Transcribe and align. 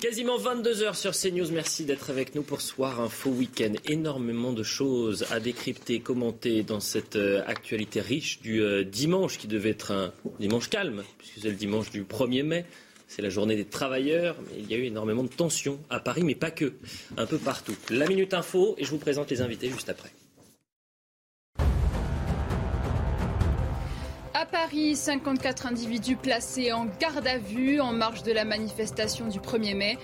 Quasiment 0.00 0.38
22h 0.38 0.94
sur 0.94 1.10
CNews. 1.10 1.50
Merci 1.50 1.84
d'être 1.84 2.10
avec 2.10 2.36
nous 2.36 2.42
pour 2.42 2.60
Soir 2.60 3.00
Info 3.00 3.30
Week-end. 3.30 3.72
Énormément 3.84 4.52
de 4.52 4.62
choses 4.62 5.26
à 5.32 5.40
décrypter, 5.40 5.98
commenter 5.98 6.62
dans 6.62 6.78
cette 6.78 7.16
euh, 7.16 7.42
actualité 7.48 8.00
riche 8.00 8.40
du 8.40 8.62
euh, 8.62 8.84
dimanche 8.84 9.38
qui 9.38 9.48
devait 9.48 9.70
être 9.70 9.90
un 9.90 10.12
dimanche 10.38 10.70
calme, 10.70 11.02
puisque 11.18 11.40
c'est 11.40 11.48
le 11.48 11.56
dimanche 11.56 11.90
du 11.90 12.04
1er 12.04 12.44
mai. 12.44 12.64
C'est 13.08 13.22
la 13.22 13.28
journée 13.28 13.56
des 13.56 13.64
travailleurs. 13.64 14.36
Mais 14.46 14.60
il 14.60 14.70
y 14.70 14.74
a 14.74 14.76
eu 14.76 14.84
énormément 14.84 15.24
de 15.24 15.28
tensions 15.28 15.80
à 15.90 15.98
Paris, 15.98 16.22
mais 16.22 16.36
pas 16.36 16.52
que. 16.52 16.74
Un 17.16 17.26
peu 17.26 17.38
partout. 17.38 17.74
La 17.90 18.06
Minute 18.06 18.34
Info, 18.34 18.76
et 18.78 18.84
je 18.84 18.90
vous 18.90 18.98
présente 18.98 19.30
les 19.30 19.40
invités 19.40 19.68
juste 19.68 19.88
après. 19.88 20.12
Paris, 24.50 24.96
54 24.96 25.66
individus 25.66 26.16
placés 26.16 26.72
en 26.72 26.86
garde 26.98 27.26
à 27.26 27.38
vue 27.38 27.80
en 27.80 27.92
marge 27.92 28.22
de 28.22 28.32
la 28.32 28.44
manifestation 28.44 29.26
du 29.28 29.40
1er 29.40 29.76
mai. 29.76 29.98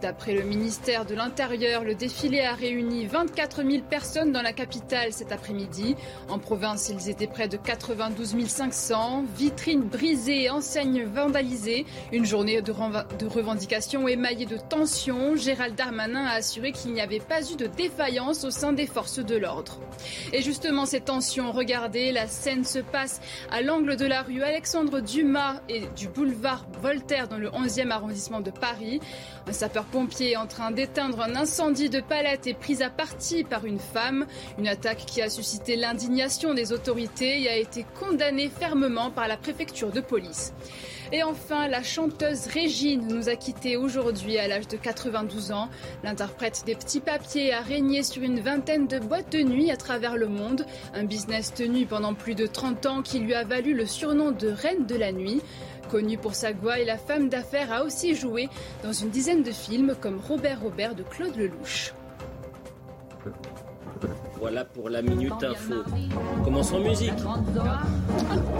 D'après 0.00 0.32
le 0.32 0.42
ministère 0.42 1.04
de 1.04 1.14
l'Intérieur, 1.14 1.84
le 1.84 1.94
défilé 1.94 2.40
a 2.40 2.54
réuni 2.54 3.04
24 3.04 3.62
000 3.62 3.82
personnes 3.82 4.32
dans 4.32 4.40
la 4.40 4.54
capitale 4.54 5.12
cet 5.12 5.30
après-midi. 5.30 5.94
En 6.30 6.38
province, 6.38 6.88
ils 6.88 7.10
étaient 7.10 7.26
près 7.26 7.48
de 7.48 7.58
92 7.58 8.46
500. 8.46 9.24
Vitrines 9.36 9.82
brisées, 9.82 10.48
enseignes 10.48 11.04
vandalisées. 11.04 11.84
Une 12.12 12.24
journée 12.24 12.62
de, 12.62 12.72
revendications 12.72 14.08
émaillée 14.08 14.46
de 14.46 14.56
tensions. 14.56 15.36
Gérald 15.36 15.74
Darmanin 15.74 16.24
a 16.24 16.36
assuré 16.36 16.72
qu'il 16.72 16.94
n'y 16.94 17.02
avait 17.02 17.20
pas 17.20 17.42
eu 17.42 17.56
de 17.56 17.66
défaillance 17.66 18.44
au 18.44 18.50
sein 18.50 18.72
des 18.72 18.86
forces 18.86 19.18
de 19.18 19.36
l'ordre. 19.36 19.80
Et 20.32 20.40
justement, 20.40 20.86
ces 20.86 21.00
tensions, 21.00 21.52
regardez, 21.52 22.10
la 22.10 22.26
scène 22.26 22.64
se 22.64 22.78
passe 22.78 23.20
à 23.50 23.60
l'angle 23.60 23.89
de 23.96 24.06
la 24.06 24.22
rue 24.22 24.42
Alexandre 24.42 25.00
Dumas 25.00 25.60
et 25.68 25.82
du 25.96 26.06
boulevard 26.08 26.64
Voltaire 26.80 27.26
dans 27.26 27.38
le 27.38 27.48
11e 27.48 27.90
arrondissement 27.90 28.40
de 28.40 28.50
Paris. 28.50 29.00
Un 29.48 29.52
sapeur-pompier 29.52 30.36
en 30.36 30.46
train 30.46 30.70
d'éteindre 30.70 31.20
un 31.22 31.34
incendie 31.34 31.90
de 31.90 32.00
palette 32.00 32.46
est 32.46 32.54
pris 32.54 32.82
à 32.82 32.90
partie 32.90 33.42
par 33.42 33.64
une 33.64 33.80
femme. 33.80 34.26
Une 34.58 34.68
attaque 34.68 35.04
qui 35.06 35.22
a 35.22 35.28
suscité 35.28 35.74
l'indignation 35.74 36.54
des 36.54 36.72
autorités 36.72 37.42
et 37.42 37.48
a 37.48 37.56
été 37.56 37.84
condamnée 37.98 38.48
fermement 38.48 39.10
par 39.10 39.26
la 39.26 39.36
préfecture 39.36 39.90
de 39.90 40.00
police. 40.00 40.52
Et 41.12 41.24
enfin, 41.24 41.66
la 41.66 41.82
chanteuse 41.82 42.46
Régine 42.46 43.08
nous 43.08 43.28
a 43.28 43.34
quittés 43.34 43.76
aujourd'hui 43.76 44.38
à 44.38 44.46
l'âge 44.46 44.68
de 44.68 44.76
92 44.76 45.50
ans. 45.50 45.68
L'interprète 46.04 46.62
des 46.66 46.76
petits 46.76 47.00
papiers 47.00 47.52
a 47.52 47.60
régné 47.62 48.04
sur 48.04 48.22
une 48.22 48.38
vingtaine 48.38 48.86
de 48.86 49.00
boîtes 49.00 49.32
de 49.32 49.42
nuit 49.42 49.72
à 49.72 49.76
travers 49.76 50.16
le 50.16 50.28
monde. 50.28 50.64
Un 50.94 51.04
business 51.04 51.52
tenu 51.52 51.84
pendant 51.86 52.14
plus 52.14 52.36
de 52.36 52.46
30 52.46 52.86
ans 52.86 53.02
qui 53.02 53.18
lui 53.18 53.34
a 53.34 53.42
valu 53.42 53.74
le 53.74 53.86
surnom 53.86 54.30
de 54.30 54.48
Reine 54.48 54.86
de 54.86 54.94
la 54.94 55.10
Nuit. 55.10 55.40
Connue 55.90 56.18
pour 56.18 56.36
sa 56.36 56.50
et 56.50 56.84
la 56.84 56.98
femme 56.98 57.28
d'affaires 57.28 57.72
a 57.72 57.82
aussi 57.82 58.14
joué 58.14 58.48
dans 58.84 58.92
une 58.92 59.10
dizaine 59.10 59.42
de 59.42 59.50
films 59.50 59.96
comme 60.00 60.20
Robert 60.20 60.60
Robert 60.62 60.94
de 60.94 61.02
Claude 61.02 61.36
Lelouch. 61.36 61.92
Voilà 64.40 64.64
pour 64.64 64.88
la 64.88 65.02
Minute 65.02 65.42
Info. 65.42 65.74
Commençons 66.42 66.76
en 66.76 66.88
musique. 66.88 67.12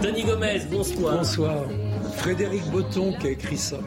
Tony 0.01 0.23
Gomez, 0.23 0.61
bonsoir. 0.69 1.17
Bonsoir. 1.17 1.63
Frédéric 2.17 2.63
Botton 2.71 3.13
qui 3.19 3.27
a 3.27 3.29
écrit 3.31 3.57
ça. 3.57 3.79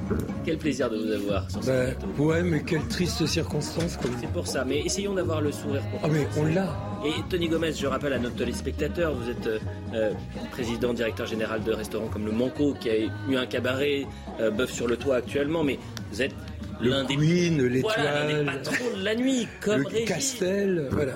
Quel 0.44 0.58
plaisir 0.58 0.90
de 0.90 0.96
vous 0.96 1.12
avoir 1.12 1.48
sur 1.48 1.60
ben, 1.60 1.94
Ouais, 2.18 2.42
mais 2.42 2.64
quelle 2.64 2.86
triste 2.88 3.24
circonstance. 3.26 3.96
C'est 4.20 4.32
pour 4.32 4.46
ça, 4.46 4.64
mais 4.64 4.80
essayons 4.80 5.14
d'avoir 5.14 5.40
le 5.40 5.52
sourire 5.52 5.82
pour 5.90 6.00
Ah, 6.02 6.08
mais 6.10 6.26
on 6.36 6.44
l'a. 6.46 6.66
Et 7.06 7.12
Tony 7.30 7.48
Gomez, 7.48 7.72
je 7.72 7.86
rappelle 7.86 8.14
à 8.14 8.18
notre 8.18 8.36
téléspectateur, 8.36 9.14
vous 9.14 9.30
êtes 9.30 9.46
euh, 9.94 10.12
président, 10.50 10.94
directeur 10.94 11.26
général 11.26 11.62
de 11.62 11.72
restaurants 11.72 12.08
comme 12.08 12.26
le 12.26 12.32
Manco, 12.32 12.74
qui 12.80 12.90
a 12.90 12.96
eu 12.96 13.36
un 13.36 13.46
cabaret, 13.46 14.06
euh, 14.40 14.50
bœuf 14.50 14.72
sur 14.72 14.88
le 14.88 14.96
toit 14.96 15.16
actuellement, 15.16 15.62
mais 15.62 15.78
vous 16.10 16.22
êtes 16.22 16.34
l'un 16.80 17.04
des, 17.04 17.16
l'étoile, 17.16 17.94
voilà, 18.00 18.26
des 18.26 18.44
patrons 18.44 18.96
de 18.96 19.04
la 19.04 19.14
nuit, 19.14 19.46
comme 19.60 19.82
le 19.82 20.06
Castel, 20.06 20.88
voilà. 20.90 21.14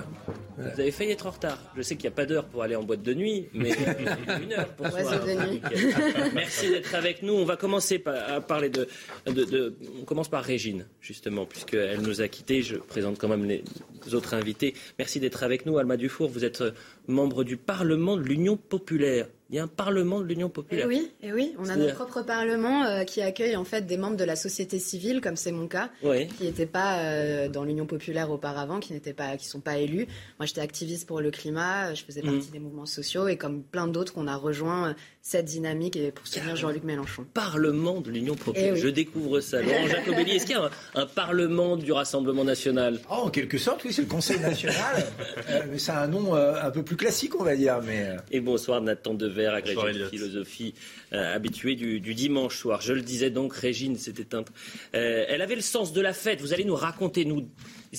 Vous 0.58 0.80
avez 0.80 0.90
failli 0.90 1.12
être 1.12 1.26
en 1.26 1.30
retard. 1.30 1.58
Je 1.76 1.82
sais 1.82 1.94
qu'il 1.94 2.08
n'y 2.08 2.14
a 2.14 2.16
pas 2.16 2.26
d'heure 2.26 2.46
pour 2.46 2.62
aller 2.62 2.74
en 2.74 2.82
boîte 2.82 3.02
de 3.02 3.14
nuit, 3.14 3.48
mais 3.54 3.70
une 4.42 4.52
heure 4.52 4.68
pour 4.74 4.88
soi. 4.88 5.00
Merci 6.34 6.70
d'être 6.70 6.94
avec 6.94 7.22
nous. 7.22 7.34
On 7.34 7.44
va 7.44 7.56
commencer 7.56 8.02
à 8.06 8.40
parler 8.40 8.68
de, 8.68 8.88
de, 9.26 9.76
On 10.00 10.04
commence 10.04 10.28
par 10.28 10.42
Régine, 10.42 10.86
justement, 11.00 11.46
puisqu'elle 11.46 12.00
nous 12.00 12.20
a 12.20 12.28
quittés. 12.28 12.62
Je 12.62 12.76
présente 12.76 13.18
quand 13.18 13.28
même 13.28 13.44
les 13.44 13.62
autres 14.14 14.34
invités. 14.34 14.74
Merci 14.98 15.20
d'être 15.20 15.42
avec 15.42 15.64
nous. 15.64 15.78
Alma 15.78 15.96
Dufour, 15.96 16.28
vous 16.28 16.44
êtes 16.44 16.62
membre 17.08 17.44
du 17.44 17.56
Parlement 17.56 18.16
de 18.16 18.22
l'Union 18.22 18.56
populaire. 18.56 19.26
Il 19.50 19.56
y 19.56 19.58
a 19.58 19.62
un 19.62 19.68
Parlement 19.68 20.20
de 20.20 20.26
l'Union 20.26 20.50
populaire. 20.50 20.84
Et 20.84 20.88
oui, 20.88 21.10
et 21.22 21.32
oui, 21.32 21.54
on 21.58 21.70
a 21.70 21.76
notre 21.76 21.94
propre 21.94 22.20
Parlement 22.20 22.84
euh, 22.84 23.04
qui 23.04 23.22
accueille 23.22 23.56
en 23.56 23.64
fait 23.64 23.86
des 23.86 23.96
membres 23.96 24.18
de 24.18 24.24
la 24.24 24.36
société 24.36 24.78
civile, 24.78 25.22
comme 25.22 25.36
c'est 25.36 25.52
mon 25.52 25.68
cas, 25.68 25.88
qui 26.02 26.44
n'étaient 26.44 26.66
pas 26.66 26.98
euh, 26.98 27.48
dans 27.48 27.64
l'Union 27.64 27.86
populaire 27.86 28.30
auparavant, 28.30 28.78
qui 28.78 28.92
n'étaient 28.92 29.14
pas, 29.14 29.38
qui 29.38 29.46
sont 29.46 29.60
pas 29.60 29.78
élus. 29.78 30.06
Moi, 30.38 30.44
j'étais 30.44 30.60
activiste 30.60 31.08
pour 31.08 31.22
le 31.22 31.30
climat, 31.30 31.94
je 31.94 32.04
faisais 32.04 32.20
partie 32.20 32.48
mmh. 32.48 32.52
des 32.52 32.58
mouvements 32.58 32.84
sociaux 32.84 33.26
et 33.26 33.38
comme 33.38 33.62
plein 33.62 33.88
d'autres, 33.88 34.12
on 34.16 34.26
a 34.26 34.36
rejoint 34.36 34.94
cette 35.28 35.44
dynamique 35.44 35.96
et 35.96 36.10
pour 36.10 36.26
soutenir 36.26 36.56
Jean-Luc 36.56 36.84
Mélenchon. 36.84 37.26
Parlement 37.34 38.00
de 38.00 38.10
l'Union 38.10 38.34
populaire. 38.34 38.74
Eh 38.74 38.80
Je 38.80 38.88
découvre 38.88 39.40
ça. 39.40 39.60
Laurent 39.60 39.86
Jacobelli, 39.90 40.32
est-ce 40.32 40.46
qu'il 40.46 40.56
y 40.56 40.58
a 40.58 40.70
un, 40.94 41.06
Parlement 41.06 41.76
du 41.76 41.92
Rassemblement 41.92 42.44
national? 42.44 43.00
Oh, 43.10 43.24
En 43.24 43.30
quelque 43.30 43.58
sorte, 43.58 43.84
oui, 43.84 43.92
c'est 43.92 44.02
le 44.02 44.08
Conseil 44.08 44.40
national. 44.40 44.76
Euh, 45.50 45.62
mais 45.70 45.78
c'est 45.78 45.92
un 45.92 46.06
nom 46.08 46.34
euh, 46.34 46.60
un 46.62 46.70
peu 46.70 46.82
plus 46.82 46.96
classique, 46.98 47.40
on 47.40 47.44
va 47.44 47.56
dire. 47.56 47.80
Mais... 47.82 48.02
Euh. 48.02 48.16
Et 48.30 48.40
bonsoir 48.40 48.82
Nathan 48.82 49.14
Dever, 49.14 49.46
agrégé 49.46 49.98
de 49.98 50.08
philosophie, 50.08 50.74
habitué 51.12 51.74
du, 51.74 52.14
dimanche 52.14 52.58
soir. 52.58 52.82
Je 52.82 52.92
le 52.92 53.00
disais 53.00 53.30
donc, 53.30 53.54
Régine 53.54 53.96
s'est 53.96 54.14
éteinte. 54.18 54.48
elle 54.92 55.40
avait 55.40 55.56
le 55.56 55.62
sens 55.62 55.92
de 55.94 56.00
la 56.00 56.12
fête. 56.12 56.40
Vous 56.42 56.52
allez 56.52 56.64
nous 56.64 56.76
raconter, 56.76 57.24
nous 57.24 57.48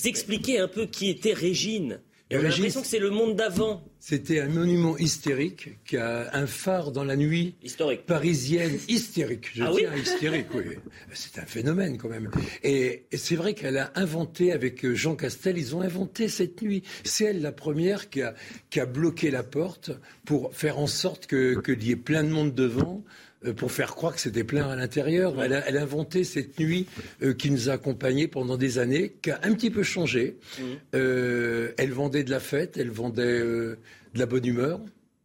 expliquer 0.04 0.60
un 0.60 0.68
peu 0.68 0.86
qui 0.86 1.10
était 1.10 1.32
Régine. 1.32 1.98
J'ai 2.30 2.38
l'impression 2.38 2.80
que 2.80 2.86
c'est 2.86 3.00
le 3.00 3.10
monde 3.10 3.34
d'avant. 3.34 3.82
C'était 3.98 4.38
un 4.40 4.48
monument 4.48 4.96
hystérique 4.96 5.84
qui 5.84 5.96
a 5.96 6.30
un 6.32 6.46
phare 6.46 6.92
dans 6.92 7.02
la 7.02 7.16
nuit 7.16 7.56
Historique. 7.62 8.06
parisienne 8.06 8.78
hystérique. 8.88 9.50
Je 9.52 9.64
ah 9.64 9.72
tiens 9.76 9.96
hystérique, 9.96 10.46
oui. 10.54 10.76
C'est 11.12 11.40
un 11.40 11.44
phénomène 11.44 11.98
quand 11.98 12.08
même. 12.08 12.30
Et, 12.62 13.06
c'est 13.12 13.34
vrai 13.34 13.54
qu'elle 13.54 13.78
a 13.78 13.90
inventé 13.96 14.52
avec 14.52 14.86
Jean 14.94 15.16
Castel, 15.16 15.58
ils 15.58 15.74
ont 15.74 15.80
inventé 15.80 16.28
cette 16.28 16.62
nuit. 16.62 16.84
C'est 17.02 17.24
elle 17.24 17.42
la 17.42 17.52
première 17.52 18.08
qui 18.10 18.22
a, 18.22 18.34
qui 18.70 18.78
a 18.78 18.86
bloqué 18.86 19.32
la 19.32 19.42
porte 19.42 19.90
pour 20.24 20.54
faire 20.54 20.78
en 20.78 20.86
sorte 20.86 21.26
qu'il 21.26 21.60
que 21.60 21.72
y 21.72 21.90
ait 21.90 21.96
plein 21.96 22.22
de 22.22 22.28
monde 22.28 22.54
devant. 22.54 23.02
Euh, 23.46 23.54
pour 23.54 23.72
faire 23.72 23.94
croire 23.94 24.14
que 24.14 24.20
c'était 24.20 24.44
plein 24.44 24.68
à 24.68 24.76
l'intérieur. 24.76 25.42
Elle, 25.42 25.54
a, 25.54 25.80
inventé 25.80 26.24
cette 26.24 26.58
nuit 26.60 26.86
euh, 27.22 27.32
qui 27.32 27.50
nous 27.50 27.70
a 27.70 27.72
accompagnés 27.72 28.28
pendant 28.28 28.58
des 28.58 28.78
années, 28.78 29.16
qui 29.22 29.30
a 29.30 29.40
un 29.42 29.54
petit 29.54 29.70
peu 29.70 29.82
changé. 29.82 30.36
Mmh. 30.58 30.62
Euh, 30.94 31.72
elle 31.78 31.92
vendait 31.92 32.22
de 32.22 32.30
la 32.30 32.40
fête, 32.40 32.76
elle 32.76 32.90
vendait 32.90 33.40
de 33.40 33.78
la 34.14 34.26
bonne 34.26 34.44
humeur. 34.44 34.80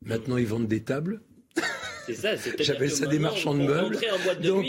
Maintenant, 0.06 0.38
ils 0.38 0.47
vendent 0.47 0.67
des 0.67 0.81
tables. 0.81 1.19
J'appelle 2.60 2.92
ça 2.92 3.06
des 3.07 3.19
marchands 3.19 3.54
de 3.54 3.63
meubles. 3.63 3.98
Donc, 4.42 4.66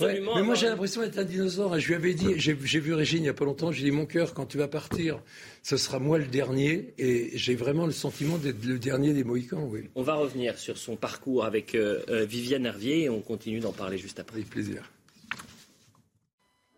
mais 0.00 0.42
moi 0.42 0.54
j'ai 0.54 0.66
l'impression 0.66 1.00
d'être 1.02 1.18
un 1.18 1.24
dinosaure. 1.24 1.78
Je 1.78 1.88
lui 1.88 1.94
avais 1.94 2.14
dit, 2.14 2.34
j'ai 2.36 2.54
vu 2.54 2.94
Régine 2.94 3.18
il 3.18 3.22
n'y 3.22 3.28
a 3.28 3.34
pas 3.34 3.44
longtemps, 3.44 3.72
j'ai 3.72 3.84
dit 3.84 3.90
mon 3.90 4.06
cœur, 4.06 4.34
quand 4.34 4.46
tu 4.46 4.58
vas 4.58 4.68
partir, 4.68 5.20
ce 5.62 5.76
sera 5.76 5.98
moi 5.98 6.18
le 6.18 6.26
dernier. 6.26 6.94
Et 6.98 7.30
j'ai 7.34 7.54
vraiment 7.54 7.86
le 7.86 7.92
sentiment 7.92 8.38
d'être 8.38 8.64
le 8.64 8.78
dernier 8.78 9.12
des 9.12 9.24
Mohicans. 9.24 9.68
Oui. 9.68 9.82
On 9.94 10.02
va 10.02 10.14
revenir 10.14 10.58
sur 10.58 10.78
son 10.78 10.96
parcours 10.96 11.44
avec 11.44 11.74
euh, 11.74 12.00
euh, 12.08 12.24
Viviane 12.24 12.66
Hervier 12.66 13.04
et 13.04 13.10
on 13.10 13.20
continue 13.20 13.60
d'en 13.60 13.72
parler 13.72 13.98
juste 13.98 14.20
après. 14.20 14.36
Avec 14.36 14.50
plaisir. 14.50 14.92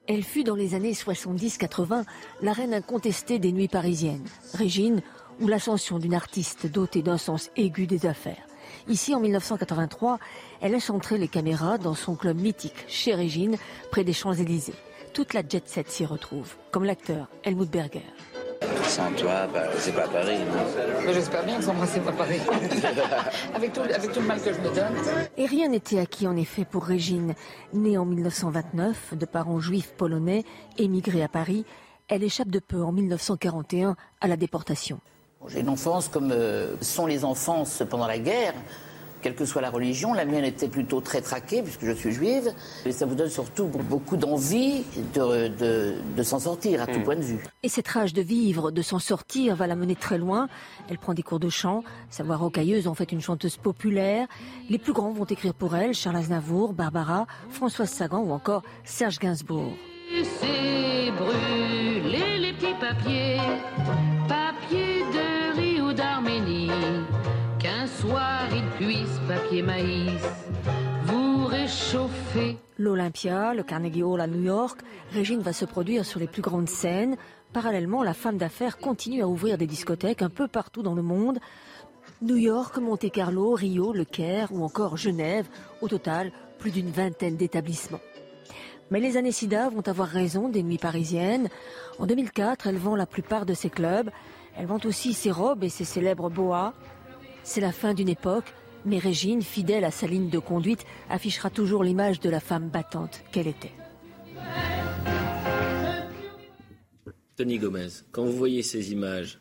Elle 0.06 0.22
fut 0.22 0.42
dans 0.42 0.54
les 0.54 0.74
années 0.74 0.92
70-80 0.92 2.04
la 2.40 2.52
reine 2.52 2.72
incontestée 2.72 3.38
des 3.38 3.52
nuits 3.52 3.68
parisiennes. 3.68 4.24
Régine, 4.54 5.02
ou 5.40 5.48
l'ascension 5.48 5.98
d'une 5.98 6.14
artiste 6.14 6.66
dotée 6.66 7.02
d'un 7.02 7.18
sens 7.18 7.50
aigu 7.56 7.86
des 7.86 8.06
affaires. 8.06 8.47
Ici, 8.88 9.14
en 9.14 9.20
1983, 9.20 10.18
elle 10.62 10.72
laisse 10.72 10.88
entrer 10.88 11.18
les 11.18 11.28
caméras 11.28 11.76
dans 11.76 11.94
son 11.94 12.16
club 12.16 12.40
mythique, 12.40 12.86
chez 12.88 13.14
Régine, 13.14 13.56
près 13.90 14.02
des 14.02 14.14
Champs-Élysées. 14.14 14.74
Toute 15.12 15.34
la 15.34 15.42
jet 15.46 15.68
set 15.68 15.90
s'y 15.90 16.06
retrouve, 16.06 16.54
comme 16.70 16.84
l'acteur 16.84 17.28
Helmut 17.44 17.70
Berger. 17.70 18.04
Sans 18.84 19.12
toi, 19.12 19.46
bah, 19.52 19.64
c'est 19.76 19.94
pas 19.94 20.08
Paris. 20.08 20.38
J'espère 21.12 21.44
bien 21.44 21.58
que 21.58 21.64
sans 21.64 21.74
moi, 21.74 21.86
c'est 21.86 22.00
pas 22.00 22.12
Paris. 22.12 22.40
avec, 23.54 23.72
tout, 23.74 23.80
avec 23.80 24.12
tout 24.12 24.20
le 24.20 24.26
mal 24.26 24.40
que 24.40 24.52
je 24.52 24.58
me 24.58 24.74
donne. 24.74 24.94
Et 25.36 25.44
rien 25.44 25.68
n'était 25.68 25.98
acquis 25.98 26.26
en 26.26 26.36
effet 26.36 26.64
pour 26.64 26.84
Régine. 26.84 27.34
Née 27.74 27.98
en 27.98 28.06
1929, 28.06 29.14
de 29.18 29.26
parents 29.26 29.60
juifs 29.60 29.92
polonais, 29.98 30.44
émigrée 30.78 31.22
à 31.22 31.28
Paris, 31.28 31.66
elle 32.08 32.24
échappe 32.24 32.48
de 32.48 32.58
peu 32.58 32.82
en 32.82 32.92
1941 32.92 33.96
à 34.22 34.28
la 34.28 34.36
déportation. 34.36 35.00
J'ai 35.46 35.60
une 35.60 35.68
enfance 35.68 36.08
comme 36.08 36.32
euh, 36.32 36.74
sont 36.80 37.06
les 37.06 37.24
enfances 37.24 37.82
pendant 37.88 38.06
la 38.06 38.18
guerre 38.18 38.54
quelle 39.20 39.34
que 39.34 39.44
soit 39.44 39.62
la 39.62 39.70
religion. 39.70 40.12
La 40.12 40.24
mienne 40.24 40.44
était 40.44 40.68
plutôt 40.68 41.00
très 41.00 41.20
traquée, 41.20 41.62
puisque 41.62 41.84
je 41.84 41.92
suis 41.92 42.12
juive. 42.12 42.52
Et 42.86 42.92
ça 42.92 43.06
vous 43.06 43.14
donne 43.14 43.30
surtout 43.30 43.66
beaucoup 43.66 44.16
d'envie 44.16 44.84
de, 45.14 46.22
s'en 46.22 46.38
sortir, 46.38 46.82
à 46.82 46.86
tout 46.86 47.00
hmm. 47.00 47.04
point 47.04 47.16
de 47.16 47.22
vue. 47.22 47.44
Et 47.62 47.68
cette 47.68 47.88
rage 47.88 48.12
de 48.12 48.22
vivre, 48.22 48.70
de 48.70 48.82
s'en 48.82 48.98
sortir, 48.98 49.56
va 49.56 49.66
la 49.66 49.76
mener 49.76 49.96
très 49.96 50.18
loin. 50.18 50.48
Elle 50.88 50.98
prend 50.98 51.14
des 51.14 51.22
cours 51.22 51.40
de 51.40 51.48
chant. 51.48 51.82
Sa 52.10 52.22
voix 52.22 52.36
rocailleuse 52.36 52.86
en 52.86 52.94
fait 52.94 53.12
une 53.12 53.20
chanteuse 53.20 53.56
populaire. 53.56 54.26
Les 54.68 54.78
plus 54.78 54.92
grands 54.92 55.12
vont 55.12 55.24
écrire 55.24 55.54
pour 55.54 55.74
elle 55.76 55.94
Charles 55.94 56.16
Aznavour, 56.16 56.72
Barbara, 56.72 57.26
Françoise 57.50 57.90
Sagan 57.90 58.20
ou 58.20 58.32
encore 58.32 58.62
Serge 58.84 59.18
Gainsbourg. 59.18 59.72
C'est 60.40 61.10
brûler 61.12 62.38
les 62.38 62.52
petits 62.52 62.74
papiers, 62.80 63.38
de 64.28 64.47
vous 71.02 71.46
réchauffer. 71.46 72.56
L'Olympia, 72.78 73.52
le 73.52 73.64
Carnegie 73.64 74.04
Hall 74.04 74.20
à 74.20 74.28
New 74.28 74.42
York, 74.42 74.78
Régine 75.10 75.40
va 75.40 75.52
se 75.52 75.64
produire 75.64 76.04
sur 76.04 76.20
les 76.20 76.28
plus 76.28 76.40
grandes 76.40 76.68
scènes. 76.68 77.16
Parallèlement, 77.52 78.04
la 78.04 78.14
femme 78.14 78.38
d'affaires 78.38 78.78
continue 78.78 79.22
à 79.22 79.28
ouvrir 79.28 79.58
des 79.58 79.66
discothèques 79.66 80.22
un 80.22 80.30
peu 80.30 80.46
partout 80.46 80.84
dans 80.84 80.94
le 80.94 81.02
monde. 81.02 81.40
New 82.22 82.36
York, 82.36 82.78
Monte-Carlo, 82.78 83.54
Rio, 83.54 83.92
Le 83.92 84.04
Caire 84.04 84.52
ou 84.52 84.62
encore 84.62 84.96
Genève. 84.96 85.48
Au 85.80 85.88
total, 85.88 86.30
plus 86.60 86.70
d'une 86.70 86.90
vingtaine 86.90 87.36
d'établissements. 87.36 88.00
Mais 88.92 89.00
les 89.00 89.16
années 89.16 89.32
vont 89.74 89.88
avoir 89.88 90.06
raison 90.06 90.48
des 90.48 90.62
nuits 90.62 90.78
parisiennes. 90.78 91.48
En 91.98 92.06
2004, 92.06 92.68
elle 92.68 92.78
vend 92.78 92.94
la 92.94 93.06
plupart 93.06 93.46
de 93.46 93.54
ses 93.54 93.68
clubs. 93.68 94.10
Elle 94.58 94.66
vend 94.66 94.80
aussi 94.84 95.14
ses 95.14 95.30
robes 95.30 95.62
et 95.62 95.68
ses 95.68 95.84
célèbres 95.84 96.30
boas. 96.30 96.74
C'est 97.44 97.60
la 97.60 97.70
fin 97.70 97.94
d'une 97.94 98.08
époque, 98.08 98.52
mais 98.84 98.98
Régine, 98.98 99.40
fidèle 99.40 99.84
à 99.84 99.92
sa 99.92 100.08
ligne 100.08 100.30
de 100.30 100.38
conduite, 100.40 100.84
affichera 101.08 101.48
toujours 101.48 101.84
l'image 101.84 102.18
de 102.18 102.28
la 102.28 102.40
femme 102.40 102.68
battante 102.68 103.22
qu'elle 103.30 103.46
était. 103.46 103.72
Tony 107.36 107.58
Gomez, 107.58 107.88
quand 108.10 108.24
vous 108.24 108.32
voyez 108.32 108.64
ces 108.64 108.90
images, 108.90 109.38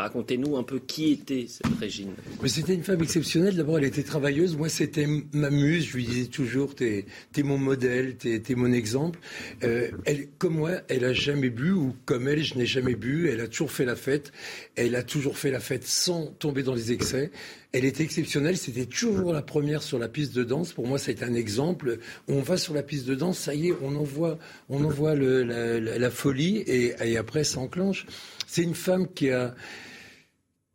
Racontez-nous 0.00 0.56
un 0.56 0.64
peu 0.64 0.80
qui 0.80 1.12
était 1.12 1.46
cette 1.48 1.72
Régine. 1.78 2.14
C'était 2.46 2.74
une 2.74 2.82
femme 2.82 3.00
exceptionnelle. 3.00 3.54
D'abord, 3.54 3.78
elle 3.78 3.84
était 3.84 4.02
travailleuse. 4.02 4.56
Moi, 4.56 4.68
c'était 4.68 5.06
ma 5.32 5.50
muse. 5.50 5.86
Je 5.86 5.96
lui 5.96 6.04
disais 6.04 6.26
toujours, 6.26 6.74
t'es 6.74 7.06
es 7.36 7.42
mon 7.44 7.58
modèle, 7.58 8.16
t'es 8.16 8.42
es 8.48 8.54
mon 8.56 8.72
exemple. 8.72 9.20
Euh, 9.62 9.90
comme 10.38 10.56
moi, 10.56 10.72
elle 10.88 11.04
a 11.04 11.12
jamais 11.12 11.48
bu, 11.48 11.70
ou 11.70 11.94
comme 12.06 12.26
elle, 12.26 12.42
je 12.42 12.56
n'ai 12.56 12.66
jamais 12.66 12.96
bu. 12.96 13.28
Elle 13.28 13.40
a 13.40 13.46
toujours 13.46 13.70
fait 13.70 13.84
la 13.84 13.94
fête. 13.94 14.32
Elle 14.74 14.96
a 14.96 15.04
toujours 15.04 15.38
fait 15.38 15.52
la 15.52 15.60
fête 15.60 15.84
sans 15.84 16.26
tomber 16.26 16.64
dans 16.64 16.74
les 16.74 16.90
excès. 16.90 17.30
Elle 17.70 17.84
était 17.84 18.02
exceptionnelle. 18.02 18.56
C'était 18.56 18.86
toujours 18.86 19.32
la 19.32 19.42
première 19.42 19.84
sur 19.84 20.00
la 20.00 20.08
piste 20.08 20.34
de 20.34 20.42
danse. 20.42 20.72
Pour 20.72 20.88
moi, 20.88 20.98
c'est 20.98 21.22
un 21.22 21.34
exemple. 21.34 21.98
On 22.26 22.40
va 22.40 22.56
sur 22.56 22.74
la 22.74 22.82
piste 22.82 23.06
de 23.06 23.14
danse, 23.14 23.38
ça 23.38 23.54
y 23.54 23.68
est, 23.68 23.74
on 23.80 23.94
envoie, 23.94 24.38
on 24.68 24.82
envoie 24.82 25.14
la, 25.14 26.10
folie, 26.10 26.58
et, 26.58 26.94
et 27.00 27.16
après, 27.16 27.44
ça 27.44 27.60
enclenche. 27.60 28.06
C'est 28.48 28.62
une 28.62 28.74
femme 28.74 29.06
qui 29.12 29.30
a 29.30 29.54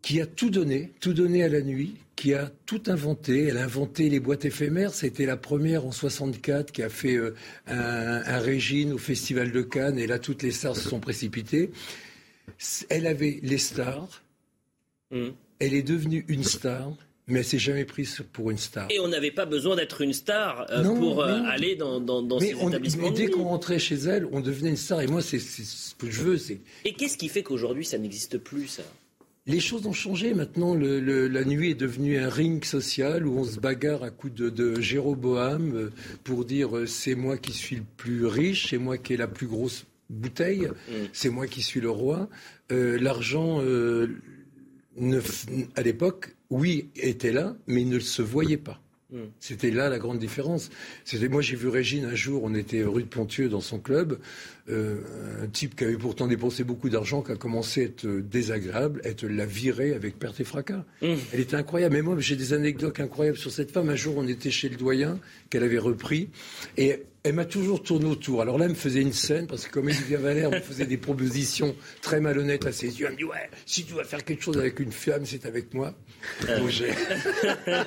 qui 0.09 0.19
a 0.21 0.25
tout 0.25 0.49
donné, 0.49 0.91
tout 0.99 1.13
donné 1.13 1.43
à 1.43 1.49
la 1.49 1.61
nuit, 1.61 1.93
qui 2.15 2.33
a 2.33 2.49
tout 2.65 2.81
inventé. 2.87 3.43
Elle 3.43 3.59
a 3.59 3.63
inventé 3.63 4.09
les 4.09 4.19
boîtes 4.19 4.43
éphémères. 4.43 4.91
C'était 4.91 5.27
la 5.27 5.37
première 5.37 5.85
en 5.85 5.91
64 5.91 6.71
qui 6.71 6.81
a 6.81 6.89
fait 6.89 7.15
euh, 7.15 7.35
un, 7.67 8.39
régime 8.39 8.93
au 8.93 8.97
Festival 8.97 9.51
de 9.51 9.61
Cannes. 9.61 9.99
Et 9.99 10.07
là, 10.07 10.17
toutes 10.17 10.41
les 10.41 10.49
stars 10.49 10.75
se 10.75 10.89
sont 10.89 10.99
précipitées. 10.99 11.69
Elle 12.89 13.05
avait 13.05 13.39
les 13.43 13.59
stars. 13.59 14.23
Mm. 15.11 15.27
Elle 15.59 15.75
est 15.75 15.83
devenue 15.83 16.25
une 16.27 16.43
star. 16.43 16.91
Mais 17.27 17.41
elle 17.41 17.45
s'est 17.45 17.59
jamais 17.59 17.85
prise 17.85 18.23
pour 18.33 18.49
une 18.49 18.57
star. 18.57 18.87
Et 18.89 18.99
on 18.99 19.09
n'avait 19.09 19.29
pas 19.29 19.45
besoin 19.45 19.75
d'être 19.75 20.01
une 20.01 20.13
star 20.13 20.65
euh, 20.71 20.83
pour 20.85 21.21
euh, 21.21 21.39
aller 21.45 21.75
dans, 21.75 21.99
dans, 21.99 22.23
dans 22.23 22.39
ces 22.39 22.59
établissements. 22.59 23.11
Mais 23.11 23.15
dès 23.15 23.27
qu'on 23.27 23.43
rentrait 23.43 23.77
chez 23.77 23.97
elle, 23.97 24.27
on 24.31 24.39
devenait 24.39 24.71
une 24.71 24.75
star. 24.75 25.01
Et 25.01 25.07
moi, 25.07 25.21
c'est 25.21 25.37
ce 25.37 25.93
que 25.93 26.09
je 26.09 26.23
veux. 26.23 26.39
Et 26.83 26.93
qu'est-ce 26.93 27.15
qui 27.15 27.29
fait 27.29 27.43
qu'aujourd'hui, 27.43 27.85
ça 27.85 27.99
n'existe 27.99 28.39
plus, 28.39 28.67
ça? 28.67 28.83
Les 29.49 29.59
choses 29.59 29.85
ont 29.87 29.93
changé. 29.93 30.33
Maintenant, 30.33 30.75
la 30.75 31.43
nuit 31.43 31.71
est 31.71 31.75
devenue 31.75 32.17
un 32.19 32.29
ring 32.29 32.63
social 32.63 33.25
où 33.25 33.39
on 33.39 33.43
se 33.43 33.59
bagarre 33.59 34.03
à 34.03 34.11
coups 34.11 34.33
de, 34.33 34.79
Jéroboam 34.79 35.75
euh, 35.75 35.89
pour 36.23 36.45
dire 36.45 36.77
euh, 36.77 36.85
c'est 36.85 37.15
moi 37.15 37.37
qui 37.37 37.51
suis 37.51 37.77
le 37.77 37.85
plus 37.97 38.25
riche, 38.27 38.69
c'est 38.69 38.77
moi 38.77 38.97
qui 38.97 39.13
ai 39.13 39.17
la 39.17 39.27
plus 39.27 39.47
grosse 39.47 39.87
bouteille, 40.09 40.69
c'est 41.13 41.29
moi 41.29 41.47
qui 41.47 41.61
suis 41.61 41.81
le 41.81 41.89
roi. 41.89 42.29
Euh, 42.71 42.99
l'argent, 42.99 43.61
à 45.75 45.81
l'époque, 45.81 46.35
oui, 46.49 46.89
était 46.95 47.31
là, 47.31 47.55
mais 47.67 47.81
il 47.81 47.89
ne 47.89 47.99
se 47.99 48.21
voyait 48.21 48.57
pas. 48.57 48.81
Hmm. 49.11 49.25
C'était 49.39 49.71
là 49.71 49.89
la 49.89 49.97
grande 49.97 50.19
différence. 50.19 50.69
C'était 51.03 51.29
moi 51.29 51.41
j'ai 51.41 51.55
vu 51.55 51.67
Régine 51.67 52.05
un 52.05 52.13
jour, 52.13 52.43
on 52.43 52.53
était 52.53 52.83
rue 52.83 53.01
de 53.01 53.07
Pontieux 53.07 53.49
dans 53.49 53.59
son 53.59 53.79
club, 53.79 54.19
euh, 54.69 55.01
un 55.41 55.47
type 55.47 55.75
qui 55.75 55.83
avait 55.83 55.97
pourtant 55.97 56.27
dépensé 56.27 56.63
beaucoup 56.63 56.89
d'argent, 56.89 57.23
qui 57.23 57.31
a 57.31 57.35
commencé 57.35 57.81
à 57.81 57.83
être 57.85 58.05
désagréable, 58.07 59.01
être 59.03 59.25
la 59.25 59.47
virée 59.47 59.95
avec 59.95 60.19
perte 60.19 60.39
et 60.39 60.43
fracas. 60.43 60.85
Hmm. 61.01 61.15
Elle 61.33 61.39
était 61.39 61.55
incroyable. 61.55 61.95
Mais 61.95 62.03
moi 62.03 62.15
j'ai 62.19 62.35
des 62.35 62.53
anecdotes 62.53 62.99
incroyables 62.99 63.37
sur 63.37 63.49
cette 63.49 63.71
femme. 63.71 63.89
Un 63.89 63.95
jour 63.95 64.13
on 64.15 64.27
était 64.27 64.51
chez 64.51 64.69
le 64.69 64.75
doyen 64.75 65.19
qu'elle 65.49 65.63
avait 65.63 65.79
repris 65.79 66.29
et 66.77 67.03
elle 67.29 67.35
m'a 67.35 67.45
toujours 67.45 67.83
tourné 67.83 68.07
autour. 68.07 68.41
Alors 68.41 68.57
là, 68.57 68.65
elle 68.65 68.71
me 68.71 68.75
faisait 68.75 69.01
une 69.01 69.13
scène, 69.13 69.45
parce 69.45 69.67
que 69.67 69.71
comme 69.71 69.85
Olivia 69.85 70.17
Valère 70.17 70.49
me 70.49 70.59
faisait 70.59 70.87
des 70.87 70.97
propositions 70.97 71.75
très 72.01 72.19
malhonnêtes 72.19 72.65
à 72.65 72.71
ses 72.71 72.99
yeux, 72.99 73.05
elle 73.05 73.11
me 73.11 73.17
dit 73.17 73.23
Ouais, 73.23 73.51
si 73.67 73.85
tu 73.85 73.93
vas 73.93 74.03
faire 74.03 74.25
quelque 74.25 74.41
chose 74.41 74.57
avec 74.57 74.79
une 74.79 74.91
femme, 74.91 75.27
c'est 75.27 75.45
avec 75.45 75.75
moi. 75.75 75.93
Ah 76.47 76.53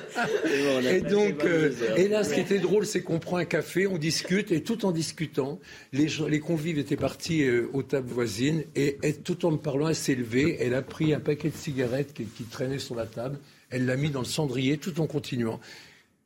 et 0.89 1.01
donc, 1.01 1.43
euh, 1.43 1.73
et 1.97 2.07
là, 2.07 2.23
ce 2.23 2.33
qui 2.33 2.39
était 2.39 2.59
drôle, 2.59 2.85
c'est 2.85 3.01
qu'on 3.01 3.19
prend 3.19 3.35
un 3.35 3.43
café, 3.43 3.85
on 3.85 3.97
discute, 3.97 4.53
et 4.53 4.63
tout 4.63 4.85
en 4.85 4.91
discutant, 4.91 5.59
les, 5.91 6.07
les 6.29 6.39
convives 6.39 6.79
étaient 6.79 6.95
partis 6.95 7.43
euh, 7.43 7.69
aux 7.73 7.83
tables 7.83 8.09
voisines, 8.09 8.63
et, 8.75 8.97
tout 9.25 9.45
en 9.45 9.51
me 9.51 9.57
parlant, 9.57 9.89
elle 9.89 9.95
s'est 9.95 10.15
levée, 10.15 10.55
elle 10.61 10.73
a 10.73 10.81
pris 10.81 11.13
un 11.13 11.19
paquet 11.19 11.49
de 11.49 11.57
cigarettes 11.57 12.13
qui, 12.13 12.23
qui 12.23 12.45
traînait 12.45 12.79
sur 12.79 12.95
la 12.95 13.07
table, 13.07 13.39
elle 13.69 13.85
l'a 13.85 13.97
mis 13.97 14.09
dans 14.09 14.21
le 14.21 14.25
cendrier 14.25 14.77
tout 14.77 15.01
en 15.01 15.05
continuant. 15.05 15.59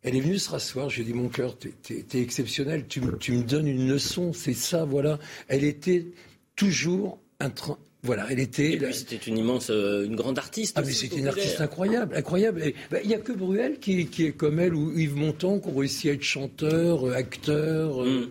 Elle 0.07 0.15
est 0.15 0.21
venue 0.21 0.39
se 0.39 0.49
rasseoir. 0.49 0.89
J'ai 0.89 1.03
dit, 1.03 1.13
mon 1.13 1.27
cœur, 1.27 1.57
t'es 1.57 1.73
es, 1.89 2.21
exceptionnel. 2.21 2.85
Tu, 2.87 3.01
tu, 3.19 3.33
me 3.33 3.43
donnes 3.43 3.67
une 3.67 3.89
leçon. 3.89 4.31
C'est 4.31 4.53
ça, 4.53 4.85
voilà. 4.85 5.19
Elle 5.49 5.65
était 5.65 6.05
toujours 6.55 7.19
un 7.41 7.49
train. 7.49 7.77
Voilà, 8.03 8.25
elle 8.29 8.39
était. 8.39 8.71
Et 8.71 8.77
puis 8.77 8.93
c'était 8.93 9.17
une 9.17 9.37
immense, 9.37 9.69
euh, 9.69 10.05
une 10.05 10.15
grande 10.15 10.37
artiste. 10.37 10.77
Ah, 10.77 10.81
mais 10.85 10.93
c'était 10.93 11.17
une 11.17 11.27
artiste 11.27 11.59
incroyable, 11.59 12.15
incroyable. 12.15 12.71
Ben, 12.89 13.01
il 13.03 13.09
n'y 13.09 13.15
a 13.15 13.19
que 13.19 13.33
Bruel 13.33 13.79
qui, 13.79 14.07
qui, 14.07 14.27
est 14.27 14.31
comme 14.31 14.59
elle 14.59 14.73
ou 14.75 14.97
Yves 14.97 15.17
Montand 15.17 15.59
qui 15.59 15.67
ont 15.67 15.75
réussi 15.75 16.09
à 16.09 16.13
être 16.13 16.23
chanteur, 16.23 17.05
euh, 17.05 17.13
acteur. 17.13 18.01
Euh, 18.01 18.07
mm. 18.07 18.29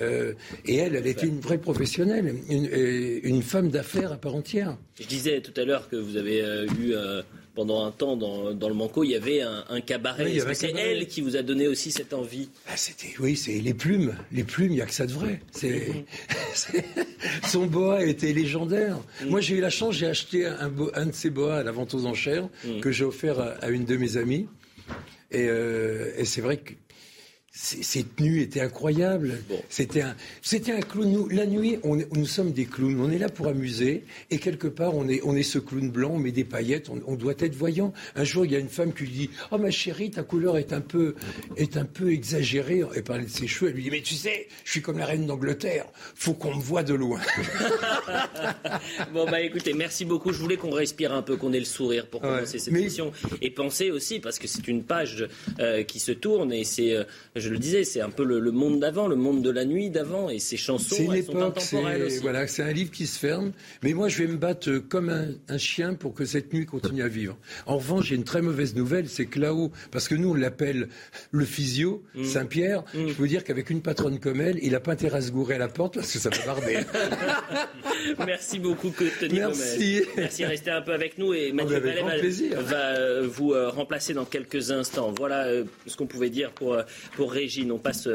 euh, 0.00 0.32
et 0.66 0.76
elle, 0.76 0.94
elle 0.94 1.08
était 1.08 1.26
une 1.26 1.40
vraie 1.40 1.58
professionnelle, 1.58 2.36
une, 2.48 2.68
une 3.24 3.42
femme 3.42 3.70
d'affaires 3.70 4.12
à 4.12 4.16
part 4.16 4.36
entière. 4.36 4.78
Je 5.00 5.08
disais 5.08 5.40
tout 5.40 5.60
à 5.60 5.64
l'heure 5.64 5.88
que 5.88 5.96
vous 5.96 6.16
avez 6.16 6.66
eu 6.78 6.94
pendant 7.56 7.86
un 7.86 7.90
temps 7.90 8.16
dans, 8.16 8.52
dans 8.52 8.68
le 8.68 8.74
Manco, 8.74 9.02
il 9.02 9.10
y 9.10 9.16
avait 9.16 9.40
un, 9.40 9.80
cabaret. 9.80 10.38
c'est 10.54 10.72
elle 10.76 11.06
qui 11.08 11.22
vous 11.22 11.36
a 11.36 11.42
donné 11.42 11.66
aussi 11.66 11.90
cette 11.90 12.12
envie? 12.12 12.50
Ah, 12.68 12.76
C'était 12.76 13.14
oui, 13.18 13.34
c'est 13.34 13.58
les 13.58 13.74
plumes, 13.74 14.14
les 14.30 14.44
plumes. 14.44 14.72
Il 14.72 14.78
y 14.78 14.82
a 14.82 14.86
que 14.86 14.92
ça 14.92 15.06
de 15.06 15.12
vrai. 15.12 15.40
C'est, 15.52 16.84
son 17.44 17.66
boa 17.66 18.04
était 18.04 18.32
légendaire. 18.32 18.98
Mm. 19.22 19.28
Moi, 19.30 19.40
j'ai 19.40 19.56
eu 19.56 19.60
la 19.60 19.70
chance, 19.70 19.94
j'ai 19.94 20.06
acheté 20.06 20.46
un, 20.46 20.70
un, 20.94 21.06
de 21.06 21.12
ces 21.12 21.30
boas 21.30 21.56
à 21.56 21.62
la 21.62 21.72
vente 21.72 21.94
aux 21.94 22.04
enchères 22.04 22.48
mm. 22.64 22.80
que 22.80 22.92
j'ai 22.92 23.04
offert 23.04 23.40
à, 23.40 23.70
une 23.70 23.84
de 23.84 23.96
mes 23.96 24.18
amies. 24.18 24.46
Et, 25.30 25.46
euh, 25.48 26.12
et 26.18 26.24
c'est 26.26 26.42
vrai 26.42 26.58
que 26.58 26.72
ces 27.56 28.04
tenues 28.04 28.42
étaient 28.42 28.60
incroyables. 28.60 29.38
C'était 29.70 30.02
un, 30.02 30.14
c'était 30.42 30.72
un 30.72 30.80
clown. 30.80 31.10
Nous, 31.10 31.28
la 31.28 31.46
nuit, 31.46 31.78
on, 31.84 31.96
nous 31.96 32.26
sommes 32.26 32.52
des 32.52 32.66
clowns. 32.66 33.00
On 33.00 33.10
est 33.10 33.18
là 33.18 33.30
pour 33.30 33.48
amuser. 33.48 34.04
Et 34.30 34.38
quelque 34.38 34.68
part, 34.68 34.94
on 34.94 35.08
est, 35.08 35.22
on 35.24 35.34
est 35.34 35.42
ce 35.42 35.58
clown 35.58 35.90
blanc, 35.90 36.12
on 36.14 36.18
met 36.18 36.32
des 36.32 36.44
paillettes, 36.44 36.90
on, 36.90 37.14
doit 37.14 37.34
être 37.38 37.54
voyant. 37.54 37.94
Un 38.14 38.24
jour, 38.24 38.44
il 38.44 38.52
y 38.52 38.56
a 38.56 38.58
une 38.58 38.68
femme 38.68 38.92
qui 38.92 39.04
lui 39.04 39.10
dit 39.10 39.30
Oh, 39.50 39.58
ma 39.58 39.70
chérie, 39.70 40.10
ta 40.10 40.22
couleur 40.22 40.58
est 40.58 40.74
un 40.74 40.82
peu, 40.82 41.14
est 41.56 41.78
un 41.78 41.86
peu 41.86 42.12
exagérée. 42.12 42.82
Et 42.94 43.00
parlait 43.00 43.24
de 43.24 43.30
ses 43.30 43.46
cheveux. 43.46 43.70
Elle 43.70 43.76
lui 43.76 43.84
dit 43.84 43.90
Mais 43.90 44.02
tu 44.02 44.14
sais, 44.14 44.48
je 44.64 44.70
suis 44.72 44.82
comme 44.82 44.98
la 44.98 45.06
reine 45.06 45.26
d'Angleterre. 45.26 45.86
Faut 46.14 46.34
qu'on 46.34 46.54
me 46.54 46.62
voit 46.62 46.82
de 46.82 46.94
loin. 46.94 47.20
bon, 49.14 49.24
bah 49.30 49.40
écoutez, 49.40 49.72
merci 49.72 50.04
beaucoup. 50.04 50.32
Je 50.32 50.38
voulais 50.38 50.58
qu'on 50.58 50.70
respire 50.70 51.14
un 51.14 51.22
peu, 51.22 51.36
qu'on 51.36 51.54
ait 51.54 51.58
le 51.58 51.64
sourire 51.64 52.06
pour 52.06 52.20
commencer 52.20 52.58
cette 52.58 52.74
émission. 52.74 53.12
Et 53.40 53.50
penser 53.50 53.90
aussi, 53.90 54.20
parce 54.20 54.38
que 54.38 54.46
c'est 54.46 54.68
une 54.68 54.84
page 54.84 55.26
euh, 55.58 55.84
qui 55.84 56.00
se 56.00 56.12
tourne 56.12 56.52
et 56.52 56.64
c'est. 56.64 56.92
Euh, 56.92 57.04
je 57.34 57.45
le 57.50 57.58
disais, 57.58 57.84
c'est 57.84 58.00
un 58.00 58.10
peu 58.10 58.24
le, 58.24 58.50
monde 58.50 58.80
d'avant, 58.80 59.08
le 59.08 59.16
monde 59.16 59.42
de 59.42 59.50
la 59.50 59.64
nuit 59.64 59.90
d'avant, 59.90 60.30
et 60.30 60.38
ces 60.38 60.56
chansons, 60.56 61.12
elles 61.12 61.24
sont 61.24 61.40
intemporelles 61.40 62.02
aussi. 62.02 62.18
Voilà, 62.18 62.46
c'est 62.46 62.62
un 62.62 62.72
livre 62.72 62.90
qui 62.90 63.06
se 63.06 63.18
ferme, 63.18 63.52
mais 63.82 63.92
moi 63.92 64.08
je 64.08 64.18
vais 64.18 64.26
me 64.26 64.36
battre 64.36 64.78
comme 64.78 65.08
un, 65.08 65.58
chien 65.58 65.94
pour 65.94 66.14
que 66.14 66.24
cette 66.24 66.52
nuit 66.52 66.66
continue 66.66 67.02
à 67.02 67.08
vivre. 67.08 67.36
En 67.66 67.78
revanche, 67.78 68.06
j'ai 68.06 68.14
une 68.14 68.24
très 68.24 68.42
mauvaise 68.42 68.74
nouvelle, 68.74 69.08
c'est 69.08 69.26
que 69.26 69.40
là-haut, 69.40 69.70
parce 69.90 70.08
que 70.08 70.14
nous 70.14 70.30
on 70.30 70.34
l'appelle 70.34 70.88
le 71.30 71.44
physio, 71.44 72.02
mm. 72.14 72.24
Saint-Pierre, 72.24 72.84
mm. 72.94 73.08
je 73.08 73.12
veux 73.14 73.28
dire 73.28 73.44
qu'avec 73.44 73.70
une 73.70 73.80
patronne 73.80 74.18
comme 74.18 74.40
elle, 74.40 74.58
il 74.62 74.72
n'a 74.72 74.80
pas 74.80 74.92
intérêt 74.92 75.18
à 75.18 75.22
se 75.22 75.30
gourer 75.30 75.54
à 75.54 75.58
la 75.58 75.68
porte 75.68 75.94
parce 75.94 76.12
que 76.12 76.18
ça 76.18 76.30
va 76.30 76.46
barder. 76.46 76.80
Merci 78.26 78.58
beaucoup, 78.58 78.90
Tony 79.20 79.38
Merci. 79.38 80.02
Merci, 80.16 80.44
restez 80.44 80.70
un 80.70 80.82
peu 80.82 80.92
avec 80.92 81.18
nous 81.18 81.34
et 81.34 81.52
Mathieu 81.52 81.80
Ballet 81.80 82.02
va, 82.56 82.96
euh, 82.96 83.26
vous 83.26 83.52
euh, 83.52 83.68
remplacer 83.68 84.14
dans 84.14 84.24
quelques 84.24 84.70
instants. 84.70 85.12
Voilà 85.16 85.46
euh, 85.46 85.64
ce 85.86 85.96
qu'on 85.96 86.06
pouvait 86.06 86.30
dire 86.30 86.52
pour, 86.52 86.76
pour 87.16 87.32
Régine. 87.36 87.72
On 87.72 87.78
passe 87.78 88.08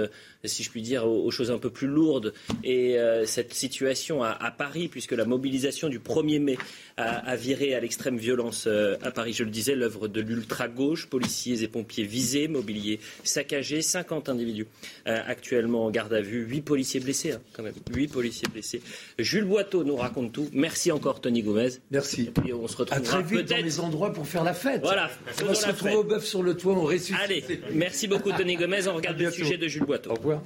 si 0.47 0.63
je 0.63 0.69
puis 0.69 0.81
dire, 0.81 1.07
aux, 1.07 1.31
choses 1.31 1.51
un 1.51 1.57
peu 1.57 1.69
plus 1.69 1.87
lourdes. 1.87 2.33
Et 2.63 2.97
euh, 2.97 3.25
cette 3.25 3.53
situation 3.53 4.23
à, 4.23 4.51
Paris, 4.51 4.87
puisque 4.87 5.11
la 5.11 5.25
mobilisation 5.25 5.89
du 5.89 5.99
1er 5.99 6.39
mai 6.39 6.57
a, 6.97 7.35
viré 7.35 7.73
à 7.73 7.79
l'extrême 7.79 8.17
violence 8.17 8.65
euh, 8.67 8.95
à 9.01 9.11
Paris, 9.11 9.33
je 9.33 9.43
le 9.43 9.49
disais, 9.49 9.75
l'œuvre 9.75 10.07
de 10.07 10.21
l'ultra-gauche, 10.21 11.07
policiers 11.07 11.63
et 11.63 11.67
pompiers 11.67 12.03
visés, 12.03 12.47
mobilier 12.47 12.99
saccagé, 13.23 13.81
50 13.81 14.29
individus 14.29 14.67
euh, 15.07 15.19
actuellement 15.25 15.85
en 15.85 15.91
garde 15.91 16.13
à 16.13 16.21
vue, 16.21 16.43
8 16.43 16.61
policiers 16.61 16.99
blessés, 16.99 17.31
hein, 17.31 17.41
quand 17.53 17.63
même, 17.63 17.73
8 17.91 18.07
policiers 18.09 18.47
blessés. 18.51 18.81
Jules 19.17 19.45
Boiteau 19.45 19.83
nous 19.83 19.95
raconte 19.95 20.31
tout. 20.31 20.47
Merci 20.53 20.91
encore, 20.91 21.21
Tony 21.21 21.41
Gomez. 21.41 21.69
Merci. 21.89 22.31
Et 22.47 22.53
on 22.53 22.67
se 22.67 22.77
retrouve 22.77 23.01
très 23.01 23.23
vite 23.23 23.49
dans 23.49 23.63
les 23.63 23.79
endroits 23.79 24.13
pour 24.13 24.27
faire 24.27 24.43
la 24.43 24.53
fête. 24.53 24.81
Voilà. 24.81 25.09
On 25.41 25.45
va 25.45 25.55
se 25.55 25.67
retrouver 25.67 25.95
au 25.95 26.03
bœuf 26.03 26.25
sur 26.25 26.43
le 26.43 26.55
toit, 26.55 26.73
on 26.73 26.83
ressuscite. 26.83 27.15
Allez, 27.23 27.43
merci 27.73 28.07
beaucoup, 28.07 28.31
Tony 28.31 28.55
Gomez. 28.55 28.87
On 28.87 28.95
regarde 28.95 29.10
le 29.17 29.31
sujet 29.31 29.57
de 29.57 29.67
Jules 29.67 29.85
Boiteau. 29.85 30.11
Au 30.11 30.15
revoir. 30.15 30.41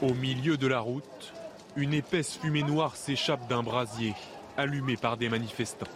Au 0.00 0.14
milieu 0.14 0.56
de 0.56 0.66
la 0.66 0.80
route, 0.80 1.32
une 1.76 1.92
épaisse 1.92 2.38
fumée 2.40 2.62
noire 2.62 2.96
s'échappe 2.96 3.48
d'un 3.48 3.62
brasier, 3.62 4.14
allumé 4.56 4.96
par 4.96 5.16
des 5.16 5.28
manifestants. 5.28 5.86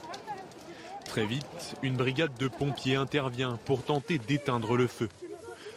Très 1.04 1.26
vite, 1.26 1.76
une 1.82 1.96
brigade 1.96 2.36
de 2.38 2.48
pompiers 2.48 2.96
intervient 2.96 3.58
pour 3.64 3.84
tenter 3.84 4.18
d'éteindre 4.18 4.76
le 4.76 4.86
feu. 4.86 5.08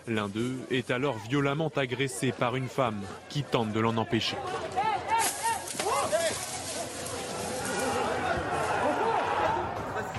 L'un 0.08 0.27
d'eux 0.27 0.55
est 0.72 0.91
alors 0.91 1.17
violemment 1.29 1.72
agressé 1.75 2.32
par 2.32 2.55
une 2.55 2.67
femme 2.67 3.01
qui 3.29 3.44
tente 3.44 3.74
de 3.74 3.79
l'en 3.79 3.98
empêcher. 3.98 4.38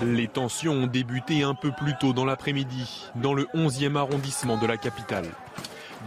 Les 0.03 0.29
tensions 0.29 0.75
ont 0.75 0.87
débuté 0.87 1.43
un 1.43 1.55
peu 1.55 1.73
plus 1.73 1.95
tôt 1.99 2.13
dans 2.13 2.27
l'après-midi, 2.27 3.07
dans 3.15 3.33
le 3.33 3.45
11e 3.55 3.97
arrondissement 3.97 4.59
de 4.59 4.67
la 4.67 4.77
capitale. 4.77 5.25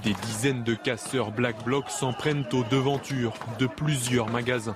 Des 0.03 0.13
dizaines 0.13 0.63
de 0.63 0.75
casseurs 0.75 1.31
Black 1.31 1.63
Bloc 1.65 1.89
s'en 1.89 2.13
prennent 2.13 2.45
aux 2.53 2.63
devantures 2.63 3.33
de 3.57 3.65
plusieurs 3.65 4.29
magasins. 4.29 4.75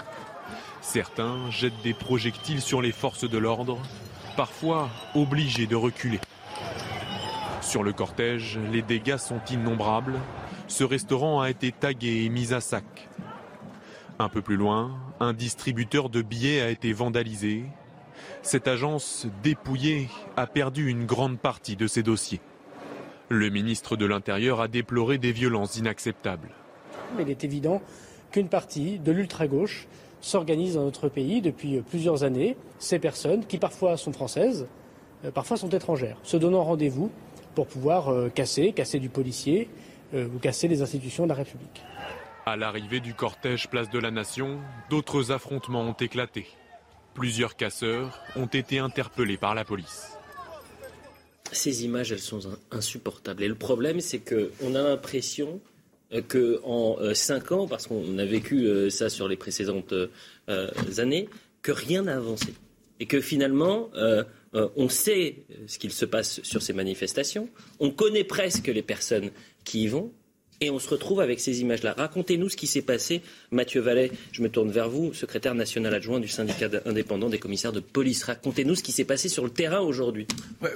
Certains 0.81 1.51
jettent 1.51 1.83
des 1.83 1.93
projectiles 1.93 2.61
sur 2.61 2.81
les 2.81 2.91
forces 2.91 3.29
de 3.29 3.37
l'ordre, 3.37 3.77
parfois 4.35 4.89
obligés 5.13 5.67
de 5.67 5.75
reculer. 5.75 6.19
Sur 7.61 7.83
le 7.83 7.93
cortège, 7.93 8.59
les 8.71 8.81
dégâts 8.81 9.17
sont 9.17 9.41
innombrables. 9.51 10.15
Ce 10.67 10.83
restaurant 10.83 11.39
a 11.39 11.51
été 11.51 11.71
tagué 11.71 12.23
et 12.25 12.29
mis 12.29 12.51
à 12.51 12.61
sac. 12.61 13.09
Un 14.17 14.29
peu 14.29 14.41
plus 14.41 14.57
loin, 14.57 14.97
un 15.19 15.33
distributeur 15.33 16.09
de 16.09 16.23
billets 16.23 16.61
a 16.61 16.69
été 16.69 16.93
vandalisé 16.93 17.65
cette 18.43 18.67
agence 18.67 19.25
dépouillée 19.41 20.09
a 20.35 20.45
perdu 20.45 20.89
une 20.89 21.05
grande 21.05 21.39
partie 21.39 21.77
de 21.77 21.87
ses 21.87 22.03
dossiers. 22.03 22.41
Le 23.29 23.49
ministre 23.49 23.95
de 23.95 24.05
l'Intérieur 24.05 24.59
a 24.59 24.67
déploré 24.67 25.17
des 25.17 25.31
violences 25.31 25.77
inacceptables. 25.77 26.49
Il 27.19 27.29
est 27.29 27.43
évident 27.45 27.81
qu'une 28.31 28.49
partie 28.49 28.99
de 28.99 29.11
l'ultra-gauche 29.11 29.87
s'organise 30.19 30.75
dans 30.75 30.83
notre 30.83 31.07
pays 31.07 31.41
depuis 31.41 31.81
plusieurs 31.81 32.23
années. 32.23 32.57
Ces 32.79 32.99
personnes, 32.99 33.45
qui 33.45 33.57
parfois 33.57 33.95
sont 33.95 34.11
françaises, 34.11 34.67
euh, 35.23 35.31
parfois 35.31 35.57
sont 35.57 35.69
étrangères, 35.69 36.17
se 36.23 36.35
donnant 36.35 36.63
rendez-vous 36.63 37.11
pour 37.55 37.67
pouvoir 37.67 38.09
euh, 38.09 38.29
casser, 38.29 38.73
casser 38.73 38.99
du 38.99 39.09
policier 39.09 39.69
euh, 40.13 40.27
ou 40.27 40.39
casser 40.39 40.67
les 40.67 40.81
institutions 40.81 41.23
de 41.23 41.29
la 41.29 41.35
République. 41.35 41.81
À 42.45 42.57
l'arrivée 42.57 42.99
du 42.99 43.13
cortège 43.13 43.69
Place 43.69 43.89
de 43.89 43.99
la 43.99 44.11
Nation, 44.11 44.59
d'autres 44.89 45.31
affrontements 45.31 45.81
ont 45.81 45.93
éclaté. 45.93 46.45
Plusieurs 47.13 47.55
casseurs 47.55 48.19
ont 48.35 48.47
été 48.47 48.79
interpellés 48.79 49.37
par 49.37 49.53
la 49.53 49.63
police. 49.63 50.13
Ces 51.51 51.85
images, 51.85 52.11
elles 52.11 52.19
sont 52.19 52.41
insupportables. 52.71 53.43
Et 53.43 53.47
le 53.47 53.55
problème, 53.55 53.99
c'est 53.99 54.19
qu'on 54.19 54.73
a 54.73 54.81
l'impression 54.81 55.61
euh, 56.13 56.21
qu'en 56.21 56.99
euh, 56.99 57.13
cinq 57.13 57.51
ans, 57.51 57.67
parce 57.67 57.87
qu'on 57.87 58.17
a 58.17 58.25
vécu 58.25 58.65
euh, 58.65 58.89
ça 58.89 59.09
sur 59.09 59.27
les 59.27 59.35
précédentes 59.35 59.93
années, 60.97 61.29
que 61.61 61.71
rien 61.71 62.03
n'a 62.03 62.17
avancé. 62.17 62.53
Et 62.99 63.05
que 63.05 63.21
finalement, 63.21 63.89
on 64.53 64.87
sait 64.87 65.37
ce 65.67 65.79
qu'il 65.79 65.91
se 65.91 66.05
passe 66.05 66.41
sur 66.43 66.61
ces 66.61 66.73
manifestations, 66.73 67.49
on 67.79 67.91
connaît 67.91 68.23
presque 68.23 68.67
les 68.67 68.81
personnes 68.81 69.31
qui 69.63 69.83
y 69.83 69.87
vont, 69.87 70.11
et 70.63 70.69
on 70.69 70.79
se 70.79 70.89
retrouve 70.89 71.19
avec 71.19 71.39
ces 71.41 71.61
images-là. 71.61 71.93
Racontez-nous 71.97 72.47
ce 72.47 72.55
qui 72.55 72.67
s'est 72.67 72.81
passé. 72.81 73.21
Mathieu 73.51 73.81
Vallet, 73.81 74.11
je 74.31 74.41
me 74.41 74.47
tourne 74.49 74.71
vers 74.71 74.89
vous, 74.89 75.13
secrétaire 75.13 75.55
national 75.55 75.93
adjoint 75.93 76.21
du 76.21 76.29
syndicat 76.29 76.69
indépendant 76.85 77.29
des 77.29 77.39
commissaires 77.39 77.73
de 77.73 77.81
police. 77.81 78.23
Racontez-nous 78.23 78.75
ce 78.75 78.83
qui 78.83 78.93
s'est 78.93 79.03
passé 79.03 79.27
sur 79.27 79.43
le 79.43 79.49
terrain 79.49 79.81
aujourd'hui. 79.81 80.25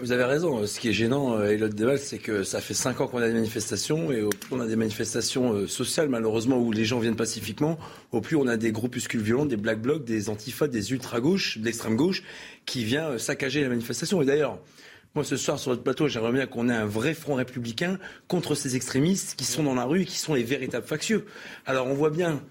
vous 0.02 0.12
avez 0.12 0.26
raison. 0.26 0.66
Ce 0.68 0.80
qui 0.80 0.90
est 0.90 0.94
gênant, 0.94 1.38
euh, 1.38 1.52
Elodie 1.52 1.76
Deval, 1.76 2.00
c'est 2.00 2.18
que 2.18 2.44
ça 2.44 2.60
fait 2.60 2.74
cinq 2.74 3.00
ans 3.00 3.08
qu'on 3.08 3.20
a 3.20 3.28
des 3.28 3.34
manifestations 3.34 4.12
et 4.12 4.22
au 4.22 4.30
plus 4.30 4.56
on 4.56 4.60
a 4.60 4.68
des 4.68 4.76
manifestations 4.76 5.54
euh, 5.54 5.68
sociales, 5.68 6.10
malheureusement, 6.10 6.60
où 6.60 6.72
les 6.72 6.84
gens 6.84 7.00
viennent 7.00 7.16
pacifiquement, 7.16 7.80
au 8.12 8.20
plus 8.20 8.36
on 8.36 8.48
a 8.48 8.58
des 8.58 8.72
groupuscules 8.72 9.22
violents, 9.22 9.46
des 9.46 9.58
black 9.58 9.82
blocs, 9.82 10.04
des 10.04 10.30
antifas, 10.30 10.68
des 10.68 10.92
ultra-gauches, 10.92 11.60
de 11.60 11.66
l'extrême 11.66 11.96
gauche, 11.96 12.24
qui 12.66 12.84
vient 12.84 13.12
euh, 13.12 13.18
saccager 13.18 13.62
la 13.62 13.70
manifestation. 13.70 14.22
Et 14.22 14.26
d'ailleurs, 14.26 14.60
moi, 15.16 15.24
ce 15.24 15.36
soir, 15.36 15.58
sur 15.58 15.72
notre 15.72 15.84
plateau, 15.84 16.08
j'aimerais 16.08 16.32
bien 16.32 16.46
qu'on 16.46 16.70
ait 16.70 16.74
un 16.74 16.86
vrai 16.86 17.14
front 17.14 17.36
républicain 17.36 17.98
contre 18.28 18.54
ces 18.54 18.76
extrémistes 18.76 19.36
qui 19.36 19.46
sont 19.46 19.64
dans 19.64 19.74
la 19.74 19.86
rue 19.86 20.02
et 20.02 20.06
qui 20.06 20.18
sont 20.18 20.34
les 20.36 20.44
véritables 20.44 20.86
factieux. 20.86 21.26
Alors, 21.66 21.88
on 21.88 21.94
voit 21.94 22.12
bien 22.12 22.42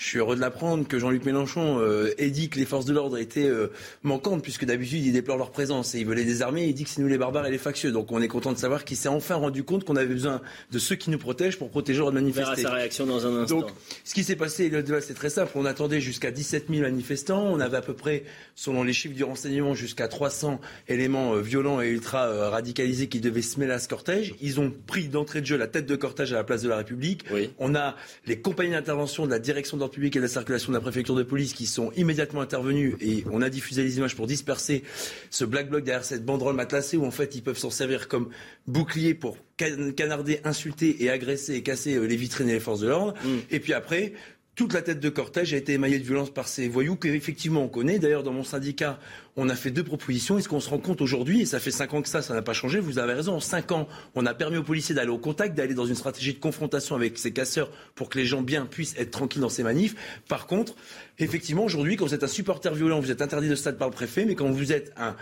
je 0.00 0.06
suis 0.06 0.18
heureux 0.18 0.34
de 0.34 0.40
l'apprendre 0.40 0.88
que 0.88 0.98
Jean-Luc 0.98 1.26
Mélenchon 1.26 1.78
euh, 1.78 2.14
ait 2.16 2.30
dit 2.30 2.48
que 2.48 2.58
les 2.58 2.64
forces 2.64 2.86
de 2.86 2.94
l'ordre 2.94 3.18
étaient 3.18 3.46
euh, 3.46 3.70
manquantes, 4.02 4.42
puisque 4.42 4.64
d'habitude 4.64 5.04
il 5.04 5.12
déplore 5.12 5.36
leur 5.36 5.50
présence 5.50 5.94
et 5.94 6.00
il 6.00 6.06
veut 6.06 6.14
les 6.14 6.24
désarmer. 6.24 6.64
Il 6.64 6.72
dit 6.72 6.84
que 6.84 6.90
c'est 6.90 7.02
nous 7.02 7.06
les 7.06 7.18
barbares 7.18 7.46
et 7.46 7.50
les 7.50 7.58
factieux. 7.58 7.92
Donc 7.92 8.10
on 8.10 8.22
est 8.22 8.26
content 8.26 8.52
de 8.52 8.56
savoir 8.56 8.86
qu'il 8.86 8.96
s'est 8.96 9.10
enfin 9.10 9.34
rendu 9.34 9.62
compte 9.62 9.84
qu'on 9.84 9.96
avait 9.96 10.06
besoin 10.06 10.40
de 10.72 10.78
ceux 10.78 10.94
qui 10.96 11.10
nous 11.10 11.18
protègent 11.18 11.58
pour 11.58 11.68
protéger 11.68 11.98
le 11.98 12.04
droit 12.04 12.12
de 12.12 12.18
manifester. 12.18 12.50
On 12.50 12.54
verra 12.54 12.70
sa 12.70 12.74
réaction 12.74 13.04
dans 13.04 13.26
un 13.26 13.42
instant. 13.42 13.60
Donc 13.60 13.70
ce 14.02 14.14
qui 14.14 14.24
s'est 14.24 14.36
passé, 14.36 14.72
c'est 15.02 15.14
très 15.14 15.28
simple. 15.28 15.52
On 15.54 15.66
attendait 15.66 16.00
jusqu'à 16.00 16.30
17 16.30 16.68
000 16.70 16.80
manifestants. 16.80 17.44
On 17.44 17.60
avait 17.60 17.76
à 17.76 17.82
peu 17.82 17.92
près, 17.92 18.24
selon 18.54 18.84
les 18.84 18.94
chiffres 18.94 19.14
du 19.14 19.24
renseignement, 19.24 19.74
jusqu'à 19.74 20.08
300 20.08 20.62
éléments 20.88 21.34
euh, 21.34 21.42
violents 21.42 21.82
et 21.82 21.88
ultra 21.90 22.48
radicalisés 22.48 23.08
qui 23.08 23.20
devaient 23.20 23.42
se 23.42 23.60
mêler 23.60 23.72
à 23.72 23.78
ce 23.78 23.88
cortège. 23.88 24.34
Ils 24.40 24.60
ont 24.60 24.72
pris 24.86 25.08
d'entrée 25.08 25.42
de 25.42 25.46
jeu 25.46 25.58
la 25.58 25.66
tête 25.66 25.84
de 25.84 25.96
cortège 25.96 26.32
à 26.32 26.36
la 26.36 26.44
place 26.44 26.62
de 26.62 26.70
la 26.70 26.78
République. 26.78 27.26
On 27.58 27.74
a 27.74 27.96
les 28.24 28.40
compagnies 28.40 28.72
d'intervention 28.72 29.26
de 29.26 29.30
la 29.30 29.38
direction 29.38 29.76
de 29.76 29.89
l'ordre 29.90 29.94
public 29.94 30.14
et 30.16 30.18
de 30.18 30.24
la 30.24 30.28
circulation 30.28 30.72
de 30.72 30.76
la 30.76 30.80
préfecture 30.80 31.14
de 31.14 31.22
police 31.22 31.52
qui 31.52 31.66
sont 31.66 31.90
immédiatement 31.96 32.40
intervenus 32.40 32.94
et 33.00 33.24
on 33.30 33.42
a 33.42 33.50
diffusé 33.50 33.82
les 33.82 33.98
images 33.98 34.14
pour 34.14 34.26
disperser 34.26 34.84
ce 35.30 35.44
black 35.44 35.68
bloc 35.68 35.84
derrière 35.84 36.04
cette 36.04 36.24
banderole 36.24 36.54
matelassée 36.54 36.96
où 36.96 37.04
en 37.04 37.10
fait 37.10 37.34
ils 37.34 37.42
peuvent 37.42 37.58
s'en 37.58 37.70
servir 37.70 38.08
comme 38.08 38.30
bouclier 38.66 39.14
pour 39.14 39.36
canarder, 39.56 40.40
insulter 40.44 41.02
et 41.02 41.10
agresser 41.10 41.54
et 41.54 41.62
casser 41.62 41.96
euh, 41.96 42.04
les 42.04 42.16
vitrines 42.16 42.48
et 42.48 42.54
les 42.54 42.60
forces 42.60 42.80
de 42.80 42.88
l'ordre. 42.88 43.14
Mm. 43.24 43.38
Et 43.50 43.60
puis 43.60 43.74
après, 43.74 44.14
toute 44.54 44.72
la 44.72 44.82
tête 44.82 45.00
de 45.00 45.08
cortège 45.08 45.52
a 45.54 45.56
été 45.56 45.72
émaillée 45.72 45.98
de 45.98 46.04
violence 46.04 46.30
par 46.30 46.48
ces 46.48 46.68
voyous 46.68 46.96
qu'effectivement 46.96 47.62
on 47.62 47.68
connaît. 47.68 47.98
D'ailleurs, 47.98 48.22
dans 48.22 48.32
mon 48.32 48.44
syndicat, 48.44 48.98
on 49.36 49.48
a 49.48 49.54
fait 49.54 49.70
deux 49.70 49.84
propositions. 49.84 50.38
Est-ce 50.38 50.48
qu'on 50.48 50.60
se 50.60 50.68
rend 50.68 50.78
compte 50.78 51.00
aujourd'hui, 51.00 51.42
et 51.42 51.46
ça 51.46 51.60
fait 51.60 51.70
cinq 51.70 51.94
ans 51.94 52.02
que 52.02 52.08
ça, 52.08 52.22
ça 52.22 52.34
n'a 52.34 52.42
pas 52.42 52.52
changé, 52.52 52.80
vous 52.80 52.98
avez 52.98 53.14
raison, 53.14 53.34
en 53.34 53.40
cinq 53.40 53.72
ans, 53.72 53.88
on 54.14 54.26
a 54.26 54.34
permis 54.34 54.56
aux 54.56 54.62
policiers 54.62 54.94
d'aller 54.94 55.10
au 55.10 55.18
contact, 55.18 55.56
d'aller 55.56 55.74
dans 55.74 55.86
une 55.86 55.94
stratégie 55.94 56.34
de 56.34 56.38
confrontation 56.38 56.96
avec 56.96 57.18
ces 57.18 57.32
casseurs 57.32 57.70
pour 57.94 58.08
que 58.08 58.18
les 58.18 58.26
gens 58.26 58.42
bien 58.42 58.66
puissent 58.66 58.94
être 58.98 59.10
tranquilles 59.10 59.42
dans 59.42 59.48
ces 59.48 59.62
manifs. 59.62 59.94
Par 60.28 60.46
contre, 60.46 60.74
effectivement, 61.18 61.64
aujourd'hui, 61.64 61.96
quand 61.96 62.06
vous 62.06 62.14
êtes 62.14 62.24
un 62.24 62.28
supporter 62.28 62.74
violent, 62.74 63.00
vous 63.00 63.10
êtes 63.10 63.22
interdit 63.22 63.48
de 63.48 63.54
stade 63.54 63.78
par 63.78 63.88
le 63.88 63.94
préfet, 63.94 64.24
mais 64.24 64.34
quand 64.34 64.50
vous 64.50 64.72
êtes 64.72 64.92
un, 64.96 65.16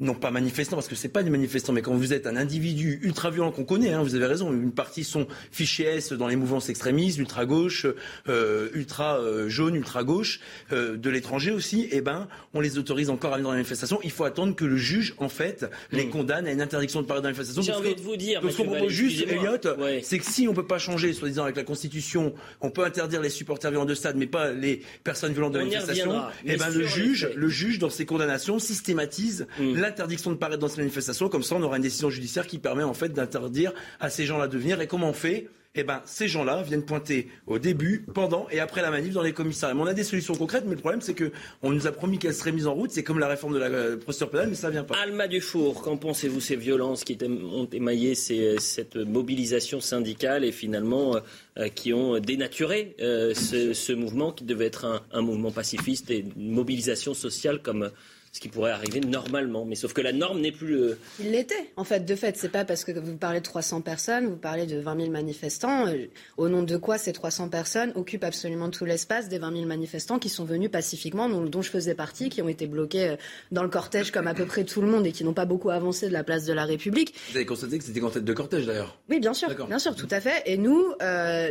non 0.00 0.14
pas 0.14 0.30
manifestant, 0.30 0.76
parce 0.76 0.88
que 0.88 0.94
c'est 0.94 1.08
pas 1.08 1.22
des 1.22 1.30
manifestants, 1.30 1.72
mais 1.72 1.82
quand 1.82 1.94
vous 1.94 2.12
êtes 2.12 2.26
un 2.26 2.36
individu 2.36 3.00
ultra 3.02 3.30
violent 3.30 3.52
qu'on 3.52 3.64
connaît, 3.64 3.92
hein, 3.92 4.02
vous 4.02 4.14
avez 4.14 4.26
raison, 4.26 4.52
une 4.52 4.72
partie 4.72 5.04
sont 5.04 5.26
fichés 5.50 5.84
S 5.84 6.12
dans 6.12 6.28
les 6.28 6.36
mouvances 6.36 6.68
extrémistes, 6.68 7.18
ultra 7.18 7.46
gauche, 7.46 7.86
euh, 8.28 8.68
ultra 8.74 9.18
euh, 9.18 9.48
jaune, 9.48 9.74
ultra 9.74 10.04
gauche, 10.04 10.40
euh, 10.72 10.96
de 10.96 11.10
l'étranger 11.10 11.50
aussi, 11.50 11.88
eh 11.90 12.00
ben, 12.00 12.28
on 12.54 12.60
les 12.60 12.78
autorise 12.78 13.10
encore 13.10 13.34
à 13.34 13.38
dans 13.42 13.50
la 13.50 13.56
manifestation. 13.56 13.98
Il 14.02 14.10
faut 14.10 14.24
attendre 14.24 14.54
que 14.54 14.64
le 14.64 14.76
juge, 14.76 15.14
en 15.18 15.28
fait, 15.28 15.66
les 15.90 16.04
hmm. 16.04 16.10
condamne 16.10 16.46
à 16.46 16.52
une 16.52 16.60
interdiction 16.60 17.02
de 17.02 17.06
parler 17.06 17.22
dans 17.22 17.28
la 17.28 17.34
manifestation. 17.34 17.62
J'ai 17.62 17.72
envie 17.72 17.94
de 17.94 18.00
vous 18.00 18.16
dire, 18.16 18.40
ce 18.48 18.56
qu'on 18.56 18.64
propose 18.64 18.92
juste, 18.92 19.24
Elliot, 19.28 19.58
c'est 20.02 20.18
que 20.18 20.24
si 20.24 20.48
on 20.48 20.54
peut 20.54 20.66
pas 20.66 20.78
changer, 20.78 21.12
soi-disant 21.12 21.44
avec 21.44 21.56
la 21.56 21.64
Constitution, 21.64 22.34
on 22.60 22.70
peut 22.70 22.84
interdire 22.84 23.20
les 23.20 23.30
supporters 23.30 23.70
violents 23.70 23.86
de 23.86 23.94
stade, 23.94 24.16
mais 24.16 24.26
pas 24.26 24.52
les 24.52 24.82
personnes 25.04 25.32
violentes 25.32 25.54
de 25.54 25.58
manifestation. 25.58 26.22
Eh 26.44 26.56
ben, 26.56 26.70
le 26.70 26.86
juge, 26.86 27.30
le 27.34 27.48
juge, 27.48 27.78
dans 27.78 27.90
ses 27.90 28.06
condamnations, 28.06 28.58
systématise 28.58 29.46
hmm. 29.58 29.76
l'interdiction 29.76 30.30
de 30.30 30.36
paraître 30.36 30.60
dans 30.60 30.68
ces 30.68 30.78
manifestations. 30.78 31.28
Comme 31.28 31.42
ça, 31.42 31.56
on 31.56 31.62
aura 31.62 31.76
une 31.76 31.82
décision 31.82 32.10
judiciaire 32.10 32.46
qui 32.46 32.58
permet 32.58 32.82
en 32.82 32.94
fait 32.94 33.12
d'interdire 33.12 33.72
à 34.00 34.10
ces 34.10 34.24
gens-là 34.24 34.48
de 34.48 34.58
venir. 34.58 34.80
Et 34.80 34.86
comment 34.86 35.10
on 35.10 35.14
fait? 35.14 35.48
Eh 35.74 35.84
ben, 35.84 36.02
ces 36.04 36.28
gens-là 36.28 36.62
viennent 36.62 36.84
pointer 36.84 37.28
au 37.46 37.58
début, 37.58 38.04
pendant 38.12 38.46
et 38.50 38.60
après 38.60 38.82
la 38.82 38.90
manif 38.90 39.14
dans 39.14 39.22
les 39.22 39.32
commissariats. 39.32 39.74
on 39.74 39.86
a 39.86 39.94
des 39.94 40.04
solutions 40.04 40.34
concrètes, 40.34 40.64
mais 40.66 40.74
le 40.74 40.80
problème, 40.80 41.00
c'est 41.00 41.14
qu'on 41.14 41.70
nous 41.70 41.86
a 41.86 41.92
promis 41.92 42.18
qu'elles 42.18 42.34
seraient 42.34 42.52
mises 42.52 42.66
en 42.66 42.74
route. 42.74 42.90
C'est 42.90 43.02
comme 43.02 43.18
la 43.18 43.28
réforme 43.28 43.54
de 43.54 43.58
la 43.58 43.66
euh, 43.66 43.96
procédure 43.96 44.30
pénale, 44.30 44.48
mais 44.50 44.54
ça 44.54 44.68
vient 44.68 44.84
pas. 44.84 44.96
Alma 45.02 45.28
Dufour, 45.28 45.82
qu'en 45.82 45.96
pensez-vous 45.96 46.40
ces 46.40 46.56
violences 46.56 47.04
qui 47.04 47.16
ont 47.24 47.68
émaillé 47.72 48.14
cette 48.14 48.96
mobilisation 48.96 49.80
syndicale 49.80 50.44
et 50.44 50.52
finalement 50.52 51.16
euh, 51.58 51.68
qui 51.68 51.94
ont 51.94 52.18
dénaturé 52.18 52.94
euh, 53.00 53.32
ce, 53.34 53.92
mouvement 53.92 54.32
qui 54.32 54.44
devait 54.44 54.66
être 54.66 54.84
un, 54.84 55.00
un 55.12 55.22
mouvement 55.22 55.52
pacifiste 55.52 56.10
et 56.10 56.18
une 56.36 56.52
mobilisation 56.52 57.14
sociale 57.14 57.62
comme 57.62 57.90
ce 58.32 58.40
qui 58.40 58.48
pourrait 58.48 58.70
arriver 58.70 59.00
normalement. 59.00 59.66
Mais 59.66 59.74
sauf 59.74 59.92
que 59.92 60.00
la 60.00 60.12
norme 60.12 60.40
n'est 60.40 60.52
plus. 60.52 60.74
Euh, 60.74 60.98
Il 61.20 61.32
l'était, 61.32 61.70
en 61.76 61.84
fait, 61.84 62.00
de 62.00 62.14
fait. 62.16 62.34
C'est 62.38 62.48
pas 62.48 62.64
parce 62.64 62.82
que 62.82 62.92
vous 62.98 63.16
parlez 63.16 63.40
de 63.40 63.44
300 63.44 63.82
personnes, 63.82 64.26
vous 64.26 64.36
parlez 64.36 64.64
de 64.64 64.78
20 64.78 64.96
000 64.96 65.10
manifestants. 65.10 65.86
Euh, 65.86 66.06
au 66.38 66.48
nom 66.48 66.62
de 66.62 66.78
quoi 66.78 66.96
ces 66.96 67.12
300 67.12 67.50
personnes 67.50 67.92
occupent 67.94 68.24
absolument 68.24 68.70
tout 68.70 68.86
l'espace 68.86 69.28
des 69.28 69.38
20 69.38 69.52
000 69.52 69.66
manifestants 69.66 70.18
qui 70.18 70.30
sont 70.30 70.46
venus 70.46 70.70
pacifiquement, 70.70 71.28
dont, 71.28 71.62
je 71.62 71.68
faisais 71.68 71.94
partie, 71.94 72.30
qui 72.30 72.40
ont 72.40 72.48
été 72.48 72.66
bloqués 72.66 73.10
euh, 73.10 73.16
dans 73.50 73.62
le 73.62 73.68
cortège 73.68 74.10
comme 74.10 74.26
à 74.26 74.34
peu 74.34 74.46
près 74.46 74.64
tout 74.64 74.80
le 74.80 74.88
monde 74.88 75.06
et 75.06 75.12
qui 75.12 75.24
n'ont 75.24 75.34
pas 75.34 75.44
beaucoup 75.44 75.68
avancé 75.68 76.08
de 76.08 76.14
la 76.14 76.24
place 76.24 76.46
de 76.46 76.54
la 76.54 76.64
République. 76.64 77.14
Vous 77.30 77.36
avez 77.36 77.44
constaté 77.44 77.76
que 77.76 77.84
c'était 77.84 78.02
en 78.02 78.08
tête 78.08 78.24
de 78.24 78.32
cortège 78.32 78.64
d'ailleurs 78.64 78.96
Oui, 79.10 79.20
bien 79.20 79.34
sûr, 79.34 79.50
bien 79.68 79.78
sûr, 79.78 79.94
tout 79.94 80.08
à 80.10 80.22
fait. 80.22 80.42
Et 80.46 80.56
nous, 80.56 80.94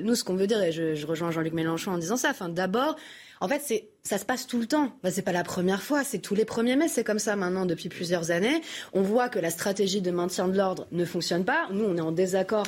nous, 0.04 0.16
ce 0.16 0.24
qu'on 0.24 0.36
veut 0.36 0.48
dire, 0.48 0.62
et 0.64 0.72
je, 0.72 0.96
je 0.96 1.06
rejoins 1.06 1.30
Jean-Luc 1.30 1.54
Mélenchon 1.54 1.92
en 1.92 2.00
disant 2.00 2.18
ça, 2.18 2.32
enfin, 2.32 2.50
d'abord, 2.50 2.96
en 3.42 3.48
fait, 3.48 3.90
ça 4.04 4.20
se 4.20 4.24
passe 4.24 4.46
tout 4.46 4.60
le 4.60 4.68
temps. 4.68 4.92
Bah, 5.04 5.10
c'est 5.10 5.24
pas 5.24 5.32
la 5.32 5.44
première 5.44 5.82
fois, 5.82 6.04
c'est 6.04 6.20
tous 6.20 6.36
les 6.36 6.46
premiers 6.46 6.76
mai, 6.76 6.88
c'est 6.88 7.04
comme 7.04 7.20
ça 7.20 7.36
maintenant 7.36 7.66
depuis 7.66 7.90
plusieurs 7.90 8.30
années. 8.30 8.62
On 8.94 9.02
voit 9.02 9.30
que 9.30 9.40
la 9.40 9.50
stratégie 9.50 10.02
de 10.02 10.12
maintien 10.12 10.48
de 10.48 10.56
l'ordre 10.56 10.88
ne 10.92 11.04
fonctionne 11.06 11.44
pas. 11.44 11.68
Nous, 11.72 11.84
on 11.84 11.98
est 11.98 12.02
en 12.02 12.12
désaccord 12.12 12.68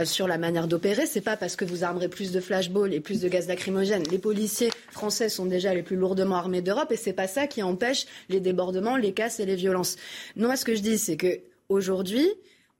euh, 0.00 0.04
sur 0.04 0.26
la 0.26 0.36
manière 0.36 0.66
d'opérer. 0.66 1.06
C'est 1.06 1.20
pas 1.20 1.36
parce 1.36 1.54
que 1.54 1.64
vous 1.64 1.84
armerez 1.84 2.08
plus 2.08 2.32
de 2.32 2.40
flashballs 2.40 2.92
et 2.92 3.00
plus 3.00 3.20
de 3.20 3.28
gaz 3.28 3.46
lacrymogène. 3.46 4.02
Les 4.10 4.18
policiers 4.18 4.70
français 4.90 5.28
sont 5.28 5.46
déjà 5.46 5.72
les 5.72 5.84
plus 5.84 5.96
lourdement 5.96 6.36
armés 6.36 6.62
d'Europe 6.62 6.90
et 6.90 6.96
c'est 6.96 7.12
pas 7.12 7.28
ça 7.28 7.46
qui 7.46 7.62
empêche 7.62 8.06
les 8.28 8.40
débordements, 8.40 8.96
les 8.96 9.12
casses 9.12 9.38
et 9.38 9.46
les 9.46 9.54
violences. 9.54 9.96
moi, 10.34 10.56
ce 10.56 10.64
que 10.64 10.74
je 10.74 10.80
dis, 10.80 10.98
c'est 10.98 11.16
que 11.16 11.38
aujourd'hui, 11.68 12.28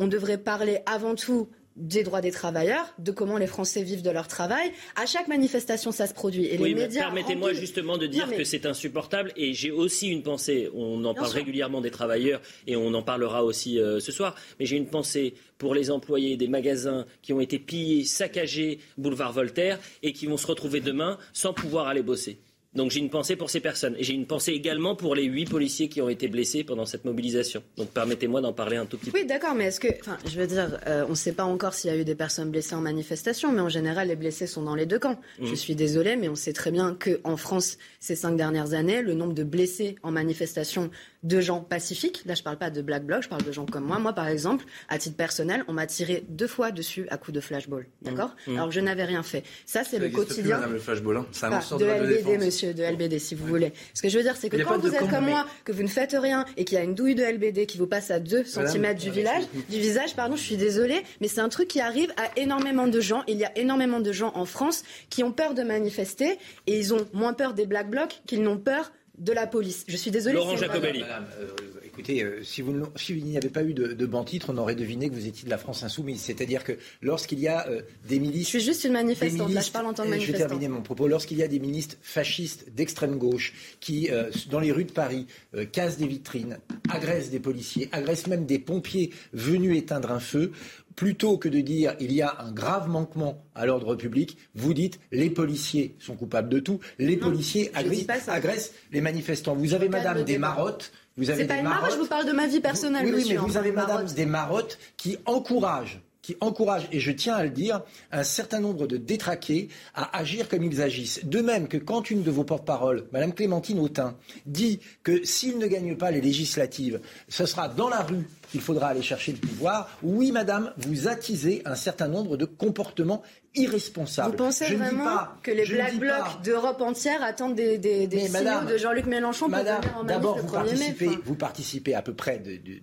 on 0.01 0.09
devrait 0.09 0.39
parler 0.39 0.81
avant 0.87 1.15
tout 1.15 1.49
des 1.79 2.03
droits 2.03 2.21
des 2.21 2.33
travailleurs, 2.33 2.93
de 2.99 3.13
comment 3.13 3.39
les 3.39 3.47
Français 3.47 3.83
vivent 3.83 4.03
de 4.03 4.11
leur 4.11 4.29
travail. 4.29 4.73
À 4.97 5.07
chaque 5.07 5.29
manifestation, 5.29 5.93
ça 5.93 6.07
se 6.07 6.15
produit. 6.15 6.47
Et 6.47 6.59
les 6.59 6.75
médias. 6.75 7.05
Permettez-moi 7.05 7.53
justement 7.53 7.97
de 7.97 8.07
dire 8.07 8.29
que 8.31 8.45
c'est 8.45 8.67
insupportable. 8.67 9.33
Et 9.37 9.55
j'ai 9.55 9.71
aussi 9.71 10.09
une 10.09 10.23
pensée. 10.23 10.69
On 10.75 11.05
en 11.05 11.15
parle 11.15 11.31
régulièrement 11.31 11.81
des 11.81 11.91
travailleurs 11.91 12.41
et 12.67 12.77
on 12.77 12.93
en 12.95 13.03
parlera 13.03 13.45
aussi 13.45 13.79
euh, 13.79 14.01
ce 14.01 14.13
soir. 14.13 14.35
Mais 14.59 14.67
j'ai 14.67 14.77
une 14.77 14.89
pensée 14.89 15.35
pour 15.57 15.75
les 15.75 15.91
employés 15.91 16.37
des 16.37 16.49
magasins 16.49 17.07
qui 17.23 17.33
ont 17.33 17.41
été 17.41 17.59
pillés, 17.59 18.05
saccagés, 18.05 18.79
boulevard 18.97 19.33
Voltaire, 19.33 19.79
et 20.03 20.13
qui 20.13 20.27
vont 20.27 20.37
se 20.37 20.47
retrouver 20.47 20.81
demain 20.81 21.19
sans 21.33 21.53
pouvoir 21.53 21.89
aller 21.89 22.03
bosser. 22.03 22.39
Donc 22.75 22.91
j'ai 22.91 23.01
une 23.01 23.09
pensée 23.09 23.35
pour 23.35 23.49
ces 23.49 23.61
personnes. 23.61 23.95
Et 23.99 24.05
j'ai 24.05 24.13
une 24.13 24.27
pensée 24.27 24.53
également 24.53 24.95
pour 24.95 25.15
les 25.15 25.25
huit 25.25 25.49
policiers 25.49 25.89
qui 25.89 26.03
ont 26.03 26.09
été 26.09 26.29
blessés 26.29 26.65
pendant 26.65 26.85
cette 26.85 27.05
mobilisation. 27.05 27.63
Donc 27.77 27.89
permettez-moi 27.89 28.41
d'en 28.41 28.53
parler 28.53 28.77
un 28.77 28.85
tout 28.85 28.99
petit 28.99 29.11
peu. 29.11 29.19
Oui, 29.19 29.27
d'accord, 29.27 29.55
mais 29.55 29.67
est-ce 29.67 29.81
que. 29.81 29.89
Enfin, 30.01 30.19
je 30.27 30.39
veux 30.39 30.47
dire, 30.47 30.79
euh, 30.87 31.05
on 31.07 31.11
ne 31.11 31.15
sait 31.15 31.33
pas 31.33 31.45
encore 31.45 31.73
s'il 31.73 31.91
y 31.91 31.95
a 31.95 31.97
eu 31.97 32.05
des 32.05 32.15
personnes 32.15 32.51
blessées 32.51 32.75
en 32.75 32.81
manifestation, 32.81 33.53
mais 33.53 33.63
en 33.63 33.71
général, 33.71 34.09
les 34.09 34.17
blessés 34.17 34.47
sont 34.47 34.63
dans 34.63 34.75
les 34.75 34.87
deux 34.87 34.99
camps. 34.99 35.19
Je 35.41 35.53
mmh. 35.53 35.57
suis 35.57 35.75
désolée, 35.75 36.17
mais 36.17 36.29
on 36.29 36.35
sait 36.35 36.53
très 36.53 36.71
bien 36.71 36.95
qu'en 36.95 37.37
France, 37.39 37.79
ces 38.01 38.17
cinq 38.17 38.37
dernières 38.37 38.75
années, 38.75 39.01
le 39.01 39.15
nombre 39.15 39.35
de 39.35 39.45
blessés 39.45 39.97
en 40.03 40.11
manifestation 40.11 40.91
de 41.23 41.41
gens 41.41 41.61
pacifiques, 41.61 42.23
là 42.27 42.35
je 42.35 42.43
parle 42.43 42.59
pas 42.59 42.71
de 42.71 42.81
black 42.83 43.05
bloc, 43.05 43.23
je 43.23 43.29
parle 43.29 43.43
de 43.43 43.53
gens 43.53 43.67
comme 43.67 43.85
moi. 43.85 43.99
Moi, 43.99 44.13
par 44.13 44.29
exemple, 44.29 44.65
à 44.89 44.99
titre 44.99 45.17
personnel, 45.17 45.65
on 45.69 45.73
m'a 45.73 45.87
tiré 45.87 46.25
deux 46.29 46.47
fois 46.47 46.71
dessus 46.71 47.07
à 47.11 47.17
coups 47.17 47.35
de 47.35 47.41
flashball. 47.41 47.87
D'accord 48.03 48.37
mmh. 48.47 48.57
Alors 48.57 48.71
je 48.71 48.81
n'avais 48.81 49.05
rien 49.05 49.23
fait. 49.23 49.43
Ça, 49.67 49.85
c'est 49.85 49.99
le 49.99 50.09
quotidien. 50.11 50.59
Plus, 50.59 50.73
le 50.73 50.79
flashball, 50.79 51.17
hein. 51.19 51.27
un 51.43 51.77
de, 51.77 51.85
LBD, 51.85 52.45
monsieur, 52.45 52.75
de 52.75 52.83
LBD, 52.83 53.19
si 53.19 53.35
vous 53.35 53.47
voulez. 53.47 53.73
Ce 53.95 54.03
que 54.03 54.09
je 54.09 54.17
veux 54.17 54.23
dire, 54.23 54.37
c'est 54.37 54.49
que 54.49 54.63
quand 54.63 54.79
vous 54.79 54.95
êtes 54.95 55.09
comme 55.11 55.27
moi, 55.27 55.47
que 55.65 55.73
vous 55.73 55.83
ne 55.83 55.89
faites 55.89 56.17
rien 56.19 56.45
et 56.57 56.65
qu'il 56.65 56.79
y 56.79 56.81
a 56.81 56.85
une 56.85 56.95
douille 56.95 57.15
de 57.15 57.25
LBD 57.25 57.67
qui 57.67 57.79
vous 57.79 57.87
passe 57.87 58.11
à 58.11 58.21
2 58.21 58.45
cm 58.45 58.95
du, 58.95 59.11
village, 59.11 59.45
du 59.69 59.79
visage, 59.79 60.15
pardon, 60.15 60.37
je 60.37 60.43
suis 60.43 60.57
désolée, 60.57 61.03
mais 61.21 61.29
c'est 61.29 61.41
un 61.41 61.49
truc 61.49 61.69
qui 61.69 61.81
arrive 61.81 62.13
à 62.17 62.39
énormément 62.39 62.87
de 62.87 63.01
gens. 63.01 63.25
Il 63.27 63.37
y 63.37 63.45
a 63.45 63.57
énormément 63.59 64.01
de 64.01 64.13
gens 64.13 64.33
en 64.35 64.45
France 64.45 64.85
qui 65.11 65.25
ont 65.25 65.33
peur 65.33 65.55
de 65.55 65.63
manifester 65.63 66.39
et 66.67 66.79
ils 66.79 66.95
ont 66.95 67.07
moins 67.13 67.33
peur 67.33 67.55
des 67.55 67.67
black 67.67 67.91
blocs 67.91 68.21
qu'ils 68.27 68.43
n'ont 68.43 68.59
peur 68.59 68.93
de 69.19 69.33
la 69.33 69.47
police. 69.47 69.85
Je 69.89 69.97
suis 69.97 70.11
désolé. 70.11 70.35
Laurent 70.35 70.57
Jacobelli. 70.57 71.03
Euh, 71.03 71.47
écoutez, 71.85 72.23
euh, 72.23 72.43
si 72.43 72.63
vous 72.63 72.75
s'il 72.97 73.25
n'y 73.25 73.37
avait 73.37 73.49
pas 73.49 73.63
eu 73.63 73.75
de, 73.75 73.89
de 73.89 74.07
banc 74.07 74.25
titre, 74.25 74.51
on 74.51 74.59
aurait 74.59 74.75
deviné 74.75 75.09
que 75.09 75.15
vous 75.15 75.27
étiez 75.27 75.45
de 75.45 75.51
la 75.51 75.59
France 75.59 75.83
insoumise. 75.83 76.21
C'est-à-dire 76.21 76.65
que 76.65 76.73
lorsqu'il 77.03 77.41
y 77.41 77.49
a 77.49 77.69
euh, 77.69 77.83
des 78.09 78.19
milices, 78.19 78.47
je 78.47 78.59
suis 78.59 78.61
juste 78.61 78.85
une 78.85 78.93
manifestante. 78.93 79.53
là, 79.53 79.61
je 79.61 79.71
parle 79.71 79.87
en 79.87 79.95
tant 79.95 80.05
que 80.05 80.11
manifestante. 80.11 80.37
Je 80.37 80.43
vais 80.43 80.49
terminer 80.49 80.69
mon 80.69 80.83
propos. 80.83 81.09
Lorsqu'il 81.09 81.39
y 81.39 81.43
a 81.43 81.49
des 81.49 81.59
ministres 81.59 81.97
fascistes 82.03 82.71
d'extrême 82.73 83.19
gauche 83.19 83.53
qui, 83.81 84.09
dans 84.51 84.61
les 84.61 84.73
rues 84.73 84.85
de 84.85 84.93
Paris, 84.93 85.27
cassent 85.73 85.99
des 85.99 86.07
vitrines, 86.07 86.59
agressent 86.89 87.31
des 87.31 87.41
policiers, 87.41 87.89
agressent 87.93 88.27
même 88.27 88.47
des 88.47 88.59
pompiers 88.59 89.13
venus 89.33 89.77
éteindre 89.77 90.13
un 90.13 90.21
feu, 90.21 90.53
plutôt 90.99 91.39
que 91.39 91.49
de 91.49 91.61
dire 91.61 91.95
il 92.01 92.13
y 92.13 92.23
a 92.23 92.35
un 92.41 92.51
grave 92.51 92.89
manquement 92.89 93.45
à 93.55 93.67
l'ordre 93.67 93.95
public, 93.95 94.37
vous 94.57 94.75
dites 94.75 94.99
les 95.13 95.31
policiers 95.31 95.95
sont 96.01 96.17
coupables 96.17 96.49
de 96.49 96.59
tout, 96.59 96.81
les 96.99 97.17
policiers 97.17 97.71
agressent, 97.73 98.73
les 98.91 99.01
manifestants. 99.01 99.55
Vous 99.55 99.75
avez 99.75 99.89
Madame 99.89 100.25
Desmarottes. 100.25 100.91
Vous 101.17 101.31
avez 101.31 101.45
pas 101.45 101.59
une 101.59 101.69
marotte, 101.69 101.93
je 101.93 101.99
vous 101.99 102.07
parle 102.07 102.27
de 102.27 102.33
ma 102.33 102.49
vie 102.49 102.59
personnelle. 102.59 103.15
Oui, 103.15 103.25
mais 103.29 103.37
vous 103.37 103.57
avez 103.57 103.71
Madame 103.71 104.07
Desmarottes 104.07 104.77
qui 104.97 105.17
encourage 105.25 106.01
qui 106.21 106.37
encourage, 106.43 106.89
et 106.93 107.01
je 107.01 107.11
tiens 107.11 107.37
à 107.37 107.43
le 107.43 107.49
dire, 107.49 107.81
un 108.13 108.23
certain 108.23 108.61
nombre 108.61 108.87
de 108.87 108.99
détraqués 108.99 109.71
à 109.95 110.19
agir 110.19 110.47
comme 110.51 110.63
ils 110.63 110.83
agissent. 110.83 111.25
De 111.25 111.41
même 111.41 111.69
que 111.69 111.79
quand 111.79 112.11
une 112.11 112.23
de 112.23 112.31
vos 112.31 112.45
porte-paroles, 112.45 113.07
Madame 113.13 113.33
Clémentine 113.33 113.79
Autain, 113.79 114.15
dit 114.45 114.79
que 115.03 115.25
s'il 115.25 115.57
ne 115.57 115.67
gagne 115.67 115.97
pas 115.97 116.11
les 116.11 116.21
législatives, 116.21 117.01
ce 117.31 117.47
sera 117.47 117.69
dans 117.69 117.89
la 117.89 118.03
rue 118.03 118.27
qu'il 118.51 118.61
faudra 118.61 118.89
aller 118.89 119.03
chercher 119.03 119.33
le 119.33 119.39
pouvoir. 119.39 119.91
Oui, 120.03 120.33
madame, 120.33 120.73
vous 120.79 121.09
attisez 121.09 121.63
un 121.65 121.75
certain 121.75 122.09
nombre 122.09 122.37
de 122.37 122.45
comportements 122.45 123.23
irresponsables. 123.55 124.31
Vous 124.31 124.45
pensez 124.45 124.75
vraiment 124.75 125.29
que 125.43 125.51
les 125.51 125.65
Black 125.67 125.97
Blocs 125.97 126.43
d'Europe 126.45 126.81
entière 126.81 127.23
attendent 127.23 127.55
des, 127.55 127.79
des, 127.79 128.09
signaux 128.29 128.65
de 128.69 128.77
Jean-Luc 128.77 129.07
Mélenchon 129.07 129.49
pour 129.49 129.59
venir 129.59 129.81
en 129.97 130.05
D'abord, 130.05 130.39
vous, 130.39 130.53
participez, 130.53 131.11
vous 131.25 131.35
participez 131.35 131.95
à 131.95 132.03
peu 132.03 132.15
près 132.15 132.39
du 132.39 132.83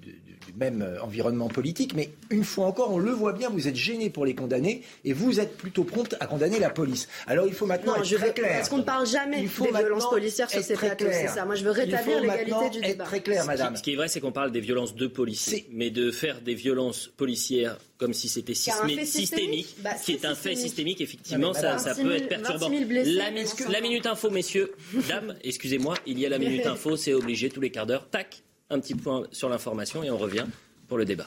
même 0.58 0.82
euh, 0.82 1.02
environnement 1.02 1.48
politique, 1.48 1.94
mais 1.96 2.12
une 2.30 2.44
fois 2.44 2.65
encore, 2.65 2.91
on 2.91 2.98
le 2.98 3.12
voit 3.12 3.34
bien, 3.34 3.50
vous 3.50 3.68
êtes 3.68 3.76
gêné 3.76 4.10
pour 4.10 4.26
les 4.26 4.36
condamner 4.36 4.82
et 5.04 5.13
vous 5.13 5.39
êtes 5.39 5.58
plutôt 5.58 5.84
prompte 5.84 6.15
à 6.20 6.28
condamner 6.28 6.60
la 6.60 6.70
police. 6.70 7.08
Alors 7.28 7.48
il 7.48 7.54
faut 7.54 7.65
maintenant 7.65 7.96
être 7.96 8.15
très 8.15 8.34
clair. 8.34 8.58
Parce 8.58 8.70
qu'on 8.70 8.78
ne 8.78 8.84
parle 8.84 9.08
jamais 9.08 9.41
des 9.41 9.48
violences 9.48 10.10
policières 10.10 10.50
sur 10.50 10.62
ces 10.62 10.76
plateaux, 10.76 11.06
c'est 11.12 11.28
ça. 11.28 11.46
Moi, 11.46 11.56
je 11.56 11.63
veux 11.63 11.72
rétablir 11.72 12.22
l'égalité 12.22 12.70
du 12.72 12.82
débat. 12.82 13.04
très 13.06 13.22
clair, 13.22 13.46
madame. 13.46 13.76
Ce 13.76 13.84
qui 13.84 13.94
est 13.94 13.96
vrai, 13.96 14.08
c'est 14.08 14.20
qu'on 14.20 14.32
parle 14.32 14.52
des 14.52 14.62
violences 14.62 14.96
de 14.96 15.08
policiers 15.08 15.68
mais 15.72 15.89
de 15.89 16.12
faire 16.12 16.41
des 16.41 16.56
violences 16.56 17.08
policières 17.08 17.78
comme 17.98 18.13
si 18.13 18.28
c'était 18.28 18.54
systémique, 18.54 19.76
bah, 19.80 19.91
qui 19.94 20.13
est 20.13 20.26
un 20.26 20.36
fait 20.36 20.56
systémique, 20.56 21.02
effectivement, 21.02 21.54
ça, 21.54 21.78
peut 21.96 22.15
être 22.15 22.28
perturbant. 22.28 22.70
la, 22.70 23.82
minute 23.82 24.06
info, 24.06 24.30
messieurs, 24.30 24.74
dames, 25.08 25.36
excusez-moi, 25.44 25.96
il 26.06 26.20
y 26.20 26.26
a 26.26 26.30
la 26.30 26.39
minute 26.39 26.65
info, 26.65 26.98
c'est 26.98 27.13
obligé 27.13 27.50
tous 27.50 27.62
les 27.62 27.70
quarts 27.70 27.86
d'heure. 27.86 28.10
Tac, 28.10 28.44
un 28.69 28.80
petit 28.80 28.95
point 28.95 29.23
sur 29.32 29.49
l'information 29.49 30.04
et 30.04 30.10
on 30.10 30.17
revient 30.17 30.45
pour 30.88 30.97
le 30.97 31.06
débat. 31.06 31.25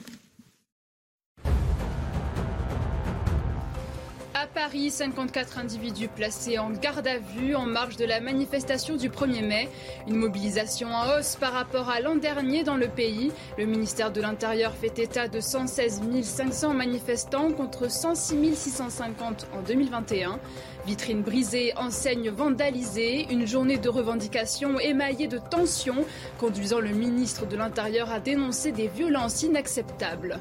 Paris, 4.55 4.91
54 4.91 5.59
individus 5.59 6.09
placés 6.09 6.59
en 6.59 6.71
garde 6.71 7.07
à 7.07 7.19
vue 7.19 7.55
en 7.55 7.67
marge 7.67 7.97
de 7.97 8.05
la 8.05 8.21
manifestation 8.21 8.97
du 8.97 9.11
1er 9.11 9.47
mai. 9.47 9.69
Une 10.07 10.17
mobilisation 10.17 10.89
en 10.89 11.19
hausse 11.19 11.37
par 11.37 11.53
rapport 11.53 11.89
à 11.89 12.01
l'an 12.01 12.17
dernier 12.17 12.65
dans 12.65 12.77
le 12.77 12.89
pays. 12.89 13.33
Le 13.59 13.67
ministère 13.67 14.11
de 14.11 14.21
l'Intérieur 14.21 14.75
fait 14.75 14.99
état 14.99 15.29
de 15.29 15.41
116 15.41 16.03
500 16.23 16.75
manifestants 16.75 17.53
contre 17.53 17.91
106 17.91 18.55
650 18.55 19.49
en 19.53 19.63
2021. 19.63 20.39
Vitrines 20.87 21.23
brisées, 21.23 21.73
enseignes 21.77 22.31
vandalisées, 22.31 23.27
une 23.31 23.47
journée 23.47 23.79
de 23.79 23.89
revendications 23.89 24.79
émaillée 24.81 25.27
de 25.27 25.39
tensions, 25.39 26.05
conduisant 26.39 26.81
le 26.81 26.91
ministre 26.91 27.47
de 27.47 27.57
l'Intérieur 27.57 28.11
à 28.11 28.21
dénoncer 28.21 28.73
des 28.73 28.89
violences 28.89 29.43
inacceptables. 29.43 30.39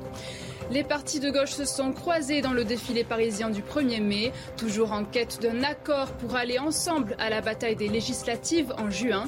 Les 0.69 0.83
partis 0.83 1.21
de 1.21 1.29
gauche 1.29 1.51
se 1.51 1.63
sont 1.63 1.93
croisés 1.93 2.41
dans 2.41 2.51
le 2.51 2.65
défilé 2.65 3.05
parisien 3.05 3.49
du 3.49 3.61
1er 3.61 4.01
mai, 4.01 4.33
toujours 4.57 4.91
en 4.91 5.05
quête 5.05 5.41
d'un 5.41 5.63
accord 5.63 6.11
pour 6.13 6.35
aller 6.35 6.59
ensemble 6.59 7.15
à 7.19 7.29
la 7.29 7.39
bataille 7.39 7.77
des 7.77 7.87
législatives 7.87 8.73
en 8.77 8.89
juin. 8.89 9.25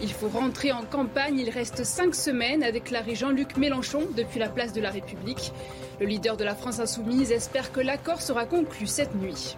Il 0.00 0.10
faut 0.10 0.28
rentrer 0.28 0.72
en 0.72 0.84
campagne, 0.84 1.38
il 1.38 1.50
reste 1.50 1.84
cinq 1.84 2.14
semaines, 2.14 2.62
avec 2.62 2.84
déclaré 2.84 3.14
Jean-Luc 3.14 3.58
Mélenchon 3.58 4.08
depuis 4.16 4.38
la 4.38 4.48
place 4.48 4.72
de 4.72 4.80
la 4.80 4.90
République. 4.90 5.52
Le 6.00 6.06
leader 6.06 6.38
de 6.38 6.44
la 6.44 6.54
France 6.54 6.80
insoumise 6.80 7.32
espère 7.32 7.70
que 7.70 7.80
l'accord 7.80 8.22
sera 8.22 8.46
conclu 8.46 8.86
cette 8.86 9.14
nuit. 9.14 9.56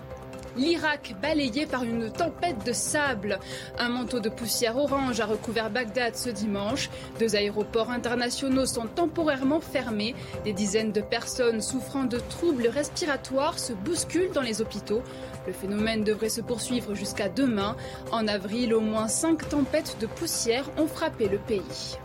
L'Irak 0.57 1.15
balayé 1.23 1.67
par 1.67 1.85
une 1.85 2.11
tempête 2.11 2.65
de 2.67 2.73
sable. 2.73 3.39
Un 3.79 3.89
manteau 3.89 4.21
de 4.21 4.29
poussière 4.29 4.77
orange 4.77 5.21
a 5.21 5.27
recouvert 5.27 5.71
Bagdad 5.71 6.17
ce 6.17 6.31
dimanche. 6.31 6.91
Deux 7.19 7.37
aéroports 7.37 7.91
internationaux 7.91 8.67
sont 8.67 8.87
temporairement 8.87 9.61
fermés. 9.61 10.15
Des 10.45 10.53
dizaines 10.53 10.93
de 10.93 11.01
personnes 11.01 11.61
souffrant 11.61 12.05
de 12.05 12.19
troubles 12.19 12.67
respiratoires 12.67 13.59
se 13.59 13.73
bousculent 13.73 14.33
dans 14.33 14.41
les 14.41 14.61
hôpitaux. 14.61 15.03
Le 15.47 15.53
phénomène 15.53 16.05
devrait 16.05 16.29
se 16.29 16.41
poursuivre 16.41 16.95
jusqu'à 16.95 17.29
demain. 17.29 17.77
En 18.13 18.27
avril, 18.29 18.75
au 18.75 18.81
moins 18.81 19.09
cinq 19.09 19.49
tempêtes 19.49 19.97
de 20.01 20.07
poussière 20.07 20.69
ont 20.77 20.87
frappé 20.87 21.29
le 21.29 21.39
pays. 21.39 21.99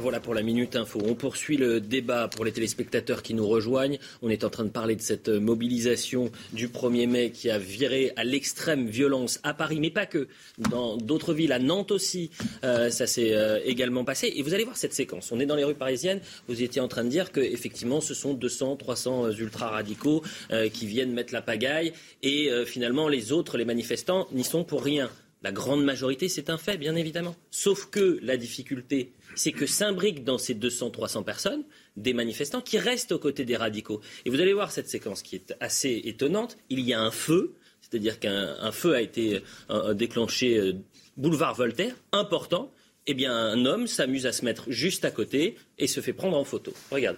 Voilà 0.00 0.20
pour 0.20 0.32
la 0.32 0.42
Minute 0.42 0.76
Info. 0.76 1.02
On 1.04 1.16
poursuit 1.16 1.56
le 1.56 1.80
débat 1.80 2.28
pour 2.28 2.44
les 2.44 2.52
téléspectateurs 2.52 3.20
qui 3.20 3.34
nous 3.34 3.48
rejoignent. 3.48 3.98
On 4.22 4.30
est 4.30 4.44
en 4.44 4.48
train 4.48 4.62
de 4.62 4.70
parler 4.70 4.94
de 4.94 5.02
cette 5.02 5.28
mobilisation 5.28 6.30
du 6.52 6.68
1er 6.68 7.08
mai 7.08 7.30
qui 7.32 7.50
a 7.50 7.58
viré 7.58 8.12
à 8.14 8.22
l'extrême 8.22 8.86
violence 8.86 9.40
à 9.42 9.54
Paris, 9.54 9.80
mais 9.80 9.90
pas 9.90 10.06
que. 10.06 10.28
Dans 10.70 10.96
d'autres 10.96 11.34
villes, 11.34 11.50
à 11.50 11.58
Nantes 11.58 11.90
aussi, 11.90 12.30
euh, 12.62 12.90
ça 12.90 13.08
s'est 13.08 13.34
euh, 13.34 13.58
également 13.64 14.04
passé. 14.04 14.32
Et 14.36 14.42
vous 14.42 14.54
allez 14.54 14.62
voir 14.62 14.76
cette 14.76 14.94
séquence. 14.94 15.32
On 15.32 15.40
est 15.40 15.46
dans 15.46 15.56
les 15.56 15.64
rues 15.64 15.74
parisiennes. 15.74 16.20
Vous 16.46 16.62
étiez 16.62 16.80
en 16.80 16.88
train 16.88 17.02
de 17.02 17.10
dire 17.10 17.32
qu'effectivement, 17.32 18.00
ce 18.00 18.14
sont 18.14 18.34
200, 18.34 18.76
300 18.76 19.32
ultra-radicaux 19.32 20.22
euh, 20.52 20.68
qui 20.68 20.86
viennent 20.86 21.12
mettre 21.12 21.34
la 21.34 21.42
pagaille. 21.42 21.92
Et 22.22 22.50
finalement, 22.66 23.08
les 23.08 23.32
autres, 23.32 23.58
les 23.58 23.64
manifestants, 23.64 24.28
n'y 24.30 24.44
sont 24.44 24.62
pour 24.62 24.84
rien. 24.84 25.10
La 25.42 25.52
grande 25.52 25.84
majorité, 25.84 26.28
c'est 26.28 26.50
un 26.50 26.58
fait, 26.58 26.76
bien 26.78 26.96
évidemment. 26.96 27.36
Sauf 27.52 27.86
que 27.90 28.18
la 28.22 28.36
difficulté, 28.36 29.12
c'est 29.38 29.52
que 29.52 29.66
s'imbriquent 29.66 30.24
dans 30.24 30.36
ces 30.36 30.54
200-300 30.54 31.24
personnes 31.24 31.62
des 31.96 32.12
manifestants 32.12 32.60
qui 32.60 32.76
restent 32.78 33.12
aux 33.12 33.18
côtés 33.18 33.44
des 33.44 33.56
radicaux. 33.56 34.00
Et 34.24 34.30
vous 34.30 34.40
allez 34.40 34.52
voir 34.52 34.72
cette 34.72 34.88
séquence 34.88 35.22
qui 35.22 35.36
est 35.36 35.54
assez 35.60 36.02
étonnante. 36.04 36.58
Il 36.70 36.80
y 36.80 36.92
a 36.92 37.00
un 37.00 37.12
feu, 37.12 37.54
c'est-à-dire 37.80 38.18
qu'un 38.18 38.72
feu 38.72 38.94
a 38.94 39.00
été 39.00 39.40
euh, 39.70 39.94
déclenché 39.94 40.58
euh, 40.58 40.72
boulevard 41.16 41.54
Voltaire, 41.54 41.94
important. 42.12 42.72
Eh 43.06 43.14
bien, 43.14 43.32
un 43.32 43.64
homme 43.64 43.86
s'amuse 43.86 44.26
à 44.26 44.32
se 44.32 44.44
mettre 44.44 44.70
juste 44.70 45.04
à 45.04 45.10
côté 45.10 45.56
et 45.78 45.86
se 45.86 46.00
fait 46.00 46.12
prendre 46.12 46.36
en 46.36 46.44
photo. 46.44 46.72
Regarde. 46.90 47.16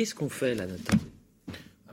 Qu'est-ce 0.00 0.14
qu'on 0.14 0.30
fait 0.30 0.54
là, 0.54 0.66
Nathan? 0.66 0.96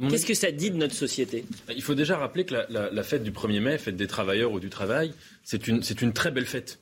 Qu'est-ce 0.10 0.26
que 0.26 0.34
ça 0.34 0.50
dit 0.52 0.72
de 0.72 0.78
notre 0.78 0.93
société? 0.93 1.43
Il 1.76 1.82
faut 1.82 1.93
déjà 1.93 2.17
rappeler 2.17 2.46
que 2.46 2.56
la, 2.70 3.04
fête 3.04 3.22
du 3.22 3.32
1er 3.32 3.60
mai, 3.60 3.78
fête 3.78 3.98
des 3.98 4.08
travailleurs 4.08 4.54
ou 4.54 4.62
du 4.62 4.70
travail, 4.70 5.12
c'est 5.43 5.67
une, 5.67 5.82
une, 6.02 6.13
très 6.13 6.32
belle 6.32 6.46
fête, 6.46 6.80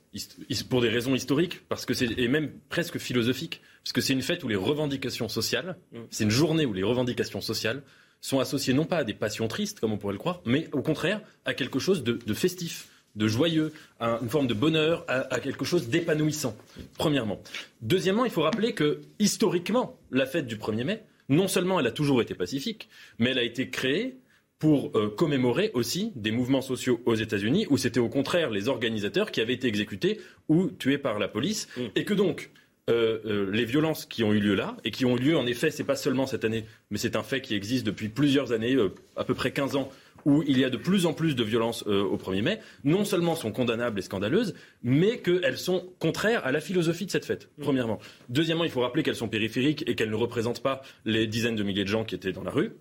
pour 0.70 0.82
des 0.82 0.90
raisons 0.90 1.16
historiques, 1.16 1.68
parce 1.68 1.88
que 1.88 1.96
c'est, 1.96 2.12
et 2.20 2.28
même 2.28 2.52
presque 2.70 3.00
philosophiques, 3.00 3.62
parce 3.84 3.92
que 3.92 4.02
c'est 4.02 4.14
une 4.14 4.22
fête 4.22 4.44
où 4.44 4.48
les 4.48 4.56
revendications 4.56 5.28
sociales, 5.28 5.78
mm. 5.94 6.00
c'est 6.12 6.26
une 6.26 6.30
journée 6.30 6.68
où 6.68 6.74
les 6.74 6.84
revendications 6.84 7.42
sociales 7.42 7.82
sont 8.22 8.40
associées 8.40 8.76
non 8.76 8.86
pas 8.86 8.98
à 8.98 9.04
des 9.04 9.16
passions 9.16 9.48
tristes, 9.48 9.80
comme 9.80 9.94
on 9.94 9.98
pourrait 9.98 10.14
le 10.14 10.20
croire, 10.20 10.42
mais 10.46 10.68
au 10.74 10.84
contraire 10.84 11.22
à 11.46 11.56
quelque 11.56 11.80
chose 11.80 12.04
de 12.04 12.34
festif 12.36 12.88
de 13.16 13.28
joyeux, 13.28 13.74
à 14.00 14.20
une 14.22 14.30
forme 14.30 14.48
de 14.48 14.54
bonheur, 14.54 15.06
à, 15.08 15.40
quelque 15.40 15.66
chose 15.66 15.88
d'épanouissant, 15.88 16.56
premièrement. 16.98 17.42
Deuxièmement, 17.82 18.26
il 18.26 18.32
faut 18.32 18.42
rappeler 18.42 18.74
que, 18.74 19.02
historiquement, 19.20 19.98
la 20.12 20.26
fête 20.26 20.48
du 20.48 20.58
1er 20.58 20.84
mai, 20.84 21.04
non 21.30 21.48
seulement 21.48 21.80
elle 21.80 21.88
a 21.88 21.92
toujours 21.92 22.22
été 22.22 22.36
pacifique, 22.36 22.90
mais 23.20 23.32
elle 23.32 23.40
a 23.40 23.44
été 23.44 23.70
créée 23.70 24.18
pour 24.60 24.92
euh, 24.96 25.10
commémorer 25.10 25.72
aussi 25.74 26.12
des 26.16 26.32
mouvements 26.32 26.62
sociaux 26.62 27.02
aux 27.06 27.16
États-Unis 27.16 27.68
où 27.70 27.78
c'était 27.78 28.00
au 28.00 28.10
contraire 28.10 28.50
les 28.50 28.68
organisateurs 28.68 29.32
qui 29.32 29.42
avaient 29.42 29.54
été 29.54 29.68
exécutés 29.68 30.22
ou 30.48 30.68
tués 30.68 30.98
par 30.98 31.20
la 31.20 31.28
police, 31.28 31.68
mm. 31.78 31.82
et 31.96 32.06
que 32.06 32.14
donc 32.14 32.52
euh, 32.90 33.20
euh, 33.26 33.52
les 33.52 33.66
violences 33.66 34.06
qui 34.06 34.24
ont 34.24 34.32
eu 34.32 34.40
lieu 34.40 34.56
là, 34.56 34.78
et 34.84 34.92
qui 34.92 35.06
ont 35.06 35.18
eu 35.18 35.20
lieu 35.20 35.38
en 35.38 35.46
effet, 35.46 35.72
c'est 35.72 35.84
pas 35.84 35.96
seulement 35.96 36.28
cette 36.28 36.46
année, 36.46 36.66
mais 36.90 36.98
c'est 36.98 37.16
un 37.16 37.24
fait 37.24 37.42
qui 37.42 37.56
existe 37.56 37.86
depuis 37.86 38.10
plusieurs 38.10 38.52
années, 38.52 38.78
à 39.16 39.24
peu 39.24 39.34
près 39.34 39.52
15 39.52 39.76
ans, 39.76 39.92
où 40.26 40.44
il 40.48 40.58
y 40.60 40.66
a 40.66 40.70
de 40.70 40.78
plus 40.78 41.06
en 41.06 41.14
plus 41.14 41.36
de 41.36 41.44
violences 41.44 41.84
euh, 41.88 42.04
au 42.04 42.18
1er 42.18 42.42
mai, 42.42 42.60
non 42.84 43.06
seulement 43.06 43.36
sont 43.36 43.52
condamnables 43.52 44.00
et 44.00 44.02
scandaleuses, 44.02 44.56
mais 44.84 45.20
qu'elles 45.20 45.58
sont 45.58 45.88
contraires 46.00 46.46
à 46.46 46.52
la 46.52 46.60
philosophie 46.60 47.06
de 47.06 47.12
cette 47.12 47.26
fête, 47.26 47.50
mmh. 47.58 47.64
premièrement. 47.64 48.00
Deuxièmement, 48.30 48.64
il 48.64 48.72
faut 48.72 48.82
rappeler 48.82 49.04
qu'elles 49.04 49.16
sont 49.16 49.30
périphériques 49.30 49.88
et 49.88 49.96
qu'elles 49.96 50.10
ne 50.10 50.16
représentent 50.16 50.64
pas 50.64 50.82
les 51.06 51.28
dizaines 51.28 51.56
de 51.56 51.64
milliers 51.64 51.84
de 51.84 51.90
gens 51.90 52.04
qui 52.04 52.16
étaient 52.16 52.32
dans 52.32 52.44
la 52.44 52.52
rue. 52.52 52.74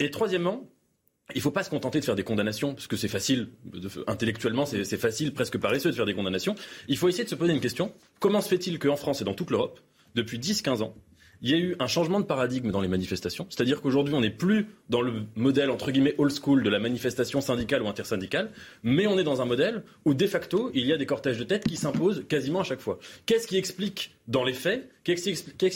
Et 0.00 0.10
troisièmement, 0.10 0.68
il 1.34 1.38
ne 1.38 1.42
faut 1.42 1.50
pas 1.50 1.62
se 1.62 1.70
contenter 1.70 2.00
de 2.00 2.04
faire 2.04 2.16
des 2.16 2.24
condamnations, 2.24 2.74
parce 2.74 2.86
que 2.86 2.96
c'est 2.96 3.08
facile, 3.08 3.50
intellectuellement, 4.06 4.66
c'est 4.66 4.96
facile, 4.96 5.32
presque 5.32 5.58
paresseux 5.58 5.90
de 5.90 5.94
faire 5.94 6.06
des 6.06 6.14
condamnations. 6.14 6.56
Il 6.88 6.96
faut 6.96 7.08
essayer 7.08 7.24
de 7.24 7.28
se 7.28 7.34
poser 7.36 7.52
une 7.52 7.60
question. 7.60 7.92
Comment 8.18 8.40
se 8.40 8.48
fait-il 8.48 8.78
qu'en 8.78 8.96
France 8.96 9.20
et 9.20 9.24
dans 9.24 9.34
toute 9.34 9.50
l'Europe, 9.50 9.80
depuis 10.14 10.38
10-15 10.38 10.82
ans, 10.82 10.94
il 11.42 11.50
y 11.50 11.54
a 11.54 11.58
eu 11.58 11.76
un 11.78 11.86
changement 11.86 12.20
de 12.20 12.24
paradigme 12.24 12.70
dans 12.70 12.80
les 12.80 12.88
manifestations. 12.88 13.46
C'est-à-dire 13.48 13.80
qu'aujourd'hui, 13.80 14.14
on 14.14 14.20
n'est 14.20 14.30
plus 14.30 14.66
dans 14.88 15.00
le 15.00 15.12
modèle, 15.36 15.70
entre 15.70 15.90
guillemets, 15.90 16.14
old 16.18 16.32
school 16.32 16.62
de 16.62 16.70
la 16.70 16.78
manifestation 16.78 17.40
syndicale 17.40 17.82
ou 17.82 17.88
intersyndicale, 17.88 18.50
mais 18.82 19.06
on 19.06 19.18
est 19.18 19.24
dans 19.24 19.40
un 19.40 19.46
modèle 19.46 19.82
où, 20.04 20.14
de 20.14 20.26
facto, 20.26 20.70
il 20.74 20.86
y 20.86 20.92
a 20.92 20.96
des 20.96 21.06
cortèges 21.06 21.38
de 21.38 21.44
tête 21.44 21.64
qui 21.64 21.76
s'imposent 21.76 22.24
quasiment 22.28 22.60
à 22.60 22.64
chaque 22.64 22.80
fois. 22.80 22.98
Qu'est-ce 23.26 23.46
qui 23.46 23.56
explique 23.56 24.14
dans 24.30 24.44
les 24.44 24.54
faits 24.54 24.88
Qu'est-ce 25.02 25.22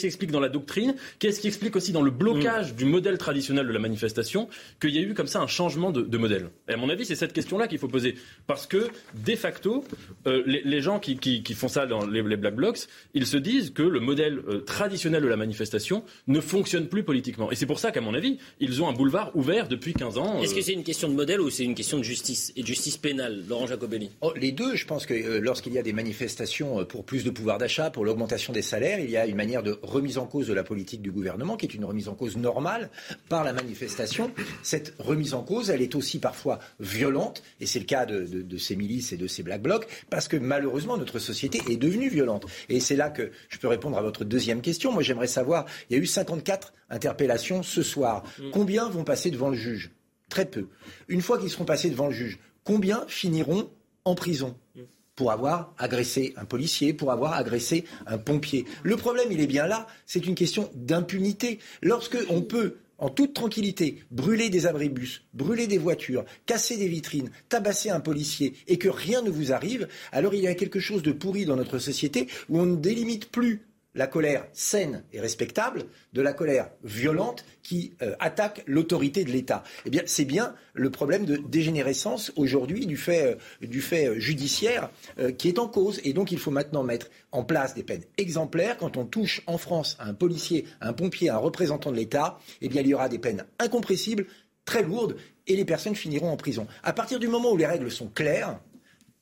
qui, 0.00 0.06
explique 0.06 0.30
dans 0.30 0.40
la 0.40 0.50
doctrine? 0.50 0.94
Qu'est-ce 1.18 1.40
qui 1.40 1.46
explique 1.46 1.76
aussi 1.76 1.92
dans 1.92 2.02
le 2.02 2.10
blocage 2.10 2.72
mm. 2.72 2.76
du 2.76 2.84
modèle 2.84 3.16
traditionnel 3.16 3.66
de 3.66 3.72
la 3.72 3.78
manifestation 3.78 4.48
qu'il 4.80 4.90
y 4.90 4.98
a 4.98 5.00
eu 5.00 5.14
comme 5.14 5.26
ça 5.26 5.40
un 5.40 5.46
changement 5.46 5.90
de, 5.92 6.18
modèle? 6.18 6.50
Et 6.68 6.74
à 6.74 6.76
mon 6.76 6.90
avis, 6.90 7.06
c'est 7.06 7.14
cette 7.14 7.32
question-là 7.32 7.66
qu'il 7.66 7.78
faut 7.78 7.88
poser. 7.88 8.16
Parce 8.46 8.66
que, 8.66 8.88
de 9.14 9.36
facto, 9.36 9.84
euh, 10.26 10.42
les, 10.46 10.80
gens 10.82 11.00
qui, 11.00 11.42
font 11.54 11.68
ça 11.68 11.86
dans 11.86 12.06
les, 12.06 12.22
Black 12.22 12.54
Blocs, 12.54 12.80
ils 13.14 13.26
se 13.26 13.36
disent 13.36 13.70
que 13.70 13.82
le 13.82 14.00
modèle 14.00 14.40
euh, 14.48 14.58
traditionnel 14.60 15.22
de 15.22 15.28
la 15.28 15.36
manifestation 15.36 16.04
ne 16.26 16.40
fonctionne 16.40 16.88
plus 16.88 17.02
politiquement. 17.02 17.50
Et 17.50 17.54
c'est 17.54 17.66
pour 17.66 17.78
ça 17.78 17.92
qu'à 17.92 18.02
mon 18.02 18.14
avis, 18.14 18.38
ils 18.60 18.82
ont 18.82 18.88
un 18.88 18.92
boulevard 18.92 19.30
ouvert 19.34 19.68
depuis 19.68 19.94
15 19.94 20.18
ans. 20.18 20.42
Est-ce 20.42 20.54
que 20.54 20.60
euh, 20.60 20.62
c'est 20.62 20.72
une 20.72 20.84
question 20.84 21.08
de 21.08 21.14
modèle 21.14 21.40
ou 21.40 21.48
c'est 21.48 21.64
une 21.64 21.74
question 21.74 21.98
de 21.98 22.04
justice 22.04 22.52
et 22.56 22.62
de 22.62 22.66
justice 22.66 22.98
pénale, 22.98 23.42
Laurent 23.48 23.66
Jacobelli 23.66 24.10
oh, 24.20 24.34
Les 24.36 24.52
deux, 24.52 24.76
je 24.76 24.84
pense 24.86 25.06
que 25.06 25.38
lorsqu'il 25.38 25.72
y 25.72 25.78
a 25.78 25.82
des 25.82 25.94
manifestations 25.94 26.84
pour 26.84 27.04
plus 27.04 27.24
de 27.24 27.30
pouvoir 27.30 27.56
d'achat, 27.56 27.90
pour 27.90 28.04
l'augmentation 28.04 28.43
des 28.52 28.62
salaires, 28.62 28.98
il 29.00 29.10
y 29.10 29.16
a 29.16 29.26
une 29.26 29.36
manière 29.36 29.62
de 29.62 29.78
remise 29.82 30.18
en 30.18 30.26
cause 30.26 30.46
de 30.46 30.54
la 30.54 30.64
politique 30.64 31.02
du 31.02 31.10
gouvernement, 31.10 31.56
qui 31.56 31.66
est 31.66 31.74
une 31.74 31.84
remise 31.84 32.08
en 32.08 32.14
cause 32.14 32.36
normale 32.36 32.90
par 33.28 33.44
la 33.44 33.52
manifestation. 33.52 34.30
Cette 34.62 34.94
remise 34.98 35.34
en 35.34 35.42
cause, 35.42 35.70
elle 35.70 35.82
est 35.82 35.94
aussi 35.94 36.18
parfois 36.18 36.58
violente, 36.80 37.42
et 37.60 37.66
c'est 37.66 37.78
le 37.78 37.84
cas 37.84 38.06
de, 38.06 38.58
ces 38.58 38.76
milices 38.76 39.12
et 39.12 39.16
de 39.16 39.26
ces 39.26 39.42
black 39.42 39.62
blocs, 39.62 39.86
parce 40.10 40.28
que 40.28 40.36
malheureusement, 40.36 40.96
notre 40.96 41.18
société 41.18 41.60
est 41.70 41.76
devenue 41.76 42.08
violente. 42.08 42.46
Et 42.68 42.80
c'est 42.80 42.96
là 42.96 43.10
que 43.10 43.30
je 43.48 43.58
peux 43.58 43.68
répondre 43.68 43.98
à 43.98 44.02
votre 44.02 44.24
deuxième 44.24 44.60
question. 44.60 44.92
Moi, 44.92 45.02
j'aimerais 45.02 45.26
savoir, 45.26 45.66
il 45.90 45.96
y 45.96 46.00
a 46.00 46.02
eu 46.02 46.06
54 46.06 46.72
interpellations 46.90 47.62
ce 47.62 47.82
soir. 47.82 48.24
Mm. 48.38 48.50
Combien 48.50 48.88
vont 48.88 49.04
passer 49.04 49.30
devant 49.30 49.50
le 49.50 49.56
juge? 49.56 49.90
Très 50.28 50.46
peu. 50.46 50.68
Une 51.08 51.20
fois 51.20 51.38
qu'ils 51.38 51.50
seront 51.50 51.64
passés 51.64 51.90
devant 51.90 52.06
le 52.06 52.12
juge, 52.12 52.38
combien 52.64 53.04
finiront 53.08 53.70
en 54.04 54.14
prison? 54.14 54.56
Mm 54.74 54.82
pour 55.16 55.32
avoir 55.32 55.74
agressé 55.78 56.34
un 56.36 56.44
policier, 56.44 56.92
pour 56.92 57.12
avoir 57.12 57.34
agressé 57.34 57.84
un 58.06 58.18
pompier. 58.18 58.64
Le 58.82 58.96
problème, 58.96 59.28
il 59.30 59.40
est 59.40 59.46
bien 59.46 59.66
là, 59.66 59.86
c'est 60.06 60.26
une 60.26 60.34
question 60.34 60.70
d'impunité. 60.74 61.58
Lorsque 61.82 62.18
on 62.30 62.42
peut 62.42 62.76
en 62.98 63.08
toute 63.08 63.34
tranquillité, 63.34 64.02
brûler 64.10 64.50
des 64.50 64.66
abribus, 64.66 65.24
brûler 65.34 65.66
des 65.66 65.78
voitures, 65.78 66.24
casser 66.46 66.76
des 66.76 66.88
vitrines, 66.88 67.30
tabasser 67.48 67.90
un 67.90 68.00
policier 68.00 68.54
et 68.68 68.78
que 68.78 68.88
rien 68.88 69.20
ne 69.22 69.30
vous 69.30 69.52
arrive, 69.52 69.88
alors 70.12 70.34
il 70.34 70.42
y 70.42 70.46
a 70.46 70.54
quelque 70.54 70.80
chose 70.80 71.02
de 71.02 71.12
pourri 71.12 71.44
dans 71.44 71.56
notre 71.56 71.78
société 71.78 72.28
où 72.48 72.60
on 72.60 72.66
ne 72.66 72.76
délimite 72.76 73.30
plus 73.30 73.62
la 73.94 74.06
colère 74.06 74.46
saine 74.52 75.04
et 75.12 75.20
respectable 75.20 75.84
de 76.12 76.22
la 76.22 76.32
colère 76.32 76.70
violente 76.82 77.44
qui 77.62 77.94
euh, 78.02 78.14
attaque 78.18 78.62
l'autorité 78.66 79.24
de 79.24 79.30
l'État. 79.30 79.62
Eh 79.86 79.90
bien, 79.90 80.02
c'est 80.06 80.24
bien 80.24 80.54
le 80.74 80.90
problème 80.90 81.24
de 81.24 81.36
dégénérescence 81.36 82.32
aujourd'hui 82.36 82.86
du 82.86 82.96
fait, 82.96 83.38
euh, 83.62 83.66
du 83.66 83.80
fait 83.80 84.08
euh, 84.08 84.18
judiciaire 84.18 84.90
qui 85.38 85.48
est 85.48 85.58
en 85.58 85.68
cause. 85.68 86.00
Et 86.04 86.12
donc, 86.12 86.32
il 86.32 86.38
faut 86.38 86.50
maintenant 86.50 86.82
mettre 86.82 87.08
en 87.32 87.44
place 87.44 87.74
des 87.74 87.82
peines 87.82 88.02
exemplaires. 88.18 88.76
Quand 88.76 88.96
on 88.96 89.04
touche 89.04 89.42
en 89.46 89.58
France 89.58 89.96
à 89.98 90.08
un 90.08 90.14
policier, 90.14 90.66
à 90.80 90.88
un 90.88 90.92
pompier, 90.92 91.30
à 91.30 91.36
un 91.36 91.38
représentant 91.38 91.90
de 91.90 91.96
l'État, 91.96 92.38
eh 92.60 92.68
bien, 92.68 92.82
il 92.82 92.88
y 92.88 92.94
aura 92.94 93.08
des 93.08 93.18
peines 93.18 93.44
incompressibles, 93.58 94.26
très 94.64 94.82
lourdes, 94.82 95.16
et 95.46 95.56
les 95.56 95.64
personnes 95.64 95.94
finiront 95.94 96.30
en 96.30 96.36
prison. 96.36 96.66
À 96.82 96.92
partir 96.92 97.18
du 97.18 97.28
moment 97.28 97.52
où 97.52 97.56
les 97.56 97.66
règles 97.66 97.90
sont 97.90 98.08
claires, 98.08 98.58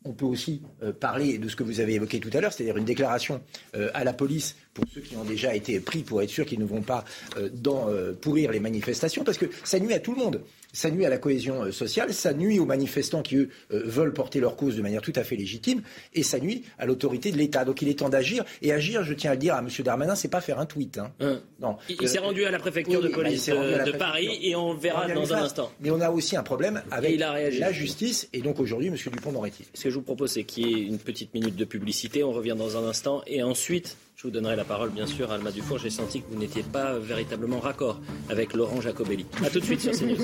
on 0.04 0.12
peut 0.12 0.24
aussi 0.24 0.62
parler 1.00 1.38
de 1.38 1.48
ce 1.48 1.56
que 1.56 1.62
vous 1.62 1.80
avez 1.80 1.94
évoqué 1.94 2.18
tout 2.20 2.30
à 2.32 2.40
l'heure, 2.40 2.52
c'est-à-dire 2.52 2.76
une 2.76 2.85
déclaration 2.85 3.40
à 3.72 4.04
la 4.04 4.12
police 4.12 4.56
pour 4.74 4.85
ceux 4.92 5.00
qui 5.00 5.16
ont 5.16 5.24
déjà 5.24 5.54
été 5.54 5.80
pris 5.80 6.02
pour 6.02 6.22
être 6.22 6.30
sûr 6.30 6.46
qu'ils 6.46 6.61
ne 6.61 6.64
vont 6.64 6.82
pas 6.82 7.04
euh, 7.37 7.48
dans, 7.52 7.88
pourrir 8.20 8.50
les 8.52 8.61
manifestations, 8.61 9.24
parce 9.24 9.38
que 9.38 9.46
ça 9.64 9.78
nuit 9.78 9.94
à 9.94 10.00
tout 10.00 10.14
le 10.14 10.18
monde 10.18 10.40
ça 10.72 10.90
nuit 10.90 11.04
à 11.04 11.11
la 11.11 11.18
cohésion 11.18 11.64
euh, 11.64 11.72
sociale, 11.72 12.12
ça 12.14 12.32
nuit 12.32 12.58
aux 12.58 12.64
manifestants 12.64 13.22
qui, 13.22 13.37
eux, 13.37 13.50
euh, 13.72 13.82
veulent 13.85 14.12
porter 14.12 14.40
leur 14.40 14.56
cause 14.56 14.76
de 14.76 14.82
manière 14.82 15.02
tout 15.02 15.12
à 15.16 15.24
fait 15.24 15.37
légitime, 15.37 15.82
et 16.14 16.22
ça 16.22 16.40
nuit 16.40 16.64
à 16.78 16.87
l'autorité 16.87 17.30
de 17.30 17.37
l'État. 17.37 17.64
Donc 17.64 17.82
il 17.82 17.88
est 17.88 17.98
temps 17.98 18.08
d'agir. 18.08 18.44
Et 18.62 18.72
agir, 18.72 19.04
je 19.04 19.14
tiens 19.14 19.32
à 19.32 19.35
le 19.35 19.40
dire 19.40 19.54
à 19.54 19.58
M. 19.58 19.68
Darmanin, 19.85 20.14
c'est 20.14 20.28
pas 20.28 20.40
faire 20.40 20.58
un 20.58 20.66
tweet. 20.66 20.98
Hein. 20.98 21.12
Hein. 21.20 21.40
Non. 21.61 21.76
Il, 21.88 22.08
s'est 22.08 22.18
rendu 22.18 22.44
à 22.44 22.50
la 22.50 22.58
préfecture 22.58 23.02
de 23.02 23.08
police 23.08 23.46
de, 23.46 23.96
Paris, 23.96 24.38
et 24.42 24.56
on 24.56 24.74
verra 24.74 25.06
dans 25.08 25.32
un 25.35 25.42
instant. 25.42 25.70
Mais 25.80 25.90
on 25.90 26.00
a 26.00 26.11
aussi 26.11 26.37
un 26.37 26.42
problème 26.42 26.82
avec 26.90 27.18
la 27.18 27.72
justice, 27.72 28.28
et 28.32 28.40
donc 28.40 28.58
aujourd'hui, 28.58 28.88
M. 28.88 28.96
Dupont-Moretti. 28.96 29.64
Ce 29.74 29.85
que 29.85 29.90
je 29.90 29.94
vous 29.96 30.02
propose, 30.02 30.32
c'est 30.32 30.44
qu'il 30.44 30.66
y 30.66 30.72
ait 30.72 30.87
une 30.87 30.98
petite 30.98 31.35
minute 31.35 31.56
de 31.56 31.64
publicité. 31.64 32.24
On 32.24 32.32
revient 32.32 32.56
dans 32.56 32.76
un 32.76 32.88
instant, 32.88 33.22
et 33.26 33.42
ensuite, 33.42 33.96
je 34.16 34.22
vous 34.25 34.31
donnerai 34.31 34.57
la 34.57 34.64
parole, 34.64 34.90
bien 34.90 35.07
sûr, 35.07 35.31
à 35.31 35.35
Alma 35.35 35.51
Dufour. 35.51 35.79
J'ai 35.79 35.90
senti 35.90 36.22
que 36.22 36.29
vous 36.31 36.38
n'étiez 36.38 36.62
pas 36.62 36.98
véritablement 36.98 37.61
raccord 37.61 38.01
avec 38.29 38.55
Laurent 38.55 38.81
Jacobelli. 38.81 39.27
A 39.44 39.51
tout 39.51 39.61
de 39.61 39.64
suite 39.64 39.81
sur 39.81 39.92
CNews. 39.92 40.16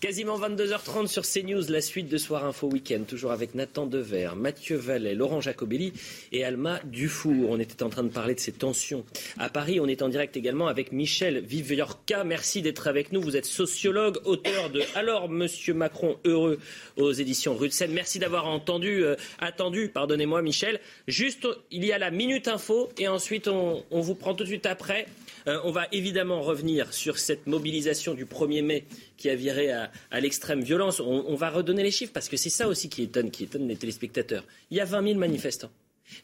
Quasiment 0.00 0.38
22h30 0.38 1.08
sur 1.08 1.24
CNews, 1.24 1.64
la 1.70 1.80
suite 1.80 2.08
de 2.08 2.18
Soir 2.18 2.44
Info 2.44 2.68
Week-end, 2.68 3.02
toujours 3.02 3.32
avec 3.32 3.56
Nathan 3.56 3.84
Dever, 3.84 4.30
Mathieu 4.36 4.76
Vallet, 4.76 5.16
Laurent 5.16 5.40
Jacobelli 5.40 5.92
et 6.30 6.44
Alma 6.44 6.78
Dufour. 6.84 7.50
On 7.50 7.58
était 7.58 7.82
en 7.82 7.88
train 7.88 8.04
de 8.04 8.08
parler 8.08 8.36
de 8.36 8.38
ces 8.38 8.52
tensions. 8.52 9.04
À 9.38 9.48
Paris, 9.48 9.80
on 9.80 9.88
est 9.88 10.00
en 10.00 10.08
direct 10.08 10.36
également 10.36 10.68
avec 10.68 10.92
Michel 10.92 11.40
Viviorca. 11.40 12.22
Merci 12.22 12.62
d'être 12.62 12.86
avec 12.86 13.10
nous. 13.10 13.20
Vous 13.20 13.36
êtes 13.36 13.44
sociologue, 13.44 14.18
auteur 14.24 14.70
de 14.70 14.82
Alors 14.94 15.28
Monsieur 15.28 15.74
Macron 15.74 16.16
heureux 16.24 16.60
aux 16.96 17.10
éditions 17.10 17.58
Seine. 17.70 17.90
Merci 17.90 18.20
d'avoir 18.20 18.46
entendu, 18.46 19.02
euh, 19.02 19.16
attendu, 19.40 19.88
pardonnez-moi 19.88 20.42
Michel. 20.42 20.78
Juste, 21.08 21.48
il 21.72 21.84
y 21.84 21.90
a 21.90 21.98
la 21.98 22.12
Minute 22.12 22.46
Info 22.46 22.88
et 22.98 23.08
ensuite 23.08 23.48
on, 23.48 23.82
on 23.90 24.00
vous 24.00 24.14
prend 24.14 24.34
tout 24.34 24.44
de 24.44 24.48
suite 24.48 24.66
après 24.66 25.06
euh, 25.48 25.58
on 25.64 25.70
va 25.70 25.86
évidemment 25.92 26.42
revenir 26.42 26.92
sur 26.92 27.18
cette 27.18 27.46
mobilisation 27.46 28.12
du 28.12 28.26
1er 28.26 28.62
mai 28.62 28.84
qui 29.16 29.30
a 29.30 29.34
viré 29.34 29.70
à, 29.72 29.87
l'extrême 30.12 30.62
violence. 30.62 31.00
On, 31.00 31.34
va 31.34 31.50
redonner 31.50 31.82
les 31.82 31.90
chiffres 31.90 32.12
parce 32.12 32.28
que 32.28 32.36
c'est 32.36 32.50
ça 32.50 32.68
aussi 32.68 32.88
qui 32.88 33.02
étonne, 33.02 33.30
qui 33.30 33.44
étonne 33.44 33.68
les 33.68 33.76
téléspectateurs. 33.76 34.44
Il 34.70 34.76
y 34.76 34.80
a 34.80 34.84
20 34.84 35.02
000 35.08 35.18
manifestants. 35.18 35.70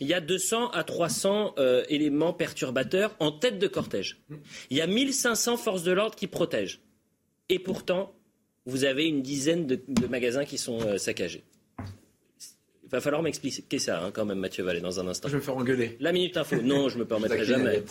Il 0.00 0.07
y 0.07 0.14
a 0.14 0.20
200 0.20 0.70
à 0.70 0.83
300 0.83 1.55
euh, 1.59 1.85
éléments 1.88 2.33
perturbateurs 2.33 3.14
en 3.20 3.33
tête 3.33 3.59
de 3.59 3.66
cortège. 3.66 4.18
Il 4.70 4.77
y 4.77 4.81
a 4.81 4.87
1500 4.87 5.57
forces 5.57 5.83
de 5.83 5.92
l'ordre 5.92 6.16
qui 6.16 6.27
protègent. 6.27 6.81
Et 7.48 7.59
pourtant, 7.59 8.14
vous 8.66 8.85
avez 8.85 9.07
une 9.07 9.22
dizaine 9.22 9.66
de, 9.66 10.07
magasins 10.09 10.44
qui 10.44 10.59
sont 10.59 10.81
euh, 10.81 10.96
saccagés. 10.96 11.44
Il 12.83 12.90
va 12.90 13.00
falloir 13.00 13.22
m'expliquer 13.22 13.79
ça 13.79 14.03
hein, 14.03 14.11
quand 14.12 14.24
même, 14.24 14.38
Mathieu 14.38 14.62
Vallée, 14.62 14.81
dans 14.81 15.00
un 15.00 15.09
instant. 15.09 15.29
Je 15.29 15.33
vais 15.33 15.38
me 15.38 15.42
faire 15.42 15.57
engueuler. 15.57 15.96
La 16.00 16.12
minute 16.12 16.37
info. 16.37 16.57
Non, 16.62 16.88
je 16.88 16.98
me 16.98 17.05
permettrai 17.05 17.44
jamais. 17.44 17.83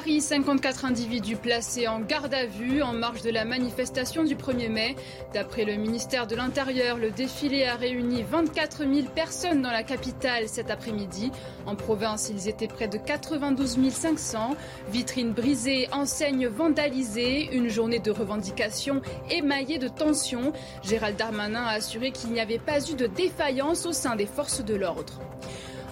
Paris, 0.00 0.22
54 0.22 0.86
individus 0.86 1.36
placés 1.36 1.86
en 1.86 2.00
garde 2.00 2.32
à 2.32 2.46
vue 2.46 2.82
en 2.82 2.94
marge 2.94 3.20
de 3.20 3.28
la 3.28 3.44
manifestation 3.44 4.24
du 4.24 4.34
1er 4.34 4.70
mai. 4.70 4.96
D'après 5.34 5.66
le 5.66 5.76
ministère 5.76 6.26
de 6.26 6.34
l'Intérieur, 6.34 6.96
le 6.96 7.10
défilé 7.10 7.66
a 7.66 7.74
réuni 7.74 8.22
24 8.22 8.78
000 8.78 9.08
personnes 9.14 9.60
dans 9.60 9.70
la 9.70 9.82
capitale 9.82 10.48
cet 10.48 10.70
après-midi. 10.70 11.30
En 11.66 11.76
province, 11.76 12.30
ils 12.30 12.48
étaient 12.48 12.66
près 12.66 12.88
de 12.88 12.96
92 12.96 13.90
500. 13.90 14.56
Vitrines 14.90 15.32
brisées, 15.32 15.86
enseignes 15.92 16.46
vandalisées, 16.46 17.54
une 17.54 17.68
journée 17.68 17.98
de 17.98 18.10
revendication 18.10 19.02
émaillée 19.28 19.76
de 19.76 19.88
tensions. 19.88 20.54
Gérald 20.82 21.18
Darmanin 21.18 21.64
a 21.64 21.72
assuré 21.72 22.10
qu'il 22.10 22.30
n'y 22.30 22.40
avait 22.40 22.58
pas 22.58 22.80
eu 22.90 22.94
de 22.94 23.06
défaillance 23.06 23.84
au 23.84 23.92
sein 23.92 24.16
des 24.16 24.24
forces 24.24 24.64
de 24.64 24.76
l'ordre. 24.76 25.20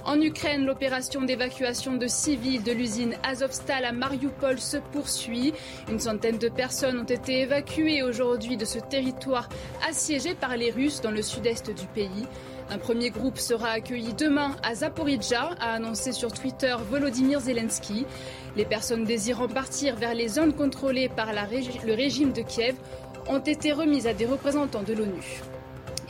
En 0.04 0.20
Ukraine, 0.20 0.64
l'opération 0.64 1.22
d'évacuation 1.22 1.96
de 1.96 2.06
civils 2.06 2.62
de 2.62 2.72
l'usine 2.72 3.14
Azovstal 3.22 3.84
à 3.84 3.92
Mariupol 3.92 4.58
se 4.58 4.78
poursuit. 4.78 5.52
Une 5.90 5.98
centaine 5.98 6.38
de 6.38 6.48
personnes 6.48 6.98
ont 7.00 7.04
été 7.04 7.40
évacuées 7.40 8.02
aujourd'hui 8.02 8.56
de 8.56 8.64
ce 8.64 8.78
territoire 8.78 9.48
assiégé 9.88 10.34
par 10.34 10.56
les 10.56 10.70
Russes 10.70 11.00
dans 11.00 11.10
le 11.10 11.22
sud-est 11.22 11.70
du 11.70 11.86
pays. 11.86 12.26
Un 12.70 12.78
premier 12.78 13.10
groupe 13.10 13.38
sera 13.38 13.70
accueilli 13.70 14.12
demain 14.14 14.56
à 14.62 14.74
Zaporizhzhia, 14.74 15.50
a 15.58 15.74
annoncé 15.74 16.12
sur 16.12 16.32
Twitter 16.32 16.74
Volodymyr 16.90 17.40
Zelensky. 17.40 18.06
Les 18.56 18.66
personnes 18.66 19.04
désirant 19.04 19.48
partir 19.48 19.96
vers 19.96 20.14
les 20.14 20.28
zones 20.28 20.54
contrôlées 20.54 21.08
par 21.08 21.32
le 21.32 21.94
régime 21.94 22.32
de 22.32 22.42
Kiev 22.42 22.76
ont 23.26 23.38
été 23.38 23.72
remises 23.72 24.06
à 24.06 24.14
des 24.14 24.26
représentants 24.26 24.82
de 24.82 24.94
l'ONU. 24.94 25.42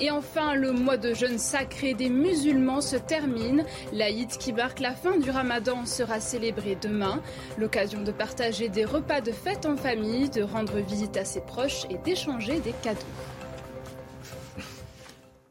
Et 0.00 0.10
enfin, 0.10 0.54
le 0.54 0.72
mois 0.72 0.96
de 0.96 1.12
jeûne 1.12 1.38
sacré 1.38 1.92
des 1.92 2.08
musulmans 2.08 2.80
se 2.80 2.96
termine. 2.96 3.64
L'Aïd 3.92 4.30
qui 4.30 4.52
marque 4.52 4.78
la 4.78 4.92
fin 4.92 5.18
du 5.18 5.30
ramadan 5.30 5.86
sera 5.86 6.20
célébré 6.20 6.76
demain. 6.80 7.20
L'occasion 7.58 8.02
de 8.02 8.12
partager 8.12 8.68
des 8.68 8.84
repas 8.84 9.20
de 9.20 9.32
fête 9.32 9.66
en 9.66 9.76
famille, 9.76 10.30
de 10.30 10.42
rendre 10.42 10.78
visite 10.78 11.16
à 11.16 11.24
ses 11.24 11.40
proches 11.40 11.84
et 11.90 11.98
d'échanger 11.98 12.60
des 12.60 12.74
cadeaux. 12.82 13.00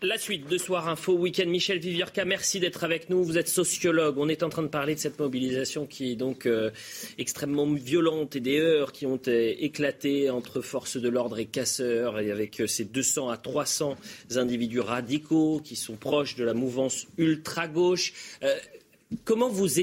La 0.03 0.19
suite 0.19 0.47
de 0.47 0.59
Soir 0.59 0.87
Info 0.87 1.13
Week-end. 1.13 1.47
Michel 1.47 1.79
Viviorca, 1.79 2.23
merci 2.23 2.59
d'être 2.59 2.83
avec 2.83 3.09
nous. 3.09 3.23
Vous 3.23 3.39
êtes 3.39 3.47
sociologue. 3.47 4.19
On 4.19 4.29
est 4.29 4.43
en 4.43 4.49
train 4.49 4.61
de 4.61 4.67
parler 4.67 4.93
de 4.93 4.99
cette 4.99 5.17
mobilisation 5.17 5.87
qui 5.87 6.11
est 6.11 6.15
donc 6.15 6.45
euh, 6.45 6.69
extrêmement 7.17 7.65
violente 7.65 8.35
et 8.35 8.39
des 8.39 8.59
heures 8.59 8.91
qui 8.91 9.07
ont 9.07 9.19
euh, 9.27 9.53
éclaté 9.57 10.29
entre 10.29 10.61
forces 10.61 10.97
de 10.97 11.09
l'ordre 11.09 11.39
et 11.39 11.47
casseurs 11.47 12.19
et 12.19 12.29
avec 12.29 12.61
euh, 12.61 12.67
ces 12.67 12.85
200 12.85 13.29
à 13.29 13.37
300 13.37 13.97
individus 14.35 14.81
radicaux 14.81 15.61
qui 15.63 15.75
sont 15.75 15.95
proches 15.95 16.35
de 16.35 16.43
la 16.43 16.53
mouvance 16.53 17.07
ultra-gauche. 17.17 18.13
comment 19.23 19.49
vous 19.49 19.79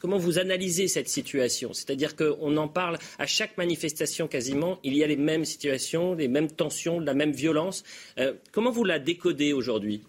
Comment 0.00 0.16
vous 0.16 0.38
analysez 0.38 0.88
cette 0.88 1.10
situation? 1.10 1.74
C'est-à-dire 1.74 2.16
qu'on 2.16 2.56
en 2.56 2.68
parle 2.68 2.98
à 3.18 3.26
chaque 3.26 3.58
manifestation 3.58 4.28
quasiment, 4.28 4.80
il 4.82 4.96
y 4.96 5.04
a 5.04 5.06
les 5.06 5.16
mêmes 5.16 5.44
situations, 5.44 6.14
les 6.14 6.26
mêmes 6.26 6.50
tensions, 6.50 7.00
la 7.00 7.12
même 7.12 7.32
violence. 7.32 7.84
Euh, 8.18 8.32
comment 8.50 8.70
vous 8.70 8.84
la 8.84 8.98
décodez 8.98 9.52
aujourd'hui? 9.52 10.02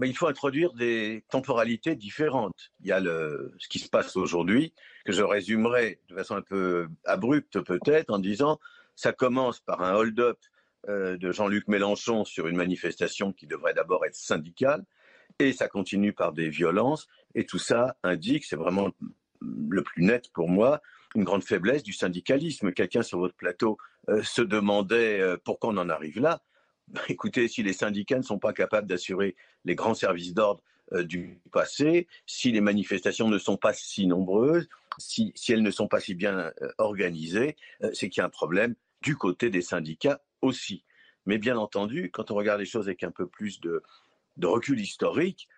Ben, 0.00 0.08
il 0.08 0.16
faut 0.16 0.26
introduire 0.26 0.72
des 0.72 1.22
temporalités 1.30 1.94
différentes. 1.94 2.72
Il 2.80 2.88
y 2.88 2.92
a 2.92 3.00
ce 3.00 3.68
qui 3.68 3.78
se 3.78 3.88
passe 3.88 4.16
aujourd'hui, 4.16 4.72
que 5.04 5.12
je 5.12 5.22
résumerai 5.22 6.00
de 6.08 6.16
façon 6.16 6.34
un 6.34 6.42
peu 6.42 6.88
abrupte 7.04 7.60
peut-être 7.60 8.10
en 8.10 8.18
disant 8.18 8.58
ça 8.96 9.12
commence 9.12 9.60
par 9.60 9.82
un 9.82 9.94
hold-up 9.94 10.38
euh, 10.88 11.16
de 11.16 11.30
Jean-Luc 11.30 11.68
Mélenchon 11.68 12.24
sur 12.24 12.48
une 12.48 12.56
manifestation 12.56 13.32
qui 13.32 13.46
devrait 13.46 13.72
d'abord 13.72 14.04
être 14.04 14.16
syndicale, 14.16 14.84
et 15.38 15.52
ça 15.52 15.68
continue 15.68 16.12
par 16.12 16.32
des 16.32 16.48
violences, 16.48 17.06
et 17.34 17.44
tout 17.44 17.58
ça 17.58 17.96
indique, 18.02 18.44
c'est 18.44 18.56
vraiment 18.56 18.90
le 19.40 19.82
plus 19.82 20.02
net 20.02 20.30
pour 20.32 20.48
moi, 20.48 20.80
une 21.14 21.24
grande 21.24 21.44
faiblesse 21.44 21.82
du 21.82 21.92
syndicalisme. 21.92 22.72
Quelqu'un 22.72 23.02
sur 23.02 23.18
votre 23.18 23.34
plateau 23.34 23.78
euh, 24.08 24.22
se 24.22 24.42
demandait 24.42 25.20
euh, 25.20 25.36
pourquoi 25.42 25.70
on 25.70 25.76
en 25.76 25.88
arrive 25.88 26.20
là. 26.20 26.42
Bah, 26.88 27.02
écoutez, 27.08 27.48
si 27.48 27.62
les 27.62 27.72
syndicats 27.72 28.18
ne 28.18 28.22
sont 28.22 28.38
pas 28.38 28.52
capables 28.52 28.86
d'assurer 28.86 29.36
les 29.64 29.74
grands 29.74 29.94
services 29.94 30.34
d'ordre 30.34 30.62
euh, 30.92 31.02
du 31.02 31.40
passé, 31.52 32.08
si 32.26 32.52
les 32.52 32.60
manifestations 32.60 33.28
ne 33.28 33.38
sont 33.38 33.56
pas 33.56 33.72
si 33.72 34.06
nombreuses, 34.06 34.68
si, 34.98 35.32
elles 35.48 35.62
ne 35.62 35.70
sont 35.70 35.88
pas 35.88 36.00
si 36.00 36.14
bien 36.14 36.52
organisées, 36.78 37.56
c'est 37.92 38.08
qu'il 38.08 38.20
y 38.20 38.22
a 38.22 38.26
un 38.26 38.30
problème 38.30 38.76
du 39.02 39.16
côté 39.16 39.50
des 39.50 39.62
syndicats 39.62 40.22
aussi. 40.40 40.84
Mais 41.26 41.38
bien 41.38 41.56
entendu, 41.56 42.12
quand 42.12 42.30
on 42.30 42.36
regarde 42.36 42.60
les 42.60 42.66
choses 42.66 42.86
avec 42.86 43.02
un 43.02 43.10
peu 43.10 43.26
plus 43.26 43.60
de 43.60 43.82
recul 44.40 44.80
historique, 44.80 45.48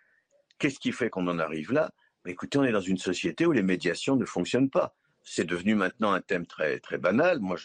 qu'est-ce 0.59 0.79
qui 0.79 0.93
fait 0.93 1.11
qu'on 1.11 1.29
en 1.29 1.39
arrive 1.39 1.73
là? 1.73 1.91
Écoutez, 2.27 2.59
on 2.59 2.65
est 2.65 2.73
dans 2.73 2.81
une 2.81 2.99
société 2.99 3.47
où 3.47 3.53
les 3.53 3.63
médiations 3.63 4.17
ne 4.17 4.25
fonctionnent 4.25 4.71
pas. 4.71 4.97
C'est 5.23 5.45
devenu 5.45 5.75
maintenant 5.75 6.13
un 6.13 6.21
thème 6.21 6.47
très, 6.47 6.81
très 6.81 6.99
banal. 6.99 7.39
Moi, 7.41 7.57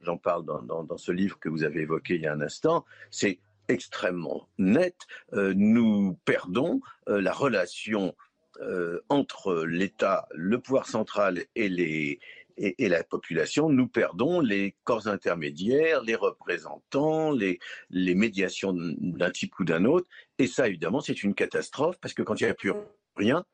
j'en 0.00 0.16
parle 0.16 0.44
dans, 0.44 0.96
ce 0.96 1.12
livre 1.12 1.38
que 1.38 1.48
vous 1.48 1.64
avez 1.64 1.82
évoqué 1.82 2.14
il 2.14 2.22
y 2.22 2.26
a 2.26 2.32
un 2.32 2.40
instant. 2.40 2.84
C'est 3.10 3.40
extrêmement 3.68 4.48
net. 4.58 4.96
Euh, 5.34 5.52
nous 5.54 6.18
perdons 6.24 6.80
euh, 7.08 7.20
la 7.20 7.32
relation 7.32 8.14
euh, 8.60 9.00
entre 9.10 9.64
l'État, 9.64 10.28
le 10.34 10.58
pouvoir 10.58 10.86
central 10.86 11.44
et 11.54 11.68
les, 11.68 12.20
et, 12.56 12.88
la 12.88 13.04
population, 13.04 13.68
nous 13.68 13.86
perdons 13.86 14.40
les 14.40 14.74
corps 14.84 15.08
intermédiaires, 15.08 16.02
les 16.02 16.14
représentants, 16.14 17.30
les, 17.30 17.58
médiations 17.90 18.72
d'un 18.74 19.30
type 19.30 19.58
ou 19.58 19.64
d'un 19.64 19.84
autre. 19.84 20.08
Et 20.38 20.46
ça, 20.46 20.68
évidemment, 20.68 21.00
c'est 21.00 21.22
une 21.22 21.34
catastrophe 21.34 21.96
parce 22.00 22.14
que 22.14 22.22
quand 22.22 22.40
il 22.40 22.44
n'y 22.44 22.50
a 22.50 22.54
plus 22.54 22.72
rien, 23.16 23.44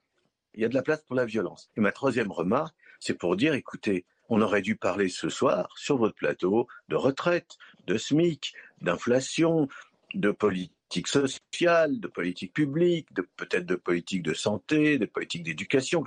il 0.54 0.62
y 0.62 0.64
a 0.64 0.68
de 0.68 0.74
la 0.74 0.82
place 0.82 1.02
pour 1.02 1.16
la 1.16 1.24
violence. 1.24 1.70
Et 1.76 1.80
ma 1.80 1.92
troisième 1.92 2.30
remarque, 2.30 2.74
c'est 3.00 3.14
pour 3.18 3.36
dire, 3.36 3.54
écoutez, 3.54 4.04
on 4.28 4.40
aurait 4.40 4.62
dû 4.62 4.76
parler 4.76 5.08
ce 5.08 5.28
soir 5.28 5.68
sur 5.76 5.96
votre 5.96 6.14
plateau 6.14 6.68
de 6.88 6.96
retraite, 6.96 7.56
de 7.86 7.98
SMIC, 7.98 8.54
d'inflation, 8.80 9.68
de 10.14 10.30
politique 10.30 11.08
sociale, 11.08 12.00
de 12.00 12.08
politique 12.08 12.52
publique, 12.52 13.08
peut-être 13.36 13.66
de 13.66 13.74
politique 13.74 14.22
de 14.22 14.34
santé, 14.34 14.98
de 14.98 15.06
politique 15.06 15.42
d'éducation. 15.42 16.04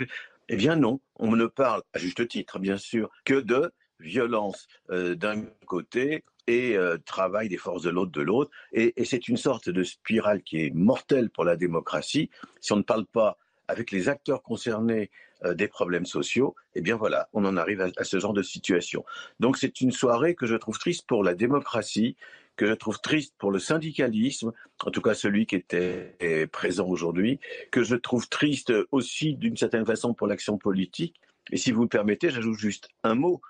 Eh 0.50 0.56
bien 0.58 0.76
non, 0.76 1.00
on 1.16 1.36
ne 1.36 1.48
parle, 1.48 1.82
à 1.94 2.00
juste 2.00 2.28
titre 2.28 2.60
bien 2.60 2.78
sûr, 2.78 3.10
que 3.24 3.36
de 3.36 3.72
violence 4.00 4.68
euh, 4.92 5.16
d'un 5.16 5.44
côté 5.66 6.24
et 6.48 6.78
euh, 6.78 6.98
travail 7.06 7.50
des 7.50 7.58
forces 7.58 7.82
de 7.82 7.90
l'autre 7.90 8.12
de 8.12 8.22
l'autre. 8.22 8.52
Et, 8.72 8.94
c'est 9.06 9.28
une 9.28 9.38
sorte 9.38 9.70
de 9.70 9.84
spirale 9.84 10.44
qui 10.44 10.66
est 10.66 10.74
mortelle 10.74 11.30
pour 11.30 11.44
la 11.44 11.56
démocratie. 11.56 12.30
Si 12.62 12.72
on 12.74 12.78
ne 12.78 12.84
parle 12.84 13.06
pas 13.06 13.38
avec 13.68 13.90
les 13.90 14.10
acteurs 14.10 14.44
concernés 14.44 15.10
euh, 15.44 15.56
des 15.56 15.68
problèmes 15.68 16.06
sociaux, 16.06 16.56
eh 16.76 16.82
bien 16.82 16.96
voilà, 16.96 17.30
on 17.34 17.46
en 17.46 17.58
arrive 17.58 17.82
à 17.98 18.04
ce 18.04 18.20
genre 18.20 18.34
de 18.34 18.44
situation. 18.44 19.04
Donc 19.40 19.58
c'est 19.58 19.82
une 19.82 19.92
soirée 19.92 20.36
que 20.36 20.46
je 20.46 20.56
trouve 20.56 20.78
triste 20.78 21.08
pour 21.08 21.24
la 21.24 21.34
démocratie, 21.34 22.16
que 22.56 22.66
je 22.66 22.74
trouve 22.74 23.00
triste 23.00 23.36
pour 23.38 23.52
le 23.52 23.60
syndicalisme, 23.60 24.52
en 24.84 24.92
tout 24.92 25.02
cas 25.02 25.14
celui 25.14 25.46
qui 25.46 25.56
était 25.56 26.48
présent 26.52 26.88
aujourd'hui, 26.88 27.40
que 27.72 27.84
je 27.84 27.96
trouve 27.96 28.28
triste 28.30 28.74
aussi 28.92 29.36
d'une 29.36 29.58
certaine 29.58 29.86
façon 29.86 30.14
pour 30.14 30.28
l'action 30.28 30.58
politique. 30.58 31.20
Et 31.52 31.58
si 31.58 31.72
vous 31.72 31.84
me 31.84 31.88
permettez, 31.88 32.30
j'ajoute 32.30 32.58
juste 32.58 32.90
un 33.04 33.16
mot. 33.16 33.42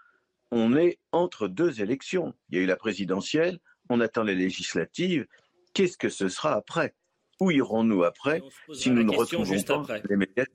On 0.52 0.76
est 0.76 1.00
entre 1.12 1.48
deux 1.48 1.82
élections. 1.82 2.34
Il 2.50 2.58
y 2.58 2.60
a 2.60 2.64
eu 2.64 2.68
la 2.68 2.76
présidentielle, 2.76 3.60
on 3.90 4.00
attend 4.02 4.24
les 4.24 4.36
législatives. 4.36 5.26
Qu'est-ce 5.74 5.98
que 5.98 6.10
ce 6.10 6.30
sera 6.30 6.54
après? 6.54 6.94
Où 7.40 7.52
irons-nous 7.52 8.04
après 8.04 8.42
si 8.74 8.92
nous 8.92 9.04
ne 9.04 9.12
retrouvons 9.12 9.62
pas 9.62 10.00
les 10.10 10.16
médias 10.16 10.46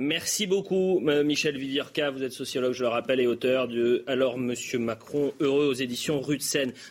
Merci 0.00 0.46
beaucoup, 0.46 1.00
Michel 1.00 1.58
Viviorca. 1.58 2.12
Vous 2.12 2.22
êtes 2.22 2.30
sociologue, 2.30 2.72
je 2.72 2.84
le 2.84 2.88
rappelle, 2.88 3.18
et 3.18 3.26
auteur 3.26 3.66
de 3.66 4.04
Alors 4.06 4.38
Monsieur 4.38 4.78
Macron, 4.78 5.32
heureux 5.40 5.66
aux 5.66 5.72
éditions 5.72 6.20
Rue. 6.20 6.38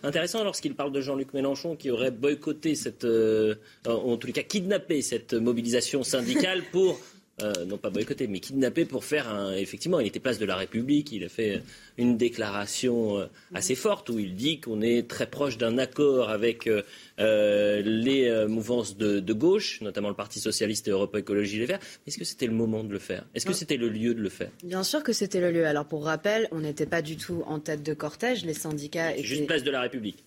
Intéressant 0.03 0.43
lorsqu'il 0.43 0.75
parle 0.75 0.91
de 0.91 0.99
Jean-Luc 0.99 1.33
Mélenchon 1.33 1.77
qui 1.77 1.89
aurait 1.89 2.11
boycotté 2.11 2.75
cette, 2.75 3.05
euh, 3.05 3.55
en 3.85 4.17
tous 4.17 4.27
les 4.27 4.33
cas 4.33 4.43
kidnappé 4.43 5.01
cette 5.01 5.33
mobilisation 5.33 6.03
syndicale 6.03 6.63
pour 6.73 6.99
euh, 7.43 7.65
non 7.65 7.77
pas 7.77 7.91
boycotté, 7.91 8.25
mais 8.25 8.39
kidnappé 8.39 8.83
pour 8.85 9.05
faire 9.05 9.29
un. 9.29 9.53
Effectivement, 9.55 9.99
il 9.99 10.07
était 10.07 10.19
place 10.19 10.39
de 10.39 10.45
la 10.45 10.55
République. 10.55 11.11
Il 11.11 11.23
a 11.23 11.29
fait 11.29 11.61
une 11.99 12.17
déclaration 12.17 13.19
euh, 13.19 13.25
assez 13.53 13.75
forte 13.75 14.09
où 14.09 14.17
il 14.17 14.33
dit 14.33 14.59
qu'on 14.59 14.81
est 14.81 15.07
très 15.07 15.27
proche 15.27 15.59
d'un 15.59 15.77
accord 15.77 16.31
avec 16.31 16.67
euh, 16.67 17.81
les 17.83 18.47
mouvances 18.47 18.97
de, 18.97 19.33
gauche, 19.33 19.81
notamment 19.81 20.09
le 20.09 20.15
Parti 20.15 20.39
socialiste 20.39 20.87
et 20.87 20.91
Europe 20.91 21.15
Écologie 21.15 21.59
Les 21.59 21.67
Verts. 21.67 21.79
Est-ce 22.07 22.17
que 22.17 22.25
c'était 22.25 22.47
le 22.47 22.53
moment 22.53 22.83
de 22.83 22.91
le 22.91 22.99
faire? 22.99 23.23
Est-ce 23.35 23.45
que 23.45 23.53
c'était 23.53 23.77
le 23.77 23.89
lieu 23.89 24.15
de 24.15 24.21
le 24.21 24.29
faire? 24.29 24.49
Bien 24.63 24.81
sûr 24.81 25.03
que 25.03 25.13
c'était 25.13 25.39
le 25.39 25.51
lieu. 25.51 25.67
Alors 25.67 25.85
pour 25.85 26.05
rappel, 26.05 26.47
on 26.51 26.61
n'était 26.61 26.87
pas 26.87 27.03
du 27.03 27.17
tout 27.17 27.43
en 27.45 27.59
tête 27.59 27.83
de 27.83 27.93
cortège. 27.93 28.45
Les 28.45 28.55
syndicats 28.55 29.13
étaient. 29.13 29.23
Juste 29.23 29.45
place 29.45 29.63
de 29.63 29.69
la 29.71 29.81
République. 29.81 30.23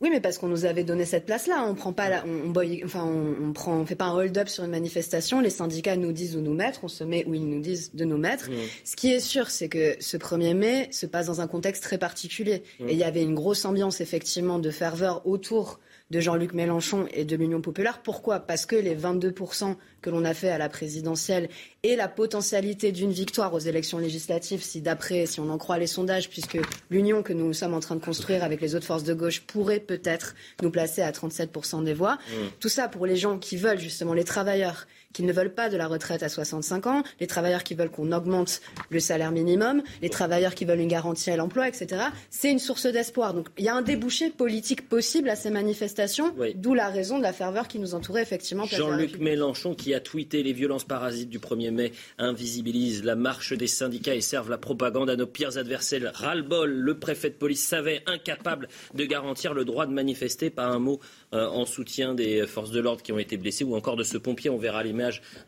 Oui, 0.00 0.10
mais 0.10 0.20
parce 0.20 0.36
qu'on 0.38 0.48
nous 0.48 0.64
avait 0.64 0.82
donné 0.82 1.04
cette 1.04 1.26
place-là. 1.26 1.64
On 1.64 1.74
prend 1.74 1.92
pas, 1.92 2.24
on, 2.26 2.52
enfin, 2.84 3.04
on, 3.04 3.52
prend, 3.52 3.86
fait 3.86 3.94
pas 3.94 4.06
un 4.06 4.14
hold-up 4.14 4.48
sur 4.48 4.64
une 4.64 4.70
manifestation. 4.70 5.40
Les 5.40 5.50
syndicats 5.50 5.96
nous 5.96 6.10
disent 6.10 6.36
où 6.36 6.40
nous 6.40 6.54
mettre, 6.54 6.80
on 6.82 6.88
se 6.88 7.04
met 7.04 7.24
où 7.26 7.34
ils 7.34 7.48
nous 7.48 7.60
disent 7.60 7.94
de 7.94 8.04
nous 8.04 8.18
mettre. 8.18 8.50
Mmh. 8.50 8.54
Ce 8.84 8.96
qui 8.96 9.12
est 9.12 9.20
sûr, 9.20 9.48
c'est 9.48 9.68
que 9.68 9.94
ce 10.00 10.16
1er 10.16 10.54
mai 10.54 10.88
se 10.90 11.06
passe 11.06 11.26
dans 11.26 11.40
un 11.40 11.46
contexte 11.46 11.84
très 11.84 11.98
particulier. 11.98 12.64
Mmh. 12.80 12.88
Et 12.88 12.92
il 12.92 12.98
y 12.98 13.04
avait 13.04 13.22
une 13.22 13.34
grosse 13.34 13.64
ambiance 13.64 14.00
effectivement 14.00 14.58
de 14.58 14.70
ferveur 14.70 15.24
autour 15.24 15.78
de 16.12 16.20
Jean-Luc 16.20 16.52
Mélenchon 16.52 17.06
et 17.14 17.24
de 17.24 17.34
l'Union 17.36 17.62
populaire. 17.62 18.02
Pourquoi? 18.02 18.38
Parce 18.38 18.66
que 18.66 18.76
les 18.76 18.94
22% 18.94 19.76
que 20.02 20.10
l'on 20.10 20.26
a 20.26 20.34
fait 20.34 20.50
à 20.50 20.58
la 20.58 20.68
présidentielle 20.68 21.48
et 21.82 21.96
la 21.96 22.06
potentialité 22.06 22.92
d'une 22.92 23.12
victoire 23.12 23.54
aux 23.54 23.58
élections 23.58 23.96
législatives, 23.96 24.62
si 24.62 24.82
d'après, 24.82 25.24
si 25.24 25.40
on 25.40 25.48
en 25.48 25.56
croit 25.56 25.78
les 25.78 25.86
sondages, 25.86 26.28
puisque 26.28 26.58
l'union 26.90 27.22
que 27.22 27.32
nous 27.32 27.54
sommes 27.54 27.72
en 27.72 27.80
train 27.80 27.96
de 27.96 28.04
construire 28.04 28.44
avec 28.44 28.60
les 28.60 28.74
autres 28.74 28.84
forces 28.84 29.04
de 29.04 29.14
gauche 29.14 29.40
pourrait 29.40 29.80
peut-être 29.80 30.34
nous 30.60 30.70
placer 30.70 31.00
à 31.00 31.10
37% 31.10 31.82
des 31.82 31.94
voix. 31.94 32.16
Mmh. 32.16 32.34
Tout 32.60 32.68
ça 32.68 32.88
pour 32.88 33.06
les 33.06 33.16
gens 33.16 33.38
qui 33.38 33.56
veulent 33.56 33.80
justement, 33.80 34.12
les 34.12 34.24
travailleurs, 34.24 34.86
qui 35.12 35.22
ne 35.22 35.32
veulent 35.32 35.54
pas 35.54 35.68
de 35.68 35.76
la 35.76 35.86
retraite 35.86 36.22
à 36.22 36.28
65 36.28 36.86
ans, 36.86 37.02
les 37.20 37.26
travailleurs 37.26 37.64
qui 37.64 37.74
veulent 37.74 37.90
qu'on 37.90 38.12
augmente 38.12 38.60
le 38.90 39.00
salaire 39.00 39.32
minimum, 39.32 39.82
les 40.00 40.10
travailleurs 40.10 40.54
qui 40.54 40.64
veulent 40.64 40.80
une 40.80 40.88
garantie 40.88 41.30
à 41.30 41.36
l'emploi, 41.36 41.68
etc. 41.68 42.04
C'est 42.30 42.50
une 42.50 42.58
source 42.58 42.86
d'espoir. 42.86 43.34
Donc 43.34 43.48
il 43.58 43.64
y 43.64 43.68
a 43.68 43.74
un 43.74 43.82
débouché 43.82 44.30
politique 44.30 44.88
possible 44.88 45.28
à 45.28 45.36
ces 45.36 45.50
manifestations, 45.50 46.34
d'où 46.54 46.74
la 46.74 46.88
raison 46.88 47.18
de 47.18 47.22
la 47.22 47.32
ferveur 47.32 47.68
qui 47.68 47.78
nous 47.78 47.94
entourait 47.94 48.22
effectivement. 48.22 48.64
Jean-Luc 48.64 49.18
Mélenchon 49.18 49.74
qui 49.74 49.94
a 49.94 50.00
tweeté 50.00 50.42
les 50.42 50.52
violences 50.52 50.84
parasites 50.84 51.28
du 51.28 51.38
1er 51.38 51.70
mai 51.70 51.92
invisibilise 52.18 53.04
la 53.04 53.16
marche 53.16 53.52
des 53.52 53.66
syndicats 53.66 54.14
et 54.14 54.20
servent 54.20 54.50
la 54.50 54.58
propagande 54.58 55.10
à 55.10 55.16
nos 55.16 55.26
pires 55.26 55.58
adversaires. 55.58 56.12
Ras-le-bol, 56.14 56.70
le 56.70 56.98
préfet 56.98 57.30
de 57.30 57.34
police 57.34 57.64
savait 57.64 58.02
incapable 58.06 58.68
de 58.94 59.04
garantir 59.04 59.54
le 59.54 59.64
droit 59.64 59.86
de 59.86 59.92
manifester, 59.92 60.50
pas 60.50 60.66
un 60.66 60.78
mot 60.78 61.00
euh, 61.34 61.46
en 61.46 61.66
soutien 61.66 62.14
des 62.14 62.46
forces 62.46 62.70
de 62.70 62.80
l'ordre 62.80 63.02
qui 63.02 63.12
ont 63.12 63.18
été 63.18 63.36
blessées 63.36 63.64
ou 63.64 63.74
encore 63.74 63.96
de 63.96 64.04
ce 64.04 64.18
pompier. 64.18 64.50
On 64.50 64.58
verra 64.58 64.82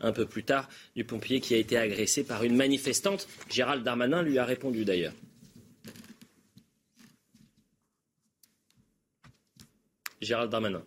un 0.01 0.11
peu 0.11 0.25
plus 0.25 0.43
tard 0.43 0.69
du 0.95 1.03
pompier 1.03 1.39
qui 1.39 1.53
a 1.53 1.57
été 1.57 1.77
agressé 1.77 2.23
par 2.23 2.43
une 2.43 2.55
manifestante. 2.55 3.27
Gérald 3.49 3.83
Darmanin 3.83 4.21
lui 4.21 4.37
a 4.37 4.45
répondu 4.45 4.85
d'ailleurs. 4.85 5.13
Gérald 10.21 10.51
Darmanin. 10.51 10.81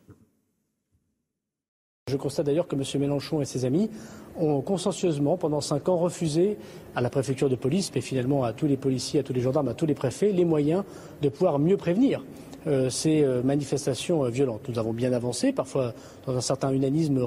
Je 2.08 2.16
constate 2.16 2.46
d'ailleurs 2.46 2.66
que 2.66 2.74
M. 2.74 2.82
Mélenchon 3.00 3.42
et 3.42 3.44
ses 3.44 3.66
amis 3.66 3.90
ont 4.36 4.62
consensueusement, 4.62 5.36
pendant 5.36 5.60
cinq 5.60 5.88
ans, 5.90 5.98
refusé 5.98 6.56
à 6.94 7.02
la 7.02 7.10
préfecture 7.10 7.50
de 7.50 7.56
police, 7.56 7.92
mais 7.94 8.00
finalement 8.00 8.44
à 8.44 8.54
tous 8.54 8.66
les 8.66 8.78
policiers, 8.78 9.20
à 9.20 9.22
tous 9.22 9.34
les 9.34 9.42
gendarmes, 9.42 9.68
à 9.68 9.74
tous 9.74 9.84
les 9.84 9.94
préfets, 9.94 10.32
les 10.32 10.46
moyens 10.46 10.84
de 11.20 11.28
pouvoir 11.28 11.58
mieux 11.58 11.76
prévenir. 11.76 12.24
Euh, 12.68 12.90
ces 12.90 13.22
euh, 13.22 13.42
manifestations 13.42 14.24
euh, 14.24 14.28
violentes. 14.28 14.68
Nous 14.68 14.78
avons 14.78 14.92
bien 14.92 15.14
avancé, 15.14 15.52
parfois 15.52 15.94
dans 16.26 16.36
un 16.36 16.42
certain 16.42 16.70
unanisme, 16.70 17.18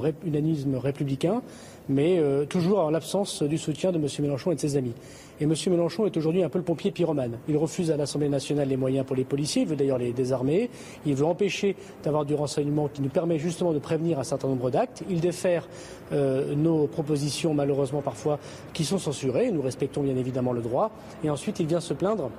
républicain, 0.78 1.42
mais 1.90 2.22
toujours 2.48 2.80
en 2.80 2.90
l'absence 2.92 3.42
du 3.44 3.58
soutien 3.58 3.92
de 3.92 3.98
M. 3.98 4.06
Mélenchon 4.20 4.52
et 4.52 4.56
de 4.56 4.60
ses 4.60 4.78
amis. 4.78 4.94
Et 5.40 5.46
M. 5.46 5.54
Mélenchon 5.68 6.06
est 6.06 6.16
aujourd'hui 6.16 6.44
un 6.44 6.50
peu 6.50 6.60
le 6.60 6.64
pompier 6.64 6.92
pyromane. 6.92 7.40
Il 7.50 7.58
refuse 7.58 7.90
à 7.90 7.98
l'Assemblée 7.98 8.30
nationale 8.30 8.70
les 8.70 8.78
moyens 8.78 9.06
pour 9.06 9.16
les 9.16 9.24
policiers, 9.24 9.64
il 9.64 9.68
veut 9.68 9.76
d'ailleurs 9.76 9.98
les 9.98 10.14
désarmer, 10.14 10.70
il 11.06 11.16
veut 11.16 11.26
empêcher 11.26 11.76
d'avoir 12.04 12.24
du 12.26 12.36
renseignement 12.36 12.88
qui 12.88 13.02
nous 13.02 13.10
permet 13.10 13.40
justement 13.40 13.74
de 13.74 13.80
prévenir 13.80 14.20
un 14.20 14.24
certain 14.24 14.48
nombre 14.48 14.70
d'actes. 14.70 15.04
Il 15.10 15.20
défère 15.20 15.68
nos 16.12 16.88
propositions, 16.88 17.54
malheureusement 17.54 18.02
parfois, 18.02 18.40
qui 18.74 18.86
sont 18.86 19.00
censurées. 19.00 19.52
Nous 19.52 19.62
respectons 19.62 20.04
bien 20.04 20.16
évidemment 20.16 20.54
le 20.54 20.62
droit. 20.62 20.92
Et 21.24 21.30
ensuite, 21.30 21.60
il 21.60 21.66
vient 21.66 21.82
se 21.82 21.94
plaindre 21.94 22.30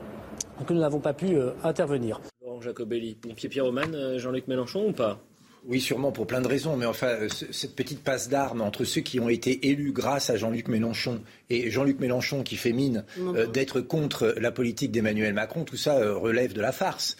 que 0.66 0.72
nous 0.72 0.80
n'avons 0.80 1.00
pas 1.00 1.12
pu 1.12 1.36
intervenir. 1.64 2.20
Jacobelli. 2.62 3.14
Pompier 3.14 3.48
pyromane, 3.48 3.94
euh, 3.94 4.18
Jean-Luc 4.18 4.48
Mélenchon 4.48 4.88
ou 4.88 4.92
pas? 4.92 5.20
Oui, 5.68 5.80
sûrement 5.80 6.10
pour 6.10 6.26
plein 6.26 6.40
de 6.40 6.48
raisons, 6.48 6.76
mais 6.76 6.86
enfin, 6.86 7.06
euh, 7.06 7.28
cette 7.28 7.76
petite 7.76 8.02
passe 8.02 8.28
d'armes 8.28 8.62
entre 8.62 8.84
ceux 8.84 9.00
qui 9.00 9.20
ont 9.20 9.28
été 9.28 9.68
élus 9.68 9.92
grâce 9.92 10.28
à 10.28 10.36
Jean-Luc 10.36 10.66
Mélenchon 10.66 11.20
et 11.50 11.70
Jean-Luc 11.70 12.00
Mélenchon 12.00 12.42
qui 12.42 12.56
fait 12.56 12.72
mine 12.72 13.04
euh, 13.18 13.46
d'être 13.46 13.80
contre 13.80 14.34
la 14.40 14.50
politique 14.50 14.90
d'Emmanuel 14.90 15.34
Macron, 15.34 15.62
tout 15.62 15.76
ça 15.76 15.98
euh, 15.98 16.16
relève 16.16 16.52
de 16.52 16.60
la 16.60 16.72
farce. 16.72 17.16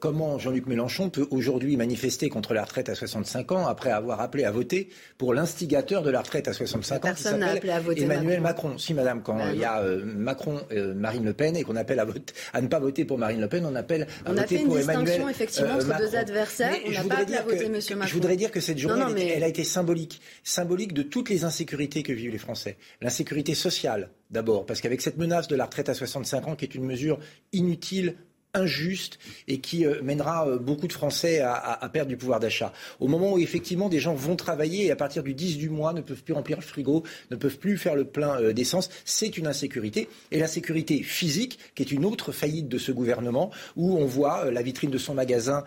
comment 0.00 0.38
Jean-Luc 0.38 0.66
Mélenchon 0.66 1.10
peut 1.10 1.28
aujourd'hui 1.30 1.76
manifester 1.76 2.28
contre 2.28 2.54
la 2.54 2.64
retraite 2.64 2.88
à 2.88 2.96
65 2.96 3.52
ans 3.52 3.66
après 3.66 3.90
avoir 3.90 4.20
appelé 4.20 4.44
à 4.44 4.50
voter 4.50 4.88
pour 5.16 5.32
l'instigateur 5.32 6.02
de 6.02 6.10
la 6.10 6.22
retraite 6.22 6.48
à 6.48 6.52
65 6.52 7.04
ans 7.04 7.14
qui 7.14 7.22
s'appelle 7.22 7.72
Emmanuel 7.96 8.40
Macron. 8.40 8.78
Si, 8.78 8.94
madame, 8.94 9.22
quand 9.22 9.36
bah 9.36 9.52
il 9.52 9.60
y 9.60 9.64
a 9.64 9.82
Macron, 10.04 10.60
Marine 10.94 11.24
Le 11.24 11.32
Pen 11.34 11.56
et 11.56 11.62
qu'on 11.62 11.76
appelle 11.76 12.00
à, 12.00 12.06
à, 12.52 12.60
ne 12.60 12.66
pas 12.66 12.80
voter 12.80 13.04
pour 13.04 13.18
Marine 13.18 13.40
Le 13.40 13.48
Pen, 13.48 13.64
on 13.64 13.74
appelle 13.76 14.06
à 14.24 14.32
voter 14.32 14.58
pour 14.60 14.78
Emmanuel 14.78 14.86
Macron. 14.86 15.04
On 15.04 15.04
a 15.04 15.04
fait 15.04 15.04
une 15.04 15.04
distinction 15.04 15.28
effectivement 15.28 15.74
entre 15.74 15.98
deux 15.98 16.16
adversaires. 16.16 16.76
on 16.86 16.90
n'a 16.90 17.04
pas 17.04 17.22
appelé 17.22 17.36
à 17.36 17.42
voter 17.42 17.75
je 17.80 18.12
voudrais 18.12 18.36
dire 18.36 18.50
que 18.50 18.60
cette 18.60 18.78
journée, 18.78 19.32
elle, 19.32 19.44
a 19.44 19.48
été 19.48 19.64
symbolique. 19.64 20.20
Symbolique 20.44 20.92
de 20.92 21.02
toutes 21.02 21.28
les 21.28 21.44
insécurités 21.44 22.02
que 22.02 22.12
vivent 22.12 22.32
les 22.32 22.38
Français. 22.38 22.76
L'insécurité 23.00 23.54
sociale, 23.54 24.10
d'abord, 24.30 24.66
parce 24.66 24.80
qu'avec 24.80 25.00
cette 25.00 25.16
menace 25.16 25.48
de 25.48 25.56
la 25.56 25.64
retraite 25.64 25.88
à 25.88 25.94
65 25.94 26.48
ans, 26.48 26.56
qui 26.56 26.64
est 26.64 26.74
une 26.74 26.84
mesure 26.84 27.18
inutile, 27.52 28.16
injuste 28.56 29.18
et 29.48 29.58
qui 29.58 29.86
euh, 29.86 30.02
mènera 30.02 30.48
euh, 30.48 30.58
beaucoup 30.58 30.88
de 30.88 30.92
Français 30.92 31.40
à, 31.40 31.88
perdre 31.92 32.08
du 32.08 32.16
pouvoir 32.16 32.40
d'achat. 32.40 32.72
Au 33.00 33.08
moment 33.08 33.34
où 33.34 33.38
effectivement 33.38 33.88
des 33.88 34.00
gens 34.00 34.14
vont 34.14 34.36
travailler 34.36 34.86
et 34.86 34.90
à 34.90 34.96
partir 34.96 35.22
du 35.22 35.34
10 35.34 35.58
du 35.58 35.70
mois 35.70 35.92
ne 35.92 36.00
peuvent 36.00 36.22
plus 36.22 36.34
remplir 36.34 36.58
le 36.58 36.62
frigo, 36.62 37.04
ne 37.30 37.36
peuvent 37.36 37.58
plus 37.58 37.78
faire 37.78 37.94
le 37.94 38.04
plein 38.04 38.40
euh, 38.40 38.52
d'essence, 38.52 38.90
c'est 39.04 39.38
une 39.38 39.46
insécurité. 39.46 40.08
Et 40.30 40.38
la 40.38 40.48
sécurité 40.48 41.02
physique, 41.02 41.58
qui 41.74 41.82
est 41.82 41.92
une 41.92 42.04
autre 42.04 42.32
faillite 42.32 42.68
de 42.68 42.78
ce 42.78 42.92
gouvernement, 42.92 43.50
où 43.76 43.96
on 43.96 44.04
voit 44.04 44.50
la 44.50 44.62
vitrine 44.62 44.90
de 44.90 44.98
son 44.98 45.14
magasin 45.14 45.64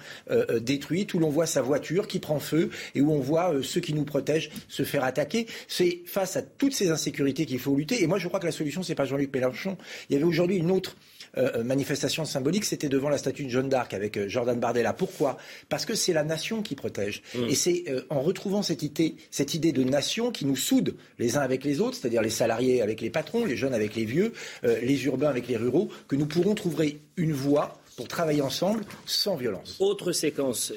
détruite, 0.61 1.13
où 1.13 1.19
l'on 1.19 1.29
voit 1.29 1.45
sa 1.45 1.61
voiture 1.61 2.07
qui 2.07 2.19
prend 2.19 2.39
feu 2.39 2.69
et 2.95 3.01
où 3.01 3.11
on 3.11 3.19
voit 3.19 3.53
ceux 3.61 3.81
qui 3.81 3.93
nous 3.93 4.03
protègent 4.03 4.49
se 4.67 4.83
faire 4.83 5.03
attaquer. 5.03 5.47
C'est 5.67 6.01
face 6.05 6.35
à 6.35 6.41
toutes 6.41 6.73
ces 6.73 6.91
insécurités 6.91 7.45
qu'il 7.45 7.59
faut 7.59 7.75
lutter. 7.75 8.03
Et 8.03 8.07
moi, 8.07 8.17
je 8.17 8.27
crois 8.27 8.39
que 8.39 8.45
la 8.45 8.51
solution, 8.51 8.83
c'est 8.83 8.95
pas 8.95 9.05
Jean-Luc 9.05 9.33
Mélenchon. 9.33 9.77
Il 10.09 10.13
y 10.13 10.15
avait 10.15 10.25
aujourd'hui 10.25 10.57
une 10.57 10.71
autre 10.71 10.95
euh, 11.37 11.51
euh, 11.55 11.63
manifestation 11.63 12.25
symbolique, 12.25 12.65
c'était 12.65 12.89
devant 12.89 13.09
la 13.09 13.17
statue 13.17 13.45
de 13.45 13.49
Jeanne 13.49 13.69
d'Arc 13.69 13.93
avec 13.93 14.17
euh, 14.17 14.27
Jordan 14.27 14.59
Bardella. 14.59 14.93
Pourquoi? 14.93 15.37
Parce 15.69 15.85
que 15.85 15.95
c'est 15.95 16.13
la 16.13 16.23
nation 16.23 16.61
qui 16.61 16.75
protège. 16.75 17.21
Mm. 17.35 17.49
Et 17.49 17.55
c'est 17.55 17.85
en 18.09 18.21
retrouvant 18.21 18.61
cette 18.61 18.83
idée, 18.83 19.15
cette 19.31 19.53
idée 19.53 19.71
de 19.71 19.83
nation 19.83 20.31
qui 20.31 20.45
nous 20.45 20.55
soude 20.55 20.95
les 21.17 21.37
uns 21.37 21.41
avec 21.41 21.63
les 21.63 21.79
autres, 21.81 21.97
c'est-à-dire 21.97 22.21
les 22.21 22.29
salariés 22.29 22.81
avec 22.81 23.01
les 23.01 23.09
patrons, 23.09 23.45
les 23.45 23.57
jeunes 23.57 23.73
avec 23.73 23.95
les 23.95 24.05
vieux, 24.05 24.33
les 24.63 25.05
urbains 25.05 25.29
avec 25.29 25.47
les 25.47 25.57
ruraux, 25.57 25.89
que 26.07 26.15
nous 26.15 26.25
pourrons 26.25 26.55
trouver 26.55 26.99
une 27.17 27.33
voie 27.33 27.79
pour 27.95 28.07
travailler 28.07 28.41
ensemble 28.41 28.83
sans 29.05 29.35
violence. 29.35 29.77
Autre 29.79 30.11
séquence, 30.11 30.73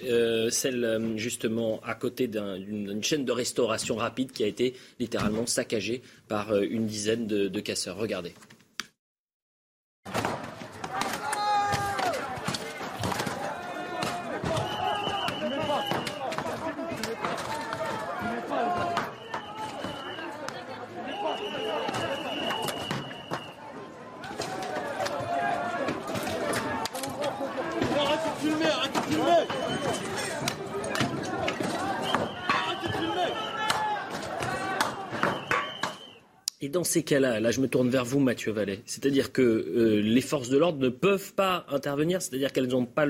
celle 0.51 1.13
justement 1.17 1.81
à 1.85 1.95
côté 1.95 2.27
d'une 2.27 3.03
chaîne 3.03 3.25
de 3.25 3.33
restauration 3.33 3.97
rapide 3.97 4.33
qui 4.33 4.45
a 4.45 4.47
été 4.47 4.75
littéralement 4.99 5.47
saccagée 5.47 6.03
par 6.29 6.57
une 6.57 6.87
dizaine 6.87 7.27
de, 7.27 7.49
de 7.49 7.61
casseurs. 7.61 7.97
Regardez. 7.97 8.35
Et 36.65 36.69
dans 36.83 36.85
ces 36.85 37.05
cas-là, 37.05 37.39
là 37.39 37.53
je 37.53 37.61
me 37.61 37.69
tourne 37.69 37.89
vers 37.91 38.05
vous 38.05 38.19
Mathieu 38.19 38.51
Vallet, 38.51 38.81
c'est-à-dire 38.87 39.31
que 39.31 39.41
euh, 39.41 40.01
les 40.03 40.21
forces 40.21 40.49
de 40.49 40.59
l'ordre 40.59 40.81
ne 40.81 40.89
peuvent 40.89 41.33
pas 41.33 41.65
intervenir, 41.69 42.21
c'est-à-dire 42.21 42.51
qu'elles 42.53 42.67
n'ont 42.67 42.87
pas 42.87 43.07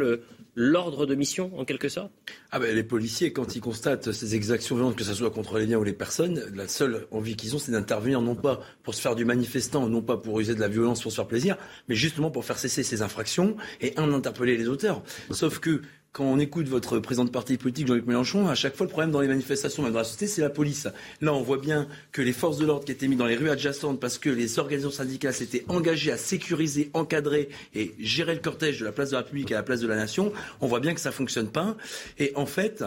l'ordre 0.55 1.07
de 1.07 1.15
mission 1.15 1.51
en 1.59 1.65
quelque 1.65 1.89
sorte? 1.89 2.13
Ah 2.51 2.59
ben, 2.59 2.77
Les 2.77 2.83
policiers, 2.83 3.33
quand 3.33 3.57
ils 3.57 3.63
constatent 3.63 4.13
ces 4.13 4.35
exactions 4.35 4.77
violentes, 4.77 4.97
que 4.97 5.05
ce 5.05 5.15
soit 5.15 5.31
contre 5.31 5.59
les 5.59 5.65
biens 5.65 5.79
ou 5.79 5.85
les 5.85 5.95
personnes, 5.95 6.43
la 6.55 6.69
seule 6.69 7.07
envie 7.11 7.35
qu'ils 7.35 7.57
ont, 7.57 7.59
c'est 7.59 7.73
d'intervenir 7.73 8.21
non 8.21 8.35
pas 8.35 8.61
pour 8.83 8.95
se 8.95 9.01
faire 9.01 9.15
du 9.15 9.25
manifestant, 9.25 9.89
non 9.89 10.03
pas 10.03 10.19
pour 10.19 10.39
user 10.39 10.55
de 10.55 10.61
la 10.61 10.69
violence 10.69 11.01
pour 11.01 11.11
se 11.11 11.17
faire 11.17 11.27
plaisir, 11.27 11.57
mais 11.89 11.95
justement 11.95 12.31
pour 12.31 12.45
faire 12.45 12.59
cesser 12.59 12.83
ces 12.83 13.01
infractions 13.01 13.57
et 13.81 13.95
un, 13.97 14.13
interpeller 14.13 14.59
les 14.59 14.69
auteurs. 14.69 15.03
Sauf 15.31 15.61
que 15.61 15.81
quand 16.13 16.25
on 16.25 16.39
écoute 16.39 16.69
votre 16.69 16.99
président 16.99 17.25
de 17.25 17.31
parti 17.31 17.57
politique, 17.57 17.87
Jean-Luc 17.87 18.07
Mélenchon, 18.07 18.47
à 18.47 18.55
chaque 18.55 18.77
fois, 18.77 18.85
le 18.85 18.91
problème 18.91 19.11
dans 19.11 19.23
les 19.23 19.29
manifestations, 19.29 19.83
même 19.83 19.93
dans 19.93 20.01
la 20.01 20.05
société, 20.05 20.27
c'est 20.27 20.43
la 20.43 20.51
police. 20.51 20.87
Là, 21.23 21.33
on 21.33 21.43
voit 21.43 21.57
bien 21.57 21.89
que 22.13 22.21
les 22.21 22.35
forces 22.35 22.59
de 22.59 22.67
l'ordre 22.67 22.85
qui 22.85 22.93
étaient 22.93 23.09
mises 23.09 23.19
dans 23.19 23.27
les 23.27 23.37
rues 23.37 23.49
adjacentes 23.49 23.99
parce 23.99 24.19
que 24.19 24.29
les 24.29 24.59
organisations 24.59 24.95
syndicales 24.95 25.33
s'étaient 25.33 25.65
engagées 25.69 26.13
à 26.13 26.19
sécuriser, 26.19 26.91
encadrer 26.93 27.49
et 27.75 27.95
gérer 27.99 28.35
le 28.35 28.41
cortège 28.41 28.81
de 28.81 28.85
la 28.85 28.93
place 28.93 29.09
de 29.11 29.15
la 29.15 29.21
République 29.21 29.53
à 29.53 29.55
la 29.55 29.63
place 29.63 29.81
de 29.81 29.87
la 29.87 29.97
Nation, 29.97 30.33
on 30.61 30.67
voit 30.67 30.81
bien 30.81 30.93
que 30.93 31.01
ça 31.01 31.09
ne 31.09 31.15
fonctionne 31.15 31.49
pas. 31.49 31.77
Et 32.19 32.33
en 32.35 32.47
fait, 32.47 32.85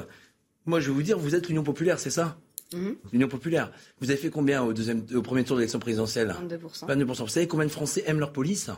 moi, 0.68 0.80
je 0.80 0.88
vais 0.90 0.94
vous 0.94 1.04
dire, 1.04 1.18
vous 1.18 1.34
êtes 1.34 1.48
l'Union 1.48 1.64
populaire, 1.64 2.00
c'est 2.00 2.12
ça? 2.12 2.38
Mm-hmm. 2.74 2.96
L'Union 3.12 3.28
populaire. 3.28 3.72
Vous 4.02 4.12
avez 4.12 4.20
fait 4.20 4.30
combien 4.30 4.62
au, 4.62 4.72
deuxième, 4.72 5.04
au 5.16 5.24
premier 5.24 5.44
tour 5.44 5.56
de 5.56 5.62
l'élection 5.62 5.80
présidentielle? 5.80 6.36
22%. 6.48 6.88
22%. 6.88 7.22
Vous 7.22 7.28
savez 7.28 7.48
combien 7.48 7.66
de 7.66 7.72
Français 7.72 8.04
aiment 8.06 8.20
leur 8.20 8.34
police? 8.34 8.70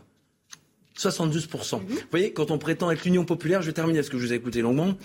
72%. 0.98 1.80
Vous 1.80 1.98
voyez, 2.10 2.34
quand 2.34 2.52
on 2.52 2.58
prétend 2.58 2.90
être 2.92 3.04
l'Union 3.06 3.26
populaire, 3.26 3.62
je 3.62 3.68
vais 3.68 3.74
terminer 3.74 4.00
parce 4.00 4.10
que 4.10 4.18
je 4.18 4.26
vous 4.26 4.34
ai 4.34 4.36
écouté 4.36 4.62
longuement, 4.62 4.96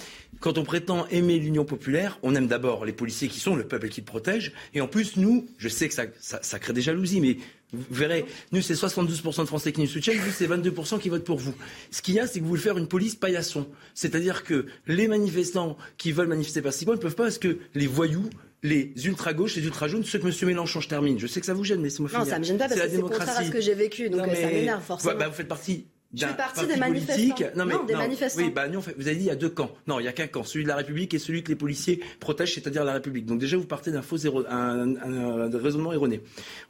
quand 0.40 0.58
on 0.58 0.64
prétend 0.64 1.06
aimer 1.08 1.38
l'Union 1.38 1.64
populaire, 1.64 2.18
on 2.22 2.34
aime 2.34 2.46
d'abord 2.46 2.84
les 2.84 2.92
policiers 2.92 3.28
qui 3.28 3.40
sont 3.40 3.54
le 3.54 3.64
peuple 3.64 3.88
qui 3.88 4.00
le 4.00 4.06
protège, 4.06 4.52
et 4.74 4.80
en 4.80 4.88
plus, 4.88 5.16
nous, 5.16 5.46
je 5.58 5.68
sais 5.68 5.88
que 5.88 5.94
ça, 5.94 6.04
ça, 6.18 6.58
crée 6.58 6.72
des 6.72 6.82
jalousies, 6.82 7.20
mais 7.20 7.36
vous 7.72 7.84
verrez, 7.90 8.24
nous, 8.52 8.60
c'est 8.60 8.74
72% 8.74 9.40
de 9.40 9.46
Français 9.46 9.72
qui 9.72 9.80
nous 9.80 9.86
soutiennent, 9.86 10.18
vous, 10.18 10.30
c'est 10.30 10.46
22% 10.46 10.98
qui 10.98 11.08
votent 11.08 11.24
pour 11.24 11.38
vous. 11.38 11.54
Ce 11.90 12.02
qu'il 12.02 12.14
y 12.14 12.20
a, 12.20 12.26
c'est 12.26 12.38
que 12.38 12.44
vous 12.44 12.50
voulez 12.50 12.60
faire 12.60 12.78
une 12.78 12.88
police 12.88 13.14
paillasson. 13.14 13.66
C'est-à-dire 13.94 14.44
que 14.44 14.66
les 14.86 15.08
manifestants 15.08 15.76
qui 15.96 16.12
veulent 16.12 16.28
manifester 16.28 16.60
pacifiquement 16.60 16.94
ne 16.94 16.98
peuvent 16.98 17.14
pas 17.14 17.24
parce 17.24 17.38
que 17.38 17.58
les 17.74 17.86
voyous 17.86 18.28
les 18.62 18.92
ultra-gauches, 19.06 19.56
les 19.56 19.64
ultra-jaunes, 19.64 20.04
ceux 20.04 20.18
que 20.18 20.26
M. 20.26 20.48
Mélenchon, 20.48 20.80
je 20.80 20.88
termine. 20.88 21.18
Je 21.18 21.26
sais 21.26 21.40
que 21.40 21.46
ça 21.46 21.54
vous 21.54 21.64
gêne, 21.64 21.80
mais 21.80 21.90
c'est 21.90 22.00
moi 22.00 22.10
Non, 22.12 22.24
ça 22.24 22.38
me 22.38 22.44
gêne 22.44 22.58
pas 22.58 22.68
parce 22.68 22.80
que 22.80 22.88
c'est 22.88 23.00
contraire 23.00 23.38
à 23.38 23.44
ce 23.44 23.50
que 23.50 23.60
j'ai 23.60 23.74
vécu, 23.74 24.08
donc 24.08 24.26
ça 24.26 24.46
m'énerve 24.46 24.82
forcément. 24.82 25.18
Bah, 25.18 25.28
vous 25.28 25.34
faites 25.34 25.48
partie 25.48 25.86
je 26.14 26.26
fais 26.26 26.34
partie 26.34 26.66
des 26.66 26.76
manifestants. 26.76 27.50
Non, 27.56 27.64
mais, 27.64 27.74
des 27.86 27.94
manifestants. 27.94 28.42
Oui, 28.42 28.50
bah, 28.50 28.68
nous, 28.68 28.80
vous 28.80 29.06
avez 29.06 29.16
dit 29.16 29.22
il 29.22 29.28
y 29.28 29.30
a 29.30 29.36
deux 29.36 29.48
camps. 29.48 29.70
Non, 29.86 29.98
il 29.98 30.04
y 30.04 30.08
a 30.08 30.12
qu'un 30.12 30.26
camp, 30.26 30.44
celui 30.44 30.64
de 30.64 30.68
la 30.68 30.76
République 30.76 31.14
et 31.14 31.18
celui 31.18 31.42
que 31.42 31.48
les 31.48 31.56
policiers 31.56 32.00
protègent, 32.20 32.54
c'est-à-dire 32.54 32.84
la 32.84 32.92
République. 32.92 33.24
Donc 33.24 33.38
déjà, 33.38 33.56
vous 33.56 33.64
partez 33.64 33.90
d'un 33.90 34.02
faux 34.02 34.18
un, 34.26 35.48
raisonnement 35.54 35.92
erroné. 35.92 36.20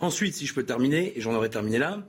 Ensuite, 0.01 0.35
si 0.35 0.47
je 0.47 0.55
peux 0.55 0.63
terminer, 0.63 1.19
et 1.19 1.21
j'en 1.21 1.35
aurais 1.35 1.49
terminé 1.49 1.79
là, 1.79 2.07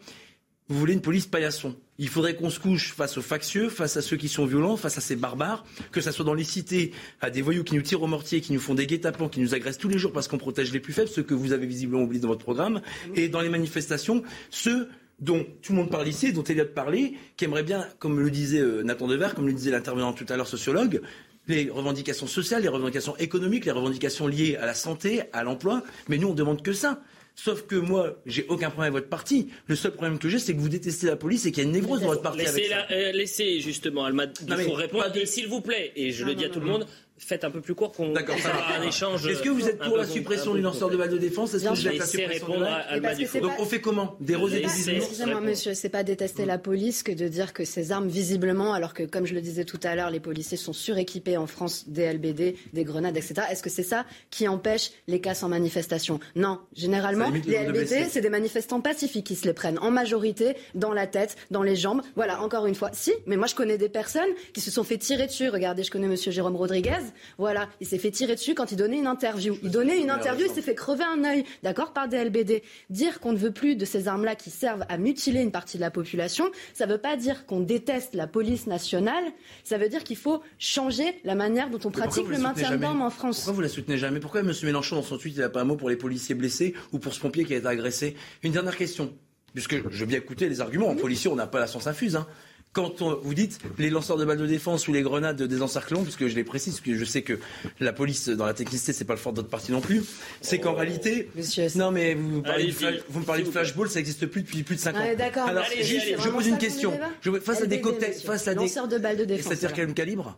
vous 0.69 0.79
voulez 0.79 0.93
une 0.93 1.01
police 1.01 1.25
paillasson. 1.25 1.75
Il 1.99 2.07
faudrait 2.07 2.35
qu'on 2.35 2.49
se 2.49 2.59
couche 2.59 2.93
face 2.93 3.17
aux 3.17 3.21
factieux, 3.21 3.69
face 3.69 3.97
à 3.97 4.01
ceux 4.01 4.17
qui 4.17 4.27
sont 4.27 4.45
violents, 4.45 4.77
face 4.77 4.97
à 4.97 5.01
ces 5.01 5.15
barbares, 5.15 5.65
que 5.91 6.01
ça 6.01 6.11
soit 6.11 6.25
dans 6.25 6.33
les 6.33 6.43
cités, 6.43 6.91
à 7.21 7.29
des 7.29 7.41
voyous 7.41 7.63
qui 7.63 7.75
nous 7.75 7.81
tirent 7.81 8.01
au 8.01 8.07
mortier, 8.07 8.41
qui 8.41 8.53
nous 8.53 8.59
font 8.59 8.73
des 8.73 8.87
guet-apens, 8.87 9.29
qui 9.29 9.39
nous 9.41 9.53
agressent 9.53 9.77
tous 9.77 9.89
les 9.89 9.97
jours 9.97 10.11
parce 10.11 10.27
qu'on 10.27 10.37
protège 10.37 10.71
les 10.71 10.79
plus 10.79 10.93
faibles, 10.93 11.09
ceux 11.09 11.23
que 11.23 11.33
vous 11.33 11.53
avez 11.53 11.67
visiblement 11.67 12.03
oubliés 12.03 12.21
dans 12.21 12.29
votre 12.29 12.43
programme, 12.43 12.81
et 13.15 13.29
dans 13.29 13.41
les 13.41 13.49
manifestations, 13.49 14.23
ceux 14.49 14.89
dont 15.19 15.45
tout 15.61 15.73
le 15.73 15.79
monde 15.79 15.91
parle 15.91 16.07
ici, 16.07 16.33
dont 16.33 16.43
Elliot 16.43 16.65
parlait, 16.73 17.13
qui 17.37 17.45
aimerait 17.45 17.63
bien, 17.63 17.87
comme 17.99 18.19
le 18.19 18.31
disait 18.31 18.59
euh, 18.59 18.83
Nathan 18.83 19.07
Dever, 19.07 19.29
comme 19.35 19.45
le 19.45 19.53
disait 19.53 19.71
l'intervenant 19.71 20.13
tout 20.13 20.25
à 20.29 20.37
l'heure 20.37 20.47
sociologue, 20.47 21.01
les 21.47 21.69
revendications 21.69 22.27
sociales, 22.27 22.61
les 22.61 22.69
revendications 22.69 23.15
économiques, 23.17 23.65
les 23.65 23.71
revendications 23.71 24.27
liées 24.27 24.55
à 24.55 24.65
la 24.65 24.73
santé, 24.73 25.23
à 25.33 25.43
l'emploi. 25.43 25.83
Mais 26.07 26.17
nous, 26.17 26.29
on 26.29 26.33
demande 26.33 26.61
que 26.61 26.73
ça. 26.73 27.01
Sauf 27.35 27.65
que 27.65 27.75
moi, 27.75 28.21
j'ai 28.25 28.45
aucun 28.47 28.69
problème 28.69 28.93
avec 28.93 29.03
votre 29.03 29.09
parti. 29.09 29.49
Le 29.67 29.75
seul 29.75 29.91
problème 29.91 30.19
que 30.19 30.29
j'ai, 30.29 30.39
c'est 30.39 30.53
que 30.53 30.59
vous 30.59 30.69
détestez 30.69 31.07
la 31.07 31.15
police 31.15 31.45
et 31.45 31.51
qu'il 31.51 31.63
y 31.63 31.65
a 31.65 31.69
une 31.69 31.75
névrose 31.75 32.01
dans 32.01 32.07
votre 32.07 32.21
parti. 32.21 32.39
Laissez, 32.39 32.71
avec 32.71 32.89
ça. 32.89 32.93
Euh, 32.93 33.11
laissez 33.11 33.59
justement, 33.59 34.05
Alma, 34.05 34.25
il 34.47 34.55
faut 34.55 34.73
répondre. 34.73 35.05
S'il 35.25 35.47
vous 35.47 35.61
plaît, 35.61 35.91
et 35.95 36.11
je 36.11 36.25
le 36.25 36.35
dis 36.35 36.45
à 36.45 36.49
tout 36.49 36.59
le 36.59 36.67
monde, 36.67 36.85
faites 37.25 37.43
un 37.43 37.51
peu 37.51 37.61
plus 37.61 37.75
court 37.75 37.91
qu'on 37.91 38.11
D'accord, 38.11 38.35
un 38.77 38.81
échange. 38.83 39.25
Est-ce 39.27 39.41
que 39.41 39.49
vous 39.49 39.67
êtes 39.67 39.79
pour 39.79 39.97
la 39.97 40.05
suppression 40.05 40.53
du 40.53 40.61
lanceur 40.61 40.89
de 40.89 40.97
balles 40.97 41.09
de 41.09 41.17
défense 41.17 41.53
Est-ce 41.53 41.65
que 41.65 41.69
vous 41.69 41.87
êtes 41.87 41.97
la 41.97 42.05
suppression 42.05 42.47
de 42.47 43.39
Donc 43.39 43.53
on 43.59 43.65
fait 43.65 43.81
comment 43.81 44.15
Des 44.19 44.35
roses 44.35 44.53
et 44.53 44.61
des 44.61 44.89
Excusez-moi, 44.89 45.41
monsieur, 45.41 45.73
c'est 45.73 45.89
pas 45.89 46.03
détester 46.03 46.45
la 46.45 46.57
police 46.57 47.03
que 47.03 47.11
de 47.11 47.27
dire 47.27 47.53
que 47.53 47.65
ces 47.65 47.91
armes, 47.91 48.07
visiblement, 48.07 48.73
alors 48.73 48.93
que, 48.93 49.03
comme 49.03 49.25
je 49.25 49.33
le 49.33 49.41
disais 49.41 49.65
tout 49.65 49.79
à 49.83 49.95
l'heure, 49.95 50.09
les 50.09 50.19
policiers 50.19 50.57
sont 50.57 50.73
suréquipés 50.73 51.37
en 51.37 51.47
France 51.47 51.85
des 51.87 52.11
LBD, 52.11 52.55
des 52.73 52.83
grenades, 52.83 53.17
etc. 53.17 53.47
Est-ce 53.49 53.63
que 53.63 53.69
c'est 53.69 53.83
ça 53.83 54.05
qui 54.29 54.47
empêche 54.47 54.91
les 55.07 55.21
casses 55.21 55.43
en 55.43 55.49
manifestation? 55.49 56.19
Non. 56.35 56.59
Généralement, 56.75 57.29
les 57.29 57.65
LBD, 57.65 58.07
c'est 58.09 58.21
des 58.21 58.29
manifestants 58.29 58.81
pacifiques 58.81 59.25
qui 59.25 59.35
se 59.35 59.47
les 59.47 59.53
prennent 59.53 59.79
en 59.79 59.91
majorité 59.91 60.55
dans 60.75 60.93
la 60.93 61.07
tête, 61.07 61.35
dans 61.51 61.63
les 61.63 61.75
jambes. 61.75 62.01
Voilà, 62.15 62.41
encore 62.41 62.65
une 62.65 62.75
fois. 62.75 62.89
Si, 62.93 63.13
mais 63.25 63.37
moi 63.37 63.47
je 63.47 63.55
connais 63.55 63.77
des 63.77 63.89
personnes 63.89 64.29
qui 64.53 64.61
se 64.61 64.71
sont 64.71 64.83
fait 64.83 64.97
tirer 64.97 65.27
dessus. 65.27 65.49
Regardez, 65.49 65.83
je 65.83 65.91
connais 65.91 66.07
monsieur 66.07 66.31
Jérôme 66.31 66.55
Rodriguez. 66.55 66.91
Voilà, 67.37 67.69
il 67.81 67.87
s'est 67.87 67.97
fait 67.97 68.11
tirer 68.11 68.35
dessus 68.35 68.55
quand 68.55 68.71
il 68.71 68.77
donnait 68.77 68.97
une 68.97 69.07
interview. 69.07 69.57
Il 69.63 69.71
donnait 69.71 69.99
une 69.99 70.09
interview, 70.09 70.45
il 70.47 70.53
s'est 70.53 70.61
fait 70.61 70.75
crever 70.75 71.03
un 71.03 71.23
œil, 71.23 71.43
d'accord, 71.63 71.93
par 71.93 72.07
des 72.07 72.23
LBD. 72.23 72.63
Dire 72.89 73.19
qu'on 73.19 73.33
ne 73.33 73.37
veut 73.37 73.51
plus 73.51 73.75
de 73.75 73.85
ces 73.85 74.07
armes-là 74.07 74.35
qui 74.35 74.49
servent 74.49 74.85
à 74.89 74.97
mutiler 74.97 75.41
une 75.41 75.51
partie 75.51 75.77
de 75.77 75.81
la 75.81 75.91
population, 75.91 76.49
ça 76.73 76.85
ne 76.85 76.91
veut 76.91 76.97
pas 76.97 77.17
dire 77.17 77.45
qu'on 77.45 77.59
déteste 77.59 78.13
la 78.13 78.27
police 78.27 78.67
nationale, 78.67 79.23
ça 79.63 79.77
veut 79.77 79.89
dire 79.89 80.03
qu'il 80.03 80.17
faut 80.17 80.41
changer 80.59 81.19
la 81.23 81.35
manière 81.35 81.69
dont 81.69 81.79
on 81.83 81.91
pratique 81.91 82.27
le 82.27 82.37
maintien 82.37 82.75
de 82.75 82.81
l'ordre 82.81 83.01
en 83.01 83.09
France. 83.09 83.37
Pourquoi 83.37 83.53
vous 83.53 83.61
la 83.61 83.69
soutenez 83.69 83.97
jamais? 83.97 84.19
Pourquoi 84.19 84.41
M. 84.41 84.51
Mélenchon, 84.63 84.95
dans 84.95 85.03
son 85.03 85.17
tweet, 85.17 85.35
il 85.35 85.39
n'a 85.39 85.49
pas 85.49 85.61
un 85.61 85.65
mot 85.65 85.75
pour 85.75 85.89
les 85.89 85.97
policiers 85.97 86.35
blessés 86.35 86.73
ou 86.91 86.99
pour 86.99 87.13
ce 87.13 87.19
pompier 87.19 87.45
qui 87.45 87.53
a 87.53 87.57
été 87.57 87.67
agressé? 87.67 88.15
Une 88.43 88.51
dernière 88.51 88.77
question 88.77 89.13
puisque 89.53 89.75
je 89.89 89.99
veux 89.99 90.05
bien 90.05 90.17
écouter 90.17 90.49
les 90.49 90.61
arguments. 90.61 90.89
En 90.89 90.95
policier, 90.95 91.29
on 91.29 91.35
n'a 91.35 91.47
pas 91.47 91.59
la 91.59 91.67
science 91.67 91.87
infuse. 91.87 92.15
Hein 92.15 92.27
quand 92.73 93.01
vous 93.01 93.33
dites 93.33 93.59
les 93.77 93.89
lanceurs 93.89 94.17
de 94.17 94.25
balles 94.25 94.39
de 94.39 94.47
défense 94.47 94.87
ou 94.87 94.93
les 94.93 95.03
grenades 95.03 95.41
des 95.41 95.61
encerclements, 95.61 96.03
puisque 96.03 96.27
je 96.27 96.35
les 96.35 96.43
précise, 96.43 96.73
parce 96.73 96.85
que 96.85 96.97
je 96.97 97.05
sais 97.05 97.21
que 97.21 97.39
la 97.79 97.93
police 97.93 98.29
dans 98.29 98.45
la 98.45 98.53
technicité 98.53 98.93
c'est 98.93 99.05
pas 99.05 99.13
le 99.13 99.19
fort 99.19 99.31
de 99.31 99.37
votre 99.37 99.49
parti 99.49 99.71
non 99.71 99.81
plus, 99.81 100.03
c'est 100.41 100.59
qu'en 100.59 100.73
réalité, 100.73 101.29
non 101.75 101.91
mais 101.91 102.15
vous, 102.15 102.41
parlez 102.41 102.73
vous 103.09 103.19
me 103.19 103.25
parlez 103.25 103.43
de 103.43 103.51
flashball, 103.51 103.89
ça 103.89 103.99
n'existe 103.99 104.25
plus 104.25 104.41
depuis 104.41 104.63
plus 104.63 104.75
de 104.75 104.81
5 104.81 104.95
ans. 104.95 104.99
D'accord. 105.17 105.47
Alors 105.47 105.65
je 105.65 106.29
pose 106.29 106.47
une 106.47 106.57
question. 106.57 106.99
Je, 107.21 107.31
face 107.39 107.61
à 107.61 107.67
des 107.67 107.79
cocktails, 107.79 108.13
face 108.13 108.47
à 108.47 108.55
des 108.55 108.61
lanceurs 108.61 108.87
de 108.87 108.97
balles 108.97 109.17
de 109.17 109.25
défense. 109.25 109.53
C'est-à-dire 109.53 109.73
quel 109.73 109.93
calibre 109.93 110.37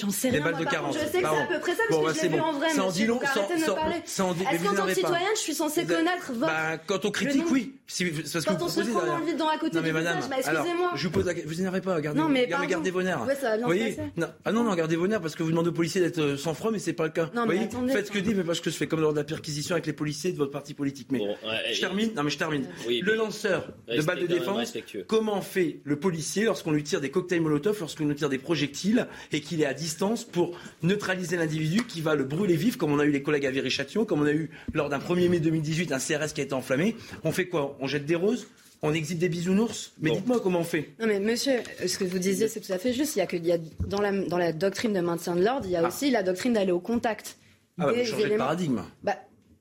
J'en 0.00 0.10
sais 0.10 0.30
rien. 0.30 0.38
Des 0.38 0.44
balles 0.44 0.56
de 0.58 0.64
40. 0.64 0.92
je 0.94 0.98
sais 0.98 1.04
que 1.04 1.10
c'est 1.12 1.24
à 1.24 1.46
peu 1.46 1.58
près 1.60 1.72
ça 1.72 1.82
parce 1.88 2.00
que 2.00 2.06
bah, 2.06 2.12
je 2.16 2.22
l'ai 2.22 2.28
vu 2.28 2.40
en 2.40 2.52
vrai. 2.52 2.68
Ça 2.70 2.84
en 2.84 2.90
dit 2.90 3.06
long. 3.06 3.20
Sans, 3.20 3.48
sans, 3.48 3.76
sans, 4.06 4.32
Est-ce 4.50 4.64
qu'en 4.64 4.74
tant 4.74 4.86
que 4.86 4.94
citoyenne, 4.94 5.28
je 5.34 5.40
suis 5.40 5.54
censée 5.54 5.84
connaître 5.84 6.32
votre. 6.32 6.40
Bah, 6.46 6.78
quand 6.86 7.04
on 7.04 7.10
critique, 7.10 7.44
oui. 7.50 7.74
Si, 7.86 8.04
c'est 8.26 8.40
ce 8.40 8.46
que 8.46 8.50
Quand 8.52 8.58
vous 8.58 8.64
on 8.66 8.68
se 8.68 8.80
prend 8.90 9.06
dans 9.06 9.16
le 9.18 9.24
vide 9.24 9.36
dans 9.38 9.48
à 9.48 9.56
côté 9.56 9.76
Non, 9.76 9.82
mais 9.82 9.88
du 9.88 9.94
madame, 9.94 10.16
visage, 10.16 10.30
bah, 10.30 10.36
excusez-moi. 10.38 10.90
je 10.94 11.04
vous 11.06 11.10
pose 11.12 11.26
la. 11.26 11.32
Vous 11.46 11.60
énervez 11.60 11.80
pas, 11.80 12.00
gardez, 12.02 12.20
Non, 12.20 12.28
mais 12.28 12.46
gardez, 12.46 12.74
pardon. 12.74 12.90
vos 12.90 13.02
nerfs. 13.02 13.26
Ouais, 13.26 13.34
ça 13.34 13.50
va 13.50 13.56
bien 13.56 13.66
Vous 13.66 13.72
se 13.72 13.78
voyez 13.78 13.92
passer. 13.94 14.08
non, 14.18 14.26
Ah 14.44 14.52
non, 14.52 14.62
non, 14.64 14.74
gardez 14.74 14.96
vos 14.96 15.06
nerfs 15.06 15.20
parce 15.22 15.34
que 15.34 15.42
vous 15.42 15.50
demandez 15.50 15.70
aux 15.70 15.72
policiers 15.72 16.02
d'être 16.02 16.18
euh, 16.18 16.36
sans 16.36 16.52
froid, 16.52 16.70
mais 16.70 16.78
c'est 16.78 16.92
pas 16.92 17.04
le 17.04 17.10
cas. 17.12 17.30
Non, 17.34 17.42
vous 17.42 17.48
mais 17.48 17.54
voyez 17.54 17.62
attendez, 17.70 17.92
Faites 17.94 18.06
ce 18.08 18.12
que 18.12 18.18
dit, 18.18 18.34
mais 18.34 18.44
parce 18.44 18.60
que 18.60 18.68
je 18.70 18.76
fais 18.76 18.86
comme 18.86 19.00
lors 19.00 19.12
de 19.12 19.18
la 19.18 19.24
perquisition 19.24 19.74
avec 19.74 19.86
les 19.86 19.94
policiers 19.94 20.32
de 20.32 20.36
votre 20.36 20.52
parti 20.52 20.74
politique. 20.74 21.08
Mais 21.10 21.18
Bon, 21.18 21.28
ouais, 21.30 21.72
je 21.72 21.80
termine. 21.80 22.12
Non, 22.14 22.22
mais 22.24 22.30
je 22.30 22.36
termine. 22.38 22.66
Oui, 22.86 23.00
le 23.02 23.14
lanceur 23.14 23.68
de 23.88 24.02
balles 24.02 24.20
de 24.20 24.26
défense, 24.26 24.58
respectueux. 24.58 25.04
comment 25.08 25.40
fait 25.40 25.80
le 25.84 25.98
policier 25.98 26.44
lorsqu'on 26.44 26.72
lui 26.72 26.82
tire 26.82 27.00
des 27.00 27.10
cocktails 27.10 27.40
Molotov, 27.40 27.78
lorsqu'on 27.80 28.04
lui 28.06 28.14
tire 28.14 28.28
des 28.28 28.38
projectiles 28.38 29.06
et 29.32 29.40
qu'il 29.40 29.62
est 29.62 29.66
à 29.66 29.72
distance 29.88 30.24
pour 30.24 30.58
neutraliser 30.82 31.36
l'individu 31.36 31.82
qui 31.84 32.02
va 32.02 32.14
le 32.14 32.24
brûler 32.24 32.56
vif, 32.56 32.76
comme 32.76 32.92
on 32.92 32.98
a 32.98 33.06
eu 33.06 33.10
les 33.10 33.22
collègues 33.22 33.46
à 33.46 33.50
Viry-Châtillon, 33.50 34.04
comme 34.04 34.20
on 34.20 34.26
a 34.26 34.32
eu 34.32 34.50
lors 34.74 34.90
d'un 34.90 34.98
1er 34.98 35.28
mai 35.30 35.40
2018 35.40 35.92
un 35.92 35.98
CRS 35.98 36.34
qui 36.34 36.42
a 36.42 36.44
été 36.44 36.52
enflammé. 36.52 36.94
On 37.24 37.32
fait 37.32 37.46
quoi? 37.46 37.76
On 37.80 37.86
jette 37.86 38.04
des 38.04 38.14
roses? 38.14 38.48
On 38.82 38.92
exhibe 38.92 39.18
des 39.18 39.30
bisounours? 39.30 39.92
Mais 40.00 40.10
dites-moi 40.10 40.40
comment 40.40 40.60
on 40.60 40.64
fait. 40.64 40.90
Non 41.00 41.06
mais 41.06 41.20
monsieur, 41.20 41.60
ce 41.86 41.96
que 41.98 42.04
vous 42.04 42.18
disiez 42.18 42.48
c'est 42.48 42.60
tout 42.60 42.72
à 42.72 42.78
fait 42.78 42.92
juste. 42.92 43.16
Il 43.16 43.20
y 43.20 43.22
a 43.22 43.26
que 43.26 43.36
il 43.36 43.46
y 43.46 43.52
a 43.52 43.58
dans 43.86 44.00
la 44.00 44.12
dans 44.12 44.38
la 44.38 44.52
doctrine 44.52 44.92
de 44.92 45.00
maintien 45.00 45.34
de 45.34 45.42
l'ordre, 45.42 45.64
il 45.64 45.72
y 45.72 45.76
a 45.76 45.86
aussi 45.86 46.10
la 46.10 46.22
doctrine 46.22 46.52
d'aller 46.52 46.72
au 46.72 46.80
contact. 46.80 47.38
Ah 47.80 47.86
bah, 47.86 47.92
des 47.92 48.02
vous 48.02 48.10
changez 48.10 48.28
de 48.28 48.36
paradigme. 48.36 48.82
Bah, 49.02 49.16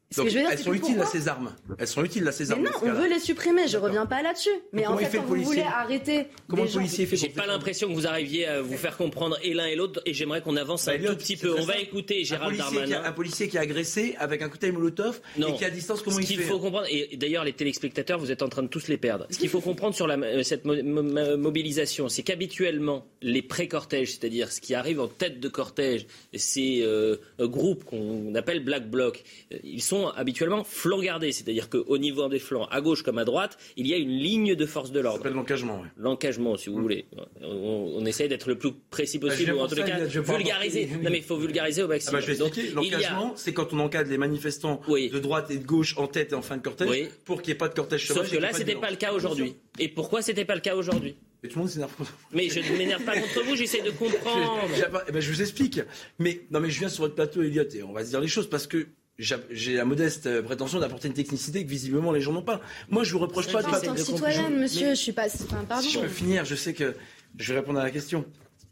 ce 0.09 0.17
Donc, 0.17 0.27
que 0.27 0.31
je 0.31 0.37
veux 0.37 0.41
dire, 0.43 0.51
elles 0.53 0.59
sont 0.59 0.73
utiles 0.73 0.95
pourquoi 0.95 1.11
ces 1.11 1.27
armes. 1.27 1.53
Elles 1.77 1.87
sont 1.87 2.03
utiles 2.03 2.23
là, 2.23 2.31
ces 2.31 2.45
Mais 2.45 2.51
armes. 2.53 2.63
non, 2.63 2.71
on 2.81 2.91
veut 2.93 3.09
les 3.09 3.19
supprimer. 3.19 3.67
Je 3.67 3.77
reviens 3.77 4.05
pas 4.05 4.21
là-dessus. 4.21 4.49
Mais 4.71 4.85
en 4.87 4.95
fait, 4.97 5.05
fait 5.07 5.17
quand 5.17 5.23
vous 5.25 5.43
voulez 5.43 5.61
arrêter 5.61 6.27
Comment 6.47 6.61
des 6.63 6.67
le 6.69 6.73
gens- 6.73 6.79
policier 6.79 7.05
fait 7.05 7.17
J'ai 7.17 7.27
pas 7.29 7.45
l'impression 7.45 7.89
que 7.89 7.93
vous 7.93 8.07
arriviez 8.07 8.45
à 8.47 8.61
vous 8.61 8.77
faire 8.77 8.95
comprendre 8.95 9.37
et 9.43 9.53
l'un 9.53 9.65
et 9.65 9.75
l'autre, 9.75 10.01
et 10.05 10.13
j'aimerais 10.13 10.41
qu'on 10.41 10.55
avance 10.55 10.85
Bah, 10.85 10.93
un 10.93 10.95
Elliot, 10.95 11.09
tout 11.11 11.17
petit 11.17 11.35
peu. 11.35 11.55
On 11.59 11.65
va 11.65 11.77
écouter 11.79 12.23
Gérald 12.23 12.55
a, 12.55 12.57
Darmanin. 12.63 13.03
un 13.03 13.11
policier 13.11 13.49
qui 13.49 13.57
est 13.57 13.59
agressé 13.59 14.15
avec 14.17 14.41
un 14.41 14.47
cocktail 14.49 14.71
Molotov 14.71 15.19
Non. 15.37 15.49
et 15.49 15.57
qui 15.57 15.63
est 15.63 15.67
à 15.67 15.71
distance, 15.71 16.01
comment 16.01 16.15
Ce 16.15 16.21
il 16.21 16.27
qu'il 16.27 16.37
fait 16.37 16.43
faut 16.43 16.59
comprendre, 16.59 16.87
et 16.89 17.17
d'ailleurs 17.17 17.43
les 17.43 17.53
téléspectateurs, 17.53 18.17
vous 18.17 18.31
êtes 18.31 18.41
en 18.41 18.49
train 18.49 18.63
de 18.63 18.67
tous 18.69 18.87
les 18.87 18.97
perdre. 18.97 19.27
Ce 19.29 19.37
qu'il 19.37 19.49
faut 19.49 19.61
comprendre 19.61 19.93
sur 19.93 20.07
la, 20.07 20.15
euh, 20.17 20.41
cette 20.43 20.63
mo- 20.63 20.81
mo- 20.83 21.35
mobilisation, 21.37 22.07
c'est 22.07 22.23
qu'habituellement, 22.23 23.05
les 23.21 23.41
pré-cortèges, 23.41 24.11
c'est-à-dire 24.11 24.51
ce 24.53 24.61
qui 24.61 24.73
arrive 24.73 25.01
en 25.01 25.07
tête 25.09 25.39
de 25.41 25.49
cortège, 25.49 26.05
ces 26.33 26.79
euh, 26.81 27.17
euh, 27.41 27.47
groupes 27.47 27.83
qu'on 27.83 28.33
appelle 28.35 28.63
Black 28.63 28.89
Bloc, 28.89 29.23
euh, 29.51 29.57
ils 29.63 29.81
sont 29.81 29.96
habituellement 30.15 30.63
flanc 30.63 30.99
gardés, 30.99 31.31
c'est-à-dire 31.31 31.69
qu'au 31.69 31.97
niveau 31.97 32.27
des 32.29 32.39
flancs, 32.39 32.65
à 32.69 32.81
gauche 32.81 33.01
comme 33.03 33.17
à 33.17 33.25
droite, 33.25 33.57
il 33.77 33.87
y 33.87 33.93
a 33.93 33.97
une 33.97 34.11
ligne 34.17 34.55
de 34.55 34.65
force 34.65 34.91
de 34.91 34.99
Ça 34.99 35.03
l'ordre. 35.03 35.17
s'appelle 35.19 35.33
l'engagement. 35.33 35.81
ouais. 35.81 35.87
L'engagement, 35.97 36.55
si 36.57 36.69
vous 36.69 36.81
voulez. 36.81 37.05
On, 37.41 37.93
on 37.97 38.05
essaye 38.05 38.29
d'être 38.29 38.47
le 38.47 38.57
plus 38.57 38.71
précis 38.89 39.17
Bah, 39.17 39.29
possible, 39.29 39.53
ou 39.53 39.59
en 39.59 39.67
ça, 39.67 39.75
cas, 39.75 39.97
pas 40.21 40.35
vulgariser. 40.37 40.87
Non, 41.01 41.09
mais 41.09 41.17
il 41.17 41.23
faut 41.23 41.37
vulgariser 41.37 41.81
au 41.81 41.85
Ah 41.85 41.87
bah, 41.89 41.93
maximum. 41.95 42.21
je 42.21 42.27
vais 42.27 42.37
Donc, 42.37 42.47
expliquer. 42.49 42.69
il 42.83 42.91
y 42.91 42.93
a- 42.93 42.97
L'engagement, 42.99 43.33
c'est 43.35 43.53
quand 43.53 43.73
on 43.73 43.79
encadre 43.79 44.09
les 44.09 44.17
manifestants 44.17 44.81
de 44.87 45.19
droite 45.19 45.51
et 45.51 45.57
de 45.57 45.65
gauche 45.65 45.95
en 45.97 46.07
tête 46.07 46.31
et 46.31 46.35
en 46.35 46.41
fin 46.41 46.57
de 46.57 46.61
cortège 46.61 46.89
Oui. 46.89 47.07
pour 47.25 47.41
qu'il 47.41 47.51
n'y 47.51 47.55
ait 47.55 47.57
pas 47.57 47.69
de 47.69 47.73
cortège 47.73 48.07
sauvage. 48.07 48.27
Sauf 48.27 48.35
que 48.35 48.41
là, 48.41 48.53
c'était 48.53 48.75
pas 48.75 48.89
le 48.91 48.97
cas 48.97 49.13
aujourd'hui. 49.13 49.55
Et 49.79 49.87
pourquoi 49.87 50.21
c'était 50.21 50.45
pas 50.45 50.55
le 50.55 50.61
cas 50.61 50.75
aujourd'hui? 50.75 51.15
Mais 51.43 51.49
tout 51.49 51.59
le 51.59 51.65
monde 51.65 51.69
s'énerve 51.71 51.93
contre 51.95 52.11
Mais 52.33 52.49
je 52.49 52.59
ne 52.59 52.77
m'énerve 52.79 53.03
pas 53.03 53.13
contre 53.15 53.43
vous, 53.45 53.55
j'essaie 53.55 53.83
de 53.83 53.91
comprendre. 53.99 54.67
Je, 54.75 54.83
pas- 54.85 55.03
eh 55.07 55.11
ben, 55.11 55.21
je 55.21 55.31
vous 55.31 55.39
explique. 55.41 55.79
Mais 56.17 56.41
non, 56.49 56.59
mais 56.59 56.71
je 56.71 56.79
viens 56.79 56.89
sur 56.89 57.03
votre 57.03 57.13
plateau, 57.13 57.43
Elliot, 57.43 57.63
et 57.75 57.83
on 57.83 57.93
va 57.93 58.03
se 58.03 58.09
dire 58.09 58.19
les 58.21 58.27
choses 58.27 58.49
parce 58.49 58.65
que 58.65 58.87
j'ai 59.17 59.35
j'ai 59.49 59.73
la 59.75 59.85
modeste 59.85 60.27
euh, 60.27 60.41
prétention 60.43 60.79
d'apporter 60.79 61.07
une 61.07 61.13
technicité 61.13 61.63
que 61.65 61.69
visiblement 61.69 62.11
les 62.11 62.21
gens 62.21 62.31
n'ont 62.33 62.41
pas. 62.43 62.61
Moi, 62.89 63.03
je 63.03 63.11
vous 63.13 63.19
reproche 63.19 63.51
pas 63.51 63.61
de 63.61 63.67
En 63.67 63.71
pas 63.71 63.79
tant 63.81 63.93
que 63.95 63.99
je- 64.01 64.41
monsieur, 64.53 64.89
je 64.91 64.95
suis 64.95 65.11
pas. 65.11 65.25
Enfin, 65.25 65.63
pardon. 65.67 65.83
Si 65.83 65.91
je 65.93 65.99
peux 65.99 66.07
finir, 66.07 66.45
je 66.45 66.55
sais 66.55 66.73
que 66.73 66.95
je 67.37 67.53
vais 67.53 67.59
répondre 67.59 67.79
à 67.79 67.83
la 67.83 67.91
question. 67.91 68.25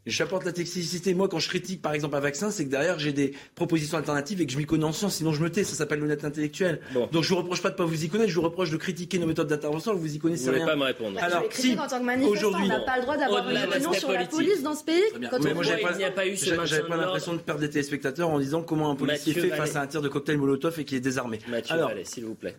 J'apporte 0.06 0.44
la 0.44 0.52
technicité. 0.52 1.14
Moi, 1.14 1.28
quand 1.28 1.38
je 1.40 1.48
critique, 1.48 1.82
par 1.82 1.92
exemple, 1.92 2.14
un 2.16 2.20
vaccin, 2.20 2.50
c'est 2.50 2.64
que 2.64 2.70
derrière, 2.70 2.98
j'ai 2.98 3.12
des 3.12 3.34
propositions 3.56 3.98
alternatives 3.98 4.40
et 4.40 4.46
que 4.46 4.52
je 4.52 4.58
m'y 4.58 4.64
connais 4.64 4.84
en 4.84 4.92
science. 4.92 5.16
Sinon, 5.16 5.32
je 5.32 5.42
me 5.42 5.50
tais. 5.50 5.64
Ça 5.64 5.74
s'appelle 5.74 5.98
l'honnête 5.98 6.24
intellectuel. 6.24 6.80
Donc, 7.12 7.24
je 7.24 7.28
vous 7.30 7.36
reproche 7.36 7.60
pas 7.62 7.70
de 7.70 7.74
pas 7.74 7.84
vous 7.84 8.04
y 8.04 8.08
connaître. 8.08 8.30
Je 8.30 8.36
vous 8.36 8.42
reproche 8.42 8.70
de 8.70 8.76
critiquer 8.76 9.18
nos 9.18 9.26
méthodes 9.26 9.48
d'intervention. 9.48 9.94
Vous 9.94 10.14
y 10.14 10.18
connaissez 10.18 10.46
Vous 10.50 10.52
rien. 10.56 10.66
pas 10.66 10.76
me 10.76 10.84
répondre. 10.84 11.18
Bah, 11.20 11.28
je 11.30 11.42
les 11.42 11.48
critique 11.48 11.80
en 11.80 11.86
tant 11.88 11.98
que 11.98 12.04
manifestant. 12.04 12.32
aujourd'hui- 12.48 12.64
On 12.64 12.68
n'a 12.68 12.80
pas 12.80 12.96
le 12.96 13.02
droit 13.02 13.16
d'avoir 13.16 13.48
une 13.50 13.56
de 13.60 13.66
opinion 13.66 13.92
sur 13.92 14.08
la 14.12 14.14
politique. 14.24 14.36
police 14.36 14.62
dans 14.62 14.74
ce 14.74 14.84
pays. 14.84 15.02
Quand 15.12 15.18
Mais 15.42 15.50
on 15.50 15.54
moi, 15.54 15.64
pas, 15.64 15.90
il 15.92 15.96
n'y 15.98 16.04
a 16.04 16.10
pas 16.12 16.26
eu 16.26 16.36
ce 16.36 16.44
j'avais- 16.64 16.88
pas 16.88 16.96
l'impression 16.96 17.32
de 17.34 17.38
perdre 17.38 17.60
des 17.60 17.70
téléspectateurs 17.70 18.28
en 18.30 18.38
disant 18.38 18.62
comment 18.62 18.90
un 18.90 18.94
policier 18.94 19.32
Mathieu 19.32 19.42
fait 19.42 19.48
Vallée. 19.48 19.60
face 19.62 19.76
à 19.76 19.82
un 19.82 19.86
tir 19.86 20.02
de 20.02 20.08
cocktail 20.08 20.38
Molotov 20.38 20.78
et 20.78 20.84
qui 20.84 20.94
est 20.96 21.00
désarmé. 21.00 21.38
Mathieu 21.48 21.74
Alors, 21.74 21.90
s'il 22.04 22.24
vous 22.24 22.34
plaît. 22.34 22.56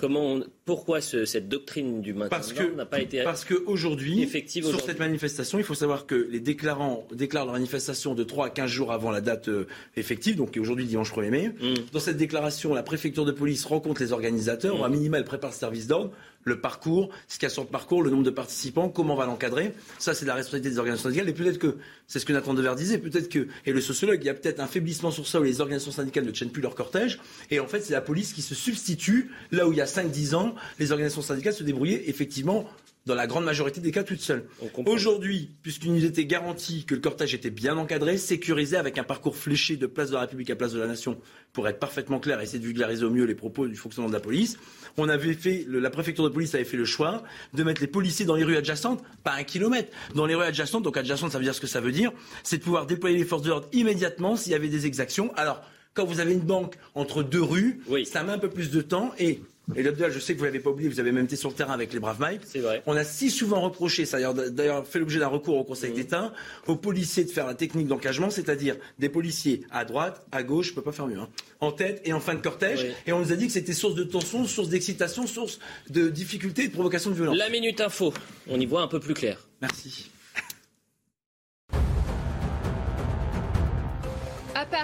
Comment 0.00 0.32
on- 0.34 0.44
pourquoi 0.64 1.00
ce- 1.00 1.24
cette 1.24 1.48
doctrine 1.48 2.00
du 2.00 2.14
maintien 2.14 2.28
Parce 2.30 2.52
que, 2.52 2.74
n'a 2.74 2.86
pas 2.86 3.00
été 3.00 3.22
parce 3.22 3.44
que 3.44 3.54
aujourd'hui, 3.66 4.22
effective 4.22 4.64
sur 4.66 4.80
cette 4.80 4.98
manifestation, 4.98 5.58
il 5.58 5.64
faut 5.64 5.74
savoir 5.74 6.06
que 6.06 6.14
les 6.14 6.40
déclarants 6.40 7.06
déclarent 7.12 7.44
leur 7.44 7.54
manifestation 7.54 8.14
de 8.14 8.24
3 8.24 8.46
à 8.46 8.50
15 8.50 8.70
jours 8.70 8.92
avant 8.92 9.10
la 9.10 9.20
date 9.20 9.48
euh, 9.48 9.66
effective, 9.96 10.36
donc 10.36 10.56
aujourd'hui 10.58 10.86
dimanche 10.86 11.12
1er 11.12 11.30
mai. 11.30 11.48
Mm. 11.60 11.74
Dans 11.92 12.00
cette 12.00 12.16
déclaration, 12.16 12.72
la 12.72 12.82
préfecture 12.82 13.24
de 13.24 13.32
police 13.32 13.64
rencontre 13.66 14.00
les 14.02 14.12
organisateurs, 14.12 14.76
Mm. 14.76 14.80
ou 14.80 14.84
à 14.84 14.88
minima, 14.88 15.18
elle 15.18 15.24
prépare 15.24 15.50
le 15.50 15.56
service 15.56 15.86
d'ordre, 15.86 16.12
le 16.44 16.60
parcours, 16.60 17.10
ce 17.28 17.38
qu'il 17.38 17.44
y 17.44 17.46
a 17.46 17.50
sur 17.50 17.62
le 17.62 17.68
parcours, 17.68 18.02
le 18.02 18.10
nombre 18.10 18.22
de 18.22 18.30
participants, 18.30 18.88
comment 18.88 19.14
on 19.14 19.16
va 19.16 19.26
l'encadrer. 19.26 19.74
Ça, 19.98 20.14
c'est 20.14 20.24
la 20.24 20.34
responsabilité 20.34 20.70
des 20.70 20.78
organisations 20.78 21.08
syndicales. 21.08 21.28
Et 21.28 21.34
peut-être 21.34 21.58
que, 21.58 21.76
c'est 22.06 22.18
ce 22.18 22.26
que 22.26 22.32
Nathan 22.32 22.54
Dever 22.54 22.74
disait, 22.76 22.98
peut-être 22.98 23.28
que, 23.28 23.48
et 23.66 23.72
le 23.72 23.80
sociologue, 23.80 24.18
il 24.22 24.26
y 24.26 24.30
a 24.30 24.34
peut-être 24.34 24.60
un 24.60 24.66
faiblissement 24.66 25.10
sur 25.10 25.26
ça 25.26 25.40
où 25.40 25.44
les 25.44 25.60
organisations 25.60 25.92
syndicales 25.92 26.24
ne 26.24 26.30
tiennent 26.30 26.50
plus 26.50 26.62
leur 26.62 26.74
cortège. 26.74 27.20
Et 27.50 27.60
en 27.60 27.66
fait, 27.66 27.80
c'est 27.80 27.92
la 27.92 28.00
police 28.00 28.32
qui 28.32 28.42
se 28.42 28.54
substitue 28.54 29.30
là 29.52 29.68
où 29.68 29.72
il 29.72 29.78
y 29.78 29.82
a 29.82 29.86
5-10 29.86 30.34
ans, 30.34 30.54
les 30.78 30.92
organisations 30.92 31.22
syndicales 31.22 31.54
se 31.54 31.62
débrouillaient 31.62 32.08
effectivement 32.08 32.66
dans 33.10 33.16
la 33.16 33.26
grande 33.26 33.44
majorité 33.44 33.80
des 33.80 33.90
cas 33.90 34.04
toutes 34.04 34.20
seules. 34.20 34.44
Aujourd'hui, 34.86 35.50
puisqu'il 35.62 35.92
nous 35.92 36.04
était 36.04 36.24
garanti 36.24 36.84
que 36.84 36.94
le 36.94 37.00
cortège 37.00 37.34
était 37.34 37.50
bien 37.50 37.76
encadré, 37.76 38.16
sécurisé 38.16 38.76
avec 38.76 38.98
un 38.98 39.02
parcours 39.04 39.36
fléché 39.36 39.76
de 39.76 39.86
place 39.86 40.08
de 40.10 40.14
la 40.14 40.20
République 40.20 40.48
à 40.50 40.56
place 40.56 40.72
de 40.72 40.78
la 40.78 40.86
Nation, 40.86 41.18
pour 41.52 41.66
être 41.68 41.80
parfaitement 41.80 42.20
clair 42.20 42.40
et 42.40 42.44
essayer 42.44 42.60
de 42.60 42.64
vulgariser 42.64 43.04
au 43.04 43.10
mieux 43.10 43.24
les 43.24 43.34
propos 43.34 43.66
du 43.66 43.74
fonctionnement 43.74 44.08
de 44.08 44.14
la 44.14 44.20
police, 44.20 44.58
on 44.96 45.08
avait 45.08 45.34
fait, 45.34 45.64
le- 45.66 45.80
la 45.80 45.90
préfecture 45.90 46.22
de 46.22 46.28
police 46.28 46.54
avait 46.54 46.64
fait 46.64 46.76
le 46.76 46.84
choix 46.84 47.24
de 47.52 47.64
mettre 47.64 47.80
les 47.80 47.88
policiers 47.88 48.24
dans 48.24 48.36
les 48.36 48.44
rues 48.44 48.56
adjacentes, 48.56 49.02
pas 49.24 49.32
un 49.34 49.42
kilomètre, 49.42 49.90
dans 50.14 50.26
les 50.26 50.36
rues 50.36 50.44
adjacentes, 50.44 50.84
donc 50.84 50.96
adjacentes 50.96 51.32
ça 51.32 51.38
veut 51.38 51.44
dire 51.44 51.54
ce 51.54 51.60
que 51.60 51.66
ça 51.66 51.80
veut 51.80 51.92
dire, 51.92 52.12
c'est 52.44 52.58
de 52.58 52.62
pouvoir 52.62 52.86
déployer 52.86 53.18
les 53.18 53.24
forces 53.24 53.42
de 53.42 53.48
l'ordre 53.48 53.68
immédiatement 53.72 54.36
s'il 54.36 54.52
y 54.52 54.54
avait 54.54 54.68
des 54.68 54.86
exactions. 54.86 55.32
Alors, 55.34 55.60
quand 55.94 56.04
vous 56.04 56.20
avez 56.20 56.32
une 56.34 56.38
banque 56.40 56.76
entre 56.94 57.24
deux 57.24 57.42
rues, 57.42 57.80
ça 58.04 58.22
met 58.22 58.30
un 58.32 58.38
peu 58.38 58.48
plus 58.50 58.70
de 58.70 58.80
temps 58.80 59.12
et 59.18 59.40
et 59.76 59.86
Abdel, 59.86 60.10
je 60.10 60.18
sais 60.18 60.34
que 60.34 60.38
vous 60.38 60.44
l'avez 60.44 60.58
pas 60.60 60.70
oublié, 60.70 60.88
vous 60.88 61.00
avez 61.00 61.12
même 61.12 61.24
été 61.24 61.36
sur 61.36 61.48
le 61.48 61.54
terrain 61.54 61.72
avec 61.72 61.92
les 61.92 62.00
braves 62.00 62.20
Mike. 62.20 62.42
C'est 62.44 62.58
vrai. 62.58 62.82
On 62.86 62.96
a 62.96 63.04
si 63.04 63.30
souvent 63.30 63.60
reproché, 63.60 64.04
ça 64.04 64.16
a 64.16 64.32
d'ailleurs 64.50 64.86
fait 64.86 64.98
l'objet 64.98 65.20
d'un 65.20 65.28
recours 65.28 65.56
au 65.56 65.64
Conseil 65.64 65.92
d'État, 65.92 66.32
aux 66.66 66.76
policiers 66.76 67.24
de 67.24 67.30
faire 67.30 67.46
la 67.46 67.54
technique 67.54 67.86
d'engagement, 67.86 68.30
c'est-à-dire 68.30 68.76
des 68.98 69.08
policiers 69.08 69.62
à 69.70 69.84
droite, 69.84 70.26
à 70.32 70.42
gauche, 70.42 70.68
je 70.68 70.74
peux 70.74 70.82
pas 70.82 70.92
faire 70.92 71.06
mieux, 71.06 71.18
hein, 71.18 71.28
en 71.60 71.72
tête 71.72 72.02
et 72.04 72.12
en 72.12 72.20
fin 72.20 72.34
de 72.34 72.40
cortège. 72.40 72.82
Oui. 72.82 72.92
Et 73.06 73.12
on 73.12 73.20
nous 73.20 73.32
a 73.32 73.36
dit 73.36 73.46
que 73.46 73.52
c'était 73.52 73.72
source 73.72 73.94
de 73.94 74.04
tension, 74.04 74.44
source 74.46 74.68
d'excitation, 74.68 75.26
source 75.26 75.60
de 75.88 76.08
difficulté 76.08 76.64
et 76.64 76.68
de 76.68 76.72
provocation 76.72 77.10
de 77.10 77.16
violence. 77.16 77.36
La 77.36 77.48
minute 77.48 77.80
info, 77.80 78.12
on 78.48 78.58
y 78.58 78.66
voit 78.66 78.82
un 78.82 78.88
peu 78.88 79.00
plus 79.00 79.14
clair. 79.14 79.46
Merci. 79.60 80.10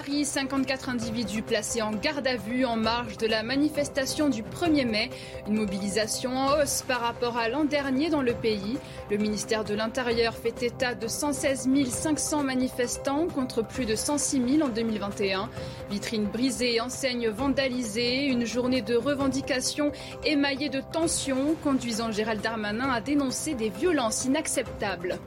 Paris, 0.07 0.25
54 0.25 0.89
individus 0.89 1.41
placés 1.41 1.81
en 1.81 1.91
garde 1.91 2.27
à 2.27 2.37
vue 2.37 2.63
en 2.65 2.77
marge 2.77 3.17
de 3.17 3.27
la 3.27 3.43
manifestation 3.43 4.29
du 4.29 4.41
1er 4.41 4.85
mai. 4.85 5.09
Une 5.47 5.55
mobilisation 5.55 6.37
en 6.37 6.53
hausse 6.53 6.83
par 6.87 7.01
rapport 7.01 7.37
à 7.37 7.49
l'an 7.49 7.65
dernier 7.65 8.09
dans 8.09 8.21
le 8.21 8.33
pays. 8.33 8.77
Le 9.11 9.17
ministère 9.17 9.65
de 9.65 9.73
l'Intérieur 9.73 10.33
fait 10.33 10.63
état 10.63 10.95
de 10.95 11.07
116 11.07 11.67
500 11.89 12.43
manifestants 12.43 13.27
contre 13.27 13.63
plus 13.63 13.85
de 13.85 13.95
106 13.95 14.57
000 14.57 14.67
en 14.67 14.69
2021. 14.69 15.49
Vitrines 15.91 16.25
brisées, 16.25 16.79
enseignes 16.79 17.27
vandalisées, 17.27 18.27
une 18.27 18.45
journée 18.45 18.81
de 18.81 18.95
revendications 18.95 19.91
émaillée 20.23 20.69
de 20.69 20.81
tensions, 20.81 21.55
conduisant 21.63 22.11
Gérald 22.11 22.41
Darmanin 22.41 22.89
à 22.89 23.01
dénoncer 23.01 23.55
des 23.55 23.69
violences 23.69 24.23
inacceptables. 24.23 25.19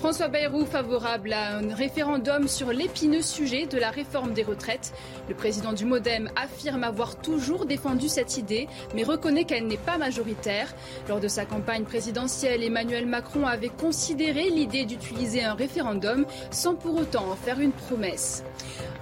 François 0.00 0.28
Bayrou 0.28 0.64
favorable 0.64 1.30
à 1.34 1.58
un 1.58 1.74
référendum 1.74 2.48
sur 2.48 2.72
l'épineux 2.72 3.20
sujet 3.20 3.66
de 3.66 3.76
la 3.76 3.90
réforme 3.90 4.32
des 4.32 4.42
retraites. 4.42 4.94
Le 5.28 5.34
président 5.34 5.74
du 5.74 5.84
Modem 5.84 6.30
affirme 6.36 6.84
avoir 6.84 7.16
toujours 7.16 7.66
défendu 7.66 8.08
cette 8.08 8.38
idée, 8.38 8.66
mais 8.94 9.02
reconnaît 9.02 9.44
qu'elle 9.44 9.66
n'est 9.66 9.76
pas 9.76 9.98
majoritaire. 9.98 10.74
Lors 11.06 11.20
de 11.20 11.28
sa 11.28 11.44
campagne 11.44 11.84
présidentielle, 11.84 12.62
Emmanuel 12.62 13.04
Macron 13.04 13.46
avait 13.46 13.68
considéré 13.68 14.48
l'idée 14.48 14.86
d'utiliser 14.86 15.44
un 15.44 15.52
référendum 15.52 16.24
sans 16.50 16.74
pour 16.74 16.96
autant 16.96 17.26
en 17.30 17.36
faire 17.36 17.60
une 17.60 17.72
promesse. 17.72 18.42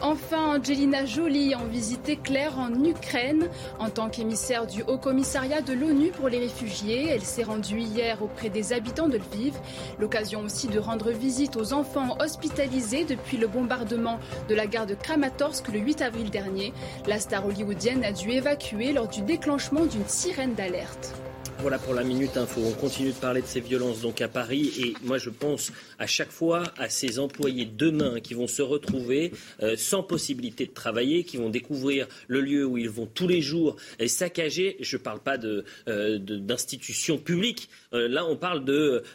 Enfin, 0.00 0.58
Angelina 0.58 1.04
Jolie 1.04 1.54
en 1.54 1.64
visite 1.66 2.08
éclair 2.08 2.58
en 2.58 2.72
Ukraine. 2.84 3.48
En 3.78 3.90
tant 3.90 4.08
qu'émissaire 4.08 4.66
du 4.66 4.82
Haut 4.82 4.98
Commissariat 4.98 5.60
de 5.60 5.74
l'ONU 5.74 6.10
pour 6.10 6.28
les 6.28 6.38
réfugiés, 6.38 7.08
elle 7.08 7.22
s'est 7.22 7.44
rendue 7.44 7.78
hier 7.78 8.20
auprès 8.20 8.48
des 8.48 8.72
habitants 8.72 9.08
de 9.08 9.18
Lviv. 9.18 9.54
L'occasion 10.00 10.40
aussi 10.40 10.66
de 10.66 10.78
rendre 10.88 11.10
visite 11.10 11.56
aux 11.56 11.74
enfants 11.74 12.16
hospitalisés 12.18 13.04
depuis 13.04 13.36
le 13.36 13.46
bombardement 13.46 14.18
de 14.48 14.54
la 14.54 14.66
gare 14.66 14.86
de 14.86 14.94
Kramatorsk 14.94 15.68
le 15.68 15.80
8 15.80 16.00
avril 16.00 16.30
dernier. 16.30 16.72
La 17.06 17.20
star 17.20 17.44
hollywoodienne 17.44 18.04
a 18.04 18.12
dû 18.12 18.30
évacuer 18.30 18.94
lors 18.94 19.06
du 19.06 19.20
déclenchement 19.20 19.84
d'une 19.84 20.08
sirène 20.08 20.54
d'alerte. 20.54 21.14
Voilà 21.60 21.78
pour 21.80 21.92
la 21.92 22.04
Minute 22.04 22.36
Info. 22.36 22.60
On 22.64 22.72
continue 22.72 23.10
de 23.10 23.16
parler 23.16 23.42
de 23.42 23.46
ces 23.46 23.60
violences 23.60 24.00
donc 24.00 24.20
à 24.20 24.28
Paris. 24.28 24.72
Et 24.78 24.94
moi, 25.02 25.18
je 25.18 25.28
pense 25.28 25.72
à 25.98 26.06
chaque 26.06 26.30
fois 26.30 26.62
à 26.78 26.88
ces 26.88 27.18
employés 27.18 27.64
demain 27.64 28.20
qui 28.20 28.34
vont 28.34 28.46
se 28.46 28.62
retrouver 28.62 29.32
euh, 29.62 29.74
sans 29.76 30.04
possibilité 30.04 30.66
de 30.66 30.72
travailler, 30.72 31.24
qui 31.24 31.36
vont 31.36 31.50
découvrir 31.50 32.06
le 32.28 32.42
lieu 32.42 32.64
où 32.64 32.78
ils 32.78 32.88
vont 32.88 33.06
tous 33.06 33.26
les 33.26 33.42
jours 33.42 33.74
saccager. 34.06 34.76
Je 34.78 34.96
ne 34.96 35.02
parle 35.02 35.18
pas 35.18 35.36
euh, 35.36 36.18
d'institutions 36.18 37.16
de, 37.16 37.20
publiques. 37.20 37.68
Euh, 37.92 38.06
là, 38.06 38.24
on 38.24 38.36
parle 38.36 38.64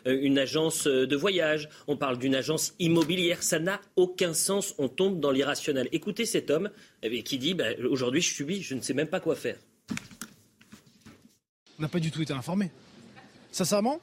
d'une 0.06 0.38
agence 0.38 0.86
de 0.86 1.16
voyage. 1.16 1.70
On 1.88 1.96
parle 1.96 2.18
d'une 2.18 2.36
agence 2.36 2.74
immobilière. 2.78 3.42
Ça 3.42 3.60
n'a 3.60 3.80
aucun 3.96 4.34
sens. 4.34 4.76
On 4.80 4.90
tombe 4.90 5.22
dans 5.22 5.32
l'irrationnel. 5.32 5.88
Écoutez 5.94 6.26
cet 6.26 6.52
homme 6.52 6.70
qui 7.24 7.38
dit 7.38 7.54
bah, 7.54 7.70
aujourd'hui, 7.90 8.20
je 8.20 8.34
subis, 8.34 8.62
je 8.62 8.76
ne 8.76 8.82
sais 8.82 8.94
même 8.94 9.08
pas 9.08 9.22
quoi 9.22 9.36
faire 9.36 9.56
on 11.80 11.82
n'a 11.82 11.88
pas 11.88 12.00
du 12.00 12.12
tout 12.12 12.22
été 12.22 12.34
informés. 12.34 12.72
Sincèrement, 13.52 14.00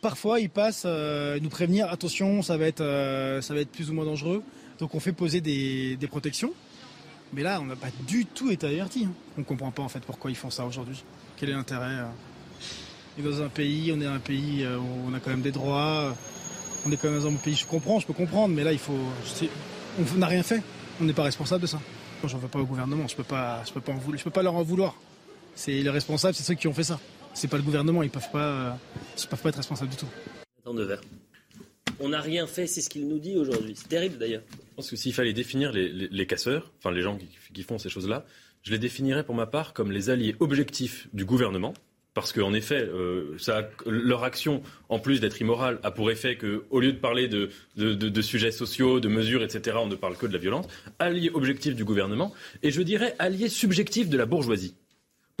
parfois 0.00 0.40
ils 0.40 0.50
passent 0.50 0.84
euh, 0.84 1.38
nous 1.40 1.48
prévenir 1.48 1.90
attention, 1.90 2.42
ça 2.42 2.56
va, 2.56 2.66
être, 2.66 2.80
euh, 2.80 3.40
ça 3.40 3.54
va 3.54 3.60
être 3.60 3.70
plus 3.70 3.90
ou 3.90 3.94
moins 3.94 4.04
dangereux. 4.04 4.42
Donc 4.78 4.94
on 4.94 5.00
fait 5.00 5.12
poser 5.12 5.40
des, 5.40 5.98
protections. 6.08 6.52
Mais 7.32 7.42
là, 7.42 7.60
on 7.62 7.64
n'a 7.64 7.76
pas 7.76 7.88
du 8.06 8.26
tout 8.26 8.50
été 8.50 8.66
averti. 8.66 9.04
Hein. 9.06 9.12
On 9.38 9.40
ne 9.40 9.46
comprend 9.46 9.70
pas 9.70 9.82
en 9.82 9.88
fait 9.88 10.00
pourquoi 10.00 10.30
ils 10.30 10.36
font 10.36 10.50
ça 10.50 10.66
aujourd'hui. 10.66 11.02
Quel 11.36 11.48
est 11.48 11.54
l'intérêt 11.54 12.00
euh. 12.00 12.04
On 13.16 13.20
est 13.20 13.30
dans 13.30 13.42
un 13.42 13.48
pays, 13.48 13.92
on 13.94 14.00
est 14.00 14.06
un 14.06 14.18
pays 14.18 14.66
où 14.66 15.08
on 15.10 15.14
a 15.14 15.20
quand 15.20 15.30
même 15.30 15.42
des 15.42 15.50
droits. 15.50 16.14
On 16.84 16.90
est 16.90 16.96
quand 16.96 17.10
même 17.10 17.20
dans 17.20 17.28
un 17.28 17.34
pays, 17.34 17.54
je 17.54 17.66
comprends, 17.66 18.00
je 18.00 18.06
peux 18.06 18.12
comprendre, 18.12 18.54
mais 18.54 18.64
là, 18.64 18.72
il 18.72 18.78
faut. 18.78 18.98
On 19.98 20.18
n'a 20.18 20.26
rien 20.26 20.42
fait. 20.42 20.62
On 21.00 21.04
n'est 21.04 21.12
pas 21.12 21.22
responsable 21.22 21.62
de 21.62 21.66
ça. 21.66 21.80
Je 22.24 22.32
n'en 22.32 22.38
veux 22.38 22.48
pas 22.48 22.58
au 22.58 22.64
gouvernement, 22.64 23.06
je 23.08 23.16
ne 23.16 23.22
peux, 23.22 23.34
je 23.66 24.22
peux 24.22 24.30
pas 24.30 24.42
leur 24.42 24.54
en 24.54 24.62
vouloir. 24.62 24.94
C'est 25.54 25.82
les 25.82 25.90
responsables, 25.90 26.34
c'est 26.34 26.42
ceux 26.42 26.54
qui 26.54 26.68
ont 26.68 26.74
fait 26.74 26.84
ça. 26.84 27.00
C'est 27.34 27.48
pas 27.48 27.56
le 27.56 27.62
gouvernement, 27.62 28.02
ils 28.02 28.10
peuvent 28.10 28.30
pas, 28.30 28.78
peuvent 29.28 29.40
pas 29.40 29.48
être 29.48 29.56
responsables 29.56 29.90
du 29.90 29.96
tout. 29.96 30.08
On 32.00 32.08
n'a 32.08 32.20
rien 32.20 32.46
fait, 32.46 32.66
c'est 32.66 32.80
ce 32.80 32.90
qu'il 32.90 33.06
nous 33.08 33.18
dit 33.18 33.36
aujourd'hui. 33.36 33.74
C'est 33.76 33.88
terrible 33.88 34.18
d'ailleurs. 34.18 34.42
Je 34.50 34.74
pense 34.76 34.90
que 34.90 34.96
s'il 34.96 35.14
fallait 35.14 35.32
définir 35.32 35.72
les, 35.72 36.26
casseurs, 36.26 36.72
enfin 36.78 36.90
les 36.90 37.02
gens 37.02 37.18
qui, 37.52 37.62
font 37.62 37.78
ces 37.78 37.88
choses-là, 37.88 38.24
je 38.62 38.70
les 38.72 38.78
définirais 38.78 39.24
pour 39.24 39.34
ma 39.34 39.46
part 39.46 39.72
comme 39.72 39.92
les 39.92 40.10
alliés 40.10 40.34
objectifs 40.40 41.08
du 41.12 41.24
gouvernement, 41.24 41.74
parce 42.14 42.32
qu'en 42.32 42.52
effet, 42.52 42.82
euh, 42.82 43.36
ça, 43.38 43.70
leur 43.86 44.24
action, 44.24 44.62
en 44.88 44.98
plus 44.98 45.20
d'être 45.20 45.40
immorale, 45.40 45.78
a 45.82 45.90
pour 45.90 46.10
effet 46.10 46.36
qu'au 46.36 46.80
lieu 46.80 46.92
de 46.92 46.98
parler 46.98 47.28
de, 47.28 47.50
de, 47.76 48.22
sujets 48.22 48.52
sociaux, 48.52 49.00
de 49.00 49.08
mesures, 49.08 49.42
etc., 49.42 49.76
on 49.80 49.86
ne 49.86 49.94
parle 49.94 50.16
que 50.16 50.26
de 50.26 50.32
la 50.32 50.38
violence. 50.38 50.66
Alliés 50.98 51.30
objectifs 51.32 51.74
du 51.74 51.84
gouvernement, 51.84 52.34
et 52.62 52.70
je 52.70 52.82
dirais 52.82 53.14
alliés 53.18 53.48
subjectifs 53.48 54.08
de 54.08 54.18
la 54.18 54.26
bourgeoisie. 54.26 54.74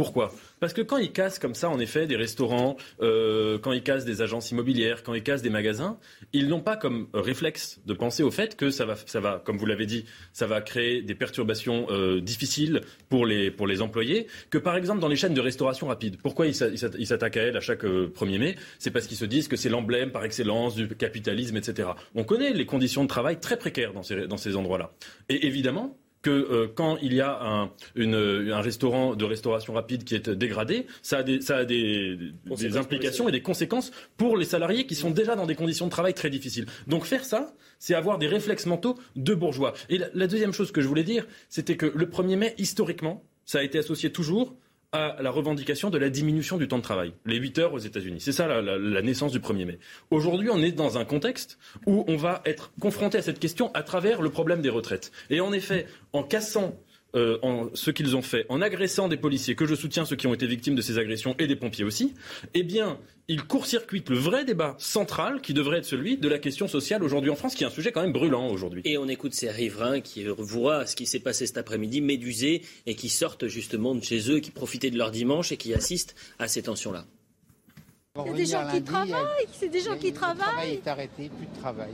Pourquoi? 0.02 0.34
Parce 0.58 0.72
que 0.72 0.80
quand 0.80 0.96
ils 0.96 1.12
cassent 1.12 1.38
comme 1.38 1.54
ça, 1.54 1.70
en 1.70 1.78
effet, 1.78 2.08
des 2.08 2.16
restaurants, 2.16 2.76
euh, 3.02 3.56
quand 3.60 3.70
ils 3.70 3.84
cassent 3.84 4.04
des 4.04 4.20
agences 4.20 4.50
immobilières, 4.50 5.04
quand 5.04 5.14
ils 5.14 5.22
cassent 5.22 5.42
des 5.42 5.48
magasins, 5.48 5.96
ils 6.32 6.48
n'ont 6.48 6.60
pas 6.60 6.76
comme 6.76 7.06
réflexe 7.14 7.80
de 7.86 7.94
penser 7.94 8.24
au 8.24 8.32
fait 8.32 8.56
que 8.56 8.70
ça 8.70 8.84
va, 8.84 8.96
ça 9.06 9.20
va 9.20 9.40
comme 9.44 9.58
vous 9.58 9.64
l'avez 9.64 9.86
dit, 9.86 10.04
ça 10.32 10.48
va 10.48 10.60
créer 10.60 11.02
des 11.02 11.14
perturbations 11.14 11.86
euh, 11.90 12.20
difficiles 12.20 12.80
pour 13.10 13.26
les, 13.26 13.52
pour 13.52 13.68
les 13.68 13.80
employés. 13.80 14.26
Que 14.50 14.58
par 14.58 14.74
exemple, 14.74 14.98
dans 14.98 15.06
les 15.06 15.14
chaînes 15.14 15.34
de 15.34 15.40
restauration 15.40 15.86
rapide, 15.86 16.16
pourquoi 16.20 16.48
ils 16.48 16.54
s'attaquent 16.56 17.36
à 17.36 17.42
elles 17.42 17.56
à 17.56 17.60
chaque 17.60 17.84
1er 17.84 18.34
euh, 18.34 18.38
mai? 18.40 18.56
C'est 18.80 18.90
parce 18.90 19.06
qu'ils 19.06 19.18
se 19.18 19.24
disent 19.24 19.46
que 19.46 19.56
c'est 19.56 19.68
l'emblème 19.68 20.10
par 20.10 20.24
excellence 20.24 20.74
du 20.74 20.88
capitalisme, 20.88 21.56
etc. 21.58 21.90
On 22.16 22.24
connaît 22.24 22.52
les 22.52 22.66
conditions 22.66 23.04
de 23.04 23.08
travail 23.08 23.38
très 23.38 23.56
précaires 23.56 23.92
dans 23.92 24.02
ces, 24.02 24.26
dans 24.26 24.36
ces 24.36 24.56
endroits-là. 24.56 24.90
Et 25.28 25.46
évidemment, 25.46 25.96
que 26.22 26.30
euh, 26.30 26.68
quand 26.72 26.96
il 27.02 27.12
y 27.14 27.20
a 27.20 27.38
un, 27.42 27.70
un, 27.96 28.60
restaurant 28.60 29.14
de 29.14 29.24
restauration 29.24 29.74
rapide 29.74 30.04
qui 30.04 30.14
est 30.14 30.30
dégradé, 30.30 30.86
ça 31.02 31.18
a 31.18 31.22
des, 31.22 31.40
ça 31.40 31.58
a 31.58 31.64
des, 31.64 32.16
des 32.46 32.76
implications 32.76 33.28
et 33.28 33.32
des 33.32 33.42
conséquences 33.42 33.90
pour 34.16 34.36
les 34.36 34.44
salariés 34.44 34.86
qui 34.86 34.94
sont 34.94 35.10
déjà 35.10 35.34
dans 35.34 35.46
des 35.46 35.56
conditions 35.56 35.86
de 35.86 35.90
travail 35.90 36.14
très 36.14 36.30
difficiles. 36.30 36.66
Donc 36.86 37.04
faire 37.04 37.24
ça, 37.24 37.54
c'est 37.78 37.94
avoir 37.94 38.18
des 38.18 38.28
réflexes 38.28 38.66
mentaux 38.66 38.96
de 39.16 39.34
bourgeois. 39.34 39.74
Et 39.88 39.98
la, 39.98 40.06
la 40.14 40.26
deuxième 40.28 40.52
chose 40.52 40.70
que 40.70 40.80
je 40.80 40.88
voulais 40.88 41.04
dire, 41.04 41.26
c'était 41.48 41.76
que 41.76 41.86
le 41.86 42.06
1er 42.06 42.36
mai, 42.36 42.54
historiquement, 42.58 43.24
ça 43.44 43.58
a 43.58 43.62
été 43.62 43.78
associé 43.78 44.10
toujours 44.10 44.56
à 44.92 45.16
la 45.22 45.30
revendication 45.30 45.88
de 45.88 45.96
la 45.96 46.10
diminution 46.10 46.58
du 46.58 46.68
temps 46.68 46.76
de 46.76 46.82
travail, 46.82 47.14
les 47.24 47.36
8 47.36 47.58
heures 47.58 47.72
aux 47.72 47.78
États-Unis. 47.78 48.20
C'est 48.20 48.32
ça 48.32 48.46
la, 48.60 49.02
naissance 49.02 49.32
du 49.32 49.40
1er 49.40 49.64
mai. 49.64 49.78
Aujourd'hui, 50.10 50.50
on 50.50 50.58
est 50.58 50.72
dans 50.72 50.98
un 50.98 51.06
contexte 51.06 51.58
où 51.86 52.04
on 52.08 52.16
va 52.16 52.42
être 52.44 52.72
confronté 52.78 53.16
à 53.16 53.22
cette 53.22 53.38
question 53.38 53.70
à 53.72 53.82
travers 53.82 54.20
le 54.20 54.28
problème 54.28 54.60
des 54.60 54.68
retraites. 54.68 55.10
Et 55.30 55.40
en 55.40 55.52
effet, 55.52 55.86
en 56.12 56.22
cassant 56.22 56.78
euh, 57.14 57.38
en, 57.42 57.68
ce 57.74 57.90
qu'ils 57.90 58.16
ont 58.16 58.22
fait, 58.22 58.46
en 58.48 58.62
agressant 58.62 59.08
des 59.08 59.16
policiers, 59.16 59.54
que 59.54 59.66
je 59.66 59.74
soutiens 59.74 60.04
ceux 60.04 60.16
qui 60.16 60.26
ont 60.26 60.34
été 60.34 60.46
victimes 60.46 60.74
de 60.74 60.80
ces 60.80 60.98
agressions 60.98 61.34
et 61.38 61.46
des 61.46 61.56
pompiers 61.56 61.84
aussi, 61.84 62.14
eh 62.54 62.62
bien, 62.62 62.98
ils 63.28 63.44
court-circuitent 63.44 64.08
le 64.08 64.16
vrai 64.16 64.44
débat 64.44 64.74
central 64.78 65.40
qui 65.42 65.52
devrait 65.52 65.78
être 65.78 65.84
celui 65.84 66.16
de 66.16 66.28
la 66.28 66.38
question 66.38 66.68
sociale 66.68 67.02
aujourd'hui 67.02 67.30
en 67.30 67.36
France, 67.36 67.54
qui 67.54 67.64
est 67.64 67.66
un 67.66 67.70
sujet 67.70 67.92
quand 67.92 68.02
même 68.02 68.12
brûlant 68.12 68.48
aujourd'hui. 68.48 68.82
Et 68.84 68.96
on 68.96 69.08
écoute 69.08 69.34
ces 69.34 69.50
riverains 69.50 70.00
qui 70.00 70.24
voient 70.38 70.86
ce 70.86 70.96
qui 70.96 71.06
s'est 71.06 71.20
passé 71.20 71.46
cet 71.46 71.58
après-midi, 71.58 72.00
médusés, 72.00 72.62
et 72.86 72.94
qui 72.94 73.08
sortent 73.10 73.46
justement 73.46 73.94
de 73.94 74.02
chez 74.02 74.30
eux, 74.30 74.40
qui 74.40 74.50
profitaient 74.50 74.90
de 74.90 74.98
leur 74.98 75.10
dimanche 75.10 75.52
et 75.52 75.56
qui 75.56 75.74
assistent 75.74 76.14
à 76.38 76.48
ces 76.48 76.62
tensions-là. 76.62 77.04
Il 78.16 78.26
y 78.26 78.34
a 78.34 78.36
des 78.36 78.46
gens 78.46 78.70
qui 78.70 78.82
travaillent, 78.82 79.46
c'est 79.52 79.68
des 79.68 79.80
gens 79.80 79.96
qui 79.96 80.12
travaillent. 80.12 80.36
Le 80.36 80.42
travail 80.44 80.80
est 80.84 80.88
arrêté, 80.88 81.30
plus 81.30 81.46
de 81.46 81.60
travail 81.60 81.92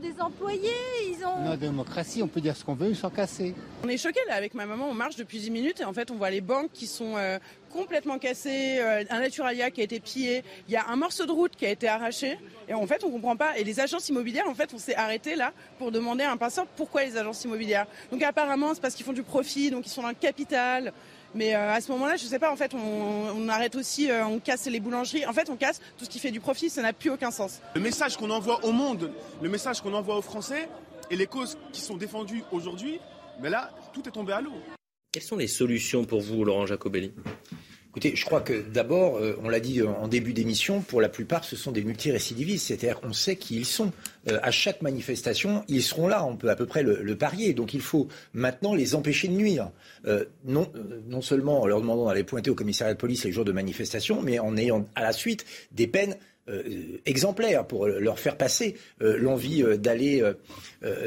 des 0.00 0.20
employés, 0.20 0.70
ils 1.08 1.24
ont... 1.24 1.44
Notre 1.44 1.60
démocratie, 1.60 2.22
on 2.22 2.28
peut 2.28 2.40
dire 2.40 2.56
ce 2.56 2.64
qu'on 2.64 2.74
veut 2.74 2.94
sans 2.94 3.10
casser. 3.10 3.54
On 3.84 3.88
est 3.88 3.96
choqués 3.96 4.20
là 4.26 4.34
avec 4.34 4.54
ma 4.54 4.66
maman, 4.66 4.88
on 4.90 4.94
marche 4.94 5.16
depuis 5.16 5.38
10 5.38 5.50
minutes 5.50 5.80
et 5.80 5.84
en 5.84 5.92
fait 5.92 6.10
on 6.10 6.16
voit 6.16 6.30
les 6.30 6.40
banques 6.40 6.72
qui 6.72 6.86
sont 6.86 7.16
euh, 7.16 7.38
complètement 7.72 8.18
cassées, 8.18 8.78
euh, 8.80 9.04
un 9.10 9.20
naturalia 9.20 9.70
qui 9.70 9.80
a 9.80 9.84
été 9.84 10.00
pillé, 10.00 10.42
il 10.68 10.72
y 10.72 10.76
a 10.76 10.88
un 10.88 10.96
morceau 10.96 11.26
de 11.26 11.32
route 11.32 11.54
qui 11.54 11.66
a 11.66 11.70
été 11.70 11.86
arraché 11.86 12.38
et 12.68 12.74
en 12.74 12.86
fait 12.86 13.04
on 13.04 13.10
comprend 13.10 13.36
pas. 13.36 13.58
Et 13.58 13.64
les 13.64 13.80
agences 13.80 14.08
immobilières, 14.08 14.48
en 14.48 14.54
fait 14.54 14.72
on 14.74 14.78
s'est 14.78 14.96
arrêté 14.96 15.36
là 15.36 15.52
pour 15.78 15.92
demander 15.92 16.24
à 16.24 16.32
un 16.32 16.36
passeur 16.36 16.66
pourquoi 16.66 17.04
les 17.04 17.16
agences 17.16 17.44
immobilières. 17.44 17.86
Donc 18.10 18.22
apparemment 18.22 18.74
c'est 18.74 18.80
parce 18.80 18.94
qu'ils 18.94 19.06
font 19.06 19.12
du 19.12 19.22
profit, 19.22 19.70
donc 19.70 19.86
ils 19.86 19.90
sont 19.90 20.02
dans 20.02 20.08
le 20.08 20.14
capital. 20.14 20.92
Mais 21.34 21.54
euh, 21.54 21.72
à 21.72 21.80
ce 21.80 21.90
moment-là, 21.92 22.16
je 22.16 22.24
ne 22.24 22.28
sais 22.28 22.38
pas, 22.38 22.52
en 22.52 22.56
fait, 22.56 22.74
on, 22.74 23.48
arrête 23.48 23.76
aussi, 23.76 24.10
euh, 24.10 24.24
on 24.26 24.40
casse 24.40 24.66
les 24.66 24.80
boulangeries. 24.80 25.26
En 25.26 25.32
fait, 25.32 25.48
on 25.48 25.56
casse 25.56 25.80
tout 25.96 26.04
ce 26.04 26.10
qui 26.10 26.18
fait 26.18 26.30
du 26.30 26.40
profit, 26.40 26.70
ça 26.70 26.82
n'a 26.82 26.92
plus 26.92 27.10
aucun 27.10 27.30
sens. 27.30 27.60
Le 27.74 27.80
message 27.80 28.16
qu'on 28.16 28.30
envoie 28.30 28.64
au 28.64 28.72
monde, 28.72 29.12
le 29.42 29.48
message 29.48 29.80
qu'on 29.80 29.94
envoie 29.94 30.16
aux 30.16 30.22
Français 30.22 30.68
et 31.10 31.16
les 31.16 31.26
causes 31.26 31.56
qui 31.72 31.80
sont 31.80 31.96
défendues 31.96 32.42
aujourd'hui, 32.52 33.00
mais 33.40 33.50
là, 33.50 33.70
tout 33.92 34.06
est 34.08 34.12
tombé 34.12 34.32
à 34.32 34.40
l'eau. 34.40 34.54
Quelles 35.12 35.22
sont 35.22 35.36
les 35.36 35.48
solutions 35.48 36.04
pour 36.04 36.20
vous, 36.20 36.44
Laurent 36.44 36.66
Jacobelli? 36.66 37.12
Écoutez, 37.90 38.14
je 38.14 38.24
crois 38.24 38.40
que 38.40 38.52
d'abord, 38.52 39.16
euh, 39.16 39.36
on 39.42 39.48
l'a 39.48 39.58
dit 39.58 39.82
en 39.82 40.06
début 40.06 40.32
d'émission, 40.32 40.80
pour 40.80 41.00
la 41.00 41.08
plupart, 41.08 41.42
ce 41.42 41.56
sont 41.56 41.72
des 41.72 41.82
multirécidivistes. 41.82 42.68
C'est-à-dire 42.68 43.00
qu'on 43.00 43.12
sait 43.12 43.34
qui 43.34 43.56
ils 43.56 43.66
sont. 43.66 43.90
Euh, 44.30 44.38
à 44.44 44.52
chaque 44.52 44.80
manifestation, 44.80 45.64
ils 45.66 45.82
seront 45.82 46.06
là. 46.06 46.24
On 46.24 46.36
peut 46.36 46.50
à 46.50 46.54
peu 46.54 46.66
près 46.66 46.84
le, 46.84 47.16
parier. 47.16 47.52
Donc 47.52 47.74
il 47.74 47.80
faut 47.80 48.06
maintenant 48.32 48.74
les 48.74 48.94
empêcher 48.94 49.26
de 49.26 49.32
nuire. 49.32 49.72
Euh, 50.06 50.24
non, 50.44 50.70
non 51.08 51.20
seulement 51.20 51.62
en 51.62 51.66
leur 51.66 51.80
demandant 51.80 52.06
d'aller 52.06 52.22
pointer 52.22 52.48
au 52.48 52.54
commissariat 52.54 52.94
de 52.94 52.98
police 52.98 53.24
les 53.24 53.32
jours 53.32 53.44
de 53.44 53.50
manifestation, 53.50 54.22
mais 54.22 54.38
en 54.38 54.56
ayant 54.56 54.86
à 54.94 55.02
la 55.02 55.12
suite 55.12 55.44
des 55.72 55.88
peines 55.88 56.16
exemplaires 57.06 57.64
pour 57.64 57.86
leur 57.86 58.18
faire 58.18 58.36
passer 58.36 58.74
l'envie 58.98 59.62
d'aller 59.78 60.20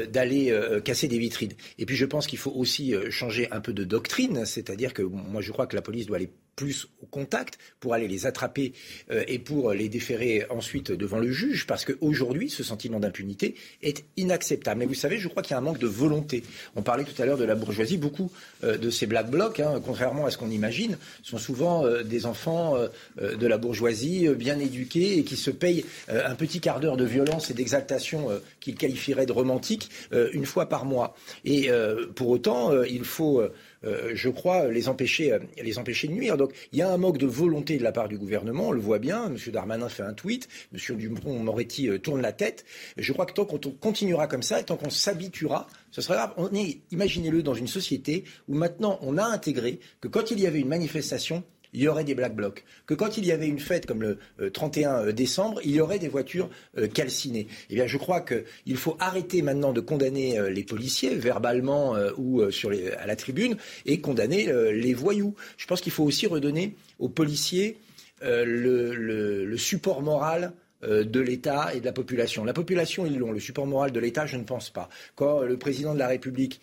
d'aller 0.08 0.58
casser 0.84 1.06
des 1.06 1.18
vitrines. 1.18 1.52
Et 1.78 1.84
puis 1.84 1.96
je 1.96 2.06
pense 2.06 2.26
qu'il 2.26 2.38
faut 2.38 2.52
aussi 2.52 2.94
changer 3.10 3.50
un 3.50 3.60
peu 3.60 3.74
de 3.74 3.84
doctrine, 3.84 4.46
c'est-à-dire 4.46 4.94
que 4.94 5.02
moi 5.02 5.42
je 5.42 5.52
crois 5.52 5.66
que 5.66 5.76
la 5.76 5.82
police 5.82 6.06
doit 6.06 6.16
aller 6.16 6.30
plus 6.56 6.88
au 7.02 7.06
contact 7.06 7.58
pour 7.80 7.94
aller 7.94 8.08
les 8.08 8.26
attraper 8.26 8.72
euh, 9.10 9.24
et 9.26 9.38
pour 9.38 9.72
les 9.72 9.88
déférer 9.88 10.46
ensuite 10.50 10.92
devant 10.92 11.18
le 11.18 11.30
juge, 11.30 11.66
parce 11.66 11.84
qu'aujourd'hui, 11.84 12.50
ce 12.50 12.62
sentiment 12.62 13.00
d'impunité 13.00 13.54
est 13.82 14.04
inacceptable. 14.16 14.80
Mais 14.80 14.86
vous 14.86 14.94
savez, 14.94 15.18
je 15.18 15.28
crois 15.28 15.42
qu'il 15.42 15.52
y 15.52 15.54
a 15.54 15.58
un 15.58 15.62
manque 15.62 15.78
de 15.78 15.86
volonté. 15.86 16.42
On 16.76 16.82
parlait 16.82 17.04
tout 17.04 17.20
à 17.20 17.26
l'heure 17.26 17.38
de 17.38 17.44
la 17.44 17.54
bourgeoisie. 17.54 17.98
Beaucoup 17.98 18.30
euh, 18.62 18.78
de 18.78 18.90
ces 18.90 19.06
black 19.06 19.30
blocs, 19.30 19.60
hein, 19.60 19.80
contrairement 19.84 20.26
à 20.26 20.30
ce 20.30 20.38
qu'on 20.38 20.50
imagine, 20.50 20.98
sont 21.22 21.38
souvent 21.38 21.84
euh, 21.84 22.02
des 22.02 22.26
enfants 22.26 22.74
de 23.16 23.46
la 23.46 23.58
bourgeoisie 23.58 24.28
bien 24.28 24.58
éduqués 24.58 25.18
et 25.18 25.24
qui 25.24 25.36
se 25.36 25.50
payent 25.50 25.84
un 26.08 26.34
petit 26.34 26.60
quart 26.60 26.80
d'heure 26.80 26.96
de 26.96 27.04
violence 27.04 27.50
et 27.50 27.54
d'exaltation 27.54 28.28
qu'ils 28.60 28.76
qualifieraient 28.76 29.26
de 29.26 29.32
romantique 29.32 29.90
une 30.32 30.46
fois 30.46 30.68
par 30.68 30.84
mois. 30.84 31.16
Et 31.44 31.70
pour 32.14 32.28
autant, 32.28 32.82
il 32.82 33.04
faut 33.04 33.42
euh, 33.84 34.12
je 34.14 34.28
crois, 34.28 34.68
les 34.68 34.88
empêcher, 34.88 35.32
euh, 35.32 35.38
les 35.62 35.78
empêcher 35.78 36.08
de 36.08 36.12
nuire. 36.12 36.36
Donc 36.36 36.52
il 36.72 36.78
y 36.78 36.82
a 36.82 36.90
un 36.90 36.96
manque 36.96 37.18
de 37.18 37.26
volonté 37.26 37.78
de 37.78 37.82
la 37.82 37.92
part 37.92 38.08
du 38.08 38.18
gouvernement, 38.18 38.68
on 38.68 38.72
le 38.72 38.80
voit 38.80 38.98
bien. 38.98 39.26
M. 39.26 39.36
Darmanin 39.52 39.88
fait 39.88 40.02
un 40.02 40.14
tweet, 40.14 40.48
M. 40.72 40.96
Dupont-Moretti 40.96 41.88
euh, 41.88 41.98
tourne 41.98 42.20
la 42.20 42.32
tête. 42.32 42.64
Je 42.96 43.12
crois 43.12 43.26
que 43.26 43.32
tant 43.32 43.44
qu'on 43.44 43.58
continuera 43.58 44.26
comme 44.26 44.42
ça 44.42 44.60
et 44.60 44.64
tant 44.64 44.76
qu'on 44.76 44.90
s'habituera, 44.90 45.66
ce 45.90 46.00
sera 46.00 46.14
grave. 46.14 46.32
On 46.36 46.50
imaginez-le 46.90 47.42
dans 47.42 47.54
une 47.54 47.66
société 47.66 48.24
où 48.48 48.54
maintenant 48.54 48.98
on 49.02 49.18
a 49.18 49.24
intégré 49.24 49.80
que 50.00 50.08
quand 50.08 50.30
il 50.30 50.40
y 50.40 50.46
avait 50.46 50.60
une 50.60 50.68
manifestation, 50.68 51.42
il 51.74 51.82
y 51.82 51.88
aurait 51.88 52.04
des 52.04 52.14
black 52.14 52.34
blocs. 52.34 52.64
Que 52.86 52.94
quand 52.94 53.18
il 53.18 53.26
y 53.26 53.32
avait 53.32 53.48
une 53.48 53.58
fête 53.58 53.84
comme 53.84 54.00
le 54.00 54.50
31 54.50 54.90
euh, 54.90 55.06
euh, 55.08 55.12
décembre, 55.12 55.60
il 55.64 55.72
y 55.72 55.80
aurait 55.80 55.98
des 55.98 56.08
voitures 56.08 56.48
euh, 56.78 56.86
calcinées. 56.86 57.48
Eh 57.68 57.74
bien, 57.74 57.86
je 57.86 57.98
crois 57.98 58.20
qu'il 58.20 58.76
faut 58.76 58.96
arrêter 59.00 59.42
maintenant 59.42 59.72
de 59.72 59.80
condamner 59.80 60.38
les 60.50 60.62
policiers 60.62 61.14
verbalement 61.16 61.96
ou 62.16 62.42
à 62.42 63.06
la 63.06 63.16
tribune 63.16 63.56
et 63.86 64.00
condamner 64.00 64.50
les 64.72 64.94
voyous. 64.94 65.34
Je 65.56 65.66
pense 65.66 65.80
qu'il 65.80 65.92
faut 65.92 66.04
aussi 66.04 66.26
redonner 66.26 66.76
aux 66.98 67.08
policiers 67.08 67.78
le, 68.22 69.56
support 69.56 70.02
moral 70.02 70.52
de 70.82 71.20
l'État 71.20 71.72
et 71.74 71.80
de 71.80 71.84
la 71.84 71.92
population. 71.92 72.44
La 72.44 72.52
population, 72.52 73.06
ils 73.06 73.18
l'ont. 73.18 73.32
Le 73.32 73.40
support 73.40 73.66
moral 73.66 73.90
de 73.92 74.00
l'État, 74.00 74.26
je 74.26 74.36
ne 74.36 74.44
pense 74.44 74.70
pas. 74.70 74.88
Quand 75.14 75.40
le 75.40 75.56
président 75.56 75.94
de 75.94 75.98
la 75.98 76.08
République, 76.08 76.60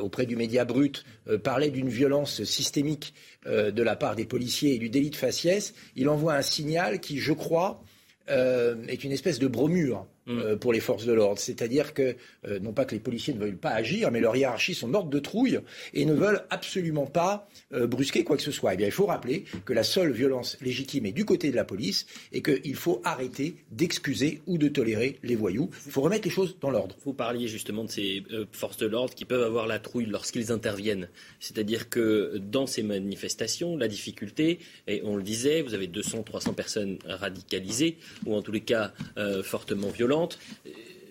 auprès 0.00 0.24
du 0.26 0.36
média 0.36 0.64
brut, 0.64 1.04
parlait 1.42 1.70
d'une 1.70 1.88
violence 1.88 2.42
systémique 2.44 3.12
de 3.46 3.82
la 3.82 3.96
part 3.96 4.16
des 4.16 4.24
policiers 4.24 4.74
et 4.74 4.78
du 4.78 4.88
délit 4.88 5.10
de 5.10 5.16
faciès, 5.16 5.74
il 5.96 6.08
envoie 6.08 6.34
un 6.34 6.42
signal 6.42 7.00
qui, 7.00 7.18
je 7.18 7.32
crois, 7.32 7.82
est 8.28 9.04
une 9.04 9.12
espèce 9.12 9.38
de 9.38 9.46
bromure 9.46 10.06
euh, 10.30 10.56
pour 10.56 10.72
les 10.72 10.80
forces 10.80 11.06
de 11.06 11.12
l'ordre. 11.12 11.40
C'est-à-dire 11.40 11.92
que, 11.94 12.14
euh, 12.46 12.60
non 12.60 12.72
pas 12.72 12.84
que 12.84 12.94
les 12.94 13.00
policiers 13.00 13.34
ne 13.34 13.38
veulent 13.38 13.56
pas 13.56 13.70
agir, 13.70 14.10
mais 14.10 14.20
leur 14.20 14.36
hiérarchie 14.36 14.74
sont 14.74 14.86
mortes 14.86 15.10
de 15.10 15.18
trouille 15.18 15.58
et 15.92 16.04
ne 16.04 16.14
veulent 16.14 16.42
absolument 16.50 17.06
pas 17.06 17.48
euh, 17.72 17.86
brusquer 17.86 18.22
quoi 18.22 18.36
que 18.36 18.42
ce 18.42 18.52
soit. 18.52 18.74
Eh 18.74 18.76
bien, 18.76 18.86
il 18.86 18.92
faut 18.92 19.06
rappeler 19.06 19.44
que 19.64 19.72
la 19.72 19.82
seule 19.82 20.12
violence 20.12 20.56
légitime 20.60 21.06
est 21.06 21.12
du 21.12 21.24
côté 21.24 21.50
de 21.50 21.56
la 21.56 21.64
police 21.64 22.06
et 22.32 22.42
qu'il 22.42 22.76
faut 22.76 23.00
arrêter 23.04 23.56
d'excuser 23.72 24.42
ou 24.46 24.58
de 24.58 24.68
tolérer 24.68 25.18
les 25.22 25.34
voyous. 25.34 25.70
Il 25.86 25.92
faut 25.92 26.02
remettre 26.02 26.24
les 26.24 26.30
choses 26.30 26.56
dans 26.60 26.70
l'ordre. 26.70 26.96
Vous 27.04 27.14
parliez 27.14 27.48
justement 27.48 27.84
de 27.84 27.90
ces 27.90 28.22
forces 28.52 28.76
de 28.76 28.86
l'ordre 28.86 29.14
qui 29.14 29.24
peuvent 29.24 29.42
avoir 29.42 29.66
la 29.66 29.78
trouille 29.78 30.06
lorsqu'ils 30.06 30.52
interviennent. 30.52 31.08
C'est-à-dire 31.40 31.88
que 31.88 32.38
dans 32.38 32.66
ces 32.66 32.82
manifestations, 32.82 33.76
la 33.76 33.88
difficulté, 33.88 34.58
et 34.86 35.00
on 35.04 35.16
le 35.16 35.22
disait, 35.22 35.62
vous 35.62 35.74
avez 35.74 35.86
200, 35.86 36.22
300 36.22 36.52
personnes 36.52 36.98
radicalisées, 37.06 37.96
ou 38.26 38.34
en 38.34 38.42
tous 38.42 38.52
les 38.52 38.60
cas 38.60 38.92
fortement 39.42 39.88
violentes, 39.88 40.19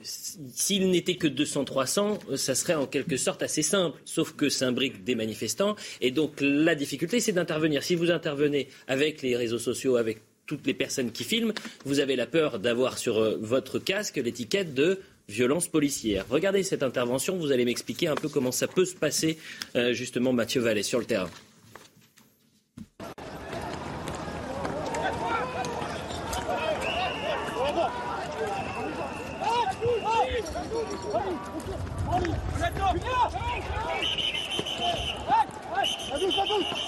s'il 0.04 0.90
n'était 0.92 1.16
que 1.16 1.28
200-300, 1.28 2.36
ça 2.36 2.56
serait 2.56 2.76
en 2.76 2.88
quelque 2.88 3.18
sorte 3.18 3.44
assez 3.44 3.62
simple, 3.62 4.00
sauf 4.06 4.34
que 4.34 4.50
s'imbriquent 4.50 5.04
des 5.04 5.16
manifestants. 5.16 5.76
Et 6.02 6.12
donc 6.12 6.38
la 6.40 6.76
difficulté, 6.76 7.20
c'est 7.20 7.34
d'intervenir. 7.34 7.84
Si 7.84 7.96
vous 7.96 8.12
intervenez 8.12 8.70
avec 8.88 9.22
les 9.22 9.36
réseaux 9.36 9.60
sociaux, 9.60 9.98
avec 9.98 10.22
toutes 10.46 10.66
les 10.66 10.74
personnes 10.74 11.12
qui 11.12 11.24
filment, 11.24 11.54
vous 11.86 12.00
avez 12.00 12.16
la 12.16 12.26
peur 12.26 12.60
d'avoir 12.60 12.98
sur 12.98 13.20
euh, 13.20 13.38
votre 13.40 13.78
casque 13.78 14.18
l'étiquette 14.18 14.74
de 14.74 15.00
violence 15.28 15.68
policière. 15.68 16.26
Regardez 16.28 16.64
cette 16.64 16.82
intervention, 16.82 17.38
vous 17.38 17.52
allez 17.52 17.66
m'expliquer 17.66 18.08
un 18.08 18.16
peu 18.16 18.30
comment 18.30 18.52
ça 18.52 18.68
peut 18.68 18.86
se 18.86 18.96
passer, 18.96 19.38
euh, 19.76 19.94
justement, 19.94 20.34
Mathieu 20.34 20.60
Vallée, 20.60 20.82
sur 20.82 20.98
le 20.98 21.06
terrain. 21.06 21.30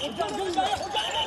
On 0.03 0.11
garde, 0.11 0.33
on 0.33 0.49
garde 0.49 1.20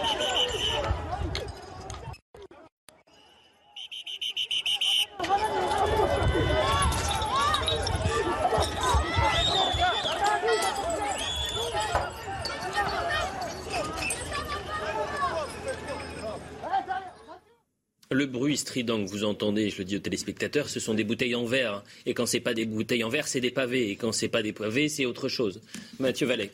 Le 18.14 18.26
bruit 18.26 18.56
strident 18.56 19.04
que 19.04 19.10
vous 19.10 19.24
entendez, 19.24 19.70
je 19.70 19.78
le 19.78 19.84
dis 19.84 19.96
aux 19.96 19.98
téléspectateurs, 19.98 20.68
ce 20.68 20.78
sont 20.78 20.94
des 20.94 21.02
bouteilles 21.02 21.34
en 21.34 21.46
verre. 21.46 21.82
Et 22.06 22.14
quand 22.14 22.26
ce 22.26 22.36
n'est 22.36 22.42
pas 22.42 22.54
des 22.54 22.64
bouteilles 22.64 23.02
en 23.02 23.08
verre, 23.08 23.26
c'est 23.26 23.40
des 23.40 23.50
pavés. 23.50 23.90
Et 23.90 23.96
quand 23.96 24.12
ce 24.12 24.24
n'est 24.24 24.28
pas 24.28 24.40
des 24.40 24.52
pavés, 24.52 24.88
c'est 24.88 25.04
autre 25.04 25.26
chose. 25.26 25.60
Mathieu 25.98 26.24
Vallet. 26.24 26.52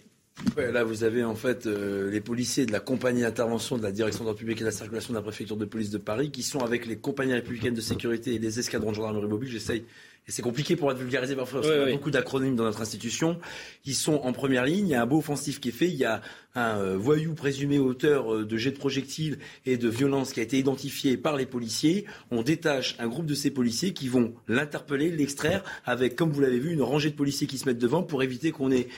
là, 0.57 0.85
vous 0.85 1.05
avez 1.05 1.23
en 1.23 1.35
fait 1.35 1.67
euh, 1.67 2.11
les 2.11 2.23
policiers 2.23 2.65
de 2.65 2.73
la 2.73 2.81
compagnie 2.81 3.21
d'intervention 3.21 3.77
de 3.77 3.83
la 3.83 3.93
direction 3.93 4.25
d'ordre 4.25 4.39
public 4.39 4.57
et 4.57 4.61
de 4.61 4.65
la 4.65 4.73
circulation 4.73 5.13
de 5.13 5.19
la 5.19 5.23
préfecture 5.23 5.59
de 5.59 5.67
police 5.67 5.91
de 5.91 5.99
Paris 5.99 6.31
qui 6.31 6.43
sont 6.43 6.61
avec 6.61 6.87
les 6.87 6.97
compagnies 6.97 7.35
républicaines 7.35 7.75
de 7.75 7.83
sécurité 7.83 8.37
et 8.37 8.39
les 8.39 8.59
escadrons 8.59 8.93
de 8.93 8.97
gendarmerie 8.97 9.29
mobile. 9.29 9.51
J'essaye 9.51 9.85
et 10.29 10.33
c'est 10.33 10.43
compliqué 10.43 10.77
pour 10.77 10.93
être 10.93 10.99
vulgarisé 10.99 11.35
parfois, 11.35 11.61
parce 11.61 11.73
qu'il 11.73 11.83
y 11.83 11.91
a 11.91 11.93
beaucoup 11.93 12.11
d'acronymes 12.11 12.55
dans 12.55 12.65
notre 12.65 12.81
institution. 12.81 13.41
Ils 13.85 13.95
sont 13.95 14.21
en 14.23 14.33
première 14.33 14.65
ligne, 14.65 14.87
il 14.87 14.91
y 14.91 14.95
a 14.95 15.03
un 15.03 15.07
beau 15.07 15.19
offensif 15.19 15.61
qui 15.61 15.71
est 15.71 15.73
fait, 15.73 15.89
il 15.89 15.97
y 15.97 16.05
a 16.05 16.21
un 16.55 16.79
euh, 16.79 16.97
voyou 16.97 17.35
présumé 17.35 17.79
auteur 17.79 18.35
euh, 18.35 18.45
de 18.45 18.57
jets 18.57 18.73
de 18.73 18.77
projectiles 18.77 19.39
et 19.67 19.77
de 19.77 19.89
violences 19.89 20.33
qui 20.33 20.41
a 20.41 20.43
été 20.43 20.59
identifié 20.59 21.17
par 21.17 21.37
les 21.37 21.47
policiers. 21.47 22.07
On 22.31 22.43
détache 22.43 22.97
un 22.99 23.09
groupe 23.09 23.27
de 23.27 23.35
ces 23.35 23.51
policiers 23.51 23.93
qui 23.93 24.09
vont 24.09 24.35
l'interpeller, 24.47 25.11
l'extraire, 25.11 25.65
avec, 25.85 26.17
comme 26.17 26.31
vous 26.31 26.41
l'avez 26.41 26.59
vu, 26.59 26.73
une 26.73 26.83
rangée 26.83 27.11
de 27.11 27.17
policiers 27.17 27.47
qui 27.47 27.59
se 27.59 27.67
mettent 27.67 27.79
devant 27.79 28.03
pour 28.03 28.23
éviter 28.23 28.53
qu'on 28.53 28.71
ait 28.71 28.89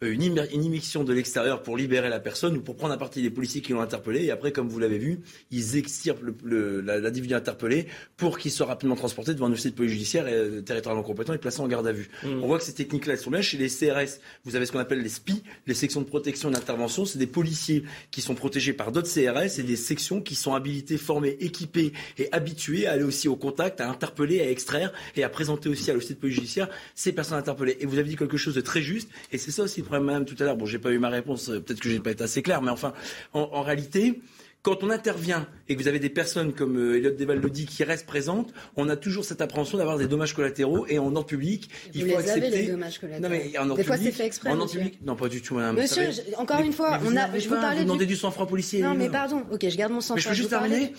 une, 0.00 0.46
immixtion 0.52 1.02
de 1.02 1.12
l'extérieur 1.12 1.62
pour 1.62 1.76
libérer 1.76 2.08
la 2.08 2.20
personne 2.20 2.56
ou 2.56 2.60
pour 2.60 2.76
prendre 2.76 2.94
à 2.94 2.98
partie 2.98 3.20
les 3.20 3.30
policiers 3.30 3.60
qui 3.60 3.72
l'ont 3.72 3.80
interpellé. 3.80 4.24
Et 4.24 4.30
après, 4.30 4.52
comme 4.52 4.68
vous 4.68 4.78
l'avez 4.78 4.98
vu, 4.98 5.20
ils 5.50 5.76
extirpent 5.76 6.22
l'individu 6.44 7.34
interpellé 7.34 7.86
pour 8.16 8.38
qu'il 8.38 8.52
soit 8.52 8.66
rapidement 8.66 8.94
transporté 8.94 9.34
devant 9.34 9.46
un 9.46 9.52
officier 9.52 9.70
de 9.70 9.76
police 9.76 9.92
judiciaire 9.92 10.28
et 10.28 10.34
euh, 10.34 10.60
territorialement 10.60 11.02
compétent 11.02 11.32
et 11.32 11.38
placé 11.38 11.60
en 11.60 11.68
garde 11.68 11.86
à 11.86 11.92
vue. 11.92 12.10
Mmh. 12.22 12.42
On 12.42 12.46
voit 12.46 12.58
que 12.58 12.64
ces 12.64 12.74
techniques-là, 12.74 13.14
elles 13.14 13.18
sont 13.18 13.30
bien. 13.30 13.40
Chez 13.40 13.56
les 13.56 13.68
CRS, 13.68 14.20
vous 14.44 14.54
avez 14.54 14.66
ce 14.66 14.72
qu'on 14.72 14.78
appelle 14.78 15.02
les 15.02 15.08
SPI, 15.08 15.42
les 15.66 15.74
sections 15.74 16.00
de 16.00 16.06
protection 16.06 16.50
d'intervention. 16.50 17.04
C'est 17.04 17.18
des 17.18 17.26
policiers 17.26 17.82
qui 18.10 18.20
sont 18.20 18.34
protégés 18.34 18.72
par 18.72 18.92
d'autres 18.92 19.08
CRS 19.08 19.58
et 19.58 19.62
des 19.64 19.76
sections 19.76 20.20
qui 20.20 20.36
sont 20.36 20.54
habilitées, 20.54 20.96
formées, 20.96 21.36
équipées 21.40 21.92
et 22.18 22.28
habituées 22.32 22.86
à 22.86 22.92
aller 22.92 23.02
aussi 23.02 23.26
au 23.26 23.36
contact, 23.36 23.80
à 23.80 23.88
interpeller, 23.88 24.40
à 24.40 24.50
extraire 24.50 24.92
et 25.16 25.24
à 25.24 25.28
présenter 25.28 25.68
aussi 25.68 25.90
à 25.90 25.94
l'officier 25.94 26.14
de 26.14 26.20
police 26.20 26.36
judiciaire 26.36 26.68
ces 26.94 27.12
personnes 27.12 27.38
interpellées. 27.38 27.78
Et 27.80 27.86
vous 27.86 27.98
avez 27.98 28.08
dit 28.08 28.16
quelque 28.16 28.36
chose 28.36 28.54
de 28.54 28.60
très 28.60 28.82
juste 28.82 29.10
et 29.32 29.38
c'est 29.38 29.47
ça 29.52 29.62
aussi 29.62 29.80
le 29.80 29.86
problème, 29.86 30.04
madame, 30.04 30.24
tout 30.24 30.36
à 30.38 30.44
l'heure. 30.44 30.56
Bon, 30.56 30.66
j'ai 30.66 30.78
pas 30.78 30.90
eu 30.90 30.98
ma 30.98 31.08
réponse, 31.08 31.50
euh, 31.50 31.60
peut-être 31.60 31.80
que 31.80 31.88
j'ai 31.88 32.00
pas 32.00 32.10
été 32.10 32.24
assez 32.24 32.42
clair, 32.42 32.62
mais 32.62 32.70
enfin, 32.70 32.92
en 33.32 33.62
réalité, 33.62 34.20
quand 34.62 34.82
on 34.82 34.90
intervient 34.90 35.46
et 35.68 35.76
que 35.76 35.82
vous 35.82 35.88
avez 35.88 35.98
des 35.98 36.08
personnes 36.08 36.52
comme 36.52 36.76
euh, 36.76 36.96
Elliot 36.96 37.12
Deval 37.12 37.40
le 37.40 37.50
dit 37.50 37.66
qui 37.66 37.84
restent 37.84 38.06
présentes, 38.06 38.52
on 38.76 38.88
a 38.88 38.96
toujours 38.96 39.24
cette 39.24 39.40
appréhension 39.40 39.78
d'avoir 39.78 39.98
des 39.98 40.06
dommages 40.06 40.34
collatéraux 40.34 40.86
et 40.88 40.98
en 40.98 41.14
ordre 41.14 41.26
public, 41.26 41.70
il 41.94 42.10
faut 42.10 42.18
accepter. 42.18 42.50
les 42.50 42.66
dommages 42.68 42.98
collatéraux. 42.98 43.22
Non 43.22 43.28
mais 43.28 43.58
en 43.58 43.62
ordre 43.62 43.76
des 43.76 43.84
fois 43.84 43.96
c'est 43.96 44.10
fait 44.10 44.26
exprès. 44.26 44.50
En 44.50 44.60
ordre 44.60 44.72
public, 44.72 44.98
non 45.04 45.16
pas 45.16 45.28
du 45.28 45.40
tout. 45.40 45.54
Madame, 45.54 45.76
monsieur, 45.76 46.08
encore 46.36 46.60
une 46.60 46.72
fois, 46.72 46.98
on 47.04 47.16
a. 47.16 47.38
Je 47.38 47.48
vous 47.48 47.54
parlais. 47.54 47.78
Vous 47.78 47.84
demandez 47.84 48.06
du 48.06 48.16
sang-froid 48.16 48.46
policier. 48.46 48.82
Non 48.82 48.94
mais 48.94 49.08
pardon. 49.08 49.42
Ok, 49.52 49.68
je 49.68 49.76
garde 49.76 49.92
mon 49.92 50.00
sang-froid. 50.00 50.16
Mais 50.16 50.22
je 50.22 50.28
peux 50.28 50.34
juste 50.34 50.50
terminer. 50.50 50.92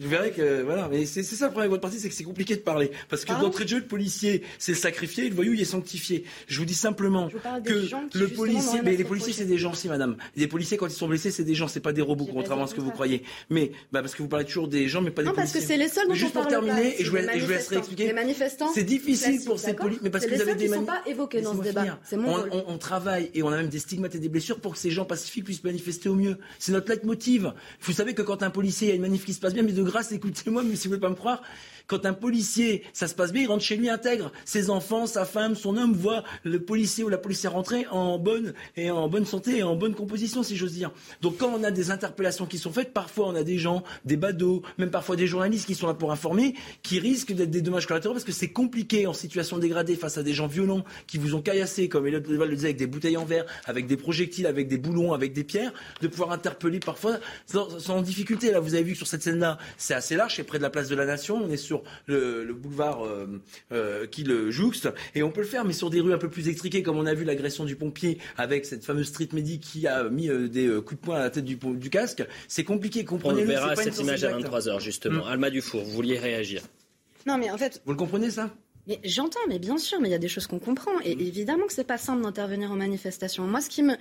Vous 0.00 0.08
verrez 0.08 0.30
que 0.30 0.62
voilà. 0.62 0.88
Mais 0.90 1.06
c'est 1.06 1.22
ça 1.22 1.46
le 1.46 1.50
problème 1.50 1.70
avec 1.70 1.70
votre 1.70 1.82
parti, 1.82 1.98
c'est 1.98 2.08
que 2.08 2.14
c'est 2.14 2.24
compliqué 2.24 2.56
de 2.56 2.60
parler 2.60 2.90
parce 3.08 3.24
que 3.24 3.32
d'entrée 3.32 3.64
de 3.64 3.70
jeu, 3.70 3.78
le 3.78 3.86
policier 3.86 4.42
c'est 4.58 4.72
le 4.72 4.78
sacrifié, 4.78 5.28
le 5.28 5.34
voyou 5.34 5.54
il 5.54 5.60
est 5.60 5.64
sanctifié. 5.64 6.24
Je 6.46 6.58
vous 6.58 6.66
dis 6.66 6.74
simplement 6.74 7.28
que 7.64 8.18
le 8.18 8.28
policier, 8.28 8.80
mais 8.82 8.96
les 8.96 9.04
policiers 9.04 9.32
c'est 9.32 9.44
des 9.44 9.58
gens, 9.58 9.74
si 9.74 9.88
madame. 9.88 10.16
Les 10.36 10.46
policiers 10.46 10.76
quand 10.76 10.86
ils 10.86 10.92
sont 10.92 11.08
blessés 11.08 11.30
c'est 11.30 11.44
des 11.44 11.54
gens, 11.54 11.68
c'est 11.68 11.80
pas 11.80 11.92
des 11.92 12.02
robots 12.02 12.28
contrairement 12.30 12.64
à 12.64 12.66
ce 12.66 12.74
que 12.74 12.80
vous 12.80 12.92
croyez. 12.98 13.22
Mais 13.48 13.70
bah, 13.92 14.00
parce 14.00 14.14
que 14.14 14.22
vous 14.22 14.28
parlez 14.28 14.44
toujours 14.44 14.68
des 14.68 14.88
gens, 14.88 15.00
mais 15.00 15.10
pas 15.10 15.22
des 15.22 15.28
non, 15.28 15.34
parce 15.34 15.52
que 15.52 15.60
c'est 15.60 15.76
les 15.76 15.88
seuls 15.88 16.08
dont 16.08 16.14
Juste 16.14 16.32
pour 16.32 16.48
terminer, 16.48 17.00
et 17.00 17.04
je, 17.04 17.10
vous 17.10 17.16
laisserai 17.16 17.76
expliquer. 17.76 18.06
Les 18.08 18.12
manifestants. 18.12 18.72
C'est 18.74 18.82
difficile 18.82 19.40
pour 19.44 19.58
ces 19.58 19.74
policiers, 19.74 20.00
mais 20.02 20.10
parce 20.10 20.26
que 20.26 20.34
vous 20.34 20.40
avez 20.40 20.54
des 20.54 20.68
sont 20.68 20.84
pas 20.84 21.02
évoqués 21.06 21.40
dans 21.40 21.56
ce 21.56 21.62
débat. 21.62 21.98
C'est 22.02 22.16
mon 22.16 22.28
on, 22.50 22.64
on, 22.68 22.78
travaille 22.78 23.30
et 23.34 23.42
on 23.42 23.48
a 23.48 23.56
même 23.56 23.68
des 23.68 23.78
stigmates 23.78 24.14
et 24.14 24.18
des 24.18 24.28
blessures 24.28 24.60
pour 24.60 24.72
que 24.72 24.78
ces 24.78 24.90
gens 24.90 25.04
pacifiques 25.04 25.44
puissent 25.44 25.64
manifester 25.64 26.08
au 26.08 26.14
mieux. 26.14 26.38
C'est 26.58 26.72
notre 26.72 26.90
leitmotiv. 26.90 27.52
Vous 27.80 27.92
savez 27.92 28.14
que 28.14 28.22
quand 28.22 28.42
un 28.42 28.50
policier 28.50 28.92
a 28.92 28.94
une 28.94 29.02
manif 29.02 29.24
qui 29.24 29.34
se 29.34 29.40
passe 29.40 29.54
bien, 29.54 29.62
mais 29.62 29.72
de 29.72 29.82
grâce, 29.82 30.12
écoutez-moi, 30.12 30.62
mais 30.64 30.76
si 30.76 30.88
vous 30.88 30.94
voulez 30.94 31.00
pas 31.00 31.10
me 31.10 31.14
croire, 31.14 31.42
quand 31.88 32.06
un 32.06 32.12
policier, 32.12 32.84
ça 32.92 33.08
se 33.08 33.14
passe 33.14 33.32
bien, 33.32 33.42
il 33.42 33.48
rentre 33.48 33.64
chez 33.64 33.76
lui 33.76 33.88
intègre. 33.88 34.30
Ses 34.44 34.70
enfants, 34.70 35.06
sa 35.06 35.24
femme, 35.24 35.56
son 35.56 35.76
homme 35.76 35.94
voient 35.94 36.22
le 36.44 36.60
policier 36.60 37.02
ou 37.02 37.08
la 37.08 37.18
policière 37.18 37.52
rentrer 37.52 37.86
en 37.90 38.18
bonne 38.18 38.52
et 38.76 38.90
en 38.90 39.08
bonne 39.08 39.24
santé 39.24 39.58
et 39.58 39.62
en 39.62 39.74
bonne 39.74 39.94
composition, 39.94 40.42
si 40.42 40.56
j'ose 40.56 40.74
dire. 40.74 40.92
Donc 41.22 41.38
quand 41.38 41.48
on 41.48 41.64
a 41.64 41.70
des 41.70 41.90
interpellations 41.90 42.46
qui 42.46 42.58
sont 42.58 42.72
faites, 42.72 42.92
parfois 42.92 43.28
on 43.28 43.34
a 43.34 43.42
des 43.42 43.58
gens, 43.58 43.82
des 44.04 44.16
badauds, 44.16 44.62
même 44.76 44.90
parfois 44.90 45.16
des 45.16 45.26
journalistes 45.26 45.66
qui 45.66 45.74
sont 45.74 45.86
là 45.86 45.94
pour 45.94 46.12
informer, 46.12 46.54
qui 46.82 47.00
risquent 47.00 47.32
d'être 47.32 47.50
des 47.50 47.62
dommages 47.62 47.86
collatéraux 47.86 48.14
parce 48.14 48.24
que 48.24 48.32
c'est 48.32 48.50
compliqué 48.50 49.06
en 49.06 49.14
situation 49.14 49.56
dégradée 49.58 49.96
face 49.96 50.18
à 50.18 50.22
des 50.22 50.34
gens 50.34 50.46
violents 50.46 50.84
qui 51.06 51.16
vous 51.16 51.34
ont 51.34 51.40
caillassé, 51.40 51.88
comme 51.88 52.06
Elliot 52.06 52.20
le 52.20 52.54
disait, 52.54 52.68
avec 52.68 52.76
des 52.76 52.86
bouteilles 52.86 53.16
en 53.16 53.24
verre, 53.24 53.46
avec 53.64 53.86
des 53.86 53.96
projectiles, 53.96 54.46
avec 54.46 54.68
des 54.68 54.78
boulons, 54.78 55.14
avec 55.14 55.32
des 55.32 55.44
pierres, 55.44 55.72
de 56.02 56.08
pouvoir 56.08 56.32
interpeller 56.32 56.80
parfois 56.80 57.18
sans, 57.46 58.02
difficulté. 58.02 58.50
Là, 58.50 58.60
vous 58.60 58.74
avez 58.74 58.84
vu 58.84 58.92
que 58.92 58.98
sur 58.98 59.06
cette 59.06 59.22
scène-là, 59.22 59.58
c'est 59.78 59.94
assez 59.94 60.16
large, 60.16 60.36
c'est 60.36 60.44
près 60.44 60.58
de 60.58 60.62
la 60.62 60.70
place 60.70 60.88
de 60.88 60.94
la 60.94 61.06
Nation, 61.06 61.40
on 61.42 61.50
est 61.50 61.56
sur 61.56 61.77
le, 62.06 62.52
boulevard 62.52 63.04
euh, 63.04 63.40
euh, 63.72 64.06
qui 64.06 64.24
le 64.24 64.50
jouxte. 64.50 64.88
Et 65.14 65.22
on 65.22 65.30
peut 65.30 65.40
le 65.40 65.46
faire, 65.46 65.64
mais 65.64 65.72
sur 65.72 65.90
des 65.90 66.00
rues 66.00 66.12
un 66.12 66.18
peu 66.18 66.30
plus 66.30 66.48
extriquées, 66.48 66.82
comme 66.82 66.98
on 66.98 67.06
a 67.06 67.14
vu 67.14 67.24
l'agression 67.24 67.64
du 67.64 67.76
pompier 67.76 68.18
avec 68.36 68.64
cette 68.64 68.84
fameuse 68.84 69.08
street 69.08 69.28
medic 69.32 69.62
qui 69.62 69.86
a 69.86 70.04
mis 70.04 70.28
euh, 70.28 70.48
des 70.48 70.68
coups 70.84 71.00
de 71.00 71.06
poing 71.06 71.16
à 71.16 71.20
la 71.20 71.30
tête 71.30 71.44
du, 71.44 71.56
du 71.56 71.90
casque. 71.90 72.24
C'est 72.48 72.64
compliqué, 72.64 73.04
comprenez-le. 73.04 73.48
On 73.48 73.52
verra 73.52 73.76
cette 73.76 73.98
image 73.98 74.24
à 74.24 74.38
23h, 74.38 74.80
justement. 74.80 75.24
Mm. 75.24 75.28
Alma 75.28 75.50
Dufour, 75.50 75.82
vous 75.84 75.90
vouliez 75.90 76.18
réagir 76.18 76.62
Non, 77.26 77.38
mais 77.38 77.50
en 77.50 77.58
fait. 77.58 77.82
Vous 77.84 77.92
le 77.92 77.98
comprenez, 77.98 78.30
ça? 78.30 78.50
Mais 78.88 79.00
j'entends, 79.04 79.38
mais 79.48 79.58
bien 79.58 79.76
sûr, 79.76 80.00
mais 80.00 80.08
il 80.08 80.12
y 80.12 80.14
a 80.14 80.18
des 80.18 80.28
choses 80.28 80.46
qu'on 80.46 80.58
comprend. 80.58 80.98
Et 81.04 81.12
évidemment 81.12 81.66
que 81.66 81.74
c'est 81.74 81.84
pas 81.84 81.98
simple 81.98 82.22
d'intervenir 82.22 82.72
en 82.72 82.76
manifestation. 82.76 83.46
Moi, 83.46 83.60
ce 83.60 83.68
qui 83.68 83.82
me, 83.82 83.94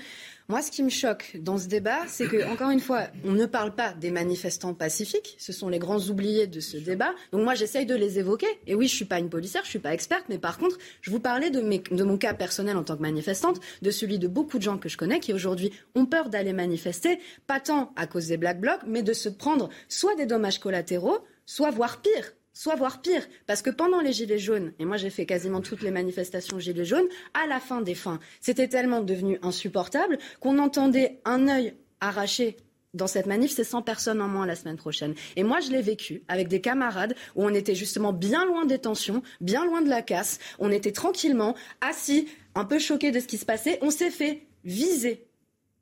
moi, 0.47 0.61
ce 0.61 0.71
qui 0.71 0.81
me 0.81 0.89
choque 0.89 1.35
dans 1.41 1.57
ce 1.57 1.67
débat, 1.67 2.07
c'est 2.07 2.27
que, 2.27 2.49
encore 2.49 2.69
une 2.69 2.79
fois, 2.79 3.07
on 3.25 3.33
ne 3.33 3.45
parle 3.45 3.75
pas 3.75 3.91
des 3.91 4.11
manifestants 4.11 4.73
pacifiques. 4.73 5.35
Ce 5.39 5.51
sont 5.51 5.67
les 5.67 5.77
grands 5.77 5.99
oubliés 5.99 6.47
de 6.47 6.61
ce 6.61 6.77
débat. 6.77 7.13
Donc 7.33 7.43
moi, 7.43 7.53
j'essaye 7.53 7.85
de 7.85 7.95
les 7.95 8.17
évoquer. 8.17 8.47
Et 8.65 8.75
oui, 8.75 8.87
je 8.87 8.95
suis 8.95 9.03
pas 9.03 9.19
une 9.19 9.29
policière, 9.29 9.65
je 9.65 9.69
suis 9.69 9.79
pas 9.79 9.93
experte, 9.93 10.23
mais 10.29 10.37
par 10.37 10.57
contre, 10.57 10.77
je 11.01 11.11
vous 11.11 11.19
parlais 11.19 11.49
de, 11.49 11.59
mes, 11.59 11.79
de 11.79 12.03
mon 12.05 12.17
cas 12.17 12.33
personnel 12.33 12.77
en 12.77 12.83
tant 12.83 12.95
que 12.95 13.01
manifestante, 13.01 13.59
de 13.81 13.91
celui 13.91 14.19
de 14.19 14.29
beaucoup 14.29 14.57
de 14.57 14.63
gens 14.63 14.77
que 14.77 14.87
je 14.87 14.95
connais 14.95 15.19
qui 15.19 15.33
aujourd'hui 15.33 15.71
ont 15.95 16.05
peur 16.05 16.29
d'aller 16.29 16.53
manifester, 16.53 17.19
pas 17.45 17.59
tant 17.59 17.91
à 17.97 18.07
cause 18.07 18.27
des 18.27 18.37
Black 18.37 18.61
Blocs, 18.61 18.81
mais 18.87 19.03
de 19.03 19.11
se 19.11 19.27
prendre 19.27 19.67
soit 19.89 20.15
des 20.15 20.25
dommages 20.25 20.59
collatéraux, 20.59 21.19
soit 21.45 21.71
voire 21.71 22.01
pire, 22.01 22.33
soit 22.57 22.75
voire 22.75 23.01
pire. 23.01 23.27
Parce 23.45 23.61
que 23.61 23.69
pendant 23.69 24.01
les 24.01 24.13
Gilets 24.13 24.39
jaunes, 24.39 24.73
et 24.79 24.85
moi 24.85 24.97
j'ai 24.97 25.11
fait 25.11 25.27
quasiment 25.27 25.61
toutes 25.61 25.83
les 25.83 25.91
manifestations 25.91 26.57
Gilets 26.57 26.85
jaunes, 26.85 27.07
à 27.33 27.45
la 27.47 27.59
fin 27.59 27.81
des 27.81 27.93
fins, 27.93 28.19
c'était 28.41 28.67
tellement 28.67 29.01
devenu 29.01 29.37
insupportable 29.43 30.17
qu'on 30.39 30.57
entendait 30.57 31.21
un 31.23 31.47
œil 31.47 31.75
arraché 32.01 32.57
dans 32.93 33.05
cette 33.05 33.27
manif, 33.27 33.51
c'est 33.51 33.63
100 33.63 33.83
personnes 33.83 34.21
en 34.23 34.27
moins 34.27 34.47
la 34.47 34.55
semaine 34.55 34.77
prochaine. 34.77 35.13
Et 35.35 35.43
moi, 35.43 35.59
je 35.59 35.69
l'ai 35.69 35.83
vécu 35.83 36.23
avec 36.27 36.47
des 36.47 36.61
camarades 36.61 37.13
où 37.35 37.43
on 37.45 37.53
était 37.53 37.75
justement 37.75 38.11
bien 38.11 38.43
loin 38.45 38.65
des 38.65 38.79
tensions, 38.79 39.21
bien 39.39 39.63
loin 39.65 39.83
de 39.83 39.89
la 39.89 40.01
casse. 40.01 40.39
On 40.57 40.71
était 40.71 40.93
tranquillement 40.93 41.53
assis, 41.81 42.27
un 42.55 42.65
peu 42.65 42.79
choqués 42.79 43.11
de 43.11 43.19
ce 43.19 43.27
qui 43.27 43.37
se 43.37 43.45
passait. 43.45 43.77
On 43.81 43.91
s'est 43.91 44.09
fait 44.09 44.47
viser 44.63 45.27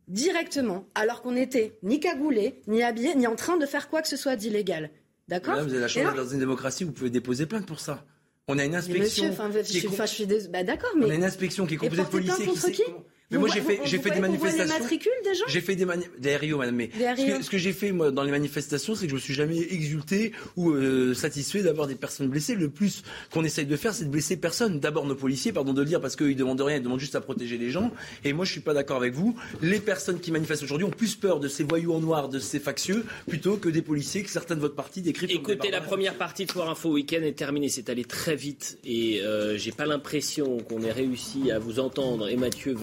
directement, 0.10 0.86
alors 0.94 1.22
qu'on 1.22 1.34
n'était 1.34 1.78
ni 1.84 2.02
cagoulés, 2.02 2.62
ni 2.68 2.84
habillés, 2.84 3.16
ni 3.16 3.28
en 3.28 3.36
train 3.36 3.56
de 3.56 3.66
faire 3.66 3.88
quoi 3.88 4.02
que 4.02 4.10
ce 4.10 4.18
soit 4.18 4.36
d'illégal. 4.36 4.90
D'accord 5.28 5.56
Vous 5.56 5.72
avez 5.72 5.80
la 5.80 5.88
chance 5.88 6.16
dans 6.16 6.28
une 6.28 6.40
démocratie, 6.40 6.84
vous 6.84 6.92
pouvez 6.92 7.10
déposer 7.10 7.46
plainte 7.46 7.66
pour 7.66 7.80
ça. 7.80 8.06
On 8.48 8.60
a 8.60 8.66
une 8.66 8.76
inspection. 8.76 9.04
Monsieur, 9.04 9.32
je, 9.58 9.64
suis, 9.64 9.80
je 9.90 10.06
suis 10.06 10.48
bah, 10.50 10.64
d'accord, 10.64 10.92
mais. 10.96 11.06
On 11.06 11.10
a 11.10 11.16
une 11.16 11.24
inspection 11.24 11.66
qui 11.66 11.76
est 11.76 11.78
composée 11.78 12.04
de 12.04 12.08
policiers 12.08 12.46
qui. 12.46 12.72
Qui 12.72 12.84
mais 13.32 13.38
moi, 13.40 13.50
j'ai 13.52 13.62
fait, 13.62 13.80
j'ai 13.86 13.98
fait 13.98 14.12
des 14.12 14.20
manifestations. 14.20 14.74
les 14.74 14.80
matricules 14.80 15.12
des 15.24 15.34
gens 15.34 15.46
J'ai 15.48 15.62
fait 15.62 15.76
des, 15.76 15.86
des 16.20 16.36
RIO, 16.36 16.58
madame. 16.58 16.76
Mais 16.76 16.92
ce 16.94 17.26
que, 17.26 17.44
ce 17.44 17.50
que 17.50 17.58
j'ai 17.58 17.74
fait 17.74 17.92
moi 17.92 18.12
dans 18.12 18.24
les 18.24 18.32
manifestations, 18.32 18.94
c'est 18.94 19.06
que 19.06 19.10
je 19.10 19.16
me 19.16 19.20
suis 19.20 19.34
jamais 19.34 19.58
exulté 19.58 20.32
ou 20.56 20.72
euh, 20.72 21.14
satisfait 21.16 21.64
d'avoir 21.64 21.88
des 21.88 21.96
personnes 21.96 22.28
blessées. 22.28 22.56
Le 22.56 22.70
plus 22.70 23.04
qu'on 23.32 23.44
essaye 23.44 23.66
de 23.66 23.76
faire, 23.76 23.94
c'est 23.94 24.06
de 24.06 24.10
blesser 24.10 24.38
personne. 24.38 24.80
D'abord 24.80 25.06
nos 25.06 25.16
policiers, 25.16 25.52
pardon 25.52 25.74
de 25.74 25.82
le 25.82 25.88
dire, 25.88 26.02
parce 26.02 26.16
qu'ils 26.16 26.36
demandent 26.36 26.62
rien, 26.62 26.78
ils 26.78 26.84
demandent 26.84 27.00
juste 27.00 27.16
à 27.16 27.22
protéger 27.22 27.58
les 27.58 27.72
gens. 27.72 27.92
Et 28.24 28.34
moi, 28.34 28.46
je 28.46 28.52
suis 28.52 28.62
pas 28.62 28.74
d'accord 28.74 28.98
avec 28.98 29.14
vous. 29.14 29.36
Les 29.62 29.80
personnes 29.80 30.20
qui 30.20 30.32
manifestent 30.32 30.64
aujourd'hui 30.64 30.86
ont 30.86 30.92
plus 30.92 31.16
peur 31.16 31.40
de 31.40 31.48
ces 31.48 31.64
voyous 31.64 31.94
en 31.94 32.00
noir, 32.00 32.30
de 32.30 32.38
ces 32.38 32.60
factieux, 32.60 33.06
plutôt 33.28 33.58
que 33.58 33.70
des 33.70 33.82
policiers 33.82 34.22
que 34.22 34.30
certains 34.30 34.56
de 34.56 34.62
votre 34.62 34.76
parti 34.76 35.02
décrivent. 35.02 35.32
Écoutez, 35.32 35.72
la 35.72 35.82
première 35.82 36.16
partie 36.16 36.46
de 36.46 36.52
Foire 36.52 36.70
Info 36.70 36.92
Week-end 36.92 37.22
est 37.24 37.38
terminée. 37.38 37.70
C'est 37.70 37.90
allé 37.90 38.06
très 38.06 38.36
vite 38.36 38.78
et 38.86 39.22
euh, 39.22 39.58
j'ai 39.58 39.72
pas 39.72 39.88
l'impression 39.88 40.58
qu'on 40.60 40.82
ait 40.84 40.92
réussi 40.92 41.50
à 41.52 41.58
vous 41.58 41.80
entendre 41.80 42.30
et 42.30 42.36
Mathieu 42.36 42.74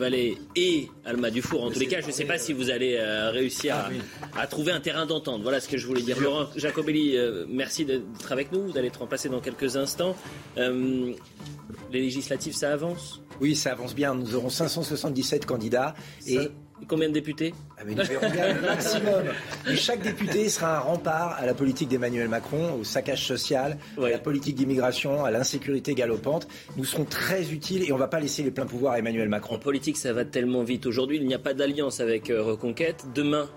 Et 0.56 0.88
Alma 1.04 1.30
Dufour. 1.30 1.64
En 1.64 1.70
tous 1.70 1.80
les 1.80 1.86
cas, 1.86 2.00
je 2.00 2.06
ne 2.06 2.12
sais 2.12 2.24
pas 2.24 2.38
si 2.38 2.52
vous 2.52 2.70
allez 2.70 2.96
euh, 2.98 3.30
réussir 3.30 3.74
à, 3.74 3.90
à, 4.40 4.46
trouver 4.46 4.72
un 4.72 4.80
terrain 4.80 5.06
d'entente. 5.06 5.42
Voilà 5.42 5.60
ce 5.60 5.68
que 5.68 5.76
je 5.76 5.86
voulais 5.86 6.02
dire. 6.02 6.20
Laurent 6.20 6.46
Jacobelli, 6.56 7.16
euh, 7.16 7.44
merci 7.48 7.84
d'être 7.84 8.30
avec 8.30 8.52
nous. 8.52 8.62
Vous 8.68 8.78
allez 8.78 8.88
être 8.88 9.00
remplacé 9.00 9.28
dans 9.28 9.40
quelques 9.40 9.76
instants. 9.76 10.16
Euh, 10.58 11.12
les 11.92 12.00
législatives, 12.00 12.54
ça 12.54 12.72
avance? 12.72 13.22
Oui, 13.40 13.56
ça 13.56 13.72
avance 13.72 13.94
bien. 13.94 14.14
Nous 14.14 14.34
aurons 14.34 14.50
577 14.50 15.46
candidats. 15.46 15.94
Et 16.26 16.50
Combien 16.88 17.08
de 17.08 17.14
députés? 17.14 17.54
Ah 17.78 17.82
mais 17.86 17.94
maximum. 17.94 19.24
Et 19.70 19.76
chaque 19.76 20.02
député 20.02 20.48
sera 20.48 20.78
un 20.78 20.80
rempart 20.80 21.36
à 21.38 21.46
la 21.46 21.54
politique 21.54 21.88
d'Emmanuel 21.88 22.28
Macron, 22.28 22.74
au 22.80 22.84
saccage 22.84 23.26
social, 23.26 23.78
à 23.98 24.08
la 24.08 24.18
politique 24.18 24.56
d'immigration, 24.56 25.24
à 25.24 25.30
l'insécurité 25.30 25.94
galopante. 25.94 26.48
Nous 26.76 26.84
serons 26.84 27.04
très 27.04 27.52
utiles 27.52 27.82
et 27.88 27.92
on 27.92 27.96
ne 27.96 28.00
va 28.00 28.08
pas 28.08 28.20
laisser 28.20 28.42
les 28.42 28.50
pleins 28.50 28.66
pouvoirs 28.66 28.94
à 28.94 28.98
Emmanuel 28.98 29.28
Macron. 29.28 29.56
En 29.56 29.58
politique, 29.58 29.96
ça 29.96 30.12
va 30.12 30.24
tellement 30.24 30.62
vite. 30.62 30.86
Aujourd'hui, 30.86 31.18
il 31.18 31.26
n'y 31.26 31.34
a 31.34 31.38
pas 31.38 31.54
d'alliance 31.54 32.00
avec 32.00 32.30
euh, 32.30 32.42
Reconquête. 32.42 33.04
Demain, 33.14 33.48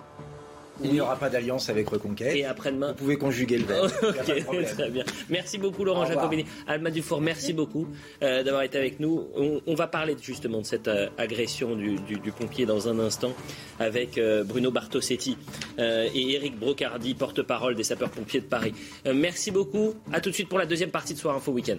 il 0.84 0.92
n'y 0.92 1.02
aura 1.02 1.16
pas 1.16 1.30
d'alliance 1.30 1.70
avec 1.70 1.90
Reconquête. 1.90 2.36
Et 2.36 2.46
après-demain 2.46 2.90
Vous 2.90 2.96
pouvez 2.96 3.18
conjuguer 3.18 3.58
le 3.58 3.66
verbe. 3.66 3.92
ok, 4.04 4.66
très 4.78 4.90
bien. 4.90 5.04
Merci 5.30 5.58
beaucoup 5.58 5.84
Laurent 5.84 6.06
Jacobini. 6.06 6.46
Alma 6.68 6.92
Dufour, 6.92 7.22
merci 7.22 7.54
beaucoup 7.54 7.88
euh, 8.22 8.44
d'avoir 8.44 8.64
été 8.64 8.78
avec 8.78 9.00
nous. 9.00 9.28
On, 9.36 9.76
va 9.76 9.88
parler 9.88 10.16
justement 10.22 10.60
de 10.60 10.66
cette 10.66 10.88
euh, 10.88 11.10
agression 11.18 11.76
du, 11.76 12.32
pompier 12.32 12.66
dans 12.66 12.88
un 12.88 13.00
instant 13.00 13.34
avec 13.80 14.18
euh, 14.18 14.44
Bruno 14.44 14.72
Bartosetti 14.72 15.38
et 15.78 16.34
Eric 16.34 16.58
Brocardi, 16.58 17.14
porte-parole 17.14 17.76
des 17.76 17.84
sapeurs-pompiers 17.84 18.42
de 18.42 18.46
Paris. 18.46 18.74
merci 19.14 19.52
beaucoup. 19.52 19.94
À 20.12 20.22
tout 20.22 20.30
de 20.30 20.36
suite 20.36 20.50
pour 20.50 20.60
la 20.60 20.66
deuxième 20.66 20.92
partie 20.92 21.14
de 21.14 21.20
Soir 21.20 21.36
Info 21.36 21.52
Week-end. 21.52 21.78